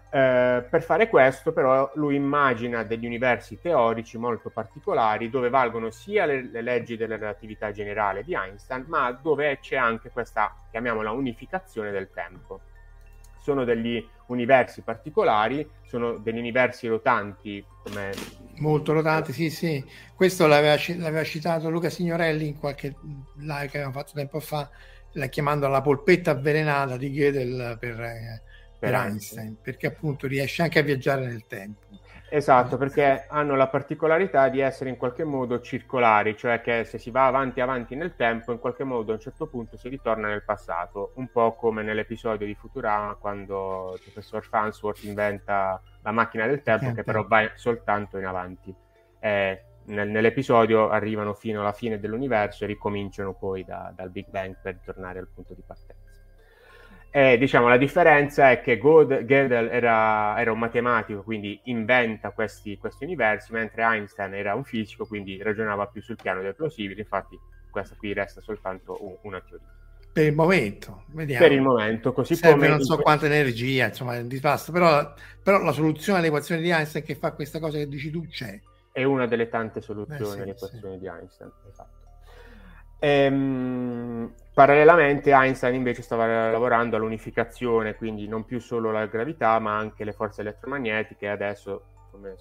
Eh, 0.08 0.64
per 0.70 0.82
fare 0.82 1.08
questo, 1.08 1.52
però, 1.52 1.90
lui 1.94 2.14
immagina 2.14 2.84
degli 2.84 3.06
universi 3.06 3.58
teorici 3.60 4.16
molto 4.18 4.50
particolari 4.50 5.28
dove 5.28 5.50
valgono 5.50 5.90
sia 5.90 6.26
le, 6.26 6.48
le, 6.48 6.62
leggi 6.62 6.96
della 6.96 7.16
relatività 7.16 7.72
generale 7.72 8.22
di 8.22 8.34
Einstein, 8.34 8.84
ma 8.86 9.10
dove 9.10 9.58
c'è 9.60 9.76
anche 9.76 10.10
questa, 10.10 10.54
chiamiamola, 10.70 11.10
unificazione 11.10 11.90
del 11.90 12.10
tempo. 12.14 12.60
Sono 13.40 13.64
degli 13.64 14.04
universi 14.26 14.82
particolari, 14.82 15.68
sono 15.84 16.18
degli 16.18 16.38
universi 16.38 16.88
rotanti. 16.88 17.64
Come... 17.82 18.12
Molto 18.58 18.92
rotanti, 18.92 19.32
sì, 19.32 19.50
sì. 19.50 19.84
Questo 20.14 20.46
l'aveva, 20.46 20.76
l'aveva 20.96 21.24
citato 21.24 21.68
Luca 21.68 21.90
Signorelli 21.90 22.46
in 22.46 22.58
qualche 22.58 22.94
live 23.36 23.68
che 23.68 23.78
avevamo 23.78 23.92
fatto 23.92 24.12
tempo 24.14 24.40
fa, 24.40 24.68
la, 25.12 25.26
chiamandola 25.26 25.72
la 25.72 25.82
polpetta 25.82 26.30
avvelenata 26.30 26.96
di 26.96 27.10
Gödel 27.10 27.76
per... 27.78 28.00
Eh, 28.00 28.42
per 28.78 28.94
Einstein, 28.94 29.56
perché 29.60 29.86
appunto 29.86 30.26
riesce 30.26 30.62
anche 30.62 30.78
a 30.78 30.82
viaggiare 30.82 31.26
nel 31.26 31.46
tempo. 31.46 31.86
Esatto, 32.28 32.76
perché 32.76 33.24
hanno 33.28 33.54
la 33.54 33.68
particolarità 33.68 34.48
di 34.48 34.58
essere 34.58 34.90
in 34.90 34.96
qualche 34.96 35.22
modo 35.22 35.60
circolari, 35.60 36.36
cioè 36.36 36.60
che 36.60 36.82
se 36.84 36.98
si 36.98 37.10
va 37.12 37.26
avanti 37.26 37.60
avanti 37.60 37.94
nel 37.94 38.16
tempo, 38.16 38.50
in 38.50 38.58
qualche 38.58 38.82
modo 38.82 39.12
a 39.12 39.14
un 39.14 39.20
certo 39.20 39.46
punto 39.46 39.76
si 39.76 39.88
ritorna 39.88 40.26
nel 40.26 40.42
passato, 40.42 41.12
un 41.16 41.28
po' 41.30 41.54
come 41.54 41.84
nell'episodio 41.84 42.44
di 42.44 42.54
Futurama 42.54 43.14
quando 43.14 43.92
il 43.94 44.00
professor 44.02 44.44
Farnsworth 44.44 45.04
inventa 45.04 45.80
la 46.02 46.10
macchina 46.10 46.46
del 46.46 46.62
tempo, 46.62 46.92
che 46.92 47.04
però 47.04 47.24
va 47.26 47.48
soltanto 47.54 48.18
in 48.18 48.26
avanti. 48.26 48.74
Eh, 49.20 49.62
nel, 49.84 50.08
nell'episodio 50.08 50.88
arrivano 50.88 51.32
fino 51.32 51.60
alla 51.60 51.72
fine 51.72 52.00
dell'universo 52.00 52.64
e 52.64 52.66
ricominciano 52.66 53.34
poi 53.34 53.64
da, 53.64 53.92
dal 53.94 54.10
Big 54.10 54.26
Bang 54.28 54.56
per 54.60 54.80
tornare 54.84 55.20
al 55.20 55.28
punto 55.32 55.54
di 55.54 55.62
partenza. 55.64 56.05
E, 57.16 57.38
diciamo, 57.38 57.66
la 57.66 57.78
differenza 57.78 58.50
è 58.50 58.60
che 58.60 58.76
God, 58.76 59.24
Gödel 59.24 59.70
era, 59.70 60.38
era, 60.38 60.52
un 60.52 60.58
matematico, 60.58 61.22
quindi 61.22 61.58
inventa 61.64 62.30
questi, 62.32 62.76
questi, 62.76 63.04
universi, 63.04 63.52
mentre 63.52 63.84
Einstein 63.84 64.34
era 64.34 64.54
un 64.54 64.64
fisico, 64.64 65.06
quindi 65.06 65.42
ragionava 65.42 65.86
più 65.86 66.02
sul 66.02 66.16
piano 66.20 66.42
del 66.42 66.54
plausibile. 66.54 67.00
Infatti, 67.00 67.38
questa 67.70 67.94
qui 67.96 68.12
resta 68.12 68.42
soltanto 68.42 68.98
un, 69.00 69.16
una 69.22 69.40
teoria. 69.40 69.66
Per 70.12 70.26
il 70.26 70.34
momento, 70.34 71.04
vediamo. 71.06 71.42
Per 71.42 71.52
il 71.56 71.62
momento, 71.62 72.12
così 72.12 72.34
Serve 72.34 72.54
come... 72.54 72.68
non 72.68 72.82
so 72.82 72.98
quanta 72.98 73.24
energia, 73.24 73.86
insomma, 73.86 74.16
è 74.16 74.20
un 74.20 74.28
disastro, 74.28 74.74
però, 74.74 75.14
però 75.42 75.62
la 75.62 75.72
soluzione 75.72 76.18
all'equazione 76.18 76.60
di 76.60 76.68
Einstein 76.68 77.02
che 77.02 77.14
fa 77.14 77.32
questa 77.32 77.58
cosa 77.58 77.78
che 77.78 77.88
dici 77.88 78.10
tu 78.10 78.26
c'è. 78.26 78.60
È 78.92 79.04
una 79.04 79.26
delle 79.26 79.48
tante 79.48 79.80
soluzioni 79.80 80.20
Beh, 80.20 80.34
sì, 80.34 80.40
all'equazione 80.42 80.94
sì. 80.96 81.00
di 81.00 81.06
Einstein, 81.06 81.50
esatto. 81.66 82.05
Ehm, 82.98 84.32
parallelamente 84.54 85.32
Einstein 85.32 85.74
invece 85.74 86.02
stava 86.02 86.50
lavorando 86.50 86.96
all'unificazione, 86.96 87.94
quindi 87.94 88.26
non 88.26 88.44
più 88.44 88.58
solo 88.58 88.90
la 88.90 89.06
gravità, 89.06 89.58
ma 89.58 89.76
anche 89.76 90.04
le 90.04 90.12
forze 90.12 90.40
elettromagnetiche. 90.40 91.28
Adesso, 91.28 91.82
come 92.10 92.34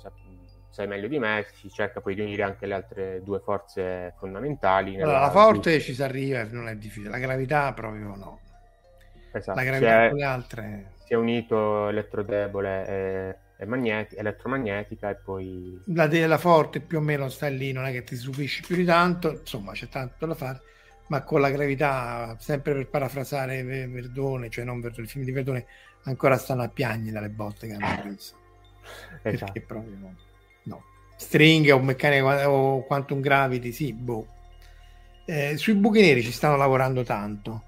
sai 0.70 0.88
meglio 0.88 1.08
di 1.08 1.20
me, 1.20 1.46
si 1.54 1.70
cerca 1.70 2.02
poi 2.02 2.16
di 2.16 2.22
unire 2.22 2.44
anche 2.44 2.66
le 2.66 2.74
altre 2.74 3.22
due 3.24 3.40
forze 3.40 4.14
fondamentali. 4.18 5.00
Allora, 5.02 5.20
la 5.20 5.32
forte 5.32 5.80
ci 5.80 5.94
si 5.94 6.04
arriva, 6.04 6.44
non 6.52 6.68
è 6.68 6.76
difficile, 6.76 7.10
la 7.10 7.20
gravità 7.20 7.72
proprio 7.74 8.16
no. 8.16 8.40
Esatto. 9.32 9.58
La 9.60 9.66
gravità 9.66 10.10
con 10.10 10.18
le 10.18 10.24
altre... 10.24 10.92
Si 11.06 11.14
è 11.14 11.16
unito 11.16 11.90
elettrodebole 11.90 12.88
e 12.88 13.36
magneti- 13.64 14.16
elettromagnetica 14.16 15.10
e 15.10 15.16
poi... 15.16 15.82
La, 15.86 16.10
la 16.12 16.38
forte 16.38 16.82
più 16.82 16.98
o 16.98 17.02
meno 17.02 17.30
sta 17.30 17.48
lì, 17.48 17.72
non 17.72 17.86
è 17.86 17.92
che 17.92 18.04
ti 18.04 18.18
stupisci 18.18 18.62
più 18.64 18.76
di 18.76 18.84
tanto, 18.84 19.32
insomma 19.40 19.72
c'è 19.72 19.88
tanto 19.88 20.26
da 20.26 20.36
fare, 20.36 20.62
ma 21.08 21.22
con 21.22 21.40
la 21.40 21.50
gravità, 21.50 22.36
sempre 22.40 22.74
per 22.74 22.90
parafrasare 22.90 23.64
Verdone, 23.64 24.50
cioè 24.50 24.66
non 24.66 24.82
Verdone, 24.82 25.04
il 25.04 25.10
film 25.10 25.24
di 25.24 25.32
Verdone, 25.32 25.66
ancora 26.04 26.38
stanno 26.38 26.64
a 26.64 26.70
piangere 26.70 27.14
dalle 27.14 27.30
botte 27.30 27.68
che 27.68 27.74
hanno 27.74 28.02
preso. 28.02 28.36
Esatto. 29.22 29.52
Perché 29.54 29.62
proprio 29.62 29.96
no. 30.00 30.16
no. 30.64 30.84
Stringhe 31.16 31.72
o 31.72 31.80
meccanica 31.80 32.50
o 32.50 32.84
quantum 32.84 33.22
gravity, 33.22 33.72
sì, 33.72 33.94
boh. 33.94 34.28
Eh, 35.26 35.56
sui 35.58 35.74
buchi 35.76 36.02
neri 36.02 36.22
ci 36.22 36.32
stanno 36.32 36.58
lavorando 36.58 37.04
tanto. 37.04 37.64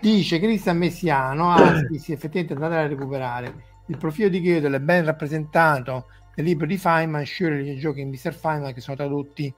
Dice 0.00 0.38
Cristian 0.38 0.76
Messiano, 0.76 1.50
ah 1.50 1.78
sì, 1.88 1.98
sì, 1.98 2.12
effettivamente 2.12 2.54
andate 2.54 2.74
a 2.74 2.86
recuperare 2.86 3.72
il 3.86 3.96
profilo 3.98 4.28
di 4.28 4.40
Gödel 4.40 4.74
è 4.74 4.80
ben 4.80 5.04
rappresentato 5.04 6.08
nel 6.36 6.46
libro 6.46 6.66
di 6.66 6.76
Feynman, 6.76 7.24
Surely 7.24 7.70
e 7.70 7.76
Joking 7.76 8.12
Mr. 8.12 8.34
Feynman, 8.34 8.72
che 8.72 8.80
sono 8.80 8.96
tradotti 8.96 9.54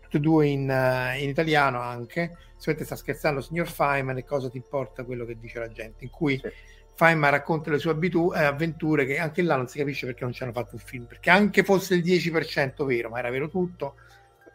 tutti 0.00 0.16
e 0.16 0.20
due 0.20 0.46
in, 0.46 0.68
uh, 0.68 1.20
in 1.20 1.28
italiano 1.28 1.80
anche. 1.80 2.36
Sicuramente 2.56 2.84
sta 2.84 2.96
scherzando, 2.96 3.40
signor 3.40 3.68
Feynman, 3.68 4.18
e 4.18 4.24
cosa 4.24 4.50
ti 4.50 4.56
importa 4.56 5.04
quello 5.04 5.24
che 5.24 5.38
dice 5.38 5.58
la 5.58 5.70
gente? 5.70 6.04
In 6.04 6.10
cui 6.10 6.38
sì. 6.42 6.50
Feynman 6.94 7.30
racconta 7.30 7.70
le 7.70 7.78
sue 7.78 7.92
abitu- 7.92 8.34
eh, 8.34 8.42
avventure, 8.42 9.06
che 9.06 9.18
anche 9.18 9.42
là 9.42 9.56
non 9.56 9.68
si 9.68 9.78
capisce 9.78 10.06
perché 10.06 10.24
non 10.24 10.32
ci 10.32 10.42
hanno 10.42 10.52
fatto 10.52 10.70
un 10.72 10.80
film, 10.80 11.04
perché 11.04 11.30
anche 11.30 11.62
fosse 11.62 11.94
il 11.94 12.02
10% 12.02 12.84
vero, 12.84 13.08
ma 13.08 13.20
era 13.20 13.30
vero 13.30 13.48
tutto, 13.48 13.94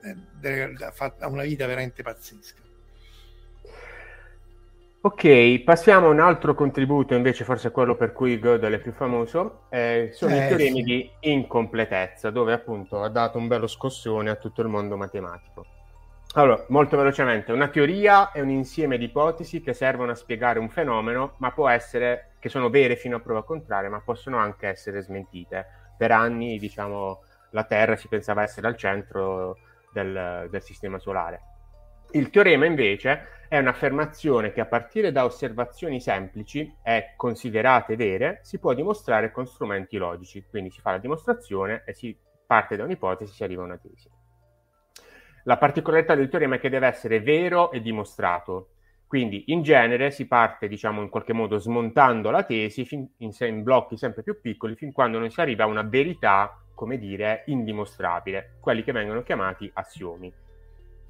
eh, 0.04 0.74
ha 1.20 1.28
una 1.28 1.44
vita 1.44 1.66
veramente 1.66 2.04
pazzesca. 2.04 2.62
Ok, 5.06 5.64
passiamo 5.66 6.08
a 6.08 6.12
un 6.12 6.22
altro 6.22 6.56
contributo, 6.56 7.14
invece 7.14 7.44
forse 7.44 7.72
quello 7.72 7.98
per 7.98 8.14
cui 8.14 8.40
Gödel 8.40 8.76
è 8.76 8.80
più 8.80 8.94
famoso, 8.94 9.66
eh, 9.70 10.12
sono 10.14 10.34
eh, 10.34 10.46
i 10.46 10.48
teoremi 10.48 10.78
sì. 10.78 10.84
di 10.84 11.12
incompletezza, 11.32 12.30
dove 12.30 12.54
appunto 12.54 13.02
ha 13.02 13.10
dato 13.10 13.38
un 13.38 13.48
bello 13.48 13.68
scossone 13.68 14.30
a 14.30 14.36
tutto 14.36 14.62
il 14.62 14.70
mondo 14.70 14.96
matematico. 14.96 15.66
Allora, 16.36 16.64
molto 16.70 16.96
velocemente, 16.96 17.52
una 17.52 17.68
teoria 17.68 18.32
è 18.32 18.40
un 18.40 18.50
insieme 18.50 18.98
di 18.98 19.04
ipotesi 19.04 19.60
che 19.60 19.74
servono 19.74 20.12
a 20.12 20.16
spiegare 20.16 20.58
un 20.58 20.70
fenomeno, 20.70 21.34
ma 21.40 21.52
può 21.52 21.68
essere 21.68 22.36
che 22.40 22.48
sono 22.48 22.70
vere 22.70 22.96
fino 22.96 23.18
a 23.18 23.20
prova 23.20 23.44
contraria, 23.44 23.90
ma 23.90 24.00
possono 24.00 24.38
anche 24.38 24.70
essere 24.70 25.02
smentite. 25.02 25.66
Per 25.98 26.12
anni, 26.12 26.58
diciamo, 26.58 27.24
la 27.50 27.66
Terra 27.66 27.98
si 27.98 28.08
pensava 28.08 28.44
essere 28.44 28.68
al 28.68 28.78
centro 28.78 29.58
del, 29.92 30.48
del 30.50 30.62
sistema 30.62 30.98
solare. 30.98 31.42
Il 32.12 32.30
teorema 32.30 32.66
invece 32.68 33.28
è 33.54 33.60
un'affermazione 33.60 34.52
che 34.52 34.62
a 34.62 34.66
partire 34.66 35.12
da 35.12 35.26
osservazioni 35.26 36.02
semplici 36.02 36.76
e 36.82 37.14
considerate 37.16 37.96
vere 37.96 38.40
si 38.42 38.58
può 38.58 38.74
dimostrare 38.74 39.32
con 39.32 39.46
strumenti 39.46 39.98
logici. 39.98 40.44
Quindi 40.50 40.72
si 40.72 40.82
fa 40.82 40.90
la 40.90 40.98
dimostrazione 40.98 41.84
e 41.86 41.94
si 41.94 42.18
parte 42.48 42.76
da 42.76 42.84
un'ipotesi 42.84 43.32
e 43.32 43.36
si 43.36 43.44
arriva 43.44 43.62
a 43.62 43.66
una 43.66 43.78
tesi. 43.78 44.10
La 45.44 45.58
particolarità 45.58 46.16
del 46.16 46.30
teorema 46.30 46.56
è 46.56 46.60
che 46.60 46.70
deve 46.70 46.88
essere 46.88 47.22
vero 47.22 47.70
e 47.70 47.80
dimostrato. 47.80 48.70
Quindi 49.06 49.44
in 49.52 49.62
genere 49.62 50.10
si 50.10 50.26
parte, 50.26 50.68
diciamo, 50.68 51.04
in 51.04 51.10
qualche 51.10 51.34
modo 51.34 51.60
smontando 51.60 52.32
la 52.32 52.42
tesi 52.42 52.88
in, 52.90 53.08
in 53.18 53.62
blocchi 53.62 53.98
sempre 53.98 54.24
più 54.24 54.42
piccoli 54.42 54.74
fin 54.74 54.92
quando 54.92 55.20
non 55.20 55.30
si 55.30 55.40
arriva 55.40 55.66
a 55.66 55.68
una 55.68 55.84
verità 55.84 56.58
come 56.74 56.98
dire, 56.98 57.44
indimostrabile, 57.46 58.58
quelli 58.60 58.84
che 58.84 58.92
vengono 58.92 59.22
chiamati 59.22 59.70
assiomi, 59.76 60.34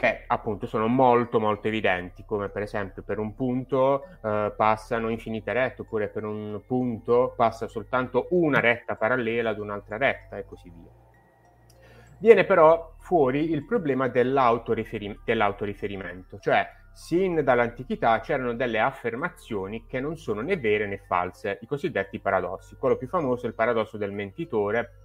che 0.03 0.25
appunto 0.27 0.67
sono 0.67 0.87
molto 0.87 1.39
molto 1.39 1.69
evidenti, 1.69 2.25
come 2.25 2.49
per 2.49 2.63
esempio 2.63 3.03
per 3.03 3.19
un 3.19 3.33
punto 3.35 4.03
eh, 4.21 4.51
passano 4.53 5.07
infinite 5.07 5.53
rette, 5.53 5.83
oppure 5.83 6.09
per 6.09 6.25
un 6.25 6.59
punto 6.67 7.33
passa 7.37 7.69
soltanto 7.69 8.27
una 8.31 8.59
retta 8.59 8.97
parallela 8.97 9.51
ad 9.51 9.59
un'altra 9.59 9.95
retta 9.95 10.37
e 10.37 10.43
così 10.45 10.69
via. 10.69 10.91
Viene 12.17 12.43
però 12.43 12.95
fuori 12.97 13.51
il 13.51 13.65
problema 13.65 14.09
dell'autoriferim- 14.09 15.21
dell'autoriferimento, 15.23 16.37
cioè 16.37 16.69
sin 16.91 17.41
dall'antichità 17.41 18.19
c'erano 18.19 18.55
delle 18.55 18.81
affermazioni 18.81 19.85
che 19.87 20.01
non 20.01 20.17
sono 20.17 20.41
né 20.41 20.57
vere 20.57 20.85
né 20.85 20.97
false, 20.97 21.59
i 21.61 21.65
cosiddetti 21.65 22.19
paradossi. 22.19 22.75
Quello 22.75 22.97
più 22.97 23.07
famoso 23.07 23.45
è 23.45 23.47
il 23.47 23.55
paradosso 23.55 23.95
del 23.95 24.11
mentitore, 24.11 24.95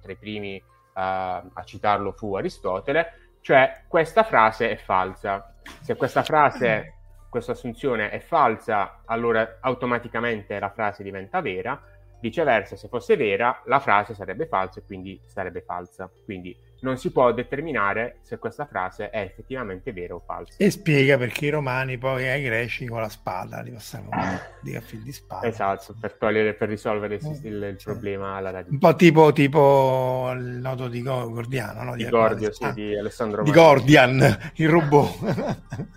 tra 0.00 0.10
i 0.10 0.16
primi 0.16 0.56
uh, 0.56 0.90
a 0.94 1.62
citarlo 1.64 2.10
fu 2.10 2.34
Aristotele, 2.34 3.21
cioè 3.42 3.82
questa 3.88 4.22
frase 4.22 4.70
è 4.70 4.76
falsa. 4.76 5.54
Se 5.80 5.96
questa 5.96 6.22
frase, 6.22 6.94
questa 7.28 7.52
assunzione 7.52 8.10
è 8.10 8.20
falsa, 8.20 9.02
allora 9.04 9.58
automaticamente 9.60 10.58
la 10.58 10.70
frase 10.70 11.02
diventa 11.02 11.40
vera, 11.40 11.80
viceversa 12.20 12.76
se 12.76 12.86
fosse 12.88 13.16
vera 13.16 13.60
la 13.66 13.80
frase 13.80 14.14
sarebbe 14.14 14.46
falsa 14.46 14.78
e 14.78 14.84
quindi 14.84 15.20
sarebbe 15.26 15.60
falsa. 15.62 16.08
Quindi 16.24 16.56
non 16.82 16.98
si 16.98 17.10
può 17.10 17.32
determinare 17.32 18.18
se 18.22 18.38
questa 18.38 18.66
frase 18.66 19.10
è 19.10 19.20
effettivamente 19.20 19.92
vera 19.92 20.14
o 20.14 20.20
falsa. 20.20 20.56
E 20.58 20.70
spiega 20.70 21.16
perché 21.16 21.46
i 21.46 21.50
romani 21.50 21.96
poi 21.96 22.28
ai 22.28 22.42
greci 22.42 22.86
con 22.86 23.00
la 23.00 23.08
spada 23.08 23.60
li 23.60 23.70
passavano 23.70 24.38
di 24.60 24.74
a 24.74 24.80
fil 24.80 25.02
di 25.02 25.12
spada. 25.12 25.46
Esatto, 25.46 25.94
per, 25.98 26.14
togliere, 26.14 26.54
per 26.54 26.68
risolvere 26.68 27.14
il, 27.16 27.40
il, 27.44 27.62
il 27.62 27.74
sì. 27.78 27.84
problema 27.84 28.34
alla 28.36 28.50
radice. 28.50 28.72
Un 28.72 28.78
po' 28.78 28.96
tipo, 28.96 29.32
tipo 29.32 30.30
il 30.34 30.42
noto 30.42 30.88
di 30.88 31.02
Gordiano, 31.02 31.82
no? 31.84 31.96
Di, 31.96 32.04
di 32.04 32.10
Gordio, 32.10 32.52
sì, 32.52 32.64
ah, 32.64 32.72
di 32.72 32.96
Alessandro 32.96 33.42
Di 33.42 33.52
Gordian, 33.52 34.50
il 34.54 34.68
robot. 34.68 35.16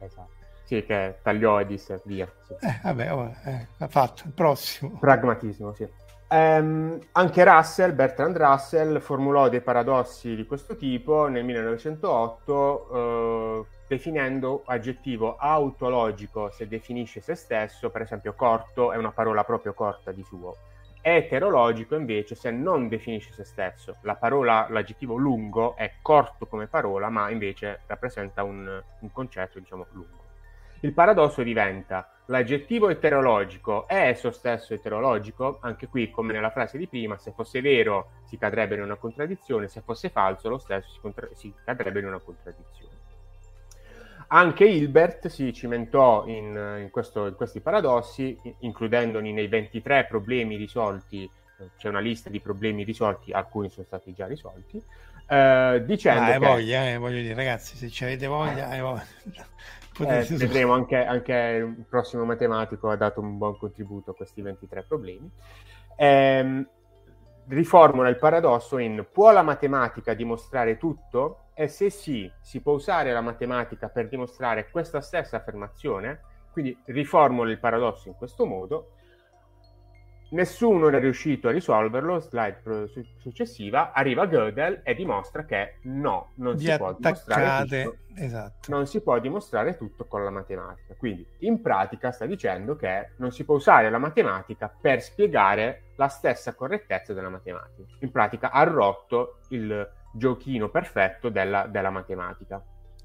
esatto. 0.00 0.32
Sì, 0.64 0.84
che 0.84 1.18
tagliò 1.22 1.60
e 1.60 1.66
disse 1.66 2.00
via. 2.04 2.30
Sì. 2.46 2.52
Eh, 2.60 2.80
vabbè, 2.82 3.12
oh, 3.12 3.34
eh, 3.44 3.88
fatto, 3.88 4.24
il 4.26 4.32
prossimo. 4.32 4.98
Pragmatismo, 4.98 5.72
sì. 5.72 5.88
Um, 6.34 6.98
anche 7.12 7.44
Russell, 7.44 7.94
Bertrand 7.94 8.36
Russell, 8.36 8.98
formulò 8.98 9.48
dei 9.48 9.60
paradossi 9.60 10.34
di 10.34 10.44
questo 10.46 10.74
tipo 10.74 11.28
nel 11.28 11.44
1908, 11.44 12.52
uh, 12.52 13.66
definendo 13.86 14.64
aggettivo 14.66 15.36
autologico 15.36 16.50
se 16.50 16.66
definisce 16.66 17.20
se 17.20 17.36
stesso, 17.36 17.88
per 17.90 18.00
esempio 18.00 18.32
corto 18.32 18.90
è 18.90 18.96
una 18.96 19.12
parola 19.12 19.44
proprio 19.44 19.74
corta 19.74 20.10
di 20.10 20.24
suo, 20.24 20.56
eterologico 21.02 21.94
invece 21.94 22.34
se 22.34 22.50
non 22.50 22.88
definisce 22.88 23.32
se 23.32 23.44
stesso. 23.44 23.98
La 24.00 24.16
parola, 24.16 24.66
l'aggettivo 24.70 25.14
lungo 25.14 25.76
è 25.76 25.92
corto 26.02 26.46
come 26.46 26.66
parola, 26.66 27.10
ma 27.10 27.30
invece 27.30 27.82
rappresenta 27.86 28.42
un, 28.42 28.82
un 28.98 29.12
concetto, 29.12 29.60
diciamo, 29.60 29.86
lungo. 29.92 30.23
Il 30.84 30.92
paradosso 30.92 31.42
diventa 31.42 32.10
l'aggettivo 32.26 32.90
eterologico 32.90 33.88
è 33.88 34.08
esso 34.08 34.30
stesso 34.30 34.74
eterologico? 34.74 35.56
Anche 35.62 35.88
qui, 35.88 36.10
come 36.10 36.34
nella 36.34 36.50
frase 36.50 36.76
di 36.76 36.86
prima, 36.86 37.16
se 37.16 37.32
fosse 37.34 37.62
vero 37.62 38.20
si 38.26 38.36
cadrebbe 38.36 38.74
in 38.74 38.82
una 38.82 38.96
contraddizione, 38.96 39.66
se 39.68 39.80
fosse 39.80 40.10
falso 40.10 40.50
lo 40.50 40.58
stesso 40.58 40.90
si, 40.90 41.00
contra- 41.00 41.28
si 41.32 41.50
cadrebbe 41.64 42.00
in 42.00 42.06
una 42.06 42.18
contraddizione. 42.18 42.92
Anche 44.28 44.66
Hilbert 44.66 45.28
si 45.28 45.54
cimentò 45.54 46.26
in, 46.26 46.80
in, 46.82 46.90
questo, 46.90 47.28
in 47.28 47.34
questi 47.34 47.62
paradossi, 47.62 48.38
includendoli 48.58 49.32
nei 49.32 49.48
23 49.48 50.04
problemi 50.04 50.56
risolti, 50.56 51.30
c'è 51.78 51.88
una 51.88 52.00
lista 52.00 52.28
di 52.28 52.40
problemi 52.40 52.84
risolti, 52.84 53.32
alcuni 53.32 53.70
sono 53.70 53.86
stati 53.86 54.12
già 54.12 54.26
risolti, 54.26 54.82
eh, 55.28 55.82
dicendo 55.86 56.30
ah, 56.30 56.32
che... 56.32 56.38
voglia, 56.38 56.90
eh, 56.90 56.98
voglio 56.98 57.22
dire, 57.22 57.34
ragazzi, 57.34 57.74
se 57.74 57.88
ci 57.88 58.04
avete 58.04 58.26
voglia, 58.26 58.74
eh, 58.74 58.80
voglia. 58.80 59.06
Eh, 60.00 60.26
vedremo 60.36 60.72
anche, 60.72 61.04
anche, 61.04 61.32
il 61.32 61.86
prossimo 61.88 62.24
matematico 62.24 62.88
ha 62.90 62.96
dato 62.96 63.20
un 63.20 63.38
buon 63.38 63.56
contributo 63.56 64.10
a 64.10 64.14
questi 64.14 64.42
23 64.42 64.84
problemi. 64.84 65.30
Eh, 65.96 66.66
riformula 67.46 68.08
il 68.08 68.16
paradosso 68.16 68.78
in 68.78 69.06
può 69.12 69.30
la 69.30 69.42
matematica 69.42 70.14
dimostrare 70.14 70.76
tutto? 70.76 71.50
E 71.54 71.68
se 71.68 71.90
sì, 71.90 72.30
si 72.40 72.60
può 72.60 72.72
usare 72.72 73.12
la 73.12 73.20
matematica 73.20 73.88
per 73.88 74.08
dimostrare 74.08 74.68
questa 74.70 75.00
stessa 75.00 75.36
affermazione? 75.36 76.20
Quindi 76.50 76.76
riformula 76.86 77.50
il 77.50 77.58
paradosso 77.58 78.08
in 78.08 78.14
questo 78.14 78.46
modo 78.46 78.90
Nessuno 80.30 80.88
è 80.88 80.98
riuscito 80.98 81.48
a 81.48 81.52
risolverlo, 81.52 82.18
slide 82.18 82.88
successiva, 83.18 83.92
arriva 83.92 84.26
Gödel 84.26 84.80
e 84.82 84.94
dimostra 84.94 85.44
che 85.44 85.76
no, 85.82 86.30
non 86.36 86.58
si, 86.58 86.76
può 86.76 86.92
dimostrare 86.92 87.84
tutto, 87.84 87.96
esatto. 88.16 88.70
non 88.70 88.86
si 88.86 89.00
può 89.00 89.18
dimostrare 89.20 89.76
tutto 89.76 90.06
con 90.06 90.24
la 90.24 90.30
matematica. 90.30 90.94
Quindi 90.96 91.26
in 91.40 91.60
pratica 91.60 92.10
sta 92.10 92.26
dicendo 92.26 92.74
che 92.74 93.10
non 93.18 93.30
si 93.30 93.44
può 93.44 93.54
usare 93.54 93.90
la 93.90 93.98
matematica 93.98 94.68
per 94.68 95.02
spiegare 95.02 95.92
la 95.96 96.08
stessa 96.08 96.54
correttezza 96.54 97.12
della 97.12 97.28
matematica. 97.28 97.86
In 98.00 98.10
pratica 98.10 98.50
ha 98.50 98.64
rotto 98.64 99.38
il 99.50 99.88
giochino 100.12 100.68
perfetto 100.68 101.28
della, 101.28 101.66
della 101.66 101.90
matematica. 101.90 102.62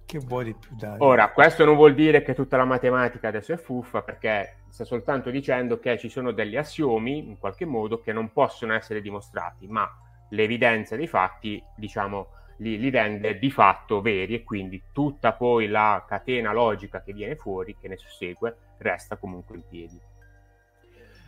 Che 0.09 0.17
vuoi 0.17 0.43
di 0.43 0.55
più, 0.55 0.75
dai? 0.75 0.95
Ora, 1.01 1.29
questo 1.29 1.65
non 1.65 1.75
vuol 1.75 1.93
dire 1.93 2.23
che 2.23 2.33
tutta 2.33 2.57
la 2.57 2.65
matematica 2.65 3.27
adesso 3.27 3.53
è 3.53 3.57
fuffa, 3.57 4.01
perché 4.01 4.61
sta 4.69 4.83
soltanto 4.83 5.29
dicendo 5.29 5.77
che 5.77 5.99
ci 5.99 6.09
sono 6.09 6.31
degli 6.31 6.55
assiomi, 6.55 7.27
in 7.27 7.37
qualche 7.37 7.65
modo, 7.65 8.01
che 8.01 8.11
non 8.11 8.33
possono 8.33 8.73
essere 8.73 9.01
dimostrati, 9.01 9.67
ma 9.67 9.87
l'evidenza 10.29 10.95
dei 10.95 11.05
fatti, 11.05 11.63
diciamo, 11.75 12.29
li, 12.57 12.79
li 12.79 12.89
rende 12.89 13.37
di 13.37 13.51
fatto 13.51 14.01
veri 14.01 14.33
e 14.33 14.43
quindi 14.43 14.81
tutta 14.91 15.33
poi 15.33 15.67
la 15.67 16.03
catena 16.07 16.53
logica 16.53 17.03
che 17.03 17.13
viene 17.13 17.35
fuori, 17.35 17.77
che 17.79 17.87
ne 17.87 17.95
sussegue, 17.95 18.55
resta 18.79 19.15
comunque 19.17 19.57
in 19.57 19.63
piedi. 19.69 20.01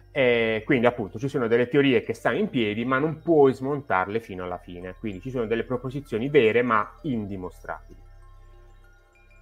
E 0.10 0.64
quindi 0.66 0.88
appunto 0.88 1.20
ci 1.20 1.28
sono 1.28 1.48
delle 1.48 1.68
teorie 1.68 2.02
che 2.02 2.16
stanno 2.16 2.40
in 2.40 2.50
piedi 2.50 2.84
ma 2.84 2.98
non 2.98 3.20
puoi 3.20 3.54
smontarle 3.54 4.20
fino 4.20 4.44
alla 4.44 4.58
fine, 4.58 4.96
quindi 4.98 5.22
ci 5.22 5.30
sono 5.30 5.46
delle 5.46 5.66
proposizioni 5.66 6.30
vere 6.30 6.64
ma 6.64 6.96
indimostrabili. 7.04 8.10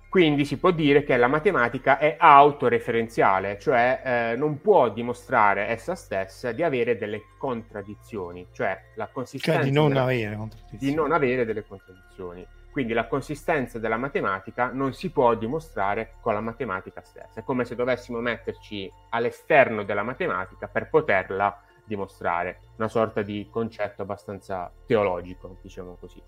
Quindi 0.09 0.43
si 0.43 0.57
può 0.57 0.71
dire 0.71 1.03
che 1.03 1.17
la 1.17 1.27
matematica 1.27 1.99
è 1.99 2.15
autoreferenziale, 2.17 3.59
cioè 3.59 4.01
eh, 4.03 4.35
non 4.37 4.59
può 4.59 4.89
dimostrare 4.89 5.67
essa 5.67 5.93
stessa 5.93 6.51
di 6.51 6.63
avere 6.63 6.97
delle 6.97 7.25
contraddizioni, 7.37 8.47
cioè 8.51 8.85
la 8.95 9.07
consistenza 9.07 9.59
cioè 9.59 9.69
di 9.69 9.75
non, 9.75 9.89
della... 9.89 10.01
avere 10.01 10.47
di 10.71 10.93
non 10.95 11.11
avere 11.11 11.45
delle 11.45 11.63
contraddizioni. 11.63 12.43
Quindi 12.71 12.93
la 12.93 13.05
consistenza 13.05 13.77
della 13.77 13.97
matematica 13.97 14.71
non 14.71 14.93
si 14.93 15.11
può 15.11 15.35
dimostrare 15.35 16.13
con 16.21 16.33
la 16.33 16.41
matematica 16.41 17.01
stessa. 17.01 17.41
È 17.41 17.43
come 17.43 17.63
se 17.65 17.75
dovessimo 17.75 18.19
metterci 18.19 18.91
all'esterno 19.09 19.83
della 19.83 20.03
matematica 20.03 20.67
per 20.67 20.89
poterla 20.89 21.61
dimostrare, 21.83 22.61
una 22.77 22.87
sorta 22.87 23.21
di 23.21 23.47
concetto 23.51 24.01
abbastanza 24.01 24.71
teologico, 24.87 25.57
diciamo 25.61 25.97
così. 25.99 26.21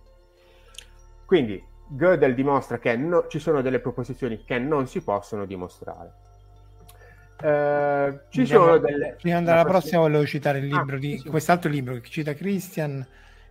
Quindi 1.25 1.63
Gödel 1.93 2.33
dimostra 2.33 2.79
che 2.79 2.95
no, 2.95 3.27
ci 3.27 3.39
sono 3.39 3.61
delle 3.61 3.79
proposizioni 3.79 4.43
che 4.45 4.57
non 4.59 4.87
si 4.87 5.01
possono 5.01 5.45
dimostrare. 5.45 6.13
Eh, 7.41 8.19
ci 8.29 8.41
Andiamo, 8.41 8.65
sono 8.65 8.77
delle... 8.77 9.15
Prima 9.19 9.19
di 9.19 9.31
andare 9.31 9.59
alla 9.59 9.69
prossima 9.69 10.01
volevo 10.01 10.25
citare 10.25 10.59
il 10.59 10.67
libro 10.67 10.95
ah, 10.95 10.99
di 10.99 11.17
sì. 11.17 11.27
quest'altro 11.27 11.69
libro 11.69 11.95
che 11.95 12.09
cita 12.09 12.33
Christian 12.33 13.05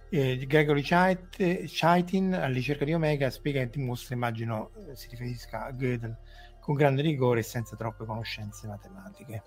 eh, 0.08 0.44
Gregory 0.46 0.82
Chaitin 0.82 2.34
alla 2.34 2.54
ricerca 2.54 2.84
di 2.84 2.94
Omega 2.94 3.30
spiega 3.30 3.60
e 3.60 3.68
dimostra, 3.68 4.14
immagino 4.14 4.70
eh, 4.88 4.96
si 4.96 5.08
riferisca 5.10 5.66
a 5.66 5.72
Gödel 5.72 6.16
con 6.60 6.74
grande 6.74 7.02
rigore 7.02 7.40
e 7.40 7.42
senza 7.44 7.76
troppe 7.76 8.04
conoscenze 8.04 8.66
matematiche. 8.66 9.42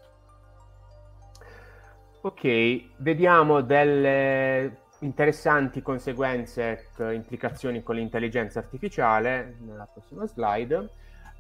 Ok, 2.22 2.96
vediamo 2.98 3.62
delle 3.62 4.83
interessanti 5.04 5.82
conseguenze 5.82 6.88
e 6.98 7.14
implicazioni 7.14 7.84
con 7.84 7.96
l'intelligenza 7.96 8.60
artificiale 8.60 9.58
nella 9.60 9.88
prossima 9.92 10.26
slide. 10.26 10.90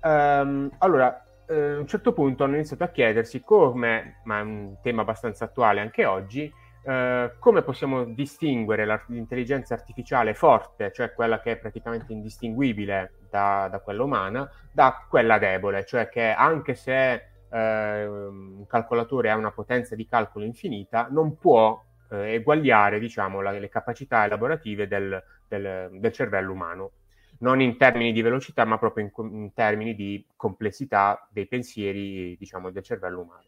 Um, 0.01 0.69
allora, 0.79 1.25
eh, 1.47 1.71
a 1.71 1.79
un 1.79 1.87
certo 1.87 2.13
punto 2.13 2.43
hanno 2.43 2.55
iniziato 2.55 2.83
a 2.83 2.89
chiedersi 2.89 3.41
come, 3.41 4.19
ma 4.25 4.39
è 4.39 4.41
un 4.41 4.75
tema 4.81 5.01
abbastanza 5.01 5.45
attuale 5.45 5.79
anche 5.79 6.05
oggi, 6.05 6.51
eh, 6.85 7.31
come 7.39 7.61
possiamo 7.61 8.03
distinguere 8.03 8.85
l'intelligenza 9.07 9.73
artificiale 9.73 10.33
forte, 10.33 10.91
cioè 10.91 11.13
quella 11.13 11.39
che 11.39 11.51
è 11.51 11.57
praticamente 11.57 12.11
indistinguibile 12.11 13.13
da, 13.29 13.69
da 13.71 13.79
quella 13.79 14.03
umana, 14.03 14.49
da 14.71 15.05
quella 15.09 15.37
debole, 15.37 15.85
cioè 15.85 16.09
che 16.09 16.31
anche 16.31 16.75
se 16.75 17.27
eh, 17.49 18.05
un 18.05 18.65
calcolatore 18.67 19.29
ha 19.29 19.37
una 19.37 19.51
potenza 19.51 19.95
di 19.95 20.05
calcolo 20.05 20.43
infinita, 20.43 21.07
non 21.09 21.37
può 21.37 21.81
eh, 22.13 22.33
eguagliare 22.35 22.99
diciamo, 22.99 23.41
la, 23.41 23.51
le 23.51 23.69
capacità 23.69 24.25
elaborative 24.25 24.87
del, 24.87 25.21
del, 25.47 25.89
del, 25.91 26.11
cervello 26.11 26.51
umano, 26.51 26.91
non 27.39 27.61
in 27.61 27.77
termini 27.77 28.11
di 28.11 28.21
velocità, 28.21 28.65
ma 28.65 28.77
proprio 28.77 29.05
in, 29.05 29.33
in 29.33 29.53
termini 29.53 29.95
di 29.95 30.25
complessità 30.35 31.27
dei 31.31 31.47
pensieri 31.47 32.37
diciamo, 32.37 32.71
del 32.71 32.83
cervello 32.83 33.21
umano. 33.21 33.43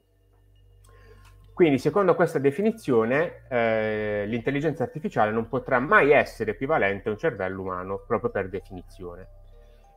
Quindi, 1.53 1.77
secondo 1.79 2.15
questa 2.15 2.37
definizione, 2.37 3.45
eh, 3.49 4.25
l'intelligenza 4.27 4.83
artificiale 4.83 5.31
non 5.31 5.47
potrà 5.47 5.79
mai 5.79 6.11
essere 6.11 6.51
equivalente 6.51 7.07
a 7.07 7.13
un 7.13 7.17
cervello 7.17 7.61
umano, 7.61 8.03
proprio 8.05 8.29
per 8.29 8.49
definizione. 8.49 9.44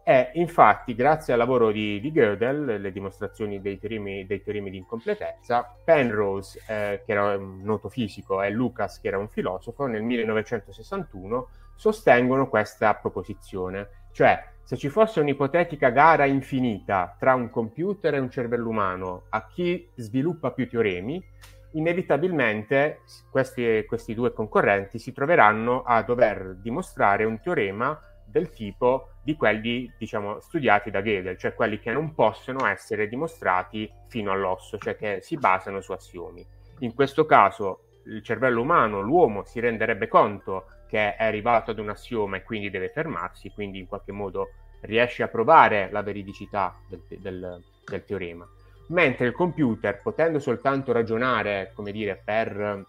E 0.08 0.30
infatti, 0.36 0.94
grazie 0.94 1.34
al 1.34 1.38
lavoro 1.38 1.70
di, 1.70 2.00
di 2.00 2.10
Gödel, 2.10 2.80
le 2.80 2.92
dimostrazioni 2.92 3.60
dei 3.60 3.78
teoremi, 3.78 4.24
dei 4.24 4.42
teoremi 4.42 4.70
di 4.70 4.78
incompletezza, 4.78 5.76
Penrose, 5.84 6.62
eh, 6.66 7.02
che 7.04 7.12
era 7.12 7.36
un 7.36 7.60
noto 7.62 7.90
fisico, 7.90 8.40
e 8.40 8.48
Lucas, 8.48 9.02
che 9.02 9.08
era 9.08 9.18
un 9.18 9.28
filosofo, 9.28 9.84
nel 9.84 10.00
1961 10.00 11.48
sostengono 11.74 12.48
questa 12.48 12.94
proposizione, 12.94 14.06
cioè 14.12 14.42
se 14.62 14.78
ci 14.78 14.88
fosse 14.88 15.20
un'ipotetica 15.20 15.90
gara 15.90 16.24
infinita 16.24 17.14
tra 17.18 17.34
un 17.34 17.50
computer 17.50 18.14
e 18.14 18.18
un 18.18 18.30
cervello 18.30 18.70
umano 18.70 19.24
a 19.28 19.46
chi 19.46 19.90
sviluppa 19.94 20.52
più 20.52 20.70
teoremi, 20.70 21.22
inevitabilmente 21.72 23.00
questi, 23.30 23.84
questi 23.86 24.14
due 24.14 24.32
concorrenti 24.32 24.98
si 24.98 25.12
troveranno 25.12 25.82
a 25.82 26.00
dover 26.02 26.56
dimostrare 26.62 27.24
un 27.24 27.38
teorema 27.42 28.00
del 28.30 28.50
tipo 28.50 29.10
di 29.22 29.36
quelli 29.36 29.92
diciamo, 29.98 30.40
studiati 30.40 30.90
da 30.90 31.00
Gödel, 31.00 31.38
cioè 31.38 31.54
quelli 31.54 31.78
che 31.78 31.92
non 31.92 32.14
possono 32.14 32.66
essere 32.66 33.08
dimostrati 33.08 33.90
fino 34.08 34.32
all'osso, 34.32 34.78
cioè 34.78 34.96
che 34.96 35.18
si 35.22 35.36
basano 35.36 35.80
su 35.80 35.92
assiomi. 35.92 36.46
In 36.80 36.94
questo 36.94 37.24
caso 37.26 37.84
il 38.04 38.22
cervello 38.22 38.62
umano, 38.62 39.00
l'uomo, 39.00 39.44
si 39.44 39.60
renderebbe 39.60 40.08
conto 40.08 40.66
che 40.88 41.16
è 41.16 41.24
arrivato 41.24 41.70
ad 41.70 41.78
un 41.78 41.90
assioma 41.90 42.36
e 42.36 42.42
quindi 42.42 42.70
deve 42.70 42.88
fermarsi, 42.88 43.50
quindi 43.50 43.78
in 43.78 43.86
qualche 43.86 44.12
modo 44.12 44.48
riesce 44.80 45.22
a 45.22 45.28
provare 45.28 45.88
la 45.90 46.02
veridicità 46.02 46.78
del, 46.88 47.02
del, 47.18 47.62
del 47.84 48.04
teorema. 48.04 48.48
Mentre 48.88 49.26
il 49.26 49.32
computer, 49.32 50.00
potendo 50.00 50.38
soltanto 50.38 50.92
ragionare, 50.92 51.72
come 51.74 51.92
dire, 51.92 52.20
per 52.24 52.86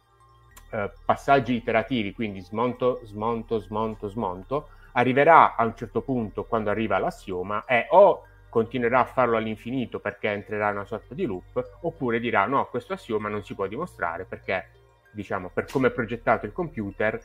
eh, 0.72 0.92
passaggi 1.04 1.56
iterativi, 1.56 2.14
quindi 2.14 2.40
smonto, 2.42 3.02
smonto, 3.04 3.60
smonto, 3.60 4.08
smonto, 4.08 4.70
arriverà 4.94 5.56
a 5.56 5.64
un 5.64 5.76
certo 5.76 6.02
punto, 6.02 6.46
quando 6.46 6.70
arriva 6.70 6.98
l'assioma, 6.98 7.66
e 7.66 7.88
o 7.90 8.24
continuerà 8.50 9.02
a 9.02 9.06
farlo 9.06 9.38
all'infinito 9.38 10.00
perché 10.00 10.30
entrerà 10.30 10.70
in 10.70 10.76
una 10.76 10.86
sorta 10.86 11.14
di 11.14 11.26
loop, 11.26 11.78
oppure 11.82 12.20
dirà 12.20 12.46
no, 12.46 12.68
questo 12.68 12.94
assioma 12.94 13.30
non 13.30 13.44
si 13.44 13.54
può 13.54 13.68
dimostrare 13.68 14.26
perché, 14.26 14.70
diciamo, 15.12 15.50
per 15.54 15.66
come 15.72 15.88
è 15.88 15.92
progettato 15.92 16.46
il 16.46 16.52
computer, 16.52 17.22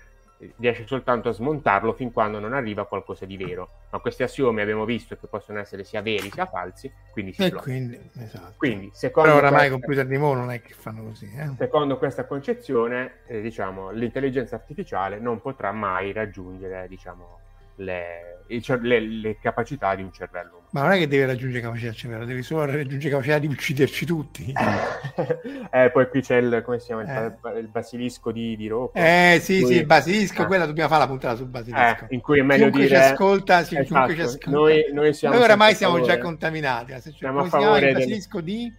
riesce 0.56 0.86
soltanto 0.86 1.28
a 1.28 1.32
smontarlo 1.32 1.92
fin 1.92 2.12
quando 2.12 2.38
non 2.38 2.52
arriva 2.52 2.86
qualcosa 2.86 3.24
di 3.24 3.36
vero. 3.36 3.70
Ma 3.90 3.98
questi 4.00 4.22
assiomi 4.22 4.60
abbiamo 4.60 4.84
visto 4.84 5.16
che 5.16 5.26
possono 5.26 5.58
essere 5.60 5.84
sia 5.84 6.02
veri 6.02 6.30
sia 6.30 6.46
falsi, 6.46 6.92
quindi 7.12 7.32
si 7.32 7.50
quindi, 7.52 8.10
esatto. 8.18 8.54
quindi 8.56 8.90
secondo 8.92 9.30
Però 9.30 9.40
oramai 9.40 9.68
questa, 9.68 9.76
i 9.76 9.80
computer 9.80 10.06
di 10.06 10.18
mo 10.18 10.34
non 10.34 10.50
è 10.50 10.60
che 10.60 10.74
fanno 10.74 11.04
così. 11.04 11.32
Eh? 11.34 11.50
Secondo 11.56 11.98
questa 11.98 12.26
concezione, 12.26 13.20
eh, 13.26 13.40
diciamo, 13.40 13.90
l'intelligenza 13.90 14.56
artificiale 14.56 15.18
non 15.18 15.40
potrà 15.40 15.72
mai 15.72 16.12
raggiungere, 16.12 16.86
diciamo, 16.88 17.40
le, 17.76 18.44
le, 18.46 19.00
le, 19.00 19.38
capacità 19.40 19.94
di 19.94 20.02
un 20.02 20.12
cervello. 20.12 20.62
Ma 20.70 20.82
non 20.82 20.92
è 20.92 20.98
che 20.98 21.08
deve 21.08 21.26
raggiungere 21.26 21.62
capacità 21.62 21.88
del 21.88 21.96
cervello, 21.96 22.24
devi 22.24 22.42
solo 22.42 22.64
raggiungere 22.66 23.10
capacità 23.10 23.38
di 23.38 23.46
ucciderci 23.46 24.06
tutti. 24.06 24.52
eh, 25.70 25.90
poi 25.90 26.08
qui 26.08 26.20
c'è 26.20 26.36
il, 26.36 26.62
come 26.64 26.78
si 26.78 26.86
chiama, 26.86 27.02
il, 27.02 27.38
eh. 27.54 27.58
il 27.58 27.68
basilisco 27.68 28.30
di, 28.30 28.56
di 28.56 28.68
Rocco. 28.68 28.98
Eh 28.98 29.38
sì, 29.40 29.60
cui... 29.60 29.72
sì, 29.72 29.78
il 29.78 29.86
basilisco, 29.86 30.42
eh. 30.42 30.46
quella 30.46 30.66
dobbiamo 30.66 30.88
fare 30.88 31.02
la 31.02 31.08
puntata 31.08 31.36
sul 31.36 31.46
basilisco. 31.46 32.04
Eh, 32.04 32.14
in 32.14 32.20
cui 32.20 32.38
è 32.38 32.42
meglio 32.42 32.70
chiunque 32.70 32.82
dire... 32.82 32.96
Ci 32.96 33.12
ascolta, 33.12 33.64
sì, 33.64 33.76
esatto. 33.76 34.14
ci 34.14 34.20
ascolta. 34.20 34.50
Noi, 34.50 34.84
noi, 34.92 35.14
siamo 35.14 35.34
noi 35.34 35.44
oramai 35.44 35.74
siamo 35.74 36.00
già 36.00 36.18
contaminati. 36.18 37.00
Se 37.00 37.12
siamo 37.12 37.40
a 37.40 37.44
favore 37.44 37.88
il 37.88 37.94
basilisco 37.94 38.40
del... 38.40 38.44
di... 38.44 38.72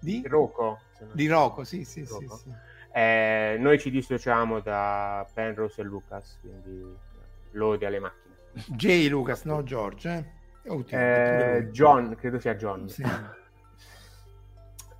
Di 0.00 0.22
Rocco. 0.26 0.80
Di 1.12 1.26
Rocco, 1.28 1.64
sì, 1.64 1.84
sì, 1.84 2.04
Rocco. 2.08 2.36
sì. 2.36 2.42
sì. 2.44 2.68
Eh, 2.92 3.56
noi 3.58 3.78
ci 3.78 3.90
dissociamo 3.90 4.60
da 4.60 5.24
Penrose 5.32 5.80
e 5.80 5.84
Lucas, 5.84 6.38
quindi 6.40 6.96
lode 7.52 7.86
alle 7.86 8.00
macchine. 8.00 8.19
J. 8.52 9.08
Lucas, 9.08 9.44
no 9.44 9.62
George. 9.62 10.08
Eh? 10.08 10.70
Oh, 10.70 10.84
eh, 10.88 11.68
John, 11.70 12.14
credo 12.16 12.38
sia 12.38 12.54
John. 12.54 12.88
Sì. 12.88 13.02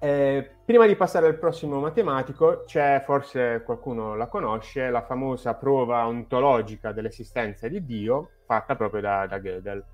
Eh, 0.03 0.51
prima 0.65 0.87
di 0.87 0.97
passare 0.97 1.27
al 1.27 1.39
prossimo 1.39 1.79
matematico, 1.79 2.65
c'è 2.65 3.03
forse 3.05 3.61
qualcuno 3.63 4.17
la 4.17 4.29
conosce, 4.29 4.89
la 4.89 5.03
famosa 5.03 5.53
prova 5.57 6.07
ontologica 6.07 6.93
dell'esistenza 6.93 7.69
di 7.69 7.85
Dio, 7.85 8.31
fatta 8.47 8.77
proprio 8.77 9.03
da, 9.03 9.27
da 9.27 9.39
Gödel. 9.39 9.85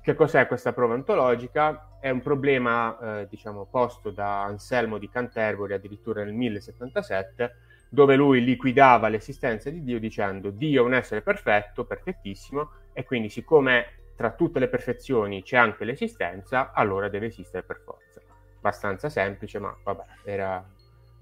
Che 0.00 0.14
cos'è 0.14 0.46
questa 0.46 0.72
prova 0.72 0.94
ontologica? 0.94 1.98
È 1.98 2.08
un 2.10 2.20
problema, 2.20 2.96
eh, 3.22 3.26
diciamo, 3.28 3.66
posto 3.68 4.10
da 4.10 4.44
Anselmo 4.44 4.98
di 4.98 5.08
Canterbury 5.08 5.74
addirittura 5.74 6.22
nel 6.22 6.32
1077, 6.34 7.56
dove 7.88 8.14
lui 8.14 8.44
liquidava 8.44 9.08
l'esistenza 9.08 9.68
di 9.68 9.82
Dio 9.82 9.98
dicendo 9.98 10.50
Dio 10.50 10.84
è 10.84 10.86
un 10.86 10.94
essere 10.94 11.22
perfetto, 11.22 11.84
perfettissimo, 11.84 12.70
e 12.96 13.04
quindi 13.04 13.28
siccome 13.28 14.12
tra 14.16 14.30
tutte 14.30 14.58
le 14.58 14.68
perfezioni 14.68 15.42
c'è 15.42 15.58
anche 15.58 15.84
l'esistenza, 15.84 16.72
allora 16.72 17.10
deve 17.10 17.26
esistere 17.26 17.62
per 17.62 17.82
forza. 17.84 18.22
Abbastanza 18.56 19.10
semplice, 19.10 19.58
ma 19.58 19.76
vabbè, 19.84 20.04
era, 20.24 20.66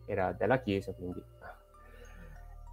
era 0.07 0.33
della 0.33 0.61
Chiesa, 0.61 0.93
quindi... 0.93 1.21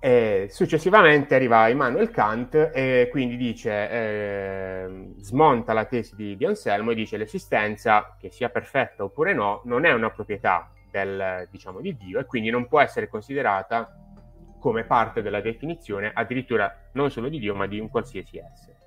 E 0.04 0.48
successivamente 0.50 1.36
arriva 1.36 1.68
Immanuel 1.68 2.10
Kant 2.10 2.72
e 2.74 3.08
quindi 3.12 3.38
dice, 3.38 3.90
eh, 3.90 5.14
smonta 5.18 5.74
la 5.74 5.86
tesi 5.86 6.16
di, 6.16 6.36
di 6.36 6.46
Anselmo 6.46 6.92
e 6.92 6.96
dice 6.96 7.18
l'esistenza, 7.18 8.16
che 8.20 8.32
sia 8.32 8.50
perfetta 8.50 9.04
oppure 9.04 9.34
no, 9.34 9.62
non 9.66 9.86
è 9.86 9.94
una 9.94 10.10
proprietà 10.10 10.72
del, 10.90 11.48
diciamo, 11.52 11.82
di 11.82 11.96
Dio 11.98 12.20
e 12.20 12.26
quindi 12.26 12.50
non 12.50 12.68
può 12.68 12.80
essere 12.80 13.08
considerata 13.08 13.96
come 14.60 14.86
parte 14.86 15.22
della 15.22 15.42
definizione 15.42 16.12
addirittura 16.14 16.90
non 16.94 17.12
solo 17.12 17.30
di 17.30 17.40
Dio 17.40 17.56
ma 17.56 17.68
di 17.68 17.80
un 17.80 17.90
qualsiasi 17.90 18.38
essere. 18.38 18.81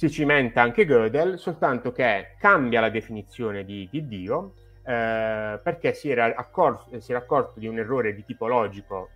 Si 0.00 0.10
cimenta 0.10 0.62
anche 0.62 0.86
Gödel, 0.86 1.36
soltanto 1.38 1.92
che 1.92 2.34
cambia 2.38 2.80
la 2.80 2.88
definizione 2.88 3.66
di, 3.66 3.86
di 3.90 4.08
Dio 4.08 4.54
eh, 4.82 5.60
perché 5.62 5.92
si 5.92 6.08
era, 6.08 6.34
accor- 6.34 6.96
si 6.96 7.12
era, 7.12 7.20
accorto 7.20 7.60
di 7.60 7.66
un 7.66 7.76
errore 7.76 8.14
di 8.14 8.24
tipo 8.24 8.48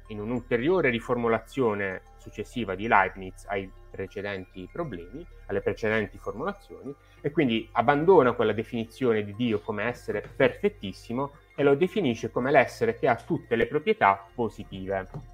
in 0.08 0.20
un'ulteriore 0.20 0.90
riformulazione 0.90 2.02
successiva 2.18 2.74
di 2.74 2.86
Leibniz 2.86 3.46
ai 3.46 3.72
precedenti 3.90 4.68
problemi, 4.70 5.26
alle 5.46 5.62
precedenti 5.62 6.18
formulazioni, 6.18 6.94
e 7.22 7.30
quindi 7.30 7.66
abbandona 7.72 8.32
quella 8.32 8.52
definizione 8.52 9.24
di 9.24 9.34
Dio 9.34 9.60
come 9.60 9.84
essere 9.84 10.22
perfettissimo 10.36 11.30
e 11.56 11.62
lo 11.62 11.76
definisce 11.76 12.30
come 12.30 12.50
l'essere 12.50 12.98
che 12.98 13.08
ha 13.08 13.16
tutte 13.16 13.56
le 13.56 13.66
proprietà 13.66 14.22
positive. 14.34 15.33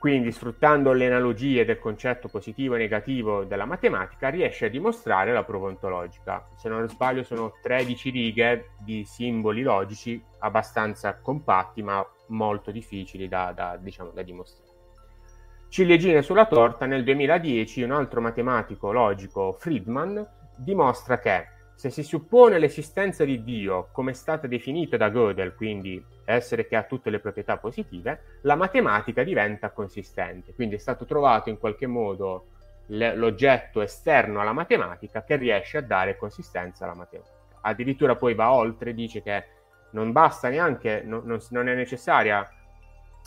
Quindi, 0.00 0.32
sfruttando 0.32 0.92
le 0.92 1.08
analogie 1.08 1.66
del 1.66 1.78
concetto 1.78 2.28
positivo 2.28 2.74
e 2.74 2.78
negativo 2.78 3.44
della 3.44 3.66
matematica, 3.66 4.30
riesce 4.30 4.64
a 4.64 4.70
dimostrare 4.70 5.30
la 5.30 5.44
prova 5.44 5.68
ontologica. 5.68 6.48
Se 6.56 6.70
non 6.70 6.88
sbaglio, 6.88 7.22
sono 7.22 7.52
13 7.60 8.08
righe 8.08 8.70
di 8.78 9.04
simboli 9.04 9.60
logici 9.60 10.18
abbastanza 10.38 11.18
compatti, 11.18 11.82
ma 11.82 12.02
molto 12.28 12.70
difficili 12.70 13.28
da, 13.28 13.52
da, 13.54 13.76
diciamo, 13.78 14.08
da 14.12 14.22
dimostrare. 14.22 14.70
Ciliegine 15.68 16.22
sulla 16.22 16.46
torta, 16.46 16.86
nel 16.86 17.04
2010 17.04 17.82
un 17.82 17.90
altro 17.90 18.22
matematico 18.22 18.92
logico, 18.92 19.52
Friedman, 19.52 20.26
dimostra 20.56 21.18
che 21.18 21.46
se 21.80 21.88
si 21.88 22.02
suppone 22.02 22.58
l'esistenza 22.58 23.24
di 23.24 23.42
Dio 23.42 23.88
come 23.90 24.10
è 24.10 24.14
stata 24.14 24.46
definita 24.46 24.98
da 24.98 25.08
Gödel, 25.08 25.54
quindi 25.54 26.04
essere 26.26 26.66
che 26.66 26.76
ha 26.76 26.82
tutte 26.82 27.08
le 27.08 27.20
proprietà 27.20 27.56
positive, 27.56 28.40
la 28.42 28.54
matematica 28.54 29.22
diventa 29.22 29.70
consistente. 29.70 30.52
Quindi 30.52 30.74
è 30.74 30.78
stato 30.78 31.06
trovato 31.06 31.48
in 31.48 31.56
qualche 31.56 31.86
modo 31.86 32.48
l'oggetto 32.88 33.80
esterno 33.80 34.42
alla 34.42 34.52
matematica 34.52 35.24
che 35.24 35.36
riesce 35.36 35.78
a 35.78 35.80
dare 35.80 36.18
consistenza 36.18 36.84
alla 36.84 36.92
matematica. 36.92 37.38
Addirittura 37.62 38.14
poi 38.14 38.34
va 38.34 38.52
oltre, 38.52 38.92
dice 38.92 39.22
che 39.22 39.44
non 39.92 40.12
basta 40.12 40.50
neanche, 40.50 41.00
non, 41.02 41.22
non, 41.24 41.38
non 41.48 41.66
è 41.66 41.74
necessaria 41.74 42.46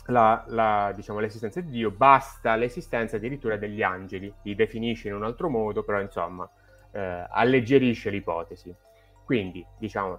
la, 0.06 0.44
la, 0.46 0.92
diciamo, 0.94 1.18
l'esistenza 1.18 1.60
di 1.60 1.70
Dio, 1.70 1.90
basta 1.90 2.54
l'esistenza 2.54 3.16
addirittura 3.16 3.56
degli 3.56 3.82
angeli, 3.82 4.32
li 4.42 4.54
definisce 4.54 5.08
in 5.08 5.14
un 5.14 5.24
altro 5.24 5.50
modo, 5.50 5.82
però 5.82 6.00
insomma 6.00 6.48
eh, 6.94 7.26
alleggerisce 7.28 8.10
l'ipotesi. 8.10 8.74
Quindi, 9.24 9.66
diciamo, 9.78 10.18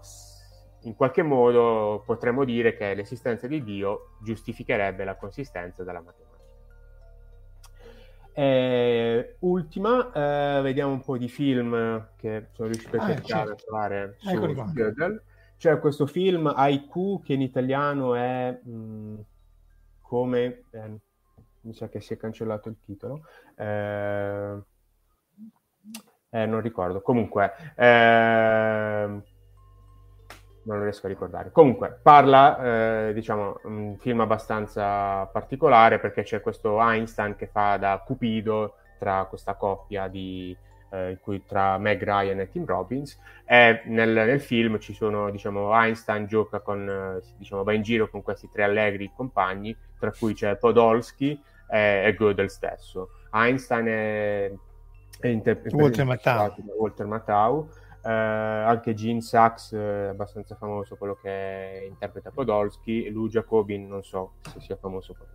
in 0.82 0.96
qualche 0.96 1.24
modo 1.24 2.04
potremmo 2.06 2.44
dire 2.44 2.76
che 2.76 2.94
l'esistenza 2.94 3.48
di 3.48 3.64
Dio 3.64 4.18
giustificherebbe 4.22 5.04
la 5.04 5.16
consistenza 5.16 5.84
della 5.84 6.02
matematica. 6.02 6.34
Eh, 8.38 9.38
ultima, 9.40 10.12
eh, 10.12 10.62
vediamo 10.62 10.92
un 10.92 11.02
po' 11.02 11.18
di 11.18 11.30
film 11.30 12.10
che 12.18 12.48
sono 12.52 12.68
riuscito 12.68 12.98
a 12.98 13.04
ah, 13.04 13.08
cercare 13.08 13.26
certo. 13.26 13.52
a 13.52 13.56
trovare 13.56 14.16
su 14.18 14.74
Gödel. 14.74 15.22
C'è 15.58 15.80
questo 15.80 16.06
film 16.06 16.52
Haiku 16.54 17.22
che 17.24 17.34
in 17.34 17.42
italiano 17.42 18.14
è 18.16 18.60
mh, 18.62 18.70
mm, 18.70 19.16
come... 20.02 20.64
Eh, 20.72 21.00
mi 21.62 21.74
sa 21.74 21.90
che 21.90 22.00
si 22.00 22.14
è 22.14 22.18
cancellato 22.18 22.70
il 22.70 22.78
titolo. 22.86 23.22
Eh, 23.56 24.58
eh, 26.36 26.46
non 26.46 26.60
ricordo. 26.60 27.02
Comunque, 27.02 27.54
eh, 27.76 29.08
non 30.64 30.82
riesco 30.82 31.06
a 31.06 31.10
ricordare. 31.10 31.52
Comunque, 31.52 31.98
parla, 32.02 33.08
eh, 33.08 33.14
diciamo, 33.14 33.60
un 33.64 33.96
film 33.98 34.20
abbastanza 34.20 35.26
particolare 35.28 36.00
perché 36.00 36.24
c'è 36.24 36.42
questo 36.42 36.82
Einstein 36.82 37.36
che 37.38 37.48
fa 37.48 37.78
da 37.78 38.04
cupido 38.06 38.76
tra 39.00 39.26
questa 39.30 39.54
coppia 39.56 40.08
di, 40.10 40.56
eh, 40.90 41.18
tra 41.48 41.78
Meg 41.78 42.04
Ryan 42.04 42.42
e 42.42 42.50
Tim 42.50 42.66
Robbins 42.66 43.18
e 43.46 43.82
nel, 43.86 44.12
nel 44.12 44.42
film 44.42 44.78
ci 44.80 44.94
sono, 44.94 45.30
diciamo, 45.30 45.72
Einstein 45.74 46.26
gioca 46.26 46.60
con, 46.60 46.90
eh, 46.90 47.26
diciamo, 47.38 47.64
va 47.64 47.72
in 47.72 47.82
giro 47.82 48.10
con 48.10 48.22
questi 48.22 48.50
tre 48.50 48.64
allegri 48.64 49.12
compagni, 49.16 49.76
tra 49.98 50.12
cui 50.12 50.34
c'è 50.34 50.58
Podolsky 50.58 51.42
e, 51.70 52.04
e 52.08 52.16
Gödel 52.18 52.48
stesso. 52.48 53.12
Einstein 53.32 53.86
è, 53.86 54.52
è 55.20 55.28
interpretato 55.28 55.82
Walter 55.82 56.06
Matthau. 56.06 56.54
Walter 56.78 57.06
Matthau. 57.06 57.70
Eh, 58.04 58.12
anche 58.12 58.94
Gene 58.94 59.22
Sachs 59.22 59.74
è 59.74 60.08
abbastanza 60.10 60.56
famoso, 60.56 60.96
quello 60.96 61.18
che 61.20 61.88
interpreta 61.90 62.30
Podolsky, 62.30 63.04
e 63.04 63.10
lui 63.10 63.30
Jacobin 63.30 63.88
non 63.88 64.04
so 64.04 64.34
se 64.52 64.60
sia 64.60 64.76
famoso 64.76 65.14
per 65.14 65.28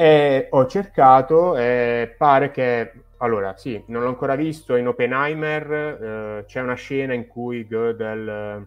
e 0.00 0.46
ho 0.48 0.66
cercato 0.66 1.58
e 1.58 2.14
pare 2.16 2.50
che 2.50 2.92
allora 3.18 3.54
sì, 3.58 3.82
non 3.88 4.00
l'ho 4.00 4.08
ancora 4.08 4.34
visto 4.34 4.76
in 4.76 4.88
Oppenheimer 4.88 5.72
eh, 5.72 6.44
c'è 6.46 6.62
una 6.62 6.72
scena 6.72 7.12
in 7.12 7.26
cui 7.26 7.66
Gödel 7.66 8.66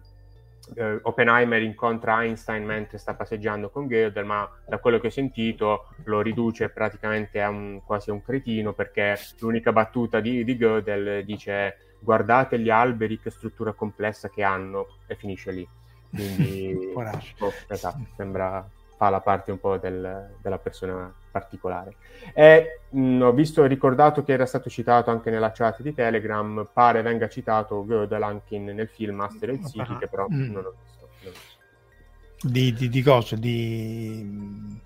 eh, 0.74 0.98
Oppenheimer 1.02 1.62
incontra 1.62 2.22
Einstein 2.22 2.64
mentre 2.64 2.98
sta 2.98 3.14
passeggiando 3.14 3.70
con 3.70 3.86
Gödel 3.86 4.24
ma 4.24 4.48
da 4.66 4.78
quello 4.78 4.98
che 4.98 5.08
ho 5.08 5.10
sentito 5.10 5.88
lo 6.04 6.20
riduce 6.20 6.68
praticamente 6.68 7.40
a 7.42 7.48
un, 7.48 7.82
quasi 7.84 8.10
a 8.10 8.12
un 8.12 8.22
cretino 8.22 8.72
perché 8.72 9.18
l'unica 9.40 9.72
battuta 9.72 10.20
di, 10.20 10.44
di 10.44 10.56
Gödel 10.56 11.24
dice 11.24 11.76
guardate 12.04 12.60
gli 12.60 12.70
alberi, 12.70 13.18
che 13.18 13.30
struttura 13.30 13.72
complessa 13.72 14.28
che 14.28 14.42
hanno, 14.42 14.98
e 15.06 15.16
finisce 15.16 15.50
lì. 15.50 15.68
Quindi, 16.10 16.92
oh, 16.94 17.52
esatto, 17.66 18.06
sembra 18.14 18.68
fa 19.04 19.10
la 19.10 19.20
parte 19.20 19.50
un 19.50 19.60
po' 19.60 19.76
del, 19.76 20.36
della 20.40 20.58
persona 20.58 21.12
particolare. 21.30 21.96
E 22.32 22.80
mh, 22.88 23.20
ho 23.20 23.32
visto, 23.32 23.64
ricordato 23.66 24.24
che 24.24 24.32
era 24.32 24.46
stato 24.46 24.70
citato 24.70 25.10
anche 25.10 25.30
nella 25.30 25.52
chat 25.52 25.82
di 25.82 25.92
Telegram, 25.92 26.66
pare 26.72 27.02
venga 27.02 27.28
citato 27.28 27.84
Gödel 27.84 28.22
anche 28.22 28.54
in, 28.54 28.64
nel 28.64 28.88
film 28.88 29.20
Asteroid 29.20 29.66
City, 29.66 29.98
che 29.98 30.08
però 30.08 30.26
mm. 30.30 30.52
non 30.52 30.64
ho 30.64 30.74
visto. 30.82 31.08
Non 31.22 31.32
ho 31.32 31.36
visto. 31.36 32.48
Di, 32.48 32.72
di, 32.72 32.88
di 32.88 33.02
cosa? 33.02 33.36
Di... 33.36 34.80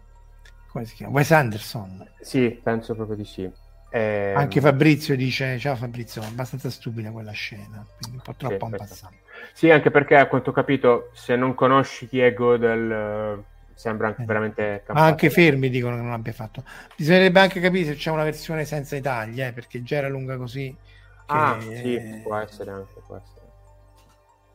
come 0.69 0.85
si 0.85 0.95
chiama? 0.97 1.13
Wes 1.13 1.31
Anderson? 1.31 2.11
Sì, 2.21 2.59
penso 2.61 2.95
proprio 2.95 3.17
di 3.17 3.25
sì. 3.25 3.51
Eh, 3.91 4.33
Anche 4.37 4.61
Fabrizio 4.61 5.17
dice: 5.17 5.59
Ciao 5.59 5.77
Fabrizio, 5.77 6.23
è 6.23 6.27
abbastanza 6.27 6.71
stupida 6.71 7.11
quella 7.11 7.33
scena, 7.33 7.87
quindi 7.99 8.17
un 8.17 8.23
po' 8.23 8.35
troppo 8.37 8.67
sì, 8.67 8.77
passato. 8.77 9.15
Sì, 9.53 9.71
anche 9.71 9.91
perché 9.91 10.17
a 10.17 10.27
quanto 10.27 10.51
ho 10.51 10.53
capito, 10.53 11.11
se 11.15 11.37
non 11.37 11.55
conosci 11.55 12.07
chi 12.07 12.21
è 12.21 12.35
Godel, 12.35 13.45
sembra 13.79 14.09
anche 14.09 14.23
eh. 14.23 14.25
veramente. 14.25 14.83
Ma 14.89 15.05
anche 15.05 15.31
fermi 15.31 15.71
dicono 15.71 15.95
che 15.95 16.03
non 16.03 16.11
l'abbia 16.11 16.33
fatto. 16.33 16.65
Bisognerebbe 16.97 17.39
anche 17.39 17.61
capire 17.61 17.93
se 17.93 17.95
c'è 17.95 18.11
una 18.11 18.25
versione 18.25 18.65
senza 18.65 18.97
i 18.97 19.01
tagli, 19.01 19.41
eh, 19.41 19.53
perché 19.53 19.83
già 19.83 19.97
era 19.97 20.09
lunga 20.09 20.37
così. 20.37 20.77
Che... 20.77 20.85
Ah, 21.27 21.57
sì, 21.61 22.21
può 22.25 22.37
essere 22.37 22.73
anche, 22.73 23.01
può 23.07 23.17
essere. 23.17 23.47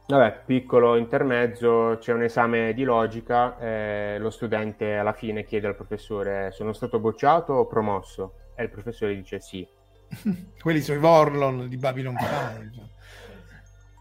Vabbè, 0.05 0.41
piccolo 0.45 0.97
intermezzo, 0.97 1.97
c'è 2.01 2.11
un 2.11 2.23
esame 2.23 2.73
di 2.73 2.83
logica, 2.83 3.57
eh, 3.57 4.17
lo 4.19 4.29
studente 4.29 4.97
alla 4.97 5.13
fine 5.13 5.45
chiede 5.45 5.67
al 5.67 5.77
professore 5.77 6.51
sono 6.51 6.73
stato 6.73 6.99
bocciato 6.99 7.53
o 7.53 7.67
promosso? 7.67 8.33
E 8.55 8.63
il 8.63 8.69
professore 8.69 9.15
dice 9.15 9.39
sì. 9.39 9.65
Quelli 10.59 10.81
sono 10.81 10.97
i 10.97 11.01
Vorlon 11.01 11.69
di 11.69 11.77
Babylon 11.77 12.17
5. 12.19 12.89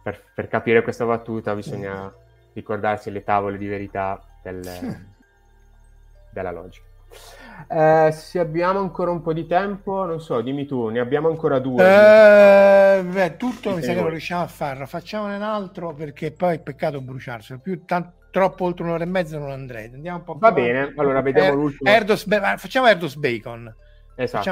per, 0.03 0.25
per, 0.35 0.49
capire 0.49 0.83
questa 0.83 1.07
battuta 1.07 1.55
bisogna 1.55 2.13
ricordarsi 2.53 3.11
le 3.13 3.23
tavole 3.23 3.57
di 3.57 3.69
verità 3.69 4.21
del, 4.43 4.61
della 6.33 6.51
logica. 6.51 6.87
Eh, 7.69 8.11
se 8.13 8.39
abbiamo 8.39 8.79
ancora 8.81 9.11
un 9.11 9.21
po' 9.21 9.33
di 9.33 9.47
tempo, 9.47 10.05
non 10.05 10.21
so, 10.21 10.41
dimmi 10.41 10.67
tu, 10.67 10.89
ne 10.89 11.01
abbiamo 11.01 11.29
ancora 11.29 11.59
due. 11.59 11.85
Eh, 11.85 13.03
beh, 13.05 13.37
tutto 13.37 13.75
mi 13.75 13.83
sa 13.83 13.93
che 13.93 14.01
non 14.01 14.11
riusciamo 14.11 14.43
a 14.43 14.47
farlo. 14.49 14.87
Facciamone 14.87 15.37
un 15.37 15.43
altro 15.43 15.93
perché 15.95 16.33
poi 16.33 16.57
è 16.57 16.61
peccato 16.61 17.01
bruciarselo. 17.01 17.61
Più 17.61 17.85
tanto, 17.85 18.13
troppo 18.31 18.65
oltre 18.65 18.85
un'ora 18.85 19.05
e 19.05 19.07
mezza 19.07 19.39
non 19.39 19.51
andrei. 19.51 19.91
Andiamo 19.93 20.19
un 20.19 20.25
po' 20.25 20.37
Va 20.39 20.53
bene, 20.53 20.93
allora 20.97 21.21
vediamo 21.21 21.49
er- 21.49 21.55
l'ultimo. 21.55 21.91
Erdos, 21.91 22.27
facciamo 22.57 22.87
Erdos 22.89 23.17
Bacon. 23.17 23.75
Esatto. 24.15 24.45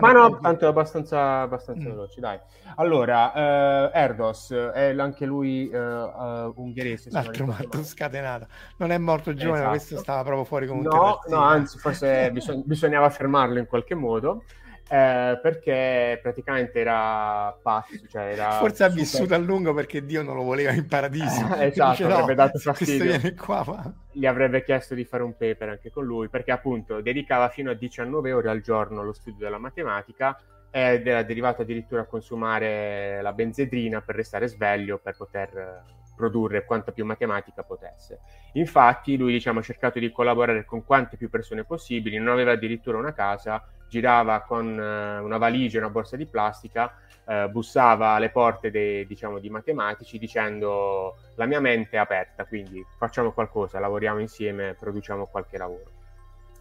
Ma 0.00 0.12
no, 0.12 0.38
tanto 0.40 0.64
è 0.64 0.68
abbastanza, 0.68 1.40
abbastanza 1.40 1.88
mm. 1.88 1.90
veloci, 1.90 2.20
dai. 2.20 2.38
Allora, 2.76 3.90
eh, 3.92 3.98
Erdos 3.98 4.52
è 4.52 4.94
anche 4.98 5.26
lui 5.26 5.68
eh, 5.68 5.78
uh, 5.78 6.52
ungherese. 6.56 7.10
L'altro 7.10 7.46
matto 7.46 7.82
scatenato. 7.82 8.46
Non 8.78 8.90
è 8.90 8.98
morto 8.98 9.34
giovane, 9.34 9.58
esatto. 9.58 9.70
questo 9.70 9.98
stava 9.98 10.22
proprio 10.22 10.44
fuori 10.44 10.66
come 10.66 10.80
un 10.80 10.86
No, 10.86 11.20
no, 11.28 11.40
anzi, 11.40 11.78
forse 11.78 12.30
bisog- 12.32 12.64
bisognava 12.64 13.10
fermarlo 13.10 13.58
in 13.58 13.66
qualche 13.66 13.94
modo. 13.94 14.44
Eh, 14.88 15.38
perché 15.42 16.18
praticamente 16.22 16.78
era 16.78 17.56
pazzo. 17.60 18.06
Cioè 18.08 18.32
era 18.32 18.50
Forse 18.52 18.84
ha 18.84 18.88
super... 18.88 19.02
vissuto 19.02 19.34
a 19.34 19.38
lungo 19.38 19.74
perché 19.74 20.04
Dio 20.04 20.22
non 20.22 20.36
lo 20.36 20.42
voleva 20.42 20.72
in 20.72 20.86
paradiso. 20.86 21.56
Eh, 21.56 21.66
esatto, 21.74 21.90
dice, 21.90 22.04
avrebbe 22.04 22.34
no, 22.34 22.34
dato 22.34 22.58
fastidio. 22.58 23.34
Qua, 23.34 23.64
ma... 23.66 23.94
Gli 24.12 24.26
avrebbe 24.26 24.62
chiesto 24.62 24.94
di 24.94 25.04
fare 25.04 25.22
un 25.22 25.36
paper 25.36 25.70
anche 25.70 25.90
con 25.90 26.04
lui, 26.04 26.28
perché 26.28 26.52
appunto 26.52 27.00
dedicava 27.00 27.48
fino 27.48 27.70
a 27.70 27.74
19 27.74 28.32
ore 28.32 28.48
al 28.48 28.60
giorno 28.60 29.00
allo 29.00 29.12
studio 29.12 29.44
della 29.44 29.58
matematica 29.58 30.38
ed 30.70 31.06
era 31.06 31.22
derivato 31.22 31.62
addirittura 31.62 32.02
a 32.02 32.06
consumare 32.06 33.20
la 33.22 33.32
benzedrina 33.32 34.02
per 34.02 34.14
restare 34.14 34.46
sveglio, 34.46 34.98
per 34.98 35.16
poter 35.16 35.84
produrre 36.14 36.64
quanta 36.64 36.92
più 36.92 37.04
matematica 37.04 37.62
potesse. 37.62 38.20
Infatti 38.54 39.16
lui 39.16 39.32
diciamo, 39.32 39.60
ha 39.60 39.62
cercato 39.62 39.98
di 39.98 40.10
collaborare 40.10 40.64
con 40.64 40.84
quante 40.84 41.16
più 41.16 41.28
persone 41.28 41.64
possibili, 41.64 42.18
non 42.18 42.28
aveva 42.28 42.52
addirittura 42.52 42.98
una 42.98 43.12
casa, 43.12 43.62
girava 43.88 44.40
con 44.40 44.66
uh, 44.66 45.24
una 45.24 45.38
valigia 45.38 45.76
e 45.76 45.80
una 45.80 45.90
borsa 45.90 46.16
di 46.16 46.26
plastica, 46.26 46.94
uh, 47.24 47.48
bussava 47.48 48.10
alle 48.10 48.30
porte 48.30 48.70
dei, 48.70 49.06
diciamo, 49.06 49.38
di 49.38 49.50
matematici 49.50 50.18
dicendo 50.18 51.16
la 51.36 51.46
mia 51.46 51.60
mente 51.60 51.96
è 51.96 52.00
aperta, 52.00 52.44
quindi 52.44 52.84
facciamo 52.98 53.32
qualcosa, 53.32 53.78
lavoriamo 53.78 54.20
insieme, 54.20 54.74
produciamo 54.78 55.26
qualche 55.26 55.58
lavoro. 55.58 55.90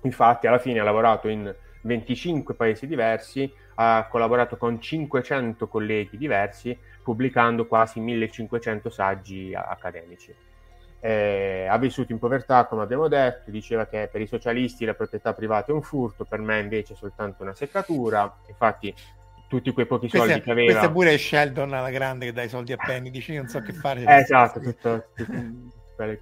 Infatti 0.01 0.47
alla 0.47 0.59
fine 0.59 0.79
ha 0.79 0.83
lavorato 0.83 1.27
in 1.27 1.53
25 1.81 2.53
paesi 2.55 2.87
diversi, 2.87 3.51
ha 3.75 4.07
collaborato 4.09 4.57
con 4.57 4.79
500 4.79 5.67
colleghi 5.67 6.17
diversi, 6.17 6.77
pubblicando 7.03 7.67
quasi 7.67 7.99
1500 7.99 8.89
saggi 8.89 9.53
accademici. 9.53 10.33
Eh, 11.05 11.67
ha 11.69 11.77
vissuto 11.77 12.11
in 12.13 12.17
povertà, 12.17 12.65
come 12.65 12.81
abbiamo 12.81 13.07
detto, 13.07 13.51
diceva 13.51 13.85
che 13.85 14.09
per 14.11 14.21
i 14.21 14.25
socialisti 14.25 14.85
la 14.85 14.95
proprietà 14.95 15.33
privata 15.33 15.71
è 15.71 15.75
un 15.75 15.83
furto, 15.83 16.25
per 16.25 16.39
me 16.39 16.59
invece 16.59 16.93
è 16.93 16.95
soltanto 16.95 17.43
una 17.43 17.53
seccatura. 17.53 18.35
Infatti, 18.47 18.91
tutti 19.47 19.71
quei 19.71 19.85
pochi 19.85 20.09
questa, 20.09 20.27
soldi 20.27 20.41
che 20.41 20.49
aveva. 20.49 20.71
Questa 20.71 20.91
pure 20.91 21.15
Sheldon 21.15 21.73
alla 21.73 21.91
grande 21.91 22.25
che 22.25 22.33
dà 22.33 22.41
i 22.41 22.49
soldi 22.49 22.73
a 22.73 22.77
Penny, 22.77 23.11
dice 23.11 23.33
io 23.33 23.41
non 23.41 23.49
so 23.49 23.59
che 23.59 23.73
fare. 23.73 24.01
Eh, 24.03 24.15
esatto, 24.15 24.59
tutto, 24.59 25.09
tutto, 25.13 25.31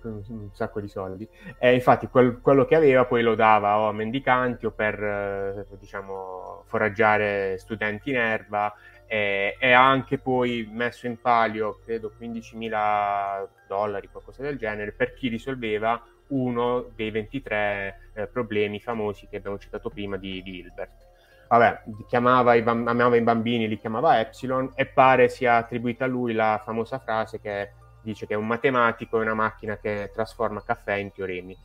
un 0.03 0.49
sacco 0.51 0.81
di 0.81 0.89
soldi. 0.89 1.25
E 1.57 1.73
infatti 1.73 2.07
quel, 2.07 2.41
quello 2.41 2.65
che 2.65 2.75
aveva 2.75 3.05
poi 3.05 3.23
lo 3.23 3.35
dava 3.35 3.79
o 3.79 3.87
a 3.87 3.93
mendicanti 3.93 4.65
o 4.65 4.71
per, 4.71 5.01
eh, 5.01 5.65
diciamo, 5.79 6.63
foraggiare 6.67 7.57
studenti 7.57 8.09
in 8.09 8.17
erba 8.17 8.73
e, 9.07 9.55
e, 9.59 9.71
ha 9.71 9.87
anche 9.87 10.17
poi 10.17 10.67
messo 10.71 11.07
in 11.07 11.19
palio, 11.19 11.79
credo, 11.83 12.13
15.000 12.19 13.47
dollari, 13.67 14.09
qualcosa 14.09 14.41
del 14.41 14.57
genere, 14.57 14.91
per 14.91 15.13
chi 15.13 15.27
risolveva 15.27 16.01
uno 16.27 16.91
dei 16.95 17.11
23 17.11 18.09
eh, 18.13 18.27
problemi 18.27 18.79
famosi 18.79 19.27
che 19.27 19.37
abbiamo 19.37 19.57
citato 19.57 19.89
prima 19.89 20.17
di, 20.17 20.41
di 20.41 20.57
Hilbert 20.57 21.11
vabbè, 21.57 21.83
chiamava 22.07 22.55
i, 22.55 22.63
amava 22.63 23.15
i 23.15 23.21
bambini, 23.21 23.67
li 23.67 23.77
chiamava 23.77 24.19
Epsilon 24.19 24.71
e 24.73 24.87
pare 24.87 25.29
sia 25.29 25.57
attribuita 25.57 26.05
a 26.05 26.07
lui 26.07 26.33
la 26.33 26.59
famosa 26.63 26.97
frase 26.97 27.39
che 27.39 27.73
dice 28.01 28.25
che 28.25 28.33
è 28.33 28.37
un 28.37 28.47
matematico 28.47 29.19
e 29.19 29.21
una 29.21 29.35
macchina 29.35 29.77
che 29.77 30.11
trasforma 30.13 30.63
caffè 30.63 30.95
in 30.95 31.11
teoremi. 31.11 31.57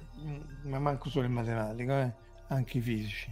Ma 0.65 0.79
manco 0.79 1.09
solo 1.09 1.25
il 1.25 1.33
matematico, 1.33 1.93
eh? 1.93 2.13
anche 2.49 2.79
i 2.79 2.81
fisici. 2.81 3.31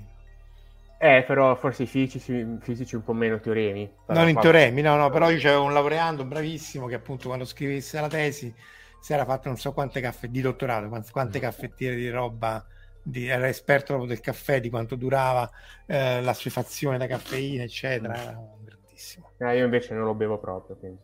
Eh, 0.98 1.24
però 1.26 1.54
forse 1.56 1.82
i 1.82 1.86
fisici, 1.86 2.58
fisici 2.60 2.94
un 2.94 3.02
po' 3.02 3.12
meno 3.12 3.38
teoremi. 3.38 3.90
Non 4.06 4.28
in 4.28 4.38
teoremi, 4.38 4.80
no, 4.80 4.96
no, 4.96 5.10
però 5.10 5.30
io 5.30 5.38
c'avevo 5.38 5.64
un 5.64 5.72
laureando 5.72 6.24
bravissimo 6.24 6.86
che 6.86 6.94
appunto 6.94 7.28
quando 7.28 7.44
scrivesse 7.44 8.00
la 8.00 8.08
tesi 8.08 8.54
si 8.98 9.12
era 9.12 9.24
fatto 9.24 9.48
non 9.48 9.58
so 9.58 9.72
quante 9.72 10.00
caffè 10.00 10.28
di 10.28 10.40
dottorato, 10.40 10.88
quante 11.10 11.38
caffettiere 11.38 11.96
di 11.96 12.08
roba 12.08 12.64
di, 13.06 13.28
era 13.28 13.46
esperto 13.46 13.94
proprio 13.94 14.08
del 14.08 14.20
caffè, 14.20 14.60
di 14.60 14.68
quanto 14.68 14.96
durava 14.96 15.48
eh, 15.86 16.20
la 16.22 16.34
suefazione 16.34 16.98
da 16.98 17.06
caffeina, 17.06 17.62
eccetera. 17.62 18.14
Mm. 18.14 18.16
Era 18.16 18.40
grandissimo. 18.64 19.30
Eh, 19.38 19.56
io 19.56 19.64
invece 19.64 19.94
non 19.94 20.04
lo 20.04 20.14
bevo 20.14 20.38
proprio. 20.38 20.76
Quindi. 20.76 21.00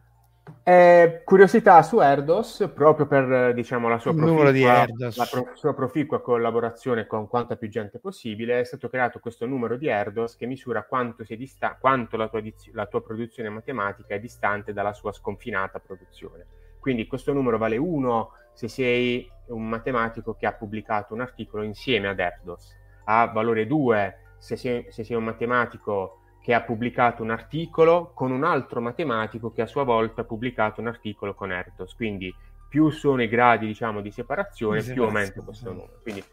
eh, 0.68 1.22
curiosità 1.24 1.84
su 1.84 2.00
Erdos, 2.00 2.72
proprio 2.74 3.06
per 3.06 3.54
diciamo, 3.54 3.88
la, 3.88 4.00
sua 4.00 4.16
proficua, 4.16 4.52
di 4.52 4.64
la 4.64 5.28
pro- 5.30 5.52
sua 5.54 5.76
proficua 5.76 6.22
collaborazione 6.24 7.06
con 7.06 7.28
quanta 7.28 7.56
più 7.56 7.70
gente 7.70 8.00
possibile, 8.00 8.62
è 8.62 8.64
stato 8.64 8.90
creato 8.90 9.20
questo 9.20 9.46
numero 9.46 9.78
di 9.78 9.86
Erdos 9.88 10.36
che 10.36 10.48
misura 10.48 10.82
quanto, 10.82 11.24
dista- 11.38 11.78
quanto 11.80 12.18
la, 12.18 12.30
tua 12.30 12.40
diz- 12.40 12.72
la 12.74 12.88
tua 12.88 13.04
produzione 13.04 13.50
matematica 13.50 14.16
è 14.16 14.20
distante 14.20 14.74
dalla 14.74 14.94
sua 14.94 15.12
sconfinata 15.12 15.78
produzione. 15.78 16.48
Quindi 16.80 17.06
questo 17.06 17.32
numero 17.32 17.60
vale 17.60 17.78
1 17.78 18.32
se 18.54 18.68
sei 18.68 19.32
un 19.50 19.70
matematico 19.70 20.34
che 20.34 20.48
ha 20.48 20.54
pubblicato 20.54 21.14
un 21.14 21.22
articolo 21.22 21.62
insieme 21.62 22.08
ad 22.08 22.18
Erdos, 22.18 22.76
ha 23.04 23.28
valore 23.28 23.68
2 23.68 24.18
se 24.40 24.56
sei, 24.56 24.88
se 24.90 25.04
sei 25.04 25.16
un 25.16 25.26
matematico 25.26 26.22
che 26.46 26.54
ha 26.54 26.62
pubblicato 26.62 27.24
un 27.24 27.32
articolo 27.32 28.12
con 28.14 28.30
un 28.30 28.44
altro 28.44 28.80
matematico 28.80 29.52
che 29.52 29.64
a 29.64 29.66
sua 29.66 29.82
volta 29.82 30.22
ha 30.22 30.26
pubblicato 30.26 30.80
un 30.80 30.86
articolo 30.86 31.34
con 31.34 31.52
Erdos. 31.52 31.96
Quindi 31.96 32.32
più 32.70 32.92
sono 32.92 33.24
i 33.24 33.28
gradi 33.28 33.66
diciamo, 33.66 34.00
di 34.00 34.12
separazione, 34.12 34.84
più 34.84 35.02
aumenta 35.02 35.42
questo 35.42 35.72
numero. 35.72 35.98
Quindi 36.04 36.24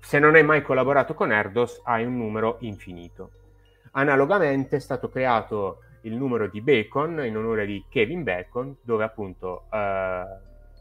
se 0.00 0.18
non 0.18 0.34
hai 0.34 0.42
mai 0.42 0.62
collaborato 0.62 1.14
con 1.14 1.30
Erdos 1.30 1.80
hai 1.84 2.04
un 2.04 2.16
numero 2.16 2.56
infinito. 2.62 3.30
Analogamente 3.92 4.74
è 4.74 4.80
stato 4.80 5.08
creato 5.08 5.82
il 6.00 6.16
numero 6.16 6.48
di 6.48 6.60
Bacon 6.60 7.24
in 7.24 7.36
onore 7.36 7.66
di 7.66 7.84
Kevin 7.88 8.24
Bacon, 8.24 8.78
dove 8.82 9.04
appunto 9.04 9.66
eh, 9.70 10.24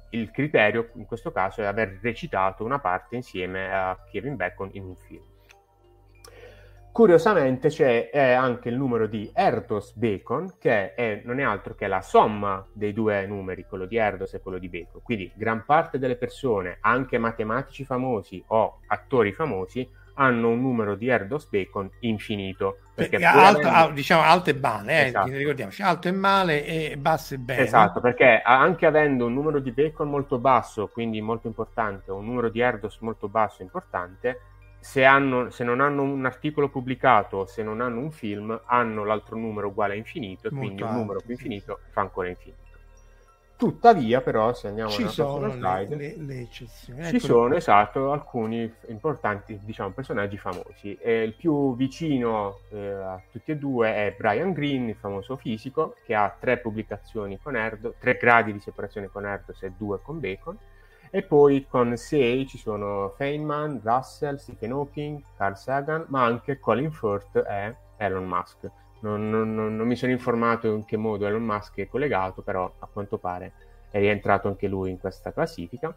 il 0.09 0.31
criterio 0.31 0.89
in 0.95 1.05
questo 1.05 1.31
caso 1.31 1.61
è 1.61 1.65
aver 1.65 1.99
recitato 2.01 2.63
una 2.63 2.79
parte 2.79 3.15
insieme 3.15 3.71
a 3.71 3.95
Kevin 4.09 4.35
Bacon 4.37 4.71
in 4.73 4.85
un 4.85 4.95
film. 4.95 5.32
Curiosamente 6.93 7.69
c'è 7.69 8.11
anche 8.13 8.69
il 8.69 8.75
numero 8.75 9.07
di 9.07 9.27
Erdos 9.33 9.95
Bacon, 9.95 10.57
che 10.59 10.93
è, 10.93 11.23
non 11.25 11.39
è 11.39 11.43
altro 11.43 11.73
che 11.73 11.87
la 11.87 12.01
somma 12.01 12.63
dei 12.71 12.93
due 12.93 13.25
numeri, 13.25 13.65
quello 13.67 13.87
di 13.87 13.97
Erdos 13.97 14.35
e 14.35 14.41
quello 14.41 14.59
di 14.59 14.69
Bacon. 14.69 15.01
Quindi 15.01 15.31
gran 15.33 15.65
parte 15.65 15.97
delle 15.97 16.17
persone, 16.17 16.77
anche 16.81 17.17
matematici 17.17 17.83
famosi 17.83 18.43
o 18.49 18.81
attori 18.85 19.33
famosi, 19.33 19.89
hanno 20.13 20.49
un 20.49 20.61
numero 20.61 20.93
di 20.93 21.07
Erdos 21.07 21.47
Bacon 21.49 21.89
infinito. 22.01 22.77
Perché 22.93 23.17
alto, 23.25 23.67
avendo... 23.67 23.93
diciamo 23.95 24.21
alto 24.21 24.51
e 24.51 24.53
male, 24.53 24.93
eh, 24.93 25.07
esatto. 25.07 25.31
ricordiamoci, 25.31 25.81
alto 25.81 26.07
e 26.07 26.11
male 26.11 26.63
e 26.63 26.95
basso 26.95 27.33
e 27.33 27.39
bene. 27.39 27.61
Esatto, 27.63 28.01
perché 28.01 28.39
anche 28.45 28.85
avendo 28.85 29.25
un 29.25 29.33
numero 29.33 29.57
di 29.57 29.71
Bacon 29.71 30.11
molto 30.11 30.37
basso, 30.37 30.87
quindi 30.89 31.19
molto 31.21 31.47
importante, 31.47 32.11
o 32.11 32.17
un 32.17 32.25
numero 32.25 32.49
di 32.49 32.59
Erdos 32.59 32.99
molto 32.99 33.27
basso 33.27 33.61
e 33.61 33.63
importante, 33.63 34.41
se, 34.83 35.05
hanno, 35.05 35.49
se, 35.49 35.63
non 35.63 35.79
hanno 35.79 36.01
un 36.01 36.25
articolo 36.25 36.67
pubblicato, 36.67 37.45
se 37.45 37.63
non 37.63 37.79
hanno 37.79 38.01
un 38.01 38.11
film, 38.11 38.59
hanno 38.65 39.05
l'altro 39.05 39.37
numero 39.37 39.69
uguale 39.69 39.93
a 39.93 39.95
infinito, 39.95 40.47
e 40.47 40.49
quindi 40.49 40.81
alto, 40.81 40.93
un 40.93 40.99
numero 40.99 41.21
più 41.21 41.31
infinito 41.31 41.79
fa 41.91 42.01
ancora 42.01 42.27
infinito. 42.27 42.61
Tuttavia, 43.55 44.19
però, 44.19 44.53
se 44.53 44.67
andiamo 44.67 44.89
ci 44.89 45.07
sono 45.07 45.49
slide, 45.51 45.95
le, 45.95 46.15
le, 46.17 46.41
eccezioni. 46.41 47.05
Ci 47.05 47.19
sono, 47.19 47.55
esatto, 47.55 48.11
alcuni 48.11 48.69
importanti, 48.87 49.57
diciamo, 49.63 49.91
personaggi 49.91 50.37
famosi. 50.37 50.97
E 50.99 51.23
il 51.23 51.33
più 51.33 51.77
vicino 51.77 52.59
eh, 52.71 52.89
a 52.89 53.21
tutti 53.31 53.51
e 53.51 53.55
due 53.55 53.87
è 53.87 54.15
Brian 54.17 54.51
Greene, 54.51 54.89
il 54.89 54.97
famoso 54.97 55.37
fisico, 55.37 55.95
che 56.03 56.13
ha 56.13 56.35
tre 56.37 56.57
pubblicazioni 56.57 57.39
con 57.41 57.55
Erdos, 57.55 57.95
tre 57.99 58.17
gradi 58.19 58.51
di 58.51 58.59
separazione 58.59 59.07
con 59.07 59.25
Erdos 59.25 59.63
e 59.63 59.71
due 59.77 60.01
con 60.01 60.19
Bacon. 60.19 60.57
E 61.15 61.21
poi 61.21 61.67
con 61.69 61.95
Say 61.95 62.47
ci 62.47 62.57
sono 62.57 63.13
Feynman, 63.15 63.81
Russell, 63.83 64.37
Stephen 64.37 64.71
Hawking, 64.71 65.21
Carl 65.37 65.55
Sagan, 65.55 66.05
ma 66.07 66.23
anche 66.23 66.57
Colin 66.57 66.91
Firth 66.91 67.35
e 67.47 67.75
Elon 67.97 68.25
Musk 68.25 68.71
non, 69.03 69.29
non, 69.29 69.53
non, 69.53 69.85
mi 69.85 69.95
sono 69.95 70.11
informato 70.11 70.67
in 70.67 70.85
che 70.85 70.97
modo 70.97 71.27
Elon 71.27 71.43
Musk 71.43 71.77
è 71.79 71.87
collegato, 71.87 72.41
però 72.41 72.71
a 72.79 72.87
quanto 72.91 73.17
pare 73.17 73.51
è 73.91 73.99
rientrato 73.99 74.47
anche 74.47 74.67
lui 74.67 74.89
in 74.89 74.97
questa 74.97 75.31
classifica. 75.31 75.95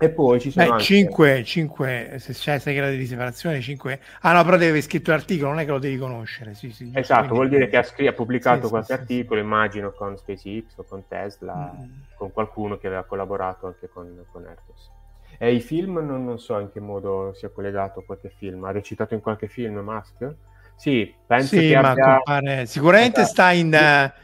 E 0.00 0.10
poi 0.10 0.38
ci 0.38 0.52
sono 0.52 0.64
Beh, 0.64 0.70
anche... 0.70 0.84
5, 0.84 1.44
5, 1.44 2.16
se 2.18 2.32
c'è 2.32 2.58
6 2.60 2.74
gradi 2.74 2.96
di 2.96 3.06
separazione, 3.06 3.60
5... 3.60 4.00
Ah 4.20 4.32
no, 4.32 4.44
però 4.44 4.56
deve 4.56 4.70
aver 4.70 4.82
scritto 4.82 5.10
l'articolo, 5.10 5.50
non 5.50 5.58
è 5.58 5.64
che 5.64 5.72
lo 5.72 5.80
devi 5.80 5.98
conoscere. 5.98 6.54
Sì, 6.54 6.70
sì, 6.70 6.92
esatto, 6.94 7.26
quindi... 7.26 7.36
vuol 7.36 7.48
dire 7.48 7.68
che 7.68 7.76
ha, 7.78 7.82
scr- 7.82 8.06
ha 8.06 8.12
pubblicato 8.12 8.64
sì, 8.64 8.68
qualche 8.68 8.92
articolo, 8.92 9.40
immagino, 9.40 9.90
con 9.90 10.16
SpaceX 10.16 10.76
o 10.76 10.84
con 10.84 11.04
Tesla, 11.08 11.74
mm. 11.76 11.90
con 12.16 12.30
qualcuno 12.30 12.78
che 12.78 12.86
aveva 12.86 13.02
collaborato 13.02 13.66
anche 13.66 13.88
con, 13.88 14.24
con 14.30 14.44
Erdos. 14.44 14.88
E 15.36 15.52
i 15.52 15.60
film 15.60 15.98
non, 15.98 16.24
non, 16.24 16.38
so 16.38 16.60
in 16.60 16.70
che 16.70 16.78
modo 16.78 17.32
sia 17.34 17.48
collegato 17.48 17.98
a 17.98 18.04
qualche 18.04 18.30
film. 18.30 18.62
Ha 18.64 18.70
recitato 18.70 19.14
in 19.14 19.20
qualche 19.20 19.48
film 19.48 19.78
Musk? 19.78 20.32
Sì, 20.76 21.12
penso 21.26 21.56
che 21.56 21.74
abbia... 21.74 22.14
compare... 22.22 22.66
Sicuramente 22.66 23.22
esatto. 23.22 23.32
sta 23.32 23.50
in, 23.50 23.76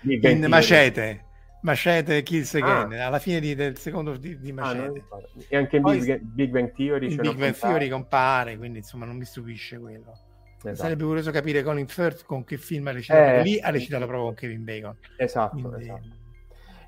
in 0.03 0.47
Macete. 0.49 1.25
Macete 1.65 2.23
Kills 2.23 2.55
Again, 2.55 2.93
ah. 2.93 3.07
alla 3.07 3.19
fine 3.19 3.41
di, 3.41 3.55
del 3.55 3.79
secondo 3.79 4.17
di, 4.17 4.39
di 4.39 4.51
ah, 4.51 4.55
Macete. 4.55 5.05
Ah, 5.09 5.23
e 5.49 5.57
anche 5.57 5.77
in 5.77 5.83
Big, 5.83 6.19
Big, 6.21 6.51
Bang 6.51 6.73
Theory. 6.73 7.17
Big 7.17 7.35
Bang 7.35 7.57
Theory 7.57 7.89
compare, 7.89 8.59
quindi 8.59 8.79
insomma 8.79 9.07
non 9.07 9.17
mi 9.17 9.25
stupisce 9.25 9.79
quello. 9.79 10.13
Esatto. 10.59 10.75
Sarebbe 10.77 11.05
curioso 11.05 11.31
capire 11.31 11.63
Colin 11.63 11.87
Firth 11.87 12.25
con 12.25 12.45
che 12.45 12.59
film 12.59 12.87
ha 12.89 12.93
recitato. 12.93 13.41
Eh, 13.41 13.43
Lì 13.43 13.59
ha 13.61 13.71
recitato 13.71 14.05
proprio 14.07 14.27
con 14.27 14.35
Kevin 14.35 14.65
Bacon. 14.65 14.97
Esatto, 15.17 15.57
quindi... 15.57 15.83
esatto. 15.83 16.23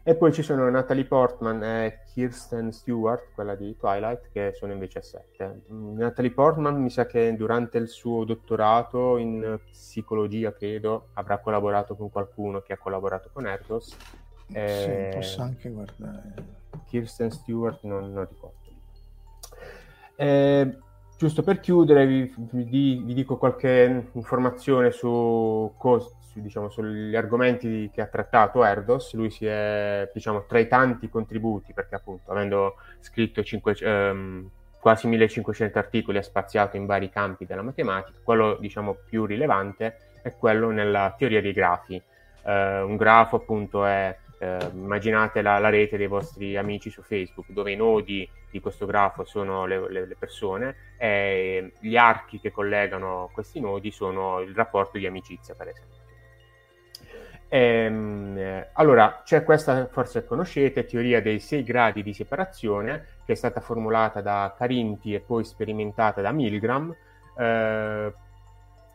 E 0.03 0.15
poi 0.15 0.32
ci 0.32 0.43
sono 0.43 0.69
Natalie 0.70 1.05
Portman 1.05 1.65
e 1.65 2.03
Kirsten 2.12 2.70
Stewart, 2.70 3.32
quella 3.35 3.57
di 3.57 3.77
Twilight, 3.77 4.28
che 4.31 4.53
sono 4.55 4.73
invece 4.73 4.98
a 4.98 5.03
7. 5.03 5.62
Mm, 5.73 5.98
Natalie 5.98 6.31
Portman 6.31 6.81
mi 6.81 6.90
sa 6.90 7.07
che 7.07 7.35
durante 7.35 7.78
il 7.78 7.89
suo 7.89 8.24
dottorato 8.24 9.16
in 9.16 9.59
psicologia, 9.70 10.53
credo, 10.53 11.09
avrà 11.15 11.39
collaborato 11.39 11.97
con 11.97 12.11
qualcuno 12.11 12.61
che 12.61 12.74
ha 12.74 12.77
collaborato 12.77 13.31
con 13.32 13.47
Erdos. 13.47 13.97
E... 14.52 15.10
Sì, 15.12 15.16
posso 15.16 15.43
anche 15.43 15.70
guardare. 15.70 16.35
Kirsten 16.86 17.31
Stewart 17.31 17.82
non, 17.82 18.12
non 18.12 18.27
ricordo. 18.28 18.55
E, 20.16 20.78
giusto 21.18 21.43
per 21.43 21.60
chiudere, 21.60 22.06
vi, 22.06 22.35
vi, 22.51 23.02
vi, 23.05 23.14
dico 23.14 23.36
qualche 23.36 24.09
informazione 24.12 24.90
su 24.90 25.73
cosa 25.77 26.10
diciamo, 26.40 26.68
sugli 26.68 27.16
argomenti 27.16 27.90
che 27.93 28.01
ha 28.01 28.06
trattato 28.06 28.64
Erdos, 28.64 29.14
lui 29.14 29.31
si 29.31 29.47
è, 29.47 30.10
diciamo, 30.12 30.44
tra 30.44 30.59
i 30.59 30.68
tanti 30.68 31.09
contributi, 31.09 31.73
perché 31.73 31.94
appunto 31.94 32.31
avendo 32.31 32.77
scritto 33.01 33.43
5, 33.43 33.77
ehm, 33.81 34.51
quasi 34.78 35.06
1500 35.09 35.78
articoli 35.78 36.18
ha 36.18 36.23
spaziato 36.23 36.77
in 36.77 36.86
vari 36.86 37.10
campi 37.10 37.47
della 37.47 37.62
matematica, 37.62 38.18
quello 38.23 38.56
diciamo, 38.60 38.97
più 39.05 39.24
rilevante 39.24 39.97
è 40.23 40.35
quello 40.36 40.70
nella 40.70 41.14
teoria 41.16 41.40
dei 41.40 41.52
grafi. 41.52 42.01
Eh, 42.44 42.81
un 42.81 42.97
grafo 42.97 43.36
appunto 43.36 43.85
è, 43.85 44.16
eh, 44.38 44.70
immaginate 44.72 45.42
la, 45.42 45.58
la, 45.58 45.68
rete 45.68 45.96
dei 45.96 46.06
vostri 46.06 46.56
amici 46.56 46.90
su 46.90 47.02
Facebook, 47.02 47.50
dove 47.50 47.72
i 47.72 47.76
nodi 47.76 48.28
di 48.50 48.60
questo 48.60 48.86
grafo 48.86 49.24
sono 49.24 49.66
le, 49.66 49.90
le, 49.90 50.06
le 50.06 50.16
persone 50.18 50.76
e 50.98 51.72
gli 51.80 51.96
archi 51.96 52.40
che 52.40 52.50
collegano 52.50 53.30
questi 53.32 53.60
nodi 53.60 53.90
sono 53.90 54.40
il 54.40 54.54
rapporto 54.54 54.98
di 54.98 55.06
amicizia, 55.06 55.54
per 55.54 55.68
esempio. 55.68 56.04
Ehm, 57.48 58.66
allora, 58.72 59.22
c'è 59.24 59.44
questa, 59.44 59.86
forse 59.86 60.24
conoscete, 60.24 60.84
teoria 60.84 61.22
dei 61.22 61.38
sei 61.38 61.62
gradi 61.62 62.02
di 62.02 62.12
separazione, 62.12 63.06
che 63.24 63.32
è 63.32 63.36
stata 63.36 63.60
formulata 63.60 64.20
da 64.20 64.54
Carinti 64.56 65.14
e 65.14 65.20
poi 65.20 65.44
sperimentata 65.44 66.20
da 66.20 66.32
Milgram. 66.32 66.94
Eh, 67.38 68.12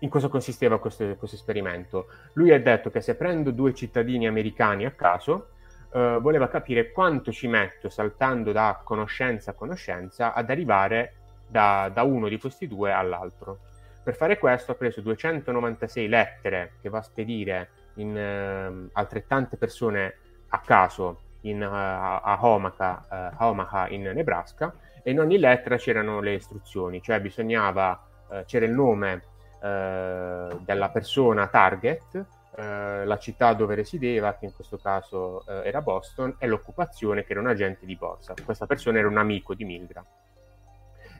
in 0.01 0.09
cosa 0.09 0.27
consisteva 0.27 0.79
questo, 0.79 1.15
questo, 1.17 1.35
esperimento? 1.35 2.07
Lui 2.33 2.51
ha 2.51 2.59
detto 2.59 2.89
che 2.89 3.01
se 3.01 3.15
prendo 3.15 3.51
due 3.51 3.73
cittadini 3.73 4.27
americani 4.27 4.85
a 4.85 4.91
caso, 4.91 5.49
eh, 5.93 6.17
voleva 6.21 6.47
capire 6.47 6.91
quanto 6.91 7.31
ci 7.31 7.47
metto 7.47 7.89
saltando 7.89 8.51
da 8.51 8.81
conoscenza 8.83 9.51
a 9.51 9.53
conoscenza 9.53 10.33
ad 10.33 10.49
arrivare 10.49 11.13
da, 11.47 11.91
da 11.93 12.03
uno 12.03 12.27
di 12.27 12.39
questi 12.39 12.67
due 12.67 12.91
all'altro. 12.91 13.59
Per 14.03 14.15
fare 14.15 14.39
questo 14.39 14.71
ha 14.71 14.75
preso 14.75 15.01
296 15.01 16.07
lettere 16.07 16.73
che 16.81 16.89
va 16.89 16.99
a 16.99 17.03
spedire 17.03 17.69
in 17.95 18.15
uh, 18.15 18.89
altrettante 18.93 19.57
persone 19.57 20.15
a 20.49 20.59
caso 20.59 21.21
in, 21.41 21.61
uh, 21.61 21.69
a, 21.71 22.39
Omaha, 22.41 23.05
uh, 23.07 23.13
a, 23.37 23.49
Omaha, 23.49 23.89
in 23.89 24.03
Nebraska 24.03 24.73
e 25.03 25.11
in 25.11 25.19
ogni 25.19 25.37
lettera 25.37 25.75
c'erano 25.75 26.19
le 26.19 26.33
istruzioni, 26.33 27.01
cioè 27.01 27.19
bisognava, 27.19 28.07
c'era 28.45 28.63
il 28.63 28.71
nome 28.71 29.23
della 29.61 30.89
persona 30.91 31.47
target, 31.47 32.25
la 32.55 33.17
città 33.19 33.53
dove 33.53 33.75
risiedeva, 33.75 34.35
che 34.35 34.45
in 34.45 34.53
questo 34.53 34.77
caso 34.77 35.45
era 35.45 35.81
Boston, 35.81 36.35
e 36.39 36.47
l'occupazione 36.47 37.23
che 37.23 37.33
era 37.33 37.41
un 37.41 37.47
agente 37.47 37.85
di 37.85 37.95
borsa. 37.95 38.33
Questa 38.43 38.65
persona 38.65 38.97
era 38.97 39.07
un 39.07 39.17
amico 39.17 39.53
di 39.53 39.63
Milgram. 39.63 40.05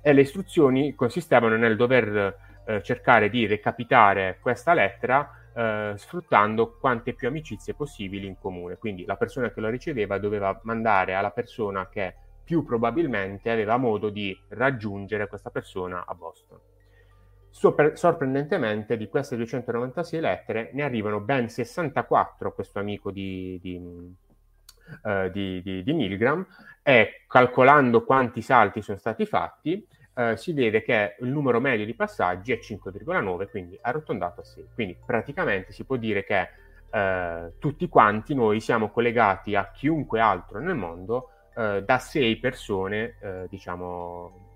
E 0.02 0.14
le 0.14 0.22
istruzioni 0.22 0.96
consistevano 0.96 1.56
nel 1.56 1.76
dover 1.76 2.36
eh, 2.66 2.82
cercare 2.82 3.30
di 3.30 3.46
recapitare 3.46 4.40
questa 4.42 4.74
lettera 4.74 5.30
eh, 5.54 5.94
sfruttando 5.96 6.78
quante 6.80 7.14
più 7.14 7.28
amicizie 7.28 7.76
possibili 7.76 8.26
in 8.26 8.38
comune. 8.40 8.78
Quindi 8.78 9.06
la 9.06 9.16
persona 9.16 9.52
che 9.52 9.62
lo 9.62 9.70
riceveva 9.70 10.18
doveva 10.18 10.60
mandare 10.64 11.14
alla 11.14 11.32
persona 11.32 11.88
che 11.90 12.16
più 12.44 12.64
probabilmente 12.64 13.52
aveva 13.52 13.78
modo 13.78 14.10
di 14.10 14.36
raggiungere 14.50 15.28
questa 15.28 15.52
persona 15.52 16.04
a 16.06 16.16
Boston. 16.16 16.60
Sorprendentemente 17.52 18.98
di 18.98 19.08
queste 19.08 19.36
296 19.36 20.20
lettere 20.20 20.70
ne 20.74 20.84
arrivano 20.84 21.20
ben 21.20 21.50
64 21.50 22.48
a 22.48 22.52
questo 22.54 22.80
amico 22.80 23.12
di, 23.12 23.60
di, 23.62 23.80
di, 25.32 25.62
di, 25.62 25.84
di 25.84 25.94
Milgram 25.94 26.46
e 26.82 27.24
calcolando 27.28 28.04
quanti 28.04 28.42
salti 28.42 28.82
sono 28.82 28.98
stati 28.98 29.26
fatti 29.26 29.86
eh, 30.14 30.38
si 30.38 30.54
vede 30.54 30.82
che 30.82 31.16
il 31.20 31.30
numero 31.30 31.60
medio 31.60 31.86
di 31.86 31.94
passaggi 31.94 32.52
è 32.52 32.60
5,9, 32.62 33.50
quindi 33.50 33.78
arrotondato 33.82 34.42
a 34.42 34.44
6. 34.44 34.68
Quindi 34.74 34.98
praticamente 35.04 35.72
si 35.72 35.86
può 35.86 35.96
dire 35.96 36.24
che 36.24 36.50
eh, 36.92 37.54
tutti 37.60 37.88
quanti 37.88 38.34
noi 38.34 38.60
siamo 38.60 38.90
collegati 38.90 39.56
a 39.56 39.72
chiunque 39.72 40.20
altro 40.20 40.60
nel 40.60 40.76
mondo 40.76 41.30
eh, 41.56 41.84
da 41.84 41.98
6 41.98 42.38
persone, 42.38 43.16
eh, 43.20 43.48
diciamo, 43.50 44.50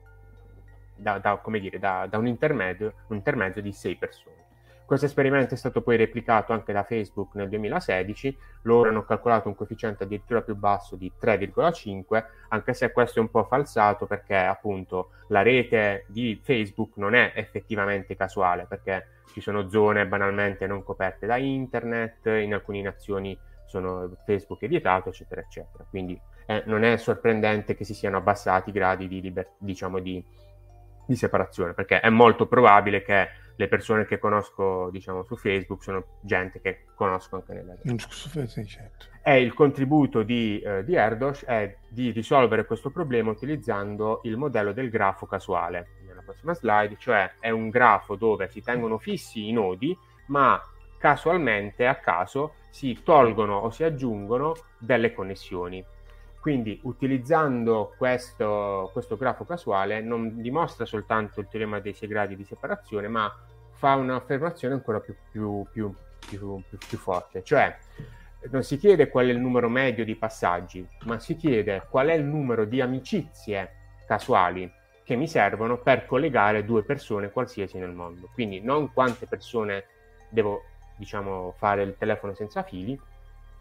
da, 0.95 1.19
da, 1.19 1.39
dire, 1.59 1.79
da, 1.79 2.07
da 2.09 2.17
un, 2.17 2.27
intermedio, 2.27 2.93
un 3.07 3.17
intermezzo 3.17 3.61
di 3.61 3.71
6 3.71 3.95
persone. 3.97 4.43
Questo 4.85 5.07
esperimento 5.07 5.55
è 5.55 5.57
stato 5.57 5.81
poi 5.81 5.97
replicato 5.97 6.53
anche 6.53 6.71
da 6.71 6.83
Facebook 6.83 7.33
nel 7.33 7.49
2016, 7.49 8.37
loro 8.63 8.89
hanno 8.89 9.03
calcolato 9.03 9.47
un 9.47 9.55
coefficiente 9.55 10.03
addirittura 10.03 10.43
più 10.43 10.55
basso 10.55 10.95
di 10.95 11.11
3,5, 11.19 12.23
anche 12.49 12.73
se 12.75 12.91
questo 12.91 13.17
è 13.17 13.21
un 13.23 13.31
po' 13.31 13.45
falsato 13.45 14.05
perché 14.05 14.35
appunto 14.35 15.09
la 15.29 15.41
rete 15.41 16.05
di 16.07 16.39
Facebook 16.43 16.97
non 16.97 17.15
è 17.15 17.31
effettivamente 17.33 18.15
casuale, 18.15 18.67
perché 18.69 19.07
ci 19.33 19.41
sono 19.41 19.69
zone 19.69 20.05
banalmente 20.05 20.67
non 20.67 20.83
coperte 20.83 21.25
da 21.25 21.37
internet, 21.37 22.27
in 22.27 22.53
alcune 22.53 22.83
nazioni 22.83 23.35
sono 23.65 24.15
Facebook 24.23 24.61
è 24.61 24.67
vietato, 24.67 25.09
eccetera, 25.09 25.41
eccetera. 25.41 25.83
Quindi 25.89 26.19
eh, 26.45 26.61
non 26.67 26.83
è 26.83 26.95
sorprendente 26.97 27.75
che 27.75 27.83
si 27.83 27.95
siano 27.95 28.17
abbassati 28.17 28.69
i 28.69 28.73
gradi 28.73 29.07
di, 29.07 29.19
liber- 29.19 29.53
diciamo, 29.57 29.99
di, 29.99 30.23
di 31.05 31.15
separazione, 31.15 31.73
perché 31.73 31.99
è 31.99 32.09
molto 32.09 32.47
probabile 32.47 33.01
che 33.01 33.29
le 33.57 33.67
persone 33.67 34.05
che 34.05 34.19
conosco 34.19 34.89
diciamo 34.91 35.23
su 35.23 35.35
Facebook 35.35 35.81
sono 35.81 36.17
gente 36.21 36.59
che 36.59 36.85
conosco 36.93 37.37
anche 37.37 37.53
nella 37.53 37.75
realtà. 37.81 38.07
Certo. 38.65 39.05
E 39.23 39.41
il 39.41 39.53
contributo 39.53 40.23
di, 40.23 40.59
eh, 40.59 40.83
di 40.83 40.95
Erdos 40.95 41.45
è 41.45 41.77
di 41.89 42.11
risolvere 42.11 42.65
questo 42.65 42.89
problema 42.89 43.31
utilizzando 43.31 44.21
il 44.23 44.37
modello 44.37 44.71
del 44.71 44.89
grafo 44.89 45.25
casuale. 45.25 45.87
Nella 46.05 46.21
prossima 46.21 46.53
slide, 46.53 46.97
cioè 46.99 47.35
è 47.39 47.49
un 47.49 47.69
grafo 47.69 48.15
dove 48.15 48.49
si 48.49 48.61
tengono 48.61 48.97
fissi 48.97 49.47
i 49.47 49.51
nodi, 49.51 49.97
ma 50.27 50.61
casualmente, 50.97 51.87
a 51.87 51.95
caso, 51.95 52.55
si 52.69 53.01
tolgono 53.03 53.55
o 53.55 53.69
si 53.69 53.83
aggiungono 53.83 54.53
delle 54.77 55.13
connessioni. 55.13 55.83
Quindi 56.45 56.79
utilizzando 56.83 57.95
questo, 57.97 58.91
questo, 58.93 59.17
grafo 59.17 59.45
casuale 59.45 59.99
non 59.99 60.39
dimostra 60.43 60.85
soltanto 60.85 61.39
il 61.39 61.47
teorema 61.49 61.79
dei 61.79 61.95
sei 61.95 62.07
gradi 62.07 62.35
di 62.35 62.43
separazione, 62.43 63.07
ma 63.07 63.35
fa 63.71 63.95
un'affermazione 63.95 64.75
ancora 64.75 64.99
più, 64.99 65.15
più, 65.31 65.65
più, 65.71 65.91
più, 66.27 66.97
forte. 66.99 67.43
Cioè 67.43 67.75
non 68.51 68.61
si 68.61 68.77
chiede 68.77 69.09
qual 69.09 69.25
è 69.25 69.31
il 69.31 69.39
numero 69.39 69.69
medio 69.69 70.05
di 70.05 70.15
passaggi, 70.15 70.87
ma 71.05 71.17
si 71.17 71.35
chiede 71.35 71.87
qual 71.89 72.09
è 72.09 72.13
il 72.13 72.25
numero 72.25 72.65
di 72.65 72.79
amicizie 72.79 74.03
casuali 74.05 74.71
che 75.03 75.15
mi 75.15 75.27
servono 75.27 75.79
per 75.79 76.05
collegare 76.05 76.63
due 76.63 76.83
persone 76.83 77.31
qualsiasi 77.31 77.79
nel 77.79 77.89
mondo. 77.89 78.29
Quindi 78.31 78.61
non 78.61 78.93
quante 78.93 79.25
persone 79.25 79.85
devo, 80.29 80.61
diciamo, 80.95 81.55
fare 81.57 81.81
il 81.81 81.95
telefono 81.97 82.35
senza 82.35 82.61
fili, 82.61 82.95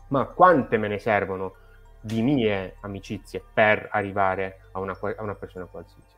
ma 0.09 0.27
quante 0.27 0.77
me 0.77 0.89
ne 0.89 0.98
servono 0.98 1.62
di 2.05 2.20
mie 2.20 2.76
amicizie 2.81 3.43
per 3.55 3.89
arrivare 3.90 4.60
a 4.72 4.81
una, 4.81 4.93
a 4.93 5.22
una 5.22 5.35
persona 5.35 5.64
qualsiasi. 5.64 6.12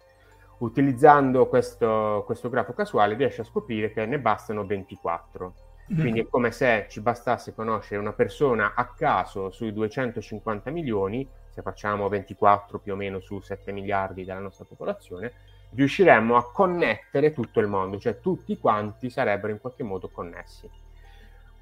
Utilizzando 0.59 1.47
questo, 1.47 2.25
questo, 2.27 2.49
grafo 2.49 2.73
casuale 2.73 3.15
riesce 3.15 3.43
a 3.43 3.45
scoprire 3.45 3.93
che 3.93 4.05
ne 4.05 4.19
bastano 4.19 4.67
24. 4.67 5.55
Mm-hmm. 5.93 6.01
Quindi 6.01 6.21
è 6.21 6.27
come 6.29 6.51
se 6.51 6.87
ci 6.89 7.01
bastasse 7.01 7.55
conoscere 7.55 8.01
una 8.01 8.13
persona 8.13 8.73
a 8.75 8.87
caso 8.87 9.53
sui 9.53 9.73
250 9.73 10.71
milioni, 10.71 11.29
se 11.51 11.63
facciamo 11.63 12.09
24 12.09 12.81
più 12.81 12.95
o 12.95 12.97
meno 12.97 13.21
su 13.21 13.39
7 13.39 13.71
miliardi 13.71 14.25
della 14.25 14.41
nostra 14.41 14.65
popolazione, 14.65 15.33
riusciremmo 15.71 16.37
a 16.37 16.51
connettere 16.51 17.33
tutto 17.33 17.61
il 17.61 17.69
mondo, 17.69 18.01
cioè 18.01 18.19
tutti 18.19 18.59
quanti 18.59 19.09
sarebbero 19.09 19.53
in 19.53 19.61
qualche 19.61 19.85
modo 19.85 20.09
connessi. 20.09 20.69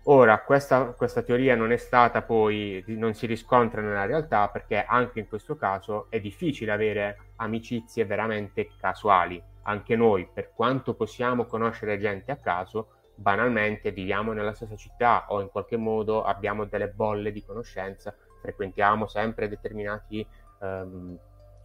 Ora, 0.06 0.42
questa, 0.42 0.92
questa, 0.92 1.22
teoria 1.22 1.56
non 1.56 1.72
è 1.72 1.78
stata 1.78 2.20
poi, 2.20 2.84
non 2.88 3.14
si 3.14 3.24
riscontra 3.24 3.80
nella 3.80 4.04
realtà 4.04 4.48
perché 4.48 4.84
anche 4.84 5.20
in 5.20 5.28
questo 5.28 5.56
caso 5.56 6.06
è 6.10 6.20
difficile 6.20 6.72
avere 6.72 7.30
amicizie 7.36 8.04
veramente 8.04 8.68
casuali. 8.78 9.42
Anche 9.62 9.96
noi, 9.96 10.28
per 10.30 10.52
quanto 10.54 10.92
possiamo 10.92 11.46
conoscere 11.46 11.98
gente 11.98 12.30
a 12.30 12.36
caso, 12.36 12.88
banalmente 13.14 13.92
viviamo 13.92 14.32
nella 14.32 14.52
stessa 14.52 14.76
città 14.76 15.24
o 15.28 15.40
in 15.40 15.48
qualche 15.48 15.78
modo 15.78 16.22
abbiamo 16.22 16.66
delle 16.66 16.88
bolle 16.88 17.32
di 17.32 17.42
conoscenza, 17.42 18.14
frequentiamo 18.42 19.06
sempre 19.06 19.48
determinati, 19.48 20.26
um, 20.60 21.18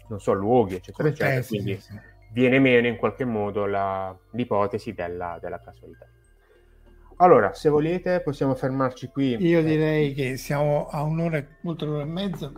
non 0.07 0.19
so, 0.21 0.31
luoghi, 0.31 0.75
eccetera, 0.75 1.09
eccetera. 1.09 1.45
Quindi 1.45 1.77
viene 2.31 2.59
meno 2.59 2.87
in 2.87 2.95
qualche 2.95 3.25
modo 3.25 3.65
la, 3.65 4.15
l'ipotesi 4.31 4.93
della, 4.93 5.37
della 5.41 5.59
casualità. 5.59 6.07
Allora, 7.21 7.53
se 7.53 7.67
volete, 7.67 8.21
possiamo 8.21 8.55
fermarci 8.55 9.07
qui. 9.07 9.35
Io 9.45 9.61
direi 9.61 10.13
che 10.13 10.37
siamo 10.37 10.87
a 10.87 11.03
un'ora, 11.03 11.45
oltre 11.63 11.87
un'ora 11.87 12.03
e 12.03 12.07
mezza. 12.07 12.51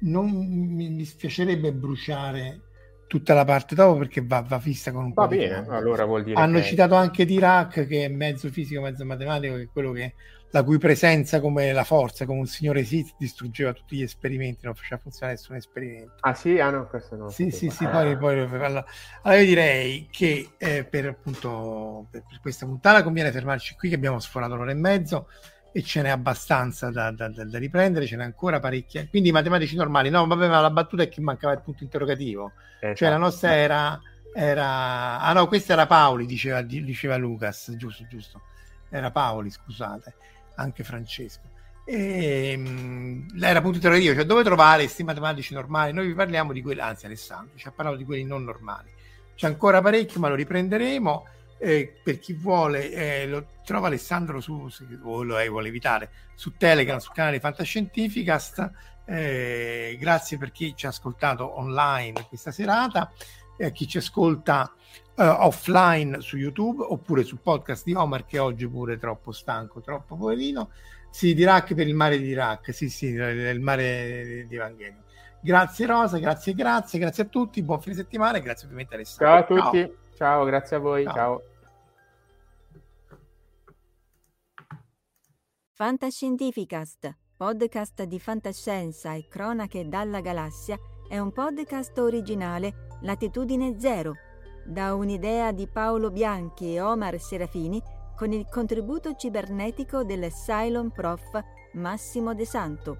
Non 0.00 0.30
mi 0.30 0.94
dispiacerebbe 0.96 1.72
bruciare 1.72 2.60
tutta 3.06 3.32
la 3.34 3.44
parte 3.44 3.74
dopo 3.74 3.98
perché 3.98 4.22
va, 4.24 4.40
va 4.40 4.58
fissa 4.58 4.92
con 4.92 5.04
un 5.04 5.12
va 5.12 5.22
po' 5.22 5.28
bene, 5.28 5.66
allora 5.68 6.04
vuol 6.04 6.24
dire 6.24 6.40
Hanno 6.40 6.58
che... 6.58 6.64
citato 6.64 6.94
anche 6.94 7.24
Dirac 7.24 7.86
che 7.86 8.04
è 8.04 8.08
mezzo 8.08 8.48
fisico, 8.48 8.80
mezzo 8.80 9.04
matematico, 9.04 9.54
che 9.54 9.62
è 9.62 9.68
quello 9.72 9.92
che 9.92 10.14
la 10.52 10.62
cui 10.62 10.76
presenza 10.76 11.40
come 11.40 11.72
la 11.72 11.82
forza, 11.82 12.26
come 12.26 12.40
un 12.40 12.46
signore 12.46 12.84
Sith, 12.84 13.14
distruggeva 13.16 13.72
tutti 13.72 13.96
gli 13.96 14.02
esperimenti, 14.02 14.66
non 14.66 14.74
faceva 14.74 15.00
funzionare 15.00 15.38
nessun 15.38 15.56
esperimento. 15.56 16.16
Ah 16.20 16.34
sì? 16.34 16.60
Ah 16.60 16.68
no, 16.68 16.86
questo 16.88 17.16
no. 17.16 17.30
Sì, 17.30 17.50
sì, 17.50 17.70
sì, 17.70 17.86
poi, 17.86 18.16
poi 18.18 18.40
allora, 18.40 18.84
allora, 19.22 19.40
io 19.40 19.46
direi 19.46 20.08
che 20.10 20.50
eh, 20.58 20.84
per 20.84 21.06
appunto 21.06 22.06
per, 22.10 22.24
per, 22.28 22.40
questa 22.40 22.66
puntata 22.66 23.02
conviene 23.02 23.32
fermarci 23.32 23.74
qui 23.76 23.88
che 23.88 23.94
abbiamo 23.94 24.20
sforato 24.20 24.54
l'ora 24.54 24.72
e 24.72 24.74
mezzo 24.74 25.28
e 25.72 25.82
ce 25.82 26.02
n'è 26.02 26.10
abbastanza 26.10 26.90
da, 26.90 27.10
da, 27.10 27.30
da, 27.30 27.44
da 27.44 27.58
riprendere, 27.58 28.04
ce 28.04 28.16
n'è 28.16 28.24
ancora 28.24 28.60
parecchie. 28.60 29.08
Quindi 29.08 29.30
i 29.30 29.32
matematici 29.32 29.74
normali, 29.74 30.10
no, 30.10 30.26
vabbè, 30.26 30.48
ma 30.48 30.60
la 30.60 30.70
battuta 30.70 31.02
è 31.02 31.08
che 31.08 31.22
mancava 31.22 31.54
il 31.54 31.62
punto 31.62 31.82
interrogativo. 31.82 32.52
Esatto. 32.78 32.96
Cioè 32.96 33.08
la 33.08 33.16
nostra 33.16 33.54
era, 33.54 33.98
era... 34.34 35.18
Ah 35.18 35.32
no, 35.32 35.46
questa 35.46 35.72
era 35.72 35.86
Paoli, 35.86 36.26
diceva, 36.26 36.60
diceva 36.60 37.16
Lucas, 37.16 37.72
giusto, 37.74 38.06
giusto. 38.06 38.42
Era 38.90 39.10
Paoli, 39.10 39.48
scusate 39.48 40.14
anche 40.56 40.84
Francesco. 40.84 41.50
E, 41.84 42.56
mh, 42.56 43.42
era 43.42 43.58
appunto 43.58 43.76
interrogativo, 43.76 44.14
cioè 44.14 44.24
dove 44.24 44.44
trovare 44.44 44.84
questi 44.84 45.02
matematici 45.02 45.54
normali? 45.54 45.92
Noi 45.92 46.06
vi 46.06 46.14
parliamo 46.14 46.52
di 46.52 46.62
quelli, 46.62 46.80
anzi 46.80 47.06
Alessandro 47.06 47.56
ci 47.56 47.66
ha 47.66 47.72
parlato 47.72 47.96
di 47.96 48.04
quelli 48.04 48.24
non 48.24 48.44
normali. 48.44 48.90
C'è 49.34 49.46
ancora 49.46 49.80
parecchio, 49.80 50.20
ma 50.20 50.28
lo 50.28 50.34
riprenderemo. 50.34 51.26
Eh, 51.58 52.00
per 52.02 52.18
chi 52.18 52.32
vuole, 52.32 52.90
eh, 52.90 53.26
lo 53.26 53.46
trova 53.64 53.86
Alessandro 53.86 54.40
su, 54.40 54.68
se 54.68 54.84
lo 54.88 55.38
eh, 55.38 55.48
vuole 55.48 55.68
evitare, 55.68 56.10
su 56.34 56.56
Telegram, 56.56 56.98
sul 56.98 57.14
canale 57.14 57.40
Fantascientificast. 57.40 58.70
Eh, 59.04 59.96
grazie 59.98 60.38
per 60.38 60.52
chi 60.52 60.74
ci 60.76 60.86
ha 60.86 60.90
ascoltato 60.90 61.58
online 61.58 62.26
questa 62.28 62.50
serata. 62.50 63.12
a 63.60 63.68
chi 63.70 63.86
ci 63.86 63.98
ascolta 63.98 64.72
uh, 65.14 65.22
offline 65.22 66.20
su 66.20 66.36
YouTube 66.36 66.82
oppure 66.82 67.22
sul 67.22 67.38
podcast 67.38 67.84
di 67.84 67.94
Omar 67.94 68.24
che 68.24 68.38
oggi 68.38 68.68
pure 68.68 68.94
è 68.94 68.98
troppo 68.98 69.32
stanco, 69.32 69.80
troppo 69.80 70.16
poverino. 70.16 70.70
Sì, 71.10 71.34
di 71.34 71.42
Iraq 71.42 71.74
per 71.74 71.86
il 71.86 71.94
mare 71.94 72.18
di 72.18 72.28
Iraq, 72.28 72.72
sì, 72.72 72.88
sì, 72.88 73.06
il 73.06 73.60
mare 73.60 74.46
di 74.48 74.54
Evangelio. 74.54 75.02
Grazie 75.40 75.86
Rosa, 75.86 76.18
grazie, 76.18 76.54
grazie, 76.54 76.98
grazie 76.98 77.24
a 77.24 77.26
tutti, 77.26 77.62
buon 77.62 77.80
fine 77.80 77.96
settimana 77.96 78.38
e 78.38 78.40
grazie 78.40 78.64
ovviamente 78.64 78.94
Alessandro. 78.94 79.26
Ciao 79.26 79.38
a 79.38 79.70
tutti, 79.70 79.78
ciao, 79.78 80.16
ciao 80.16 80.44
grazie 80.44 80.76
a 80.76 80.78
voi, 80.78 81.04
ciao. 81.04 81.14
ciao. 81.14 81.42
Fantascientificast, 85.74 87.16
podcast 87.36 88.04
di 88.04 88.20
fantascienza 88.20 89.14
e 89.14 89.26
cronache 89.28 89.88
dalla 89.88 90.20
galassia, 90.20 90.78
è 91.08 91.18
un 91.18 91.32
podcast 91.32 91.98
originale 91.98 92.98
Latitudine 93.00 93.80
Zero, 93.80 94.14
da 94.64 94.94
un'idea 94.94 95.52
di 95.52 95.66
Paolo 95.66 96.10
Bianchi 96.10 96.74
e 96.74 96.80
Omar 96.80 97.18
Serafini 97.18 97.82
con 98.16 98.32
il 98.32 98.46
contributo 98.48 99.14
cibernetico 99.14 100.04
del 100.04 100.30
Cylon 100.30 100.90
Prof 100.90 101.42
Massimo 101.72 102.34
De 102.34 102.44
Santo, 102.44 102.98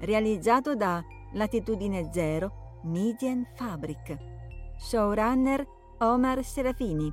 realizzato 0.00 0.74
da 0.74 1.02
Latitudine 1.32 2.10
Zero 2.12 2.80
Median 2.84 3.46
Fabric. 3.54 4.16
Showrunner 4.78 5.66
Omar 5.98 6.44
Serafini. 6.44 7.12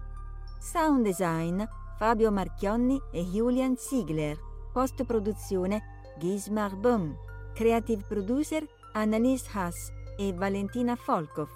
Sound 0.59 1.03
design 1.03 1.63
Fabio 1.97 2.31
Marchionni 2.31 2.99
e 3.11 3.23
Julian 3.23 3.75
Ziegler. 3.77 4.37
Post 4.71 5.03
produzione 5.03 5.81
Gismar 6.17 6.75
Bum. 6.75 7.15
Creative 7.53 8.03
producer 8.07 8.65
Annalise 8.93 9.49
Haas 9.53 9.91
e 10.17 10.33
Valentina 10.33 10.95
Folkov. 10.95 11.49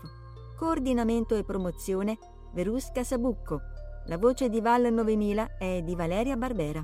Coordinamento 0.58 1.36
e 1.36 1.44
promozione 1.44 2.18
Verusca 2.52 3.04
Sabucco. 3.04 3.62
La 4.08 4.18
voce 4.18 4.50
di 4.50 4.60
Val 4.60 4.92
9000 4.92 5.58
è 5.60 5.84
di 5.84 5.96
Valeria 5.96 6.36
Barbera. 6.36 6.84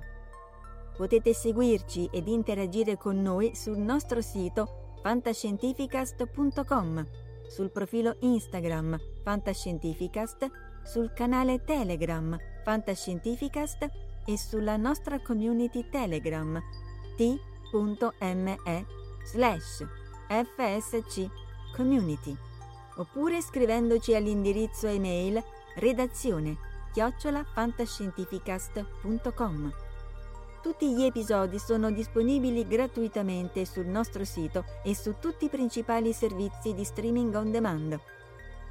Potete 0.95 1.33
seguirci 1.33 2.07
ed 2.11 2.27
interagire 2.27 2.97
con 2.97 3.19
noi 3.19 3.55
sul 3.55 3.79
nostro 3.79 4.21
sito 4.21 4.91
fantascientificast.com, 5.01 7.07
sul 7.47 7.71
profilo 7.71 8.15
Instagram 8.19 8.95
Fantascientificast, 9.23 10.51
sul 10.83 11.11
canale 11.11 11.63
Telegram 11.63 12.37
Fantascientificast 12.63 13.89
e 14.23 14.37
sulla 14.37 14.77
nostra 14.77 15.19
community 15.19 15.89
Telegram 15.89 16.61
t.me 17.17 18.85
slash 19.23 19.83
fsc 20.27 21.27
community 21.75 22.52
oppure 22.95 23.41
scrivendoci 23.41 24.15
all'indirizzo 24.15 24.87
email 24.87 25.43
redazione 25.75 26.71
chiocciolafantascientificast.com. 26.93 29.73
Tutti 30.61 30.93
gli 30.93 31.03
episodi 31.03 31.59
sono 31.59 31.91
disponibili 31.91 32.65
gratuitamente 32.67 33.65
sul 33.65 33.87
nostro 33.87 34.23
sito 34.23 34.63
e 34.83 34.95
su 34.95 35.15
tutti 35.19 35.43
i 35.45 35.49
principali 35.49 36.13
servizi 36.13 36.73
di 36.73 36.85
streaming 36.85 37.35
on 37.35 37.51
demand. 37.51 37.99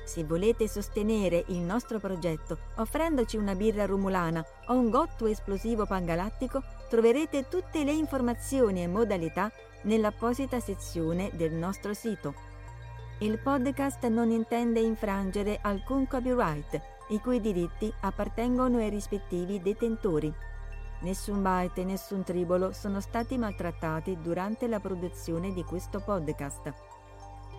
Se 0.05 0.25
volete 0.25 0.67
sostenere 0.69 1.45
il 1.49 1.59
nostro 1.59 1.99
progetto 1.99 2.57
offrendoci 2.77 3.37
una 3.37 3.55
birra 3.55 3.85
rumulana 3.87 4.43
o 4.69 4.75
un 4.75 4.89
gotto 4.89 5.27
esplosivo 5.27 5.85
pangalattico, 5.85 6.63
troverete 6.89 7.49
tutte 7.49 7.85
le 7.85 7.93
informazioni 7.93 8.83
e 8.83 8.89
modalità 8.89 9.53
nell'apposita 9.83 10.61
sezione 10.61 11.31
del 11.35 11.53
nostro 11.53 11.93
sito 11.93 12.52
il 13.23 13.39
podcast 13.39 14.05
non 14.09 14.33
intende 14.33 14.81
infrangere 14.81 15.61
alcun 15.63 16.09
copyright, 16.09 16.81
i 17.11 17.21
cui 17.21 17.41
diritti 17.41 17.93
appartengono 18.01 18.79
ai 18.79 18.91
rispettivi 18.91 19.61
detentori. 19.61 20.33
Nessun 21.03 21.41
byte 21.41 21.83
e 21.83 21.85
nessun 21.85 22.25
tribolo 22.25 22.73
sono 22.73 23.01
stati 23.01 23.39
maltrattati 23.39 24.19
durante 24.21 24.67
la 24.67 24.81
produzione 24.81 25.53
di 25.53 25.63
questo 25.63 26.01
podcast. 26.01 26.75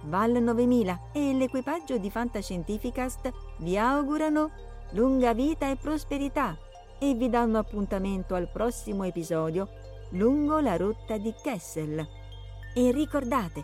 Val 0.03 0.31
9000 0.31 1.11
e 1.13 1.33
l'equipaggio 1.33 1.97
di 1.97 2.11
Fantascientificast 2.11 3.31
vi 3.59 3.77
augurano 3.77 4.51
lunga 4.91 5.33
vita 5.33 5.69
e 5.69 5.77
prosperità 5.77 6.57
e 6.99 7.13
vi 7.13 7.29
danno 7.29 7.57
appuntamento 7.57 8.35
al 8.35 8.49
prossimo 8.51 9.05
episodio 9.05 9.69
lungo 10.09 10.59
la 10.59 10.75
rotta 10.75 11.17
di 11.17 11.33
Kessel. 11.41 12.05
E 12.75 12.91
ricordate, 12.91 13.63